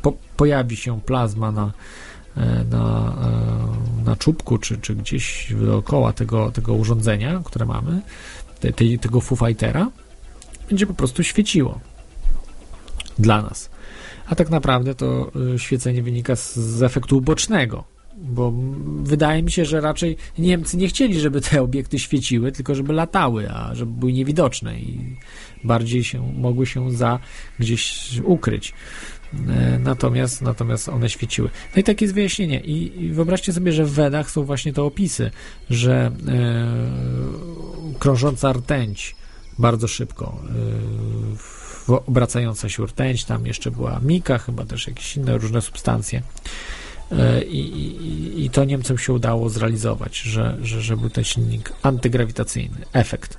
po, 0.02 0.14
pojawi 0.38 0.76
się 0.76 1.02
plazma 1.02 1.52
na, 1.52 1.72
na, 2.72 3.16
na 4.06 4.16
czubku, 4.16 4.58
czy, 4.58 4.78
czy 4.78 4.96
gdzieś 4.96 5.54
dookoła 5.62 6.14
tego, 6.14 6.52
tego 6.52 6.74
urządzenia, 6.74 7.42
które 7.46 7.66
mamy, 7.66 8.02
te, 8.60 8.74
te, 8.74 8.98
tego 9.02 9.22
Foo 9.22 9.36
Fightera, 9.36 9.90
będzie 10.70 10.88
po 10.88 10.94
prostu 10.94 11.24
świeciło 11.24 11.80
dla 13.20 13.42
nas 13.42 13.70
a 14.34 14.36
tak 14.36 14.50
naprawdę 14.50 14.96
to 14.96 15.32
y, 15.56 15.60
świecenie 15.60 16.04
wynika 16.04 16.36
z, 16.36 16.56
z 16.56 16.84
efektu 16.84 17.18
ubocznego, 17.18 17.84
bo 18.18 18.54
wydaje 19.04 19.44
mi 19.44 19.52
się, 19.52 19.66
że 19.66 19.82
raczej 19.82 20.18
Niemcy 20.38 20.78
nie 20.78 20.88
chcieli, 20.88 21.20
żeby 21.20 21.42
te 21.42 21.62
obiekty 21.62 22.00
świeciły, 22.00 22.52
tylko 22.52 22.76
żeby 22.76 22.94
latały, 22.94 23.50
a 23.52 23.76
żeby 23.76 23.92
były 23.92 24.14
niewidoczne 24.14 24.80
i 24.80 25.16
bardziej 25.64 26.04
się 26.04 26.34
mogły 26.38 26.66
się 26.66 26.92
za 26.92 27.20
gdzieś 27.60 28.10
ukryć. 28.24 28.74
E, 29.50 29.80
natomiast, 29.80 30.42
natomiast 30.42 30.90
one 30.90 31.10
świeciły. 31.10 31.50
No 31.76 31.80
i 31.80 31.84
takie 31.84 32.06
jest 32.06 32.16
wyjaśnienie. 32.16 32.60
I, 32.60 33.04
i 33.04 33.10
wyobraźcie 33.10 33.54
sobie, 33.54 33.72
że 33.72 33.86
w 33.86 33.92
Wedach 33.92 34.32
są 34.32 34.44
właśnie 34.44 34.74
te 34.74 34.84
opisy, 34.84 35.32
że 35.70 36.12
e, 36.28 38.00
krążąca 38.00 38.54
rtęć 38.54 39.16
bardzo 39.60 39.88
szybko 39.88 40.40
e, 40.50 41.53
obracająca 41.88 42.70
się 42.70 42.86
rtęć, 42.86 43.26
tam 43.26 43.46
jeszcze 43.46 43.72
była 43.72 44.00
mika, 44.04 44.38
chyba 44.38 44.66
też 44.66 44.88
jakieś 44.88 45.18
inne 45.18 45.38
różne 45.38 45.62
substancje. 45.62 46.22
E, 47.12 47.44
I, 47.44 47.60
i, 47.60 48.46
I, 48.46 48.50
to 48.50 48.66
Niemcom 48.66 48.98
się 48.98 49.14
udało 49.14 49.50
zrealizować, 49.50 50.18
że, 50.18 50.58
że, 50.62 50.82
że 50.82 50.98
był 50.98 51.10
ten 51.10 51.24
silnik 51.24 51.74
antygrawitacyjny, 51.82 52.78
efekt. 52.94 53.38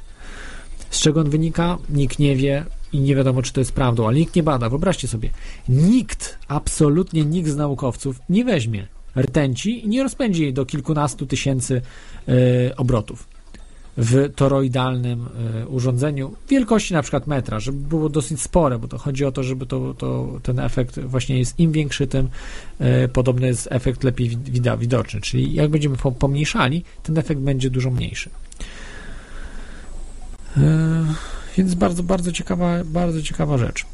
Z 0.91 1.01
czego 1.01 1.21
on 1.21 1.31
wynika? 1.31 1.79
Nikt 1.89 2.19
nie 2.19 2.37
wie 2.37 2.65
i 2.93 3.01
nie 3.01 3.17
wiadomo, 3.17 3.43
czy 3.43 3.53
to 3.53 3.61
jest 3.61 3.73
prawdą, 3.73 4.07
ale 4.07 4.17
nikt 4.17 4.37
nie 4.37 4.43
bada. 4.43 4.69
Wyobraźcie 4.69 5.09
sobie, 5.09 5.31
nikt, 5.69 6.39
absolutnie 6.49 7.25
nikt 7.25 7.49
z 7.49 7.57
naukowców 7.57 8.21
nie 8.29 8.45
weźmie 8.45 8.87
rtęci 9.17 9.85
i 9.85 9.89
nie 9.89 10.03
rozpędzi 10.03 10.43
jej 10.43 10.53
do 10.53 10.67
kilkunastu 10.67 11.27
tysięcy 11.27 11.83
y, 12.29 12.77
obrotów. 12.77 13.34
W 13.97 14.33
toroidalnym 14.37 15.29
y, 15.63 15.69
urządzeniu 15.69 16.35
wielkości 16.49 16.95
na 16.95 17.03
przykład 17.03 17.27
metra, 17.27 17.61
żeby 17.61 17.79
było 17.79 18.09
dosyć 18.09 18.41
spore, 18.41 18.79
bo 18.79 18.89
to 18.89 18.99
chodzi 18.99 19.25
o 19.25 19.33
to, 19.33 19.43
żeby 19.43 19.67
to, 19.67 19.95
to 19.95 20.29
ten 20.43 20.59
efekt 20.59 21.01
właśnie 21.01 21.39
jest 21.39 21.61
im 21.61 21.73
większy, 21.73 22.07
tym 22.07 22.29
y, 23.05 23.09
podobny 23.09 23.47
jest 23.47 23.69
efekt 23.71 24.05
lepiej 24.05 24.39
widoczny, 24.79 25.21
czyli 25.21 25.55
jak 25.55 25.71
będziemy 25.71 25.97
pomniejszali, 26.19 26.85
ten 27.03 27.19
efekt 27.19 27.41
będzie 27.41 27.71
dużo 27.71 27.91
mniejszy. 27.91 28.31
Y, 30.57 30.61
więc 31.57 31.75
bardzo, 31.75 32.03
bardzo 32.03 32.33
ciekawa, 32.33 32.85
bardzo 32.85 33.23
ciekawa 33.23 33.59
rzecz. 33.59 33.87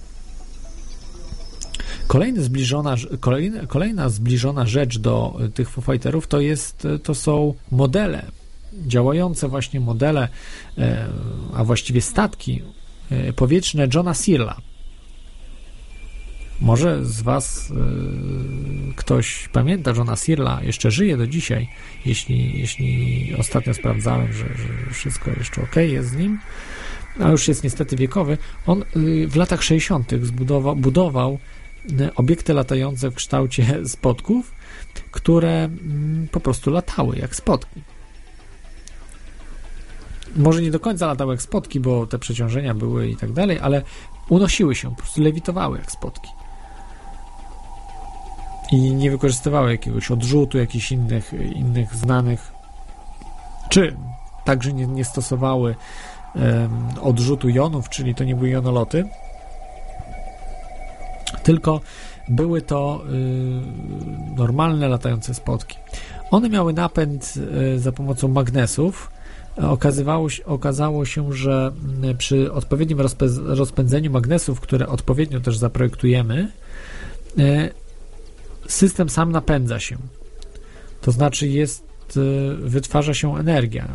Kolejny 2.06 2.42
zbliżona, 2.42 2.96
kolejna, 3.20 3.66
kolejna 3.66 4.08
zbliżona 4.08 4.66
rzecz 4.66 4.98
do 4.98 5.38
tych 5.54 5.70
Foo 5.70 5.80
Fighterów 5.80 6.26
to, 6.26 6.40
jest, 6.40 6.86
to 7.02 7.14
są 7.14 7.54
modele, 7.70 8.24
działające 8.72 9.48
właśnie 9.48 9.80
modele, 9.80 10.28
e, 10.78 11.06
a 11.54 11.64
właściwie 11.64 12.00
statki 12.00 12.62
e, 13.10 13.32
powietrzne 13.32 13.88
Johna 13.94 14.14
Searla. 14.14 14.56
Może 16.60 17.04
z 17.04 17.22
Was 17.22 17.70
e, 17.70 17.74
ktoś 18.94 19.48
pamięta 19.52 19.90
Johna 19.96 20.16
Searla, 20.16 20.60
jeszcze 20.62 20.90
żyje 20.90 21.16
do 21.16 21.26
dzisiaj, 21.26 21.68
jeśli, 22.06 22.58
jeśli 22.58 23.34
ostatnio 23.38 23.74
sprawdzałem, 23.74 24.32
że, 24.32 24.44
że 24.44 24.92
wszystko 24.92 25.30
jeszcze 25.38 25.62
ok 25.62 25.76
jest 25.76 26.08
z 26.08 26.16
nim, 26.16 26.38
a 27.20 27.28
już 27.28 27.48
jest 27.48 27.64
niestety 27.64 27.96
wiekowy. 27.96 28.38
On 28.66 28.84
w 29.28 29.36
latach 29.36 29.62
60. 29.62 30.12
zbudował, 30.22 30.76
budował 30.76 31.38
obiekty 32.16 32.54
latające 32.54 33.10
w 33.10 33.14
kształcie 33.14 33.78
spotków, 33.88 34.52
które 35.10 35.64
mm, 35.64 36.28
po 36.28 36.40
prostu 36.40 36.70
latały 36.70 37.16
jak 37.16 37.36
spotki. 37.36 37.82
Może 40.36 40.62
nie 40.62 40.70
do 40.70 40.80
końca 40.80 41.06
latały 41.06 41.34
jak 41.34 41.42
spotki, 41.42 41.80
bo 41.80 42.06
te 42.06 42.18
przeciążenia 42.18 42.74
były 42.74 43.08
i 43.08 43.16
tak 43.16 43.32
dalej, 43.32 43.58
ale 43.62 43.82
unosiły 44.28 44.74
się, 44.74 44.90
po 44.90 44.96
prostu 44.96 45.22
lewitowały 45.22 45.78
jak 45.78 45.92
spotki. 45.92 46.28
I 48.72 48.94
nie 48.94 49.10
wykorzystywały 49.10 49.70
jakiegoś 49.70 50.10
odrzutu, 50.10 50.58
jakichś 50.58 50.92
innych, 50.92 51.32
innych 51.32 51.94
znanych, 51.94 52.52
czy 53.68 53.96
także 54.44 54.72
nie, 54.72 54.86
nie 54.86 55.04
stosowały 55.04 55.74
um, 56.34 56.88
odrzutu 57.00 57.48
jonów, 57.48 57.88
czyli 57.88 58.14
to 58.14 58.24
nie 58.24 58.34
były 58.34 58.48
jonoloty, 58.48 59.04
tylko 61.42 61.80
były 62.28 62.62
to 62.62 63.02
y, 63.04 64.36
normalne 64.36 64.88
latające 64.88 65.34
spotki. 65.34 65.76
One 66.30 66.48
miały 66.48 66.72
napęd 66.72 67.34
y, 67.74 67.78
za 67.78 67.92
pomocą 67.92 68.28
magnesów. 68.28 69.10
Okazywało, 69.56 70.28
okazało 70.44 71.04
się, 71.04 71.32
że 71.32 71.72
y, 72.04 72.14
przy 72.14 72.52
odpowiednim 72.52 72.98
rozpędzeniu 73.46 74.10
magnesów, 74.10 74.60
które 74.60 74.86
odpowiednio 74.86 75.40
też 75.40 75.56
zaprojektujemy, 75.56 76.52
y, 77.38 77.70
system 78.68 79.08
sam 79.08 79.32
napędza 79.32 79.80
się. 79.80 79.96
To 81.00 81.12
znaczy 81.12 81.48
jest, 81.48 81.84
y, 82.16 82.56
wytwarza 82.56 83.14
się 83.14 83.36
energia, 83.38 83.88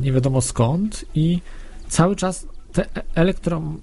nie 0.00 0.12
wiadomo 0.12 0.40
skąd 0.40 1.04
i 1.14 1.40
cały 1.88 2.16
czas 2.16 2.46
te 2.72 2.96
e, 2.96 3.02
elektrom 3.14 3.80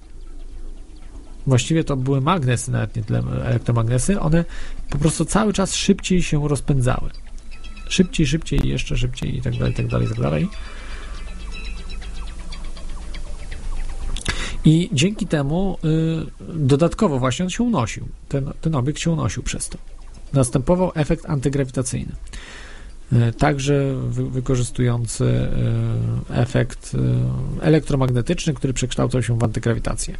właściwie 1.46 1.84
to 1.84 1.96
były 1.96 2.20
magnesy, 2.20 2.70
nawet 2.70 2.96
nie 2.96 3.02
tyle 3.02 3.22
elektromagnesy, 3.44 4.20
one 4.20 4.44
po 4.90 4.98
prostu 4.98 5.24
cały 5.24 5.52
czas 5.52 5.74
szybciej 5.74 6.22
się 6.22 6.48
rozpędzały. 6.48 7.10
Szybciej, 7.88 8.26
szybciej, 8.26 8.60
jeszcze 8.68 8.96
szybciej 8.96 9.36
i 9.36 9.42
tak 9.42 9.56
dalej, 9.56 9.74
tak 9.74 9.86
dalej, 9.86 10.08
tak 10.08 10.20
dalej. 10.20 10.48
I 14.64 14.90
dzięki 14.92 15.26
temu 15.26 15.78
y, 15.84 16.54
dodatkowo 16.54 17.18
właśnie 17.18 17.44
on 17.44 17.50
się 17.50 17.62
unosił. 17.62 18.08
Ten, 18.28 18.52
ten 18.60 18.74
obiekt 18.74 19.00
się 19.00 19.10
unosił 19.10 19.42
przez 19.42 19.68
to. 19.68 19.78
Następował 20.32 20.92
efekt 20.94 21.30
antygrawitacyjny. 21.30 22.12
Y, 23.12 23.32
także 23.32 23.94
wy, 24.08 24.30
wykorzystujący 24.30 25.24
y, 25.24 26.34
efekt 26.34 26.96
elektromagnetyczny, 27.60 28.54
który 28.54 28.72
przekształcał 28.72 29.22
się 29.22 29.38
w 29.38 29.44
antygrawitację. 29.44 30.14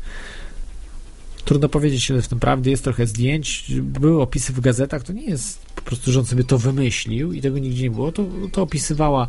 Trudno 1.44 1.68
powiedzieć, 1.68 2.10
ile 2.10 2.22
w 2.22 2.28
tym 2.28 2.40
prawdy 2.40 2.70
jest, 2.70 2.84
trochę 2.84 3.06
zdjęć, 3.06 3.72
były 3.82 4.22
opisy 4.22 4.52
w 4.52 4.60
gazetach, 4.60 5.02
to 5.02 5.12
nie 5.12 5.24
jest 5.24 5.66
po 5.74 5.82
prostu, 5.82 6.12
że 6.12 6.20
on 6.20 6.26
sobie 6.26 6.44
to 6.44 6.58
wymyślił 6.58 7.32
i 7.32 7.40
tego 7.40 7.58
nigdzie 7.58 7.82
nie 7.82 7.90
było, 7.90 8.12
to, 8.12 8.26
to 8.52 8.62
opisywała 8.62 9.28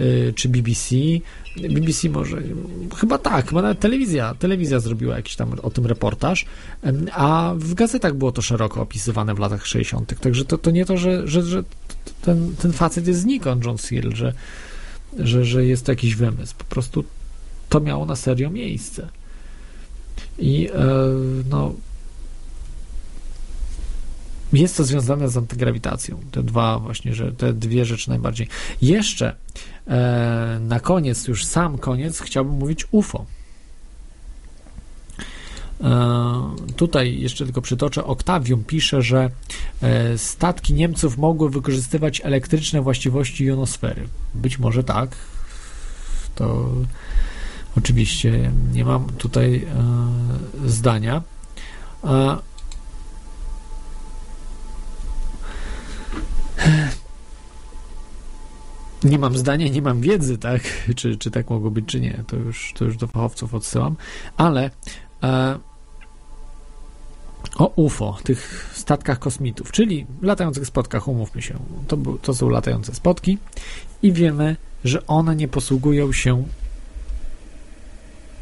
y, 0.00 0.32
czy 0.36 0.48
BBC, 0.48 0.96
BBC 1.70 2.08
może, 2.08 2.42
chyba 2.96 3.18
tak, 3.18 3.48
chyba 3.48 3.62
nawet 3.62 3.80
telewizja, 3.80 4.34
telewizja 4.34 4.80
zrobiła 4.80 5.16
jakiś 5.16 5.36
tam 5.36 5.52
o 5.62 5.70
tym 5.70 5.86
reportaż, 5.86 6.46
a 7.12 7.54
w 7.56 7.74
gazetach 7.74 8.14
było 8.14 8.32
to 8.32 8.42
szeroko 8.42 8.82
opisywane 8.82 9.34
w 9.34 9.38
latach 9.38 9.66
60., 9.66 10.20
także 10.20 10.44
to, 10.44 10.58
to 10.58 10.70
nie 10.70 10.84
to, 10.84 10.96
że, 10.96 11.28
że, 11.28 11.42
że 11.42 11.64
ten, 12.22 12.56
ten 12.56 12.72
facet 12.72 13.06
jest 13.06 13.20
znikąd, 13.20 13.64
John 13.64 13.78
Searle, 13.78 14.16
że, 14.16 14.32
że, 15.18 15.44
że 15.44 15.64
jest 15.64 15.86
to 15.86 15.92
jakiś 15.92 16.14
wymysł, 16.14 16.54
po 16.58 16.64
prostu 16.64 17.04
to 17.68 17.80
miało 17.80 18.06
na 18.06 18.16
serio 18.16 18.50
miejsce. 18.50 19.08
I 20.38 20.68
e, 20.68 20.72
no, 21.50 21.72
jest 24.52 24.76
to 24.76 24.84
związane 24.84 25.28
z 25.28 25.36
antygrawitacją. 25.36 26.20
Te 26.30 26.42
dwa 26.42 26.78
właśnie, 26.78 27.14
że 27.14 27.32
te 27.32 27.52
dwie 27.52 27.84
rzeczy 27.84 28.10
najbardziej. 28.10 28.48
Jeszcze 28.82 29.34
e, 29.86 30.60
na 30.62 30.80
koniec, 30.80 31.28
już 31.28 31.44
sam 31.44 31.78
koniec, 31.78 32.20
chciałbym 32.20 32.54
mówić 32.54 32.86
UFO. 32.90 33.24
E, 35.80 36.56
tutaj 36.76 37.20
jeszcze 37.20 37.44
tylko 37.44 37.62
przytoczę. 37.62 38.04
Octavium 38.04 38.64
pisze, 38.64 39.02
że 39.02 39.30
statki 40.16 40.74
Niemców 40.74 41.18
mogły 41.18 41.50
wykorzystywać 41.50 42.20
elektryczne 42.24 42.82
właściwości 42.82 43.44
jonosfery. 43.44 44.08
Być 44.34 44.58
może 44.58 44.84
tak. 44.84 45.16
To 46.34 46.68
Oczywiście 47.78 48.52
nie 48.72 48.84
mam 48.84 49.06
tutaj 49.06 49.66
e, 50.64 50.68
zdania. 50.68 51.22
E, 52.04 52.36
nie 59.04 59.18
mam 59.18 59.38
zdania, 59.38 59.68
nie 59.68 59.82
mam 59.82 60.00
wiedzy, 60.00 60.38
tak? 60.38 60.62
Czy, 60.96 61.16
czy 61.16 61.30
tak 61.30 61.50
mogło 61.50 61.70
być, 61.70 61.86
czy 61.86 62.00
nie. 62.00 62.24
To 62.26 62.36
już, 62.36 62.72
to 62.78 62.84
już 62.84 62.96
do 62.96 63.06
fachowców 63.06 63.54
odsyłam. 63.54 63.96
Ale 64.36 64.70
e, 65.22 65.58
o 67.56 67.72
UFO, 67.76 68.18
tych 68.24 68.70
statkach 68.74 69.18
kosmitów, 69.18 69.72
czyli 69.72 70.06
latających 70.22 70.66
spotkach, 70.66 71.08
umówmy 71.08 71.42
się. 71.42 71.58
To, 71.88 71.96
to 72.22 72.34
są 72.34 72.48
latające 72.48 72.94
spotki 72.94 73.38
i 74.02 74.12
wiemy, 74.12 74.56
że 74.84 75.06
one 75.06 75.36
nie 75.36 75.48
posługują 75.48 76.12
się 76.12 76.44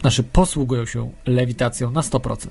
znaczy 0.06 0.22
posługują 0.22 0.86
się 0.86 1.10
lewitacją 1.26 1.90
na 1.90 2.00
100%. 2.00 2.48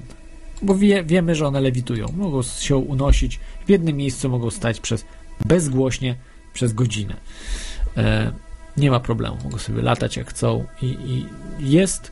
Bo 0.61 0.75
wie, 0.75 1.03
wiemy, 1.03 1.35
że 1.35 1.47
one 1.47 1.61
lewitują. 1.61 2.07
Mogą 2.17 2.41
się 2.41 2.75
unosić, 2.77 3.39
w 3.65 3.69
jednym 3.69 3.97
miejscu 3.97 4.29
mogą 4.29 4.49
stać 4.49 4.79
przez 4.79 5.05
bezgłośnie 5.45 6.15
przez 6.53 6.73
godzinę. 6.73 7.15
E, 7.97 8.31
nie 8.77 8.91
ma 8.91 8.99
problemu, 8.99 9.37
mogą 9.43 9.57
sobie 9.57 9.81
latać 9.81 10.17
jak 10.17 10.29
chcą 10.29 10.65
i, 10.81 10.85
i 10.85 11.25
jest 11.59 12.11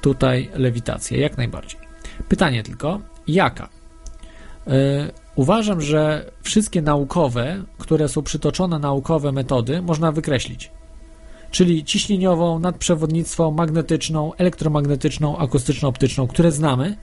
tutaj 0.00 0.50
lewitacja, 0.54 1.18
jak 1.18 1.36
najbardziej. 1.36 1.80
Pytanie 2.28 2.62
tylko, 2.62 3.00
jaka? 3.26 3.68
E, 4.66 4.70
uważam, 5.34 5.80
że 5.80 6.30
wszystkie 6.42 6.82
naukowe, 6.82 7.64
które 7.78 8.08
są 8.08 8.22
przytoczone 8.22 8.78
naukowe 8.78 9.32
metody, 9.32 9.82
można 9.82 10.12
wykreślić 10.12 10.70
czyli 11.52 11.84
ciśnieniową, 11.84 12.58
nadprzewodnictwo, 12.58 13.50
magnetyczną, 13.50 14.34
elektromagnetyczną, 14.34 15.38
akustyczną, 15.38 15.88
optyczną, 15.88 16.26
które 16.26 16.52
znamy, 16.52 16.96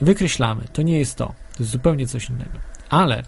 wykreślamy. 0.00 0.64
To 0.72 0.82
nie 0.82 0.98
jest 0.98 1.16
to. 1.16 1.26
To 1.26 1.34
jest 1.58 1.72
zupełnie 1.72 2.06
coś 2.06 2.30
innego. 2.30 2.58
Ale 2.90 3.22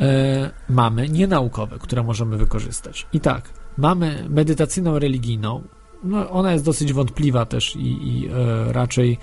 e, 0.00 0.50
mamy 0.68 1.08
nienaukowe, 1.08 1.78
które 1.78 2.02
możemy 2.02 2.36
wykorzystać. 2.36 3.06
I 3.12 3.20
tak, 3.20 3.50
mamy 3.76 4.24
medytacyjną 4.28 4.98
religijną. 4.98 5.62
No, 6.04 6.30
ona 6.30 6.52
jest 6.52 6.64
dosyć 6.64 6.92
wątpliwa 6.92 7.46
też 7.46 7.76
i, 7.76 8.08
i 8.08 8.28
e, 8.28 8.72
raczej 8.72 9.18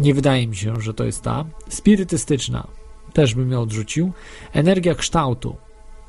nie 0.00 0.14
wydaje 0.14 0.46
mi 0.46 0.56
się, 0.56 0.80
że 0.80 0.94
to 0.94 1.04
jest 1.04 1.22
ta. 1.22 1.44
Spirytystyczna 1.68 2.66
też 3.12 3.34
bym 3.34 3.52
ją 3.52 3.60
odrzucił. 3.60 4.12
Energia 4.52 4.94
kształtu. 4.94 5.56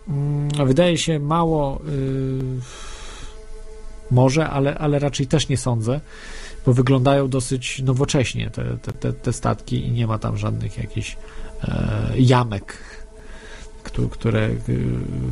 Mm, 0.08 0.68
wydaje 0.68 0.98
się 0.98 1.20
mało. 1.20 1.82
Yy, 1.86 2.91
może, 4.12 4.50
ale, 4.50 4.78
ale 4.78 5.00
raczej 5.00 5.28
też 5.28 5.50
nie 5.50 5.58
sądzę, 5.58 6.02
bo 6.66 6.74
wyglądają 6.74 7.28
dosyć 7.28 7.82
nowocześnie 7.82 8.50
te, 8.50 8.78
te, 8.78 8.92
te, 8.94 9.14
te 9.14 9.34
statki 9.34 9.86
i 9.88 9.92
nie 9.92 10.08
ma 10.08 10.18
tam 10.18 10.38
żadnych 10.38 10.78
jakichś 10.78 11.18
e, 11.64 12.12
jamek, 12.18 12.78
któ- 13.84 14.10
które, 14.10 14.50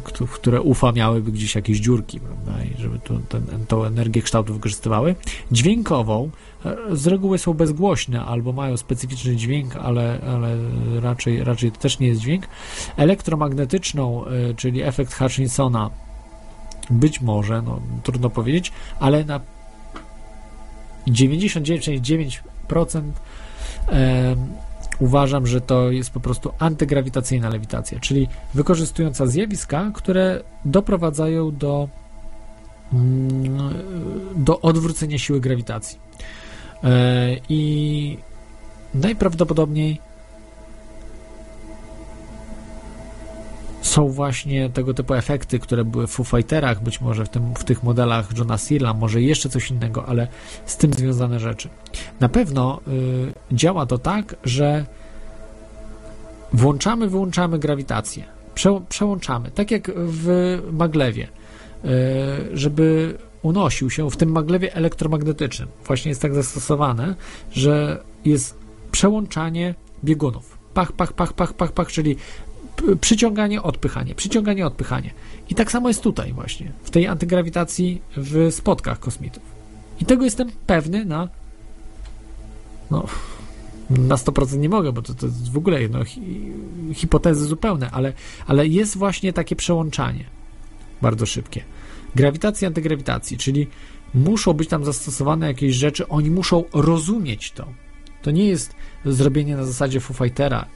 któ- 0.03 0.27
które 0.27 0.61
UFA 0.61 0.91
miałyby 0.91 1.31
gdzieś 1.31 1.55
jakieś 1.55 1.79
dziurki, 1.79 2.19
prawda, 2.19 2.63
i 2.63 2.81
żeby 2.81 2.99
tu, 2.99 3.19
ten, 3.19 3.41
tą 3.67 3.83
energię 3.83 4.21
kształtu 4.21 4.53
wykorzystywały. 4.53 5.15
Dźwiękową, 5.51 6.29
e, 6.65 6.75
z 6.95 7.07
reguły 7.07 7.37
są 7.37 7.53
bezgłośne 7.53 8.25
albo 8.25 8.51
mają 8.53 8.77
specyficzny 8.77 9.35
dźwięk, 9.35 9.75
ale, 9.75 10.19
ale 10.27 10.57
raczej, 11.01 11.43
raczej 11.43 11.71
to 11.71 11.77
też 11.79 11.99
nie 11.99 12.07
jest 12.07 12.21
dźwięk. 12.21 12.47
Elektromagnetyczną, 12.97 14.25
y, 14.27 14.55
czyli 14.55 14.81
efekt 14.81 15.13
Hutchinsona, 15.13 15.89
być 16.89 17.21
może, 17.21 17.61
no, 17.61 17.79
trudno 18.03 18.29
powiedzieć, 18.29 18.71
ale 18.99 19.25
na 19.25 19.39
99,9% 21.07 23.01
em, 23.87 24.47
uważam, 24.99 25.47
że 25.47 25.61
to 25.61 25.91
jest 25.91 26.11
po 26.11 26.19
prostu 26.19 26.51
antygrawitacyjna 26.59 27.49
lewitacja, 27.49 27.99
czyli 27.99 28.27
wykorzystująca 28.53 29.27
zjawiska, 29.27 29.91
które 29.93 30.43
doprowadzają 30.65 31.55
do, 31.55 31.89
mm, 32.93 33.73
do 34.35 34.61
odwrócenia 34.61 35.17
siły 35.17 35.39
grawitacji. 35.39 35.99
E, 36.83 37.35
I 37.49 38.17
najprawdopodobniej 38.93 39.99
są 43.89 44.09
właśnie 44.09 44.69
tego 44.69 44.93
typu 44.93 45.13
efekty, 45.13 45.59
które 45.59 45.85
były 45.85 46.07
w 46.07 46.11
Foo 46.11 46.23
Fighterach, 46.23 46.83
być 46.83 47.01
może 47.01 47.25
w, 47.25 47.29
tym, 47.29 47.55
w 47.55 47.63
tych 47.63 47.83
modelach 47.83 48.37
Johna 48.37 48.57
Searla, 48.57 48.93
może 48.93 49.21
jeszcze 49.21 49.49
coś 49.49 49.71
innego, 49.71 50.05
ale 50.05 50.27
z 50.65 50.77
tym 50.77 50.93
związane 50.93 51.39
rzeczy. 51.39 51.69
Na 52.19 52.29
pewno 52.29 52.81
y, 52.87 53.55
działa 53.55 53.85
to 53.85 53.97
tak, 53.97 54.35
że 54.43 54.85
włączamy, 56.53 57.09
wyłączamy 57.09 57.59
grawitację. 57.59 58.23
Prze, 58.55 58.81
przełączamy, 58.89 59.51
tak 59.51 59.71
jak 59.71 59.91
w 59.95 60.57
maglewie, 60.71 61.27
y, 61.85 61.89
żeby 62.53 63.17
unosił 63.41 63.89
się 63.89 64.09
w 64.09 64.17
tym 64.17 64.31
maglewie 64.31 64.75
elektromagnetycznym. 64.75 65.69
Właśnie 65.85 66.09
jest 66.09 66.21
tak 66.21 66.33
zastosowane, 66.33 67.15
że 67.51 68.03
jest 68.25 68.57
przełączanie 68.91 69.75
biegunów. 70.03 70.59
Pach, 70.73 70.91
pach, 70.91 71.13
pach, 71.13 71.33
pach, 71.33 71.53
pach, 71.53 71.71
pach, 71.71 71.91
czyli 71.91 72.15
przyciąganie, 73.01 73.63
odpychanie, 73.63 74.15
przyciąganie, 74.15 74.67
odpychanie. 74.67 75.13
I 75.49 75.55
tak 75.55 75.71
samo 75.71 75.87
jest 75.87 76.01
tutaj 76.01 76.33
właśnie, 76.33 76.71
w 76.83 76.89
tej 76.89 77.07
antygrawitacji 77.07 78.01
w 78.17 78.47
spotkach 78.51 78.99
kosmitów. 78.99 79.43
I 80.01 80.05
tego 80.05 80.23
jestem 80.23 80.51
pewny 80.67 81.05
na 81.05 81.29
no, 82.91 83.05
na 83.89 84.15
100% 84.15 84.57
nie 84.57 84.69
mogę, 84.69 84.91
bo 84.91 85.01
to, 85.01 85.13
to 85.13 85.25
jest 85.25 85.51
w 85.51 85.57
ogóle 85.57 85.79
no, 85.89 86.05
hi, 86.05 86.21
hipotezy 86.93 87.45
zupełne, 87.45 87.91
ale, 87.91 88.13
ale 88.47 88.67
jest 88.67 88.97
właśnie 88.97 89.33
takie 89.33 89.55
przełączanie 89.55 90.25
bardzo 91.01 91.25
szybkie. 91.25 91.63
Grawitacji, 92.15 92.67
antygrawitacji, 92.67 93.37
czyli 93.37 93.67
muszą 94.13 94.53
być 94.53 94.69
tam 94.69 94.85
zastosowane 94.85 95.47
jakieś 95.47 95.75
rzeczy, 95.75 96.07
oni 96.07 96.31
muszą 96.31 96.63
rozumieć 96.73 97.51
to. 97.51 97.65
To 98.21 98.31
nie 98.31 98.45
jest 98.45 98.75
zrobienie 99.05 99.57
na 99.57 99.65
zasadzie 99.65 99.99
Foo 99.99 100.25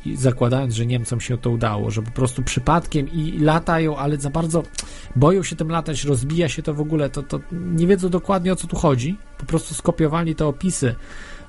i 0.05 0.15
zakładając, 0.17 0.73
że 0.73 0.85
Niemcom 0.85 1.21
się 1.21 1.37
to 1.37 1.49
udało, 1.49 1.91
że 1.91 2.01
po 2.01 2.11
prostu 2.11 2.43
przypadkiem 2.43 3.11
i 3.11 3.39
latają, 3.39 3.97
ale 3.97 4.17
za 4.17 4.29
bardzo 4.29 4.63
boją 5.15 5.43
się 5.43 5.55
tym 5.55 5.69
latać, 5.69 6.03
rozbija 6.03 6.49
się 6.49 6.63
to 6.63 6.73
w 6.73 6.81
ogóle, 6.81 7.09
to, 7.09 7.23
to 7.23 7.39
nie 7.51 7.87
wiedzą 7.87 8.09
dokładnie 8.09 8.53
o 8.53 8.55
co 8.55 8.67
tu 8.67 8.75
chodzi. 8.75 9.17
Po 9.37 9.45
prostu 9.45 9.73
skopiowali 9.73 10.35
te 10.35 10.47
opisy 10.47 10.95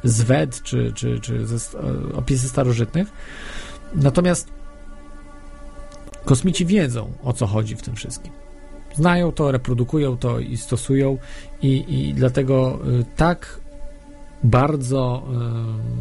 z 0.04 0.22
Wed 0.22 0.62
czy, 0.62 0.92
czy, 0.94 1.20
czy 1.20 1.46
ze, 1.46 1.58
st- 1.60 1.76
opisy 2.14 2.48
starożytnych. 2.48 3.08
Natomiast 3.94 4.48
kosmici 6.24 6.66
wiedzą 6.66 7.12
o 7.22 7.32
co 7.32 7.46
chodzi 7.46 7.76
w 7.76 7.82
tym 7.82 7.94
wszystkim. 7.94 8.32
Znają 8.94 9.32
to, 9.32 9.52
reprodukują 9.52 10.16
to 10.16 10.38
i 10.38 10.56
stosują, 10.56 11.18
i, 11.62 11.84
i 11.88 12.14
dlatego 12.14 12.78
y, 13.00 13.04
tak 13.16 13.60
bardzo 14.44 15.22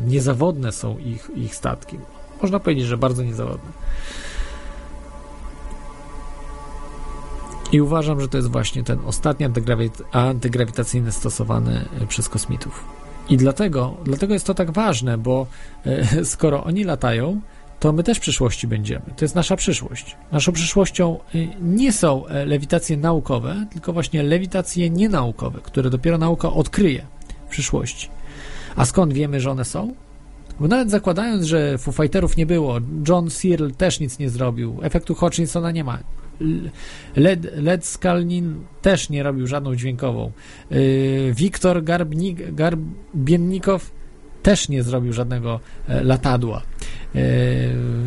y, 0.06 0.10
niezawodne 0.10 0.72
są 0.72 0.98
ich, 0.98 1.30
ich 1.36 1.56
statki. 1.56 1.98
Można 2.41 2.60
powiedzieć, 2.60 2.86
że 2.86 2.98
bardzo 2.98 3.24
niezawodne. 3.24 3.72
I 7.72 7.82
uważam, 7.82 8.22
że 8.22 8.28
to 8.28 8.38
jest 8.38 8.52
właśnie 8.52 8.84
ten 8.84 8.99
ostatni 9.06 9.45
antygrawit- 9.45 10.03
antygrawitacyjny 10.11 11.11
stosowany 11.11 11.86
y, 12.02 12.07
przez 12.07 12.30
kosmitów. 12.30 12.84
I 13.30 13.38
dlatego, 13.38 13.98
dlatego 14.03 14.34
jest 14.34 14.45
to 14.45 14.53
tak 14.53 14.72
ważne, 14.72 15.18
bo 15.18 15.48
y, 15.86 16.26
skoro 16.36 16.64
oni 16.64 16.84
latają, 16.84 17.41
to 17.80 17.94
my 17.94 18.03
też 18.03 18.18
w 18.18 18.22
przyszłości 18.22 18.68
będziemy. 18.68 19.06
To 19.15 19.26
jest 19.26 19.36
nasza 19.36 19.56
przyszłość. 19.56 20.15
Naszą 20.32 20.52
przyszłością 20.52 21.20
nie 21.61 21.91
są 21.91 22.28
e, 22.28 22.45
lewitacje 22.45 22.98
naukowe, 22.98 23.65
tylko 23.72 23.94
właśnie 23.94 24.24
lewitacje 24.24 24.90
nienaukowe, 24.90 25.60
które 25.64 25.90
dopiero 25.90 26.18
nauka 26.18 26.53
odkryje 26.53 27.06
w 27.48 27.49
przyszłości. 27.49 28.10
A 28.75 28.85
skąd 28.85 29.13
wiemy, 29.13 29.39
że 29.39 29.51
one 29.51 29.65
są? 29.65 29.93
Bo 30.59 30.67
nawet 30.67 30.91
zakładając, 30.91 31.45
że 31.45 31.77
Foo 31.77 31.93
nie 32.37 32.45
było, 32.45 32.79
John 33.07 33.29
Searle 33.29 33.71
też 33.71 33.99
nic 33.99 34.19
nie 34.19 34.29
zrobił, 34.29 34.79
efektu 34.81 35.15
Hutchinsona 35.15 35.71
nie 35.71 35.83
ma, 35.83 35.99
Led, 37.15 37.57
Led 37.57 37.85
Skalnin 37.85 38.63
też 38.81 39.09
nie 39.09 39.23
robił 39.23 39.47
żadną 39.47 39.75
dźwiękową, 39.75 40.31
yy, 40.71 41.33
Wiktor 41.33 41.83
Garbiennikow 42.53 43.91
też 44.43 44.69
nie 44.69 44.83
zrobił 44.83 45.13
żadnego 45.13 45.59
e, 45.87 46.03
latadła. 46.03 46.61
E, 47.15 47.21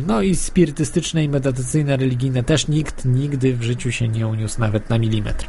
No 0.07 0.21
i 0.21 0.35
spirytystyczne 0.35 1.23
i 1.23 1.29
medytacyjne, 1.29 1.97
religijne 1.97 2.43
też 2.43 2.67
nikt 2.67 3.05
nigdy 3.05 3.53
w 3.53 3.63
życiu 3.63 3.91
się 3.91 4.07
nie 4.07 4.27
uniósł 4.27 4.59
nawet 4.59 4.89
na 4.89 4.99
milimetr. 4.99 5.47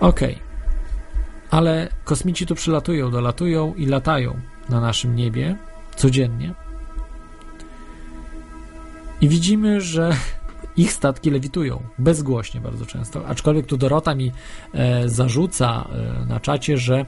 Okej. 0.00 0.53
Ale 1.54 1.88
kosmici 2.04 2.46
tu 2.46 2.54
przylatują, 2.54 3.10
dolatują 3.10 3.74
i 3.74 3.86
latają 3.86 4.40
na 4.68 4.80
naszym 4.80 5.16
niebie 5.16 5.56
codziennie. 5.96 6.54
I 9.20 9.28
widzimy, 9.28 9.80
że 9.80 10.12
ich 10.76 10.92
statki 10.92 11.30
lewitują 11.30 11.82
bezgłośnie 11.98 12.60
bardzo 12.60 12.86
często. 12.86 13.26
Aczkolwiek 13.26 13.66
tu 13.66 13.76
Dorota 13.76 14.14
mi 14.14 14.32
e, 14.72 15.08
zarzuca 15.08 15.88
e, 16.22 16.26
na 16.26 16.40
czacie, 16.40 16.78
że, 16.78 16.96
e, 16.96 17.06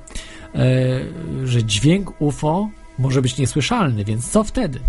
że 1.44 1.64
dźwięk 1.64 2.20
UFO 2.20 2.68
może 2.98 3.22
być 3.22 3.38
niesłyszalny, 3.38 4.04
więc 4.04 4.30
co 4.30 4.44
wtedy? 4.44 4.80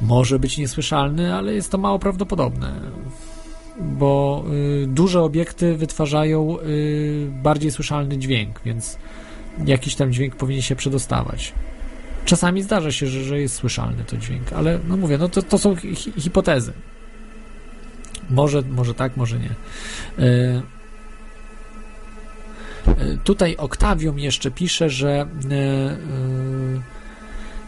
Może 0.00 0.38
być 0.38 0.58
niesłyszalny, 0.58 1.34
ale 1.34 1.54
jest 1.54 1.70
to 1.70 1.78
mało 1.78 1.98
prawdopodobne, 1.98 2.80
bo 3.80 4.44
y, 4.82 4.86
duże 4.86 5.22
obiekty 5.22 5.76
wytwarzają 5.76 6.60
y, 6.60 7.28
bardziej 7.42 7.70
słyszalny 7.70 8.18
dźwięk, 8.18 8.60
więc 8.64 8.98
jakiś 9.66 9.94
tam 9.94 10.12
dźwięk 10.12 10.36
powinien 10.36 10.62
się 10.62 10.76
przedostawać. 10.76 11.52
Czasami 12.24 12.62
zdarza 12.62 12.92
się, 12.92 13.06
że, 13.06 13.24
że 13.24 13.40
jest 13.40 13.54
słyszalny 13.54 14.04
to 14.04 14.16
dźwięk, 14.16 14.52
ale 14.52 14.78
no 14.88 14.96
mówię, 14.96 15.18
no 15.18 15.28
to, 15.28 15.42
to 15.42 15.58
są 15.58 15.76
hi 15.76 15.94
hipotezy. 16.16 16.72
Może, 18.30 18.62
może 18.62 18.94
tak, 18.94 19.16
może 19.16 19.38
nie. 19.38 19.54
Y, 20.24 20.62
Tutaj 23.24 23.56
Octavium 23.56 24.18
jeszcze 24.18 24.50
pisze, 24.50 24.90
że 24.90 25.26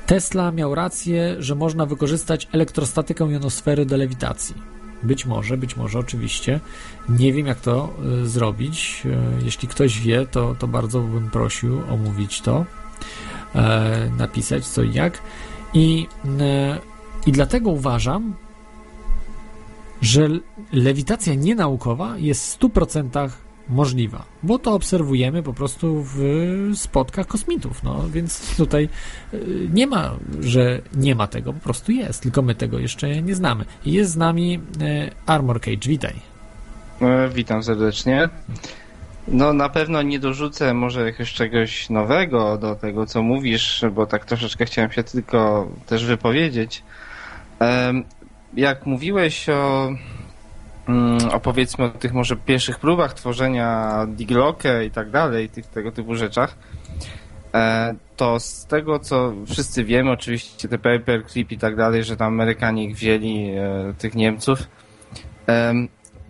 Tesla 0.07 0.53
miał 0.53 0.75
rację, 0.75 1.37
że 1.39 1.55
można 1.55 1.87
wykorzystać 1.87 2.49
elektrostatykę 2.53 3.25
jonosfery 3.33 3.87
do 3.87 3.97
lewitacji. 3.97 4.74
Być 5.05 5.27
może, 5.27 5.57
być 5.57 5.77
może, 5.77 5.99
oczywiście. 5.99 6.61
Nie 7.09 7.33
wiem, 7.33 7.47
jak 7.47 7.61
to 7.61 7.95
y, 8.23 8.29
zrobić. 8.29 9.03
Y, 9.05 9.45
jeśli 9.45 9.69
ktoś 9.69 10.01
wie, 10.01 10.27
to, 10.27 10.55
to 10.59 10.69
bardzo 10.69 11.01
bym 11.01 11.31
prosił 11.31 11.83
omówić 11.91 12.41
to, 12.41 12.65
e, 13.55 14.11
napisać 14.19 14.67
co 14.67 14.83
i 14.83 14.93
jak. 14.93 15.19
I, 15.75 16.07
e, 16.41 16.79
I 17.27 17.33
dlatego 17.33 17.71
uważam, 17.71 18.35
że 20.03 20.29
lewitacja 20.73 21.35
nienaukowa 21.35 22.19
jest 22.19 22.55
w 22.55 22.59
100% 22.59 23.29
możliwa, 23.69 24.25
bo 24.43 24.59
to 24.59 24.73
obserwujemy 24.75 25.43
po 25.43 25.53
prostu 25.53 26.03
w 26.03 26.19
spotkach 26.75 27.27
kosmitów, 27.27 27.83
no 27.83 28.05
więc 28.09 28.57
tutaj 28.57 28.89
y, 29.35 29.69
nie 29.73 29.87
ma, 29.87 30.11
że 30.41 30.81
nie 30.95 31.15
ma 31.15 31.27
tego, 31.27 31.53
po 31.53 31.61
prostu 31.61 31.93
jest, 31.93 32.23
tylko 32.23 32.43
my 32.43 32.55
tego 32.55 32.79
jeszcze 32.79 33.23
nie 33.23 33.35
znamy. 33.35 33.65
Jest 33.87 34.11
z 34.11 34.17
nami 34.17 34.55
y, 34.55 35.11
Armor 35.27 35.61
Cage, 35.61 35.89
witaj. 35.89 36.15
E, 37.01 37.29
Witam 37.29 37.63
serdecznie. 37.63 38.29
No 39.29 39.53
na 39.53 39.69
pewno 39.69 40.03
nie 40.03 40.19
dorzucę 40.19 40.75
może 40.75 41.05
jakiegoś 41.07 41.33
czegoś 41.33 41.91
nowego 41.91 42.59
do 42.59 42.75
tego, 42.75 43.07
co 43.07 43.23
mówisz, 43.23 43.85
bo 43.93 44.07
tak 44.07 44.25
troszeczkę 44.25 44.65
chciałem 44.65 44.93
się 44.93 45.03
tylko 45.03 45.69
też 45.87 46.05
wypowiedzieć. 46.05 46.83
Jak 48.55 48.87
mówiłeś 48.87 49.49
o, 49.49 49.91
mm, 50.89 51.19
o 51.33 51.41
powiedzmy 51.41 51.85
o 51.85 51.89
tych 51.89 52.13
może 52.13 52.37
pierwszych 52.37 52.79
próbach 52.79 53.15
tworzenia 53.15 53.99
Digloke 54.09 54.85
i 54.85 54.91
tak 54.91 55.11
dalej, 55.11 55.49
tych 55.49 55.67
tego 55.67 55.93
typu 55.93 56.15
rzeczach, 56.15 56.57
e, 57.55 57.95
to 58.17 58.41
z 58.41 58.67
tego 58.67 58.99
co 58.99 59.33
wszyscy 59.47 59.85
wiemy, 59.85 60.11
oczywiście 60.11 60.69
te 60.69 60.79
paperclip 60.79 61.53
i 61.53 61.59
tak 61.59 61.77
dalej, 61.77 62.05
że 62.05 62.17
tam 62.17 62.33
Amerykanie 62.33 62.85
ich 62.85 62.97
wzięli, 62.97 63.51
e, 63.51 63.95
tych 63.99 64.15
Niemców, 64.15 64.59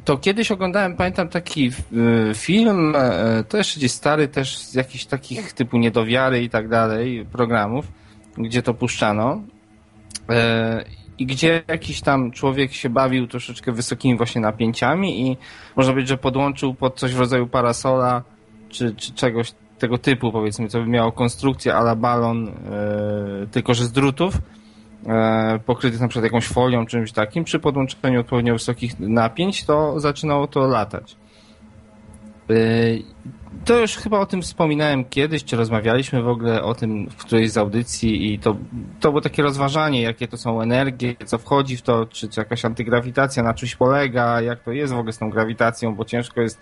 To 0.04 0.18
kiedyś 0.18 0.52
oglądałem, 0.52 0.96
pamiętam 0.96 1.28
taki 1.28 1.70
y, 1.92 2.34
film, 2.34 2.94
e, 2.96 3.44
to 3.48 3.56
jeszcze 3.56 3.78
gdzieś 3.78 3.92
stary, 3.92 4.28
też 4.28 4.58
z 4.58 4.74
jakichś 4.74 5.04
takich 5.04 5.52
typu 5.52 5.78
niedowiary 5.78 6.42
i 6.42 6.50
tak 6.50 6.68
dalej, 6.68 7.26
programów, 7.32 7.86
gdzie 8.38 8.62
to 8.62 8.74
puszczano. 8.74 9.42
I 11.18 11.26
gdzie 11.26 11.62
jakiś 11.68 12.00
tam 12.00 12.30
człowiek 12.30 12.72
się 12.72 12.90
bawił 12.90 13.26
troszeczkę 13.26 13.72
wysokimi 13.72 14.16
właśnie 14.16 14.40
napięciami 14.40 15.28
i 15.28 15.36
można 15.76 15.92
powiedzieć, 15.92 16.08
że 16.08 16.16
podłączył 16.16 16.74
pod 16.74 16.98
coś 16.98 17.14
w 17.14 17.20
rodzaju 17.20 17.46
parasola 17.46 18.22
czy, 18.68 18.94
czy 18.94 19.12
czegoś 19.12 19.52
tego 19.78 19.98
typu, 19.98 20.32
powiedzmy, 20.32 20.68
co 20.68 20.80
by 20.80 20.86
miało 20.86 21.12
konstrukcję 21.12 21.74
ala 21.74 21.96
balon, 21.96 22.48
e, 22.48 23.46
tylko 23.50 23.74
że 23.74 23.84
z 23.84 23.92
drutów 23.92 24.38
e, 25.06 25.58
pokrytych 25.66 26.00
na 26.00 26.08
przykład 26.08 26.24
jakąś 26.24 26.46
folią, 26.46 26.86
czymś 26.86 27.12
takim, 27.12 27.44
przy 27.44 27.58
podłączeniu 27.58 28.20
odpowiednio 28.20 28.52
wysokich 28.52 29.00
napięć, 29.00 29.64
to 29.64 30.00
zaczynało 30.00 30.46
to 30.46 30.66
latać. 30.66 31.16
E, 32.50 32.54
to 33.64 33.80
już 33.80 33.96
chyba 33.96 34.18
o 34.18 34.26
tym 34.26 34.42
wspominałem 34.42 35.04
kiedyś, 35.04 35.44
czy 35.44 35.56
rozmawialiśmy 35.56 36.22
w 36.22 36.28
ogóle 36.28 36.62
o 36.62 36.74
tym 36.74 37.10
w 37.10 37.16
którejś 37.16 37.50
z 37.50 37.56
audycji 37.56 38.32
i 38.32 38.38
to, 38.38 38.56
to 39.00 39.10
było 39.10 39.20
takie 39.20 39.42
rozważanie, 39.42 40.02
jakie 40.02 40.28
to 40.28 40.36
są 40.36 40.60
energie, 40.60 41.14
co 41.24 41.38
wchodzi 41.38 41.76
w 41.76 41.82
to, 41.82 42.06
czy, 42.06 42.28
czy 42.28 42.40
jakaś 42.40 42.64
antygrawitacja 42.64 43.42
na 43.42 43.54
czymś 43.54 43.76
polega, 43.76 44.40
jak 44.40 44.62
to 44.62 44.72
jest 44.72 44.92
w 44.92 44.98
ogóle 44.98 45.12
z 45.12 45.18
tą 45.18 45.30
grawitacją, 45.30 45.94
bo 45.94 46.04
ciężko 46.04 46.40
jest 46.40 46.60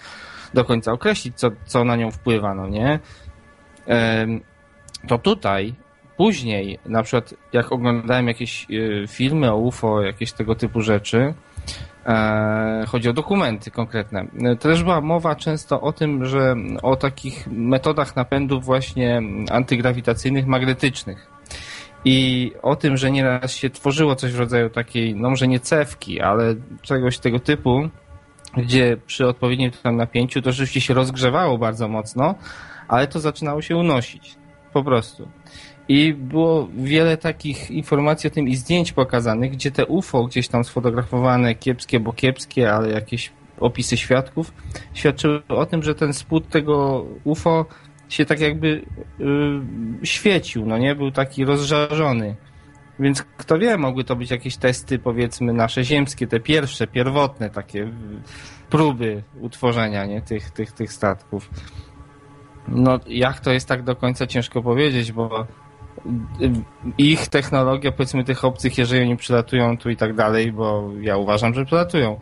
do 0.54 0.64
końca 0.64 0.92
określić, 0.92 1.36
co, 1.36 1.50
co 1.66 1.84
na 1.84 1.96
nią 1.96 2.10
wpływa, 2.10 2.54
no 2.54 2.68
nie? 2.68 2.98
To 5.08 5.18
tutaj 5.18 5.74
później, 6.16 6.78
na 6.86 7.02
przykład 7.02 7.34
jak 7.52 7.72
oglądałem 7.72 8.28
jakieś 8.28 8.66
y, 8.70 9.04
filmy 9.08 9.52
o 9.52 9.56
UFO, 9.56 10.02
jakieś 10.02 10.32
tego 10.32 10.54
typu 10.54 10.80
rzeczy, 10.80 11.18
e, 11.18 11.34
chodzi 12.88 13.08
o 13.08 13.12
dokumenty 13.12 13.70
konkretne, 13.70 14.26
też 14.60 14.82
była 14.82 15.00
mowa 15.00 15.34
często 15.34 15.80
o 15.80 15.92
tym, 15.92 16.24
że 16.24 16.54
o 16.82 16.96
takich 16.96 17.46
metodach 17.46 18.16
napędów 18.16 18.64
właśnie 18.64 19.22
antygrawitacyjnych, 19.50 20.46
magnetycznych. 20.46 21.32
I 22.04 22.52
o 22.62 22.76
tym, 22.76 22.96
że 22.96 23.10
nieraz 23.10 23.52
się 23.52 23.70
tworzyło 23.70 24.16
coś 24.16 24.32
w 24.32 24.38
rodzaju 24.38 24.70
takiej, 24.70 25.14
no 25.14 25.30
może 25.30 25.48
nie 25.48 25.60
cewki, 25.60 26.20
ale 26.20 26.54
czegoś 26.82 27.18
tego 27.18 27.40
typu, 27.40 27.88
gdzie 28.56 28.96
przy 29.06 29.28
odpowiednim 29.28 29.70
tam 29.82 29.96
napięciu 29.96 30.42
to 30.42 30.52
rzeczywiście 30.52 30.80
się 30.80 30.94
rozgrzewało 30.94 31.58
bardzo 31.58 31.88
mocno, 31.88 32.34
ale 32.88 33.06
to 33.06 33.20
zaczynało 33.20 33.62
się 33.62 33.76
unosić. 33.76 34.36
Po 34.72 34.84
prostu. 34.84 35.28
I 35.88 36.14
było 36.14 36.68
wiele 36.76 37.16
takich 37.16 37.70
informacji 37.70 38.28
o 38.28 38.30
tym 38.30 38.48
i 38.48 38.56
zdjęć 38.56 38.92
pokazanych, 38.92 39.52
gdzie 39.52 39.70
te 39.70 39.86
UFO 39.86 40.24
gdzieś 40.24 40.48
tam 40.48 40.64
sfotografowane, 40.64 41.54
kiepskie, 41.54 42.00
bo 42.00 42.12
kiepskie, 42.12 42.72
ale 42.72 42.90
jakieś 42.90 43.32
opisy 43.60 43.96
świadków, 43.96 44.52
świadczyły 44.94 45.42
o 45.48 45.66
tym, 45.66 45.82
że 45.82 45.94
ten 45.94 46.12
spód 46.12 46.48
tego 46.48 47.06
UFO 47.24 47.66
się 48.08 48.24
tak 48.24 48.40
jakby 48.40 48.82
yy, 49.18 49.26
świecił, 50.02 50.66
no 50.66 50.78
nie? 50.78 50.94
Był 50.94 51.10
taki 51.10 51.44
rozżarzony. 51.44 52.36
Więc 52.98 53.22
kto 53.22 53.58
wie, 53.58 53.76
mogły 53.76 54.04
to 54.04 54.16
być 54.16 54.30
jakieś 54.30 54.56
testy, 54.56 54.98
powiedzmy, 54.98 55.52
nasze 55.52 55.84
ziemskie, 55.84 56.26
te 56.26 56.40
pierwsze, 56.40 56.86
pierwotne 56.86 57.50
takie 57.50 57.92
próby 58.70 59.22
utworzenia 59.40 60.06
nie? 60.06 60.22
Tych, 60.22 60.50
tych, 60.50 60.72
tych 60.72 60.92
statków. 60.92 61.50
No, 62.68 63.00
jak 63.06 63.40
to 63.40 63.52
jest 63.52 63.68
tak 63.68 63.82
do 63.82 63.96
końca 63.96 64.26
ciężko 64.26 64.62
powiedzieć, 64.62 65.12
bo 65.12 65.46
ich 66.98 67.28
technologia, 67.28 67.92
powiedzmy 67.92 68.24
tych 68.24 68.44
obcych, 68.44 68.78
jeżeli 68.78 69.02
oni 69.02 69.16
przylatują 69.16 69.78
tu 69.78 69.90
i 69.90 69.96
tak 69.96 70.14
dalej, 70.14 70.52
bo 70.52 70.90
ja 71.00 71.16
uważam, 71.16 71.54
że 71.54 71.64
przylatują, 71.64 72.20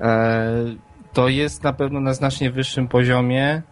e, 0.00 0.52
to 1.12 1.28
jest 1.28 1.62
na 1.62 1.72
pewno 1.72 2.00
na 2.00 2.14
znacznie 2.14 2.50
wyższym 2.50 2.88
poziomie 2.88 3.62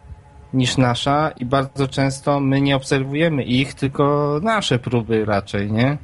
niż 0.55 0.76
nasza 0.76 1.30
i 1.40 1.44
bardzo 1.44 1.88
często 1.88 2.40
my 2.40 2.60
nie 2.60 2.76
obserwujemy 2.76 3.43
ich, 3.43 3.74
tylko 3.74 4.38
nasze 4.43 4.78
próby 4.78 5.24
raczej, 5.24 5.72
nie? 5.72 5.98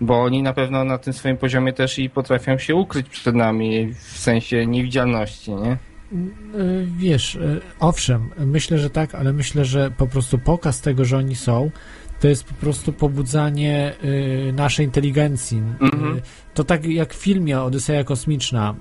Bo 0.00 0.22
oni 0.22 0.42
na 0.42 0.52
pewno 0.52 0.84
na 0.84 0.98
tym 0.98 1.12
swoim 1.12 1.36
poziomie 1.36 1.72
też 1.72 1.98
i 1.98 2.10
potrafią 2.10 2.58
się 2.58 2.74
ukryć 2.74 3.08
przed 3.08 3.34
nami 3.34 3.92
w 3.92 4.18
sensie 4.18 4.66
niewidzialności, 4.66 5.52
nie? 5.52 5.76
Wiesz, 6.96 7.36
e, 7.36 7.60
owszem, 7.80 8.30
myślę, 8.38 8.78
że 8.78 8.90
tak, 8.90 9.14
ale 9.14 9.32
myślę, 9.32 9.64
że 9.64 9.90
po 9.90 10.06
prostu 10.06 10.38
pokaz 10.38 10.80
tego, 10.80 11.04
że 11.04 11.16
oni 11.16 11.36
są, 11.36 11.70
to 12.20 12.28
jest 12.28 12.44
po 12.44 12.54
prostu 12.54 12.92
pobudzanie 12.92 13.92
y, 14.04 14.52
naszej 14.52 14.86
inteligencji. 14.86 15.62
Mhm. 15.80 16.20
To 16.54 16.64
tak 16.64 16.86
jak 16.86 17.14
w 17.14 17.16
filmie 17.16 17.60
Odyseja 17.60 18.04
Kosmiczna 18.04 18.74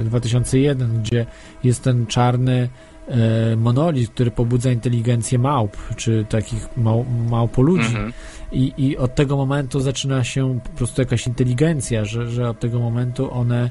y, 0.00 0.04
2001, 0.04 1.02
gdzie 1.02 1.26
jest 1.64 1.82
ten 1.82 2.06
czarny 2.06 2.68
y, 3.52 3.56
monolit, 3.56 4.10
który 4.10 4.30
pobudza 4.30 4.72
inteligencję 4.72 5.38
małp, 5.38 5.76
czy 5.96 6.26
takich 6.28 6.76
mał, 6.76 7.04
małpoludzi. 7.30 7.86
Mhm. 7.86 8.12
I, 8.52 8.72
I 8.76 8.96
od 8.96 9.14
tego 9.14 9.36
momentu 9.36 9.80
zaczyna 9.80 10.24
się 10.24 10.60
po 10.64 10.70
prostu 10.70 11.02
jakaś 11.02 11.26
inteligencja, 11.26 12.04
że, 12.04 12.26
że 12.26 12.48
od 12.48 12.60
tego 12.60 12.78
momentu 12.78 13.34
one 13.34 13.70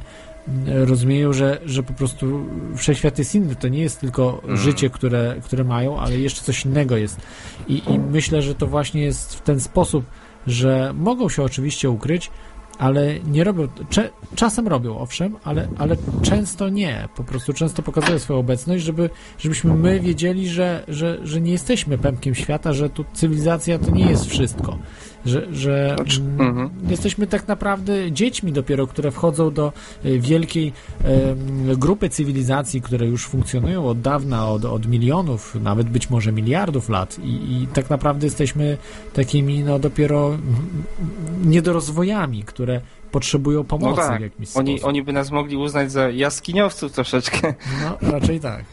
rozumieją, 0.65 1.34
że, 1.34 1.61
że 1.65 1.84
po 1.84 1.93
prostu 1.93 2.45
wszechświat 2.76 3.19
jest 3.19 3.35
inny. 3.35 3.55
To 3.55 3.68
nie 3.68 3.81
jest 3.81 3.99
tylko 3.99 4.41
mm. 4.43 4.57
życie, 4.57 4.89
które, 4.89 5.35
które 5.43 5.63
mają, 5.63 5.99
ale 5.99 6.18
jeszcze 6.18 6.41
coś 6.41 6.65
innego 6.65 6.97
jest. 6.97 7.22
I, 7.68 7.81
I 7.93 7.99
myślę, 7.99 8.41
że 8.41 8.55
to 8.55 8.68
właśnie 8.68 9.01
jest 9.01 9.35
w 9.35 9.41
ten 9.41 9.59
sposób, 9.59 10.05
że 10.47 10.93
mogą 10.95 11.30
się 11.30 11.43
oczywiście 11.43 11.89
ukryć, 11.89 12.31
ale 12.80 13.19
nie 13.19 13.43
robią, 13.43 13.68
czasem 14.35 14.68
robią, 14.68 14.97
owszem, 14.97 15.35
ale, 15.43 15.68
ale 15.77 15.95
często 16.22 16.69
nie. 16.69 17.07
Po 17.15 17.23
prostu 17.23 17.53
często 17.53 17.81
pokazują 17.81 18.19
swoją 18.19 18.39
obecność, 18.39 18.84
żeby, 18.84 19.09
żebyśmy 19.38 19.73
my 19.73 19.99
wiedzieli, 19.99 20.49
że, 20.49 20.84
że, 20.88 21.18
że 21.23 21.41
nie 21.41 21.51
jesteśmy 21.51 21.97
pępkiem 21.97 22.35
świata, 22.35 22.73
że 22.73 22.89
tu 22.89 23.05
cywilizacja 23.13 23.80
to 23.80 23.91
nie 23.91 24.09
jest 24.09 24.26
wszystko 24.26 24.77
że, 25.26 25.56
że 25.56 25.93
znaczy, 25.95 26.22
mhm. 26.22 26.69
jesteśmy 26.89 27.27
tak 27.27 27.48
naprawdę 27.48 28.11
dziećmi 28.11 28.52
dopiero, 28.52 28.88
które 28.88 29.11
wchodzą 29.11 29.52
do 29.53 29.73
e, 30.03 30.19
wielkiej 30.19 30.73
e, 31.03 31.76
grupy 31.76 32.10
cywilizacji, 32.10 32.81
które 32.81 33.06
już 33.06 33.27
funkcjonują 33.27 33.88
od 33.88 34.02
dawna, 34.02 34.49
od, 34.49 34.65
od 34.65 34.88
milionów, 34.88 35.56
nawet 35.56 35.89
być 35.89 36.10
może 36.10 36.31
miliardów 36.31 36.89
lat 36.89 37.19
i, 37.19 37.61
i 37.64 37.68
tak 37.68 37.89
naprawdę 37.89 38.27
jesteśmy 38.27 38.77
takimi 39.14 39.64
no 39.64 39.80
dopiero 39.80 40.38
niedorozwojami, 41.43 42.43
które 42.43 42.81
potrzebują 43.11 43.64
pomocy 43.64 44.02
no 44.02 44.07
tak. 44.07 44.19
w 44.19 44.23
jakimś 44.23 44.57
oni, 44.57 44.72
sposób. 44.77 44.89
Oni 44.89 45.03
by 45.03 45.14
nas 45.14 45.31
mogli 45.31 45.57
uznać 45.57 45.91
za 45.91 46.10
jaskiniowców 46.10 46.91
troszeczkę. 46.91 47.53
No, 47.84 48.11
raczej 48.11 48.39
tak. 48.39 48.65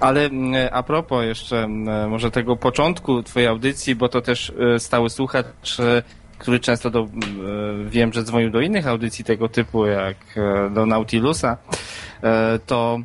Ale 0.00 0.24
mm, 0.24 0.68
a 0.72 0.82
propos 0.82 1.24
jeszcze 1.24 1.64
mm, 1.64 2.10
może 2.10 2.30
tego 2.30 2.56
początku 2.56 3.22
twojej 3.22 3.48
audycji, 3.48 3.94
bo 3.94 4.08
to 4.08 4.20
też 4.20 4.52
e, 4.74 4.78
stały 4.78 5.10
słuchacz, 5.10 5.80
e, 5.80 6.02
który 6.38 6.60
często 6.60 6.90
do, 6.90 7.00
mm, 7.00 7.90
wiem, 7.90 8.12
że 8.12 8.22
dzwonił 8.22 8.50
do 8.50 8.60
innych 8.60 8.86
audycji 8.86 9.24
tego 9.24 9.48
typu, 9.48 9.86
jak 9.86 10.16
do 10.70 10.86
Nautilusa, 10.86 11.56
to 12.66 12.98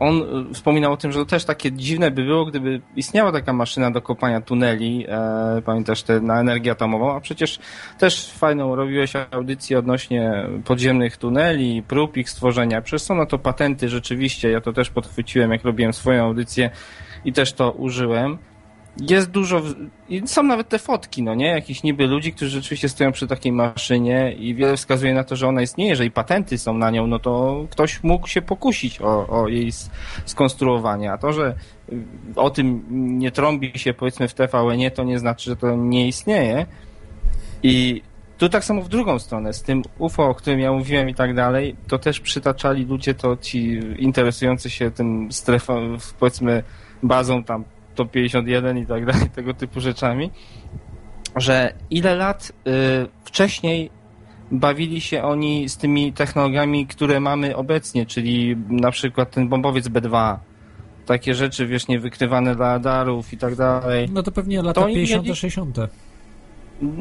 on 0.00 0.22
e, 0.50 0.54
wspominał 0.54 0.92
o 0.92 0.96
tym, 0.96 1.12
że 1.12 1.26
też 1.26 1.44
takie 1.44 1.72
dziwne 1.72 2.10
by 2.10 2.24
było, 2.24 2.44
gdyby 2.44 2.80
istniała 2.96 3.32
taka 3.32 3.52
maszyna 3.52 3.90
do 3.90 4.02
kopania 4.02 4.40
tuneli, 4.40 5.06
e, 5.08 5.62
pamiętasz, 5.64 6.02
te, 6.02 6.20
na 6.20 6.40
energię 6.40 6.70
atomową, 6.70 7.16
a 7.16 7.20
przecież 7.20 7.58
też 7.98 8.32
fajną 8.32 8.76
robiłeś 8.76 9.12
audycję 9.30 9.78
odnośnie 9.78 10.46
podziemnych 10.64 11.16
tuneli, 11.16 11.82
prób 11.82 12.16
ich 12.16 12.30
stworzenia. 12.30 12.82
Przecież 12.82 13.02
są 13.02 13.14
na 13.14 13.26
to 13.26 13.38
patenty 13.38 13.88
rzeczywiście, 13.88 14.50
ja 14.50 14.60
to 14.60 14.72
też 14.72 14.90
podchwyciłem, 14.90 15.52
jak 15.52 15.64
robiłem 15.64 15.92
swoją 15.92 16.24
audycję 16.24 16.70
i 17.24 17.32
też 17.32 17.52
to 17.52 17.70
użyłem 17.70 18.38
jest 19.00 19.30
dużo, 19.30 19.62
są 20.26 20.42
nawet 20.42 20.68
te 20.68 20.78
fotki, 20.78 21.22
no 21.22 21.34
nie, 21.34 21.46
jakichś 21.46 21.82
niby 21.82 22.06
ludzi, 22.06 22.32
którzy 22.32 22.50
rzeczywiście 22.50 22.88
stoją 22.88 23.12
przy 23.12 23.26
takiej 23.26 23.52
maszynie 23.52 24.32
i 24.32 24.54
wiele 24.54 24.76
wskazuje 24.76 25.14
na 25.14 25.24
to, 25.24 25.36
że 25.36 25.48
ona 25.48 25.62
istnieje, 25.62 25.90
jeżeli 25.90 26.10
patenty 26.10 26.58
są 26.58 26.74
na 26.74 26.90
nią, 26.90 27.06
no 27.06 27.18
to 27.18 27.64
ktoś 27.70 28.02
mógł 28.02 28.28
się 28.28 28.42
pokusić 28.42 29.00
o, 29.00 29.26
o 29.28 29.48
jej 29.48 29.72
skonstruowanie, 30.24 31.12
a 31.12 31.18
to, 31.18 31.32
że 31.32 31.54
o 32.36 32.50
tym 32.50 32.84
nie 33.18 33.30
trąbi 33.30 33.72
się 33.78 33.94
powiedzmy 33.94 34.28
w 34.28 34.34
TVN-ie, 34.34 34.90
to 34.90 35.04
nie 35.04 35.18
znaczy, 35.18 35.50
że 35.50 35.56
to 35.56 35.76
nie 35.76 36.08
istnieje. 36.08 36.66
I 37.62 38.02
tu 38.38 38.48
tak 38.48 38.64
samo 38.64 38.82
w 38.82 38.88
drugą 38.88 39.18
stronę, 39.18 39.52
z 39.52 39.62
tym 39.62 39.82
UFO, 39.98 40.28
o 40.28 40.34
którym 40.34 40.60
ja 40.60 40.72
mówiłem 40.72 41.08
i 41.08 41.14
tak 41.14 41.34
dalej, 41.34 41.76
to 41.88 41.98
też 41.98 42.20
przytaczali 42.20 42.84
ludzie, 42.84 43.14
to 43.14 43.36
ci 43.36 43.80
interesujący 43.98 44.70
się 44.70 44.90
tym 44.90 45.32
strefą, 45.32 45.96
powiedzmy 46.18 46.62
bazą 47.02 47.44
tam 47.44 47.64
top 47.94 48.10
51 48.10 48.78
i 48.78 48.86
tak 48.86 49.06
dalej, 49.06 49.30
tego 49.30 49.54
typu 49.54 49.80
rzeczami, 49.80 50.30
że 51.36 51.72
ile 51.90 52.14
lat 52.14 52.52
y, 52.66 52.72
wcześniej 53.24 53.90
bawili 54.50 55.00
się 55.00 55.22
oni 55.22 55.68
z 55.68 55.76
tymi 55.76 56.12
technologiami, 56.12 56.86
które 56.86 57.20
mamy 57.20 57.56
obecnie, 57.56 58.06
czyli 58.06 58.56
na 58.68 58.90
przykład 58.90 59.30
ten 59.30 59.48
bombowiec 59.48 59.88
B2, 59.88 60.36
takie 61.06 61.34
rzeczy, 61.34 61.66
wiesz, 61.66 61.88
nie 61.88 62.00
wykrywane 62.00 62.56
dla 62.56 62.72
radarów 62.72 63.32
i 63.32 63.38
tak 63.38 63.56
dalej. 63.56 64.08
No 64.12 64.22
to 64.22 64.32
pewnie 64.32 64.62
lata 64.62 64.80
to 64.80 64.86
50 64.86 65.24
mieli... 65.24 65.36
60 65.36 65.78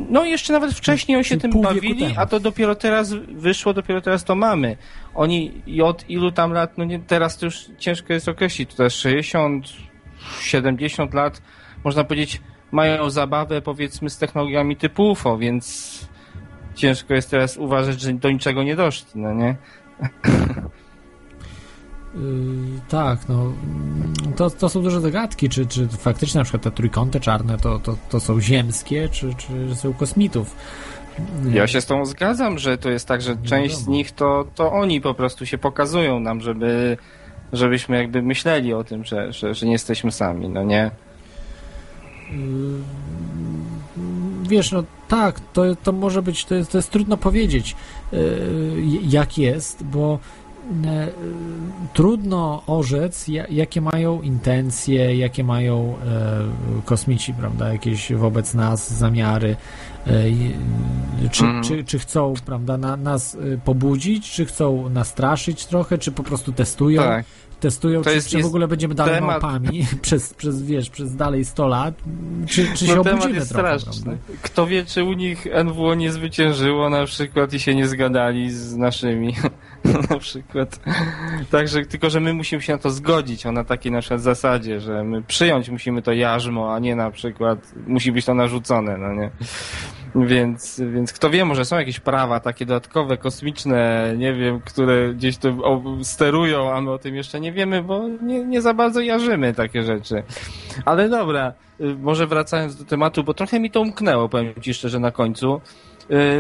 No 0.10 0.26
jeszcze 0.26 0.54
nawet 0.54 0.74
wcześniej 0.74 1.16
oni 1.16 1.26
się 1.26 1.38
tym 1.38 1.62
bawili, 1.62 2.06
a 2.18 2.26
to 2.26 2.40
dopiero 2.40 2.76
teraz 2.76 3.14
wyszło, 3.14 3.74
dopiero 3.74 4.02
teraz 4.02 4.24
to 4.24 4.36
mamy. 4.36 4.78
Oni 5.16 5.52
i 5.68 5.82
od 5.82 6.10
ilu 6.10 6.32
tam 6.32 6.54
lat, 6.54 6.78
no 6.78 6.84
nie, 6.84 7.00
teraz 7.00 7.38
to 7.38 7.46
już 7.46 7.66
ciężko 7.78 8.14
jest 8.14 8.30
określić, 8.30 8.74
to 8.74 8.84
jest 8.84 8.96
60, 8.96 9.66
70 10.40 11.14
lat, 11.14 11.42
można 11.84 12.04
powiedzieć, 12.04 12.42
mają 12.72 13.10
zabawę 13.10 13.62
powiedzmy 13.62 14.10
z 14.10 14.18
technologiami 14.18 14.78
typu 14.78 15.12
UFO, 15.12 15.38
więc 15.38 16.00
ciężko 16.76 17.14
jest 17.14 17.30
teraz 17.30 17.58
uważać, 17.58 18.02
że 18.02 18.14
do 18.14 18.32
niczego 18.32 18.64
nie 18.64 18.76
doszli, 18.76 19.08
no 19.16 19.34
nie? 19.34 19.56
Yy, 22.16 22.22
tak, 22.90 23.30
no 23.30 23.54
to, 24.36 24.50
to 24.50 24.70
są 24.70 24.82
duże 24.82 25.02
zagadki, 25.02 25.50
czy, 25.50 25.66
czy 25.66 25.88
faktycznie 25.88 26.38
na 26.40 26.44
przykład 26.44 26.64
te 26.64 26.72
trójkąty 26.72 27.20
czarne 27.20 27.58
to, 27.58 27.80
to, 27.80 27.98
to 28.10 28.20
są 28.20 28.42
ziemskie, 28.42 29.10
czy, 29.10 29.36
czy 29.36 29.76
są 29.76 29.94
kosmitów. 29.94 30.56
Ja 31.52 31.68
się 31.68 31.82
z 31.82 31.86
tą 31.86 32.06
zgadzam, 32.06 32.60
że 32.60 32.78
to 32.78 32.90
jest 32.90 33.08
tak, 33.08 33.22
że 33.22 33.38
część 33.38 33.76
z 33.76 33.88
nich 33.88 34.12
to, 34.12 34.46
to 34.56 34.72
oni 34.72 35.02
po 35.02 35.14
prostu 35.14 35.46
się 35.46 35.58
pokazują 35.58 36.20
nam, 36.20 36.42
żeby 36.42 36.98
żebyśmy 37.54 37.98
jakby 37.98 38.22
myśleli 38.22 38.74
o 38.74 38.84
tym, 38.84 39.04
że, 39.06 39.34
że, 39.34 39.54
że 39.54 39.66
nie 39.66 39.72
jesteśmy 39.72 40.12
sami, 40.12 40.50
no 40.50 40.64
nie? 40.64 40.92
Yy, 42.32 42.38
Wiesz, 44.50 44.72
no 44.72 44.84
tak, 45.08 45.40
to, 45.54 45.64
to 45.84 45.92
może 45.92 46.22
być, 46.22 46.46
to 46.46 46.56
jest, 46.56 46.72
to 46.72 46.78
jest 46.78 46.92
trudno 46.92 47.18
powiedzieć, 47.18 47.76
yy, 48.12 48.20
jak 49.04 49.38
jest, 49.38 49.84
bo 49.84 50.20
e, 50.86 51.08
trudno 51.94 52.64
orzec, 52.68 53.28
ja- 53.28 53.48
jakie 53.48 53.82
mają 53.82 54.22
intencje, 54.22 55.16
jakie 55.18 55.44
mają 55.44 55.96
e, 56.06 56.82
kosmici, 56.86 57.34
prawda, 57.34 57.74
jakieś 57.74 58.14
wobec 58.14 58.54
nas 58.54 58.94
zamiary, 58.94 59.56
e, 60.08 60.12
czy, 61.32 61.44
Mhm. 61.46 61.64
czy, 61.64 61.84
czy 61.84 62.00
chcą, 62.00 62.34
prawda, 62.46 62.78
na, 62.78 62.98
nas 62.98 63.38
pobudzić, 63.66 64.32
czy 64.32 64.46
chcą 64.46 64.90
nastraszyć 64.90 65.66
trochę, 65.66 65.98
czy 65.98 66.12
po 66.12 66.24
prostu 66.24 66.52
testują. 66.54 67.02
Tak. 67.02 67.26
Testują, 67.62 68.02
To 68.02 68.10
czy, 68.10 68.16
jest- 68.16 68.30
czy 68.30 68.42
w 68.42 68.46
ogóle 68.46 68.68
będziemy 68.68 68.96
dalej 68.96 69.16
temat- 69.16 69.28
małpami 69.42 69.86
przez, 70.02 70.34
przez, 70.34 70.64
wiesz, 70.64 70.90
przez 70.90 71.16
dalej 71.16 71.46
100 71.46 71.68
lat, 71.68 71.96
czy, 72.48 72.68
czy 72.76 72.88
się 72.88 72.96
no 72.96 73.02
obudzimy 73.02 73.36
jest 73.36 73.50
trochę, 73.54 73.80
straszny. 73.80 74.18
Kto 74.42 74.68
wie, 74.68 74.86
czy 74.86 75.04
u 75.04 75.14
nich 75.14 75.48
NWO 75.66 75.96
nie 75.96 76.12
zwyciężyło 76.12 76.90
na 76.90 77.06
przykład 77.06 77.54
i 77.54 77.60
się 77.60 77.76
nie 77.76 77.88
zgadali 77.88 78.52
z 78.52 78.76
naszymi. 78.78 79.36
na 80.10 80.20
przykład. 80.20 80.80
Także 81.52 81.86
tylko, 81.86 82.10
że 82.10 82.20
my 82.20 82.34
musimy 82.34 82.62
się 82.62 82.74
na 82.74 82.80
to 82.80 82.90
zgodzić, 82.90 83.46
o 83.46 83.52
na 83.52 83.64
takiej 83.64 83.92
na 83.92 84.00
przykład 84.00 84.22
zasadzie, 84.22 84.80
że 84.80 85.04
my 85.04 85.22
przyjąć 85.22 85.70
musimy 85.70 86.02
to 86.02 86.14
jarzmo, 86.14 86.74
a 86.76 86.80
nie 86.80 86.96
na 86.96 87.12
przykład 87.12 87.74
musi 87.88 88.12
być 88.12 88.26
to 88.26 88.34
narzucone, 88.34 88.98
no 88.98 89.14
nie? 89.14 89.32
Więc, 90.16 90.82
więc 90.94 91.14
kto 91.14 91.30
wie, 91.30 91.46
może 91.46 91.66
są 91.66 91.78
jakieś 91.80 92.00
prawa 92.00 92.40
takie 92.40 92.66
dodatkowe, 92.66 93.18
kosmiczne, 93.18 94.14
nie 94.18 94.34
wiem, 94.34 94.62
które 94.66 95.14
gdzieś 95.14 95.38
tu 95.38 95.66
o- 95.66 96.04
sterują, 96.04 96.74
a 96.74 96.82
my 96.82 96.92
o 96.92 96.98
tym 96.98 97.16
jeszcze 97.16 97.40
nie 97.40 97.52
wiemy, 97.52 97.84
bo 97.84 98.08
nie, 98.08 98.46
nie 98.46 98.62
za 98.62 98.74
bardzo 98.74 99.02
jarzymy 99.02 99.54
takie 99.54 99.84
rzeczy. 99.84 100.24
Ale 100.86 101.10
dobra, 101.10 101.54
y, 101.82 101.96
może 101.96 102.28
wracając 102.28 102.76
do 102.76 102.86
tematu, 102.86 103.24
bo 103.24 103.34
trochę 103.34 103.60
mi 103.60 103.72
to 103.72 103.82
umknęło, 103.82 104.30
powiem 104.30 104.54
ci 104.62 104.74
szczerze 104.74 105.00
na 105.00 105.12
końcu, 105.12 105.62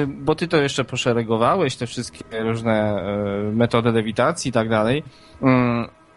bo 0.07 0.35
ty 0.35 0.47
to 0.47 0.57
jeszcze 0.57 0.83
poszeregowałeś, 0.83 1.75
te 1.75 1.87
wszystkie 1.87 2.23
różne 2.43 3.03
y, 3.49 3.55
metody 3.55 3.91
lewitacji 3.91 4.49
i 4.49 4.51
tak 4.51 4.69
dalej. 4.69 5.03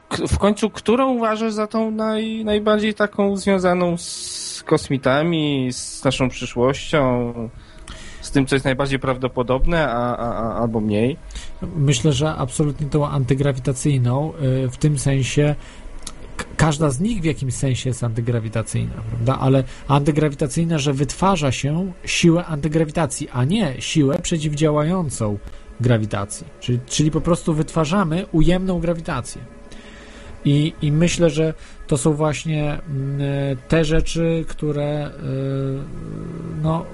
K- 0.08 0.26
W 0.28 0.38
końcu, 0.38 0.70
którą 0.70 1.12
uważasz 1.12 1.52
za 1.52 1.66
tą 1.66 1.90
naj, 1.90 2.44
najbardziej 2.44 2.94
taką 2.94 3.36
związaną 3.36 3.96
z 3.96 4.62
kosmitami, 4.66 5.68
z 5.72 6.04
naszą 6.04 6.28
przyszłością, 6.28 7.32
z 8.20 8.30
tym, 8.30 8.46
co 8.46 8.54
jest 8.56 8.64
najbardziej 8.64 8.98
prawdopodobne, 8.98 9.88
a, 9.90 10.16
a, 10.16 10.60
albo 10.60 10.80
mniej? 10.80 11.16
Myślę, 11.76 12.12
że 12.12 12.34
absolutnie 12.34 12.86
tą 12.86 13.06
antygrawitacyjną, 13.06 14.32
y, 14.64 14.68
w 14.68 14.76
tym 14.76 14.98
sensie 14.98 15.54
każda 16.56 16.90
z 16.90 17.00
nich 17.00 17.20
w 17.20 17.24
jakimś 17.24 17.54
sensie 17.54 17.90
jest 17.90 18.04
antygrawitacyjna, 18.04 18.94
prawda? 19.08 19.38
Ale 19.40 19.64
antygrawitacyjna, 19.88 20.78
że 20.78 20.92
wytwarza 20.92 21.52
się 21.52 21.92
siłę 22.04 22.44
antygrawitacji, 22.44 23.28
a 23.32 23.44
nie 23.44 23.74
siłę 23.78 24.18
przeciwdziałającą 24.22 25.38
grawitacji. 25.80 26.46
Czyli, 26.60 26.78
czyli 26.86 27.10
po 27.10 27.20
prostu 27.20 27.54
wytwarzamy 27.54 28.26
ujemną 28.32 28.80
grawitację. 28.80 29.42
I, 30.44 30.72
I 30.82 30.92
myślę, 30.92 31.30
że 31.30 31.54
to 31.86 31.98
są 31.98 32.12
właśnie 32.12 32.80
mm, 32.88 33.20
te 33.68 33.84
rzeczy, 33.84 34.44
które 34.48 35.08
y, 35.08 35.10
no, 36.62 36.84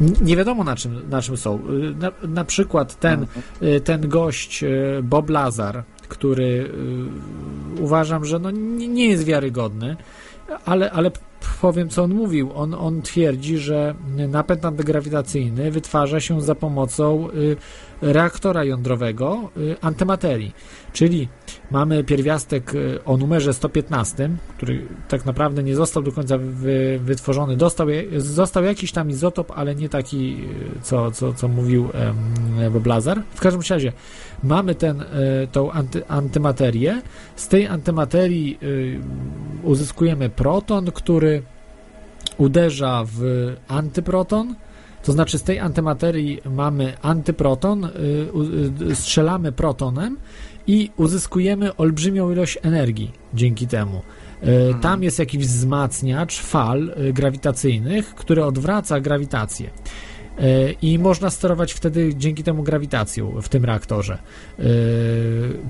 nie 0.00 0.36
wiadomo 0.36 0.64
na 0.64 0.76
czym, 0.76 1.10
na 1.10 1.22
czym 1.22 1.36
są. 1.36 1.58
Y, 1.58 1.94
Na, 1.94 2.12
na 2.28 2.44
przykład 2.44 3.00
ten, 3.00 3.26
y, 3.62 3.80
ten 3.80 4.08
gość 4.08 4.64
Bob 5.02 5.30
Lazar, 5.30 5.84
który 6.12 6.70
y, 7.78 7.82
uważam, 7.82 8.24
że 8.24 8.38
no 8.38 8.50
nie, 8.50 9.08
jest 9.08 9.24
wiarygodny, 9.24 9.96
ale, 10.64 10.90
ale 10.90 11.10
powiem, 11.60 11.88
co 11.88 12.02
on 12.02 12.14
mówił. 12.14 12.50
On, 12.54 12.74
on 12.74 13.02
twierdzi, 13.02 13.58
że 13.58 13.94
napęd 14.28 14.64
antygrawitacyjny 14.64 15.70
wytwarza 15.70 16.20
się 16.20 16.40
za 16.40 16.54
pomocą 16.54 17.28
y, 17.30 17.56
reaktora 18.02 18.64
jądrowego 18.64 19.50
y, 19.56 19.76
antymaterii. 19.80 20.54
Czyli 20.92 21.28
mamy 21.70 22.04
pierwiastek 22.04 22.72
o 23.04 23.16
numerze 23.16 23.54
115, 23.54 24.30
który 24.56 24.86
tak 25.08 25.26
naprawdę 25.26 25.62
nie 25.62 25.76
został 25.76 26.02
do 26.02 26.12
końca 26.12 26.38
wy, 26.38 27.00
wytworzony. 27.02 27.56
Dostał, 27.56 27.86
został 28.16 28.64
jakiś 28.64 28.92
tam 28.92 29.10
izotop, 29.10 29.52
ale 29.56 29.74
nie 29.74 29.88
taki, 29.88 30.44
co, 30.82 31.10
co, 31.10 31.32
co 31.32 31.48
mówił 31.48 31.88
em, 31.94 32.72
Bob 32.72 32.86
Lazar. 32.86 33.22
W 33.34 33.40
każdym 33.40 33.62
razie 33.70 33.92
mamy 34.42 34.74
ten, 34.74 35.04
tą 35.52 35.72
anty, 35.72 36.06
antymaterię. 36.08 37.02
Z 37.36 37.48
tej 37.48 37.66
antymaterii 37.66 38.58
y, 38.62 39.00
uzyskujemy 39.62 40.28
proton, 40.28 40.90
który 40.92 41.42
uderza 42.38 43.04
w 43.06 43.52
antyproton. 43.68 44.54
To 45.02 45.12
znaczy 45.12 45.38
z 45.38 45.42
tej 45.42 45.58
antymaterii 45.58 46.40
mamy 46.50 46.92
antyproton, 47.02 47.84
y, 47.84 47.88
y, 48.90 48.94
strzelamy 48.94 49.52
protonem 49.52 50.16
i 50.66 50.90
uzyskujemy 50.96 51.76
olbrzymią 51.76 52.30
ilość 52.30 52.58
energii 52.62 53.12
dzięki 53.34 53.66
temu. 53.66 54.02
Y, 54.42 54.74
Tam 54.80 55.02
jest 55.02 55.18
jakiś 55.18 55.46
wzmacniacz 55.46 56.40
fal 56.40 56.94
grawitacyjnych, 57.12 58.14
który 58.14 58.44
odwraca 58.44 59.00
grawitację. 59.00 59.70
Y, 60.42 60.76
I 60.82 60.98
można 60.98 61.30
sterować 61.30 61.72
wtedy 61.72 62.14
dzięki 62.14 62.42
temu 62.42 62.62
grawitacją 62.62 63.40
w 63.42 63.48
tym 63.48 63.64
reaktorze. 63.64 64.18
Y, 64.58 64.62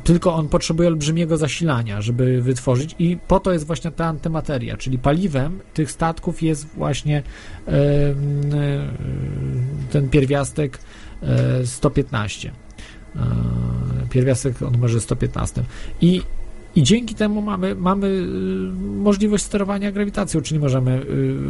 Tylko 0.05 0.35
on 0.35 0.49
potrzebuje 0.49 0.89
olbrzymiego 0.89 1.37
zasilania, 1.37 2.03
żeby 2.03 2.43
wytworzyć, 2.43 2.95
i 2.99 3.19
po 3.29 3.41
to 3.41 3.53
jest 3.53 3.67
właśnie 3.67 3.91
ta 3.91 4.07
antymateria, 4.07 4.77
czyli 4.77 4.99
paliwem 4.99 5.61
tych 5.75 5.91
statków 5.91 6.43
jest 6.43 6.67
właśnie 6.67 7.23
e, 7.69 7.73
ten 9.91 10.09
pierwiastek 10.09 10.79
e, 11.23 11.67
115. 11.67 12.53
E, 13.17 13.21
Pierwiastek 14.11 14.63
o 14.63 14.71
numerze 14.71 15.01
115. 15.01 15.65
I 16.01 16.23
i 16.77 16.83
dzięki 16.83 17.15
temu 17.15 17.43
mamy, 17.43 17.75
mamy 17.75 18.07
y, 18.07 18.23
możliwość 18.81 19.45
sterowania 19.45 19.93
grawitacją, 19.93 20.41
czyli 20.41 20.61
możemy 20.61 21.03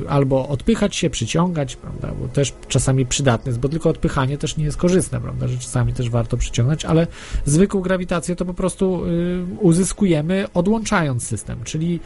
y, 0.05 0.09
albo 0.09 0.49
odpychać 0.49 0.97
się, 0.97 1.11
przyciągać, 1.11 1.77
prawda, 1.77 2.13
bo 2.21 2.29
też 2.29 2.53
czasami 2.69 3.07
przydatne 3.07 3.51
jest, 3.51 3.61
bo 3.61 3.69
tylko 3.69 3.91
odpychanie 3.91 4.39
też 4.39 4.57
nie 4.57 4.65
jest 4.65 4.77
korzystne, 4.77 5.21
prawda, 5.21 5.49
że 5.49 5.59
czasami 5.59 5.93
też 5.93 6.11
warto 6.11 6.37
przyciągnąć, 6.37 6.85
ale 6.85 7.07
zwykłą 7.45 7.81
grawitację 7.81 8.37
to 8.37 8.45
po 8.45 8.55
prostu 8.55 9.07
y, 9.07 9.45
uzyskujemy 9.61 10.47
odłączając 10.55 11.27
system, 11.27 11.59
czyli 11.65 12.01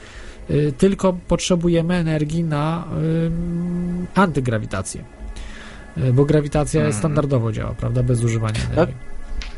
tylko 0.79 1.13
potrzebujemy 1.29 1.95
energii 1.95 2.45
na 2.45 2.85
antygrawitację, 4.15 5.05
bo 6.15 6.25
grawitacja 6.25 6.81
Mhm. 6.81 6.99
standardowo 6.99 7.53
działa, 7.53 7.75
prawda, 7.75 8.03
bez 8.03 8.25
używania 8.25 8.61
energii. 8.73 9.16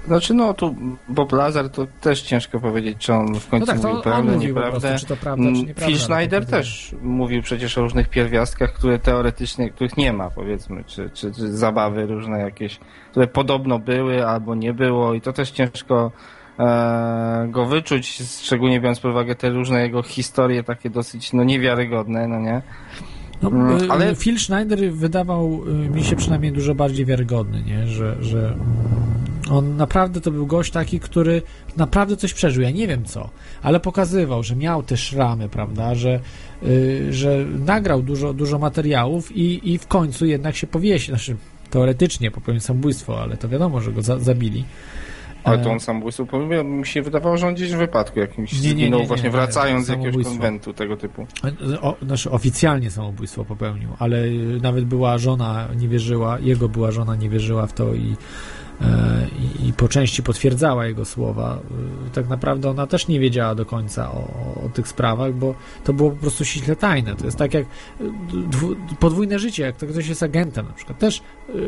Znaczy, 0.09 0.35
no 0.35 0.55
tu 0.55 0.75
Bob 1.09 1.33
Lazar 1.33 1.69
to 1.71 1.87
też 2.01 2.23
ciężko 2.23 2.61
powiedzieć, 2.61 2.97
czy 2.99 3.13
on 3.13 3.35
w 3.35 3.49
końcu 3.49 3.67
No 3.67 3.73
tak, 3.73 3.83
mówił 3.83 4.03
prawdę, 4.03 4.37
nieprawdę. 4.37 4.81
prostu, 4.81 4.99
czy 5.01 5.07
to 5.07 5.17
prawda, 5.17 5.45
czy 5.45 5.49
Mm, 5.51 5.67
nieprawda, 5.67 5.87
Phil 5.87 5.95
ale 5.97 6.05
Schneider 6.05 6.47
też 6.47 6.95
mówił 7.03 7.43
przecież 7.43 7.79
o 7.79 7.81
różnych 7.83 8.09
pierwiastkach, 8.09 8.73
które 8.73 8.99
teoretycznie, 8.99 9.71
których 9.71 9.97
nie 9.97 10.13
ma, 10.13 10.31
powiedzmy, 10.31 10.85
czy, 10.87 11.11
czy, 11.15 11.33
czy 11.33 11.57
zabawy 11.57 12.07
różne 12.07 12.39
jakieś, 12.39 12.81
które 13.11 13.27
podobno 13.27 13.79
były 13.79 14.27
albo 14.27 14.55
nie 14.55 14.73
było 14.75 15.15
i 15.15 15.21
to 15.21 15.33
też 15.33 15.51
ciężko 15.51 16.13
e, 16.59 17.49
go 17.51 17.67
wyczuć, 17.67 18.23
szczególnie 18.43 18.81
biorąc 18.81 19.01
pod 19.01 19.11
uwagę 19.11 19.35
te 19.35 19.51
różne 19.51 19.81
jego 19.83 20.03
historie 20.03 20.63
takie 20.65 20.91
dosyć 20.91 21.33
no 21.33 21.45
niewiarygodne, 21.45 22.29
no 22.29 22.41
nie? 22.41 22.63
No, 23.43 23.49
Mm, 23.51 23.83
y, 23.85 23.91
ale 23.91 24.15
Phil 24.15 24.39
Schneider 24.39 24.93
wydawał 24.93 25.61
y, 25.69 25.91
mi 25.91 26.05
się 26.05 26.17
przynajmniej 26.17 26.53
dużo 26.53 26.75
bardziej 26.75 27.07
wiarygodny, 27.07 27.63
nie? 27.63 27.87
Że, 27.87 28.17
że 28.21 28.39
mm, 28.39 28.59
On 29.51 29.77
naprawdę 29.77 30.21
to 30.21 30.31
był 30.31 30.47
gość 30.47 30.73
taki, 30.73 31.01
który 31.01 31.43
naprawdę 31.77 32.17
coś 32.17 32.35
przeżył. 32.35 32.63
Ja 32.63 32.71
nie 32.71 32.87
wiem 32.87 33.05
co, 33.05 33.31
ale 33.63 33.81
pokazywał, 33.81 34.43
że 34.43 34.57
miał 34.57 34.83
te 34.83 34.97
szramy, 34.97 35.49
prawda, 35.49 35.95
że, 35.95 36.21
yy, 36.63 37.13
że 37.13 37.45
nagrał 37.45 38.03
dużo, 38.03 38.33
dużo 38.33 38.59
materiałów 38.59 39.37
i, 39.37 39.73
i 39.73 39.79
w 39.79 39.87
końcu 39.87 40.27
jednak 40.27 40.57
się 40.57 40.67
powiesił. 40.67 41.15
Znaczy, 41.15 41.37
teoretycznie 41.71 42.31
popełnił 42.31 42.61
samobójstwo, 42.61 43.23
ale 43.23 43.37
to 43.37 43.49
wiadomo, 43.49 43.81
że 43.81 43.93
go 43.93 44.03
za, 44.03 44.19
zabili. 44.19 44.65
Ale 45.45 45.59
to 45.59 45.71
on 45.71 45.81
samobójstwo 45.81 46.27
popełnił, 46.27 46.65
mi 46.65 46.87
się 46.87 47.03
wydawało, 47.03 47.37
że 47.37 47.47
on 47.47 47.55
gdzieś 47.55 47.73
w 47.73 47.77
wypadku 47.77 48.21
jakimś 48.21 48.53
Nie, 48.53 48.59
nie, 48.59 48.69
zginął 48.69 49.01
nie, 49.01 49.07
właśnie 49.07 49.25
nie, 49.25 49.31
wracając 49.31 49.87
z 49.87 49.89
jakiegoś 49.89 50.25
konwentu 50.25 50.73
tego 50.73 50.97
typu. 50.97 51.27
O, 51.81 51.97
znaczy 52.03 52.31
oficjalnie 52.31 52.91
samobójstwo 52.91 53.45
popełnił, 53.45 53.89
ale 53.99 54.25
y, 54.25 54.61
nawet 54.63 54.85
była 54.85 55.19
żona 55.19 55.69
nie 55.77 55.89
wierzyła, 55.89 56.39
jego 56.39 56.69
była 56.69 56.91
żona 56.91 57.17
nie 57.17 57.29
wierzyła 57.29 57.67
w 57.67 57.73
to 57.73 57.95
i, 57.95 58.01
e, 58.11 58.15
i, 59.63 59.69
i 59.69 59.73
po 59.73 59.89
części 59.89 60.23
potwierdzała 60.23 60.87
jego 60.87 61.05
słowa. 61.05 61.59
Y, 62.07 62.11
Tak 62.11 62.29
naprawdę 62.29 62.71
ona 62.71 62.87
też 62.87 63.09
nie 63.09 63.21
wiedziała 63.21 63.55
do 63.55 63.67
końca 63.67 64.11
o, 64.13 64.25
o 64.65 64.69
tych 64.75 64.89
sprawach, 64.89 65.35
bo 65.35 65.55
to 65.85 65.93
było 65.93 66.11
po 66.11 66.17
prostu 66.17 66.45
ściśle 66.45 66.77
tajne. 66.77 67.17
To 67.17 67.25
jest 67.25 67.37
tak 67.37 67.55
jak 67.55 67.67
dwu, 68.51 68.77
podwójne 69.01 69.39
życie, 69.39 69.63
jak 69.63 69.77
to 69.77 69.87
ktoś 69.87 70.09
jest 70.09 70.23
agentem 70.23 70.67
na 70.67 70.73
przykład. 70.73 70.99
Też 70.99 71.23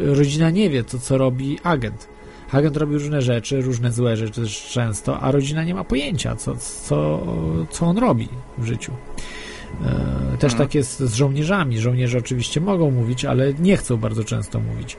rodzina 0.04 0.50
nie 0.50 0.70
wie, 0.70 0.84
co, 0.84 0.98
co 0.98 1.18
robi 1.18 1.58
agent. 1.62 2.08
Agent 2.52 2.76
robi 2.76 2.94
różne 2.94 3.22
rzeczy, 3.22 3.60
różne 3.62 3.92
złe 3.92 4.16
rzeczy 4.16 4.40
też 4.40 4.68
często, 4.72 5.20
a 5.20 5.30
rodzina 5.30 5.64
nie 5.64 5.74
ma 5.74 5.84
pojęcia, 5.84 6.36
co, 6.36 6.56
co, 6.56 7.26
co 7.70 7.86
on 7.86 7.98
robi 7.98 8.28
w 8.58 8.64
życiu. 8.66 8.92
E, 9.84 10.36
Też 10.38 10.54
tak 10.54 10.74
jest 10.74 11.00
z 11.00 11.14
żołnierzami. 11.14 11.78
Żołnierze 11.78 12.18
oczywiście 12.18 12.60
mogą 12.60 12.90
mówić, 12.90 13.24
ale 13.24 13.54
nie 13.54 13.76
chcą 13.76 13.96
bardzo 13.96 14.24
często 14.24 14.60
mówić, 14.60 14.96
e, 14.96 14.98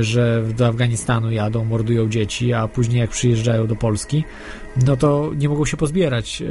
że 0.00 0.42
do 0.56 0.66
Afganistanu 0.66 1.30
jadą, 1.30 1.64
mordują 1.64 2.08
dzieci, 2.08 2.52
a 2.52 2.68
później 2.68 3.00
jak 3.00 3.10
przyjeżdżają 3.10 3.66
do 3.66 3.76
Polski, 3.76 4.24
no 4.86 4.96
to 4.96 5.30
nie 5.36 5.48
mogą 5.48 5.64
się 5.64 5.76
pozbierać 5.76 6.42
e, 6.42 6.46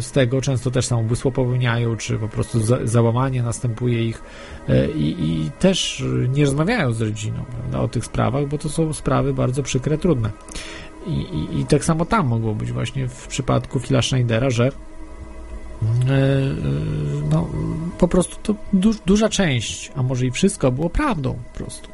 z 0.00 0.12
tego. 0.12 0.40
Często 0.40 0.70
też 0.70 0.86
samobójstwo 0.86 1.30
popełniają, 1.30 1.96
czy 1.96 2.18
po 2.18 2.28
prostu 2.28 2.60
za, 2.60 2.78
załamanie 2.86 3.42
następuje 3.42 4.04
ich 4.04 4.22
e, 4.68 4.90
i, 4.90 5.24
i 5.24 5.50
też 5.50 6.04
nie 6.28 6.44
rozmawiają 6.44 6.92
z 6.92 7.00
rodziną 7.00 7.44
prawda, 7.44 7.80
o 7.80 7.88
tych 7.88 8.04
sprawach, 8.04 8.46
bo 8.46 8.58
to 8.58 8.68
są 8.68 8.92
sprawy 8.92 9.34
bardzo 9.34 9.62
przykre, 9.62 9.98
trudne. 9.98 10.30
I, 11.06 11.10
i, 11.10 11.60
I 11.60 11.66
tak 11.66 11.84
samo 11.84 12.04
tam 12.04 12.26
mogło 12.26 12.54
być 12.54 12.72
właśnie 12.72 13.08
w 13.08 13.26
przypadku 13.26 13.80
Phila 13.80 14.02
Schneidera, 14.02 14.50
że 14.50 14.70
E, 15.82 16.12
e, 16.12 16.52
no, 17.30 17.48
po 17.98 18.08
prostu 18.08 18.36
to 18.42 18.54
du 18.72 18.90
duża 19.06 19.28
część, 19.28 19.92
a 19.96 20.02
może 20.02 20.26
i 20.26 20.30
wszystko 20.30 20.72
było 20.72 20.90
prawdą 20.90 21.38
po 21.52 21.58
prostu. 21.58 21.88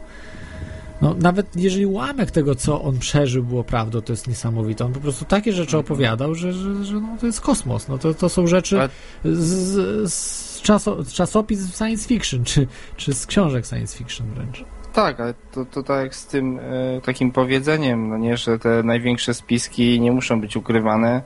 No, 1.03 1.15
nawet 1.15 1.57
jeżeli 1.57 1.87
ułamek 1.87 2.31
tego, 2.31 2.55
co 2.55 2.83
on 2.83 2.99
przeżył, 2.99 3.45
było 3.45 3.65
prawdą, 3.65 4.01
to 4.01 4.13
jest 4.13 4.29
niesamowite. 4.29 4.85
On 4.85 4.93
po 4.93 5.01
prostu 5.01 5.25
takie 5.25 5.53
rzeczy 5.53 5.79
opowiadał, 5.79 6.35
że, 6.35 6.53
że, 6.53 6.85
że 6.85 6.95
no, 6.95 7.17
to 7.21 7.27
jest 7.27 7.41
kosmos. 7.41 7.89
No, 7.89 7.99
to, 7.99 8.15
to 8.15 8.29
są 8.29 8.47
rzeczy 8.47 8.89
z, 9.25 10.13
z, 10.13 10.63
czaso, 10.63 11.05
z 11.05 11.13
czasopis 11.13 11.77
science 11.77 12.09
fiction, 12.09 12.45
czy, 12.45 12.67
czy 12.97 13.15
z 13.15 13.27
książek 13.27 13.67
science 13.67 13.99
fiction 13.99 14.27
wręcz. 14.35 14.65
Tak, 14.93 15.21
ale 15.21 15.35
to, 15.53 15.65
to 15.65 15.83
tak 15.83 16.03
jak 16.03 16.15
z 16.15 16.27
tym 16.27 16.59
e, 16.59 17.01
takim 17.01 17.33
powiedzeniem, 17.33 18.09
no 18.09 18.19
nie, 18.19 18.37
że 18.37 18.59
te 18.59 18.83
największe 18.83 19.35
spiski 19.35 20.01
nie 20.01 20.13
muszą 20.13 20.41
być 20.41 20.57
ukrywane, 20.57 21.23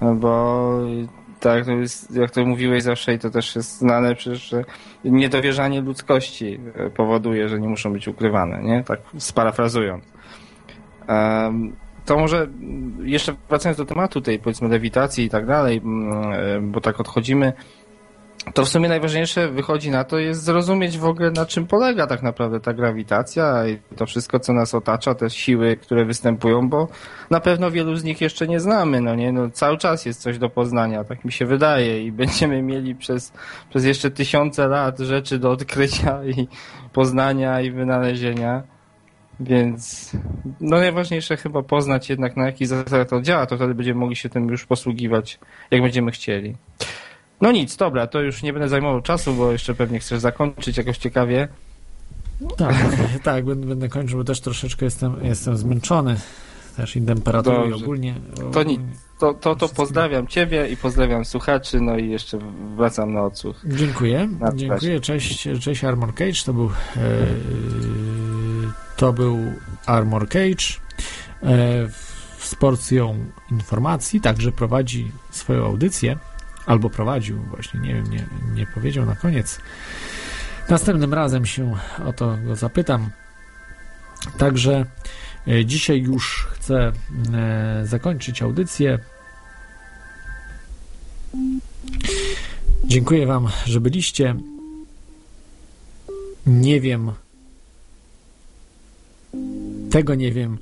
no 0.00 0.14
bo 0.14 0.80
tak, 1.40 1.64
to 1.64 1.72
jest, 1.72 2.16
jak 2.16 2.30
to 2.30 2.46
mówiłeś 2.46 2.82
zawsze 2.82 3.14
i 3.14 3.18
to 3.18 3.30
też 3.30 3.56
jest 3.56 3.78
znane 3.78 4.14
przecież, 4.14 4.48
że 4.48 4.64
niedowierzanie 5.04 5.80
ludzkości 5.80 6.60
e, 6.74 6.90
powoduje, 6.90 7.48
że 7.48 7.60
nie 7.60 7.68
muszą 7.68 7.92
być 7.92 8.08
ukrywane, 8.08 8.62
nie? 8.62 8.84
Tak 8.84 9.00
sparafrazując. 9.18 10.04
Um, 11.08 11.76
to 12.04 12.18
może 12.18 12.42
mm, 12.42 13.08
jeszcze 13.08 13.34
wracając 13.48 13.78
do 13.78 13.84
tematu 13.84 14.20
tej 14.20 14.38
powiedzmy 14.38 14.68
lewitacji 14.68 15.24
i 15.24 15.30
tak 15.30 15.46
dalej, 15.46 15.78
mm, 15.84 16.32
e, 16.32 16.60
bo 16.60 16.80
tak 16.80 17.00
odchodzimy, 17.00 17.52
to 18.54 18.64
w 18.64 18.68
sumie 18.68 18.88
najważniejsze 18.88 19.48
wychodzi 19.48 19.90
na 19.90 20.04
to 20.04 20.18
jest 20.18 20.42
zrozumieć 20.42 20.98
w 20.98 21.04
ogóle 21.04 21.30
na 21.30 21.46
czym 21.46 21.66
polega 21.66 22.06
tak 22.06 22.22
naprawdę 22.22 22.60
ta 22.60 22.72
grawitacja 22.72 23.68
i 23.68 23.78
to 23.96 24.06
wszystko, 24.06 24.40
co 24.40 24.52
nas 24.52 24.74
otacza, 24.74 25.14
te 25.14 25.30
siły, 25.30 25.76
które 25.76 26.04
występują, 26.04 26.68
bo 26.68 26.88
na 27.30 27.40
pewno 27.40 27.70
wielu 27.70 27.96
z 27.96 28.04
nich 28.04 28.20
jeszcze 28.20 28.48
nie 28.48 28.60
znamy, 28.60 29.00
no 29.00 29.14
nie, 29.14 29.32
no 29.32 29.50
cały 29.50 29.78
czas 29.78 30.06
jest 30.06 30.22
coś 30.22 30.38
do 30.38 30.50
poznania, 30.50 31.04
tak 31.04 31.24
mi 31.24 31.32
się 31.32 31.46
wydaje 31.46 32.04
i 32.04 32.12
będziemy 32.22 32.62
mieli 32.62 32.94
przez, 32.94 33.32
przez 33.70 33.84
jeszcze 33.84 34.10
tysiące 34.10 34.68
lat 34.68 34.98
rzeczy 34.98 35.38
do 35.38 35.50
odkrycia 35.50 36.24
i 36.24 36.48
poznania 36.92 37.60
i 37.60 37.70
wynalezienia. 37.70 38.62
Więc 39.40 40.12
no 40.60 40.76
najważniejsze 40.76 41.36
chyba 41.36 41.62
poznać 41.62 42.10
jednak 42.10 42.36
na 42.36 42.46
jaki 42.46 42.66
zasadzie 42.66 43.04
to 43.04 43.22
działa, 43.22 43.46
to 43.46 43.56
wtedy 43.56 43.74
będziemy 43.74 44.00
mogli 44.00 44.16
się 44.16 44.28
tym 44.28 44.48
już 44.48 44.66
posługiwać, 44.66 45.38
jak 45.70 45.82
będziemy 45.82 46.10
chcieli. 46.10 46.56
No 47.40 47.52
nic, 47.52 47.76
dobra, 47.76 48.06
to 48.06 48.20
już 48.20 48.42
nie 48.42 48.52
będę 48.52 48.68
zajmował 48.68 49.00
czasu, 49.02 49.34
bo 49.34 49.52
jeszcze 49.52 49.74
pewnie 49.74 49.98
chcesz 49.98 50.20
zakończyć 50.20 50.76
jakoś 50.76 50.98
ciekawie. 50.98 51.48
Tak, 52.56 52.76
tak, 53.22 53.44
będę, 53.44 53.66
będę 53.66 53.88
kończył, 53.88 54.18
bo 54.18 54.24
też 54.24 54.40
troszeczkę 54.40 54.84
jestem, 54.84 55.16
jestem 55.22 55.56
zmęczony. 55.56 56.16
Też 56.76 56.96
i 56.96 57.02
temperaturą 57.02 57.68
i 57.68 57.72
ogólnie. 57.72 58.14
To 58.52 58.62
nic, 58.62 58.80
to, 59.18 59.34
to, 59.34 59.56
to 59.56 59.68
pozdrawiam 59.68 60.26
Ciebie 60.26 60.68
i 60.68 60.76
pozdrawiam 60.76 61.24
słuchaczy, 61.24 61.80
no 61.80 61.98
i 61.98 62.10
jeszcze 62.10 62.38
wracam 62.76 63.12
na 63.12 63.24
odsłuch. 63.24 63.56
Dziękuję, 63.64 64.28
Na 64.40 64.52
dziękuję, 64.54 65.00
cześć, 65.00 65.48
cześć 65.60 65.84
Armor 65.84 66.14
Cage, 66.14 66.42
to 66.46 66.52
był 66.52 66.66
e, 66.66 66.70
to 68.96 69.12
był 69.12 69.38
Armor 69.86 70.28
Cage 70.28 70.64
e, 71.42 71.88
z 72.38 72.54
porcją 72.54 73.14
informacji, 73.50 74.20
także 74.20 74.52
prowadzi 74.52 75.12
swoją 75.30 75.64
audycję, 75.64 76.16
albo 76.66 76.90
prowadził 76.90 77.42
właśnie, 77.42 77.80
nie 77.80 77.94
wiem, 77.94 78.10
nie, 78.10 78.26
nie 78.54 78.66
powiedział 78.66 79.06
na 79.06 79.16
koniec. 79.16 79.60
Następnym 80.68 81.14
razem 81.14 81.46
się 81.46 81.76
o 82.06 82.12
to 82.12 82.36
go 82.46 82.56
zapytam. 82.56 83.10
Także 84.38 84.86
e, 85.48 85.64
dzisiaj 85.64 86.02
już 86.02 86.46
chcę 86.52 86.92
e, 87.34 87.82
zakończyć 87.86 88.42
audycję. 88.42 88.98
Dziękuję 92.84 93.26
Wam, 93.26 93.48
że 93.66 93.80
byliście. 93.80 94.34
Nie 96.46 96.80
wiem, 96.80 97.12
tego 99.90 100.14
nie 100.14 100.32
wiem, 100.32 100.58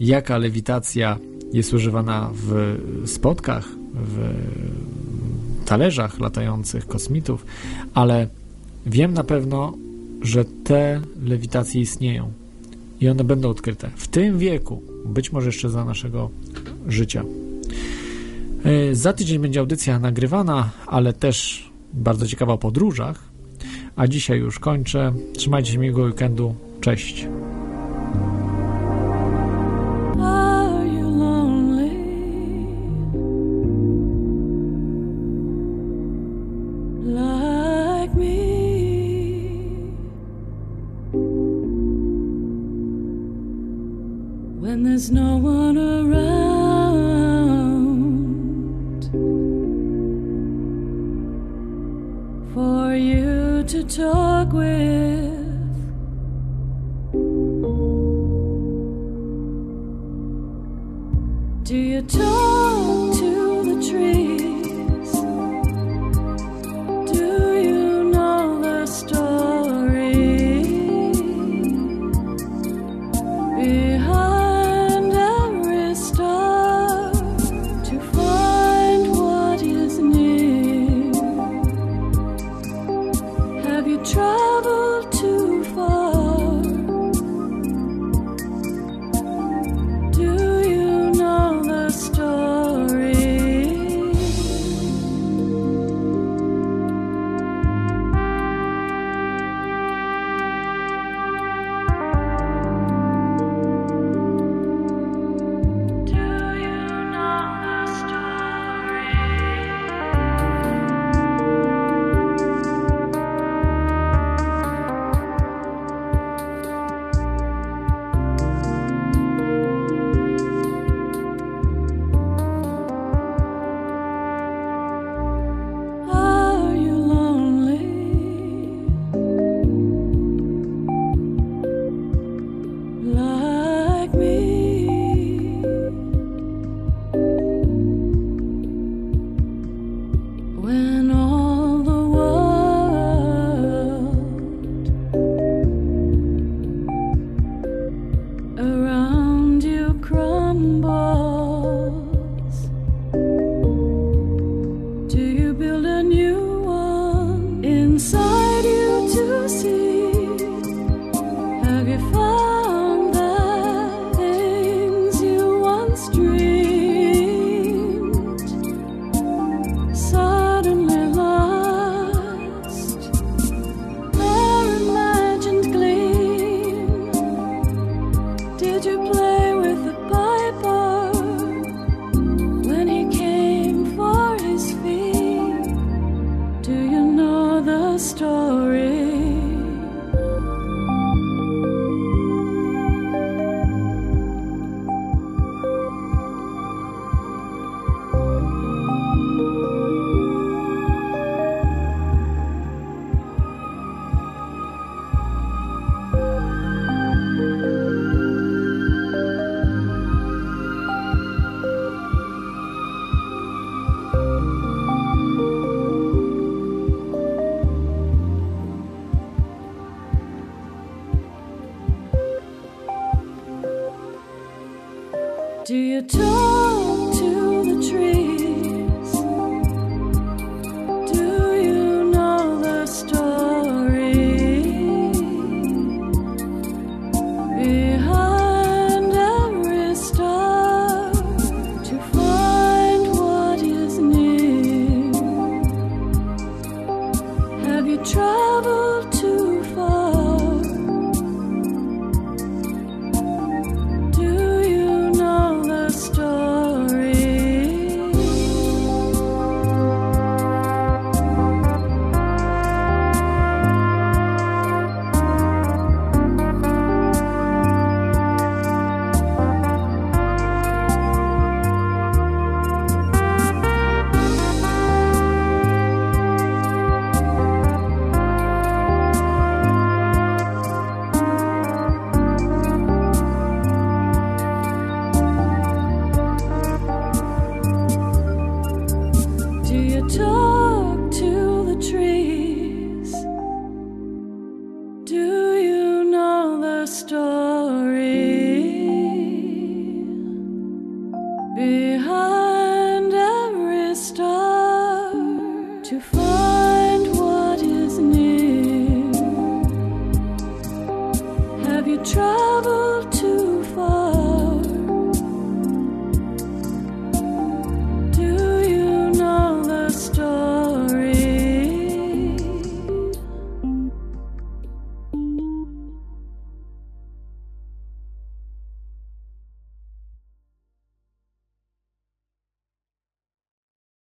jaka 0.00 0.38
lewitacja 0.38 1.18
jest 1.52 1.72
używana 1.74 2.30
w 2.34 2.76
spotkach, 3.06 3.64
w 3.94 4.34
talerzach 5.66 6.20
latających 6.20 6.86
kosmitów, 6.86 7.46
ale 7.94 8.28
wiem 8.86 9.14
na 9.14 9.24
pewno, 9.24 9.74
że 10.22 10.44
te 10.44 11.00
lewitacje 11.24 11.80
istnieją 11.80 12.32
i 13.00 13.08
one 13.08 13.24
będą 13.24 13.50
odkryte 13.50 13.90
w 13.96 14.08
tym 14.08 14.38
wieku, 14.38 14.82
być 15.04 15.32
może 15.32 15.46
jeszcze 15.46 15.70
za 15.70 15.84
naszego 15.84 16.30
życia. 16.88 17.24
E, 18.64 18.94
Za 18.94 19.12
tydzień 19.12 19.38
będzie 19.38 19.60
audycja 19.60 19.98
nagrywana, 19.98 20.70
ale 20.86 21.12
też 21.12 21.70
bardzo 21.92 22.26
ciekawa 22.26 22.52
o 22.52 22.58
podróżach. 22.58 23.22
A 23.96 24.06
dzisiaj 24.06 24.38
już 24.38 24.58
kończę. 24.58 25.12
Trzymajcie 25.36 25.72
się 25.72 25.78
miłego 25.78 26.02
weekendu. 26.02 26.54
Cześć. 26.80 27.26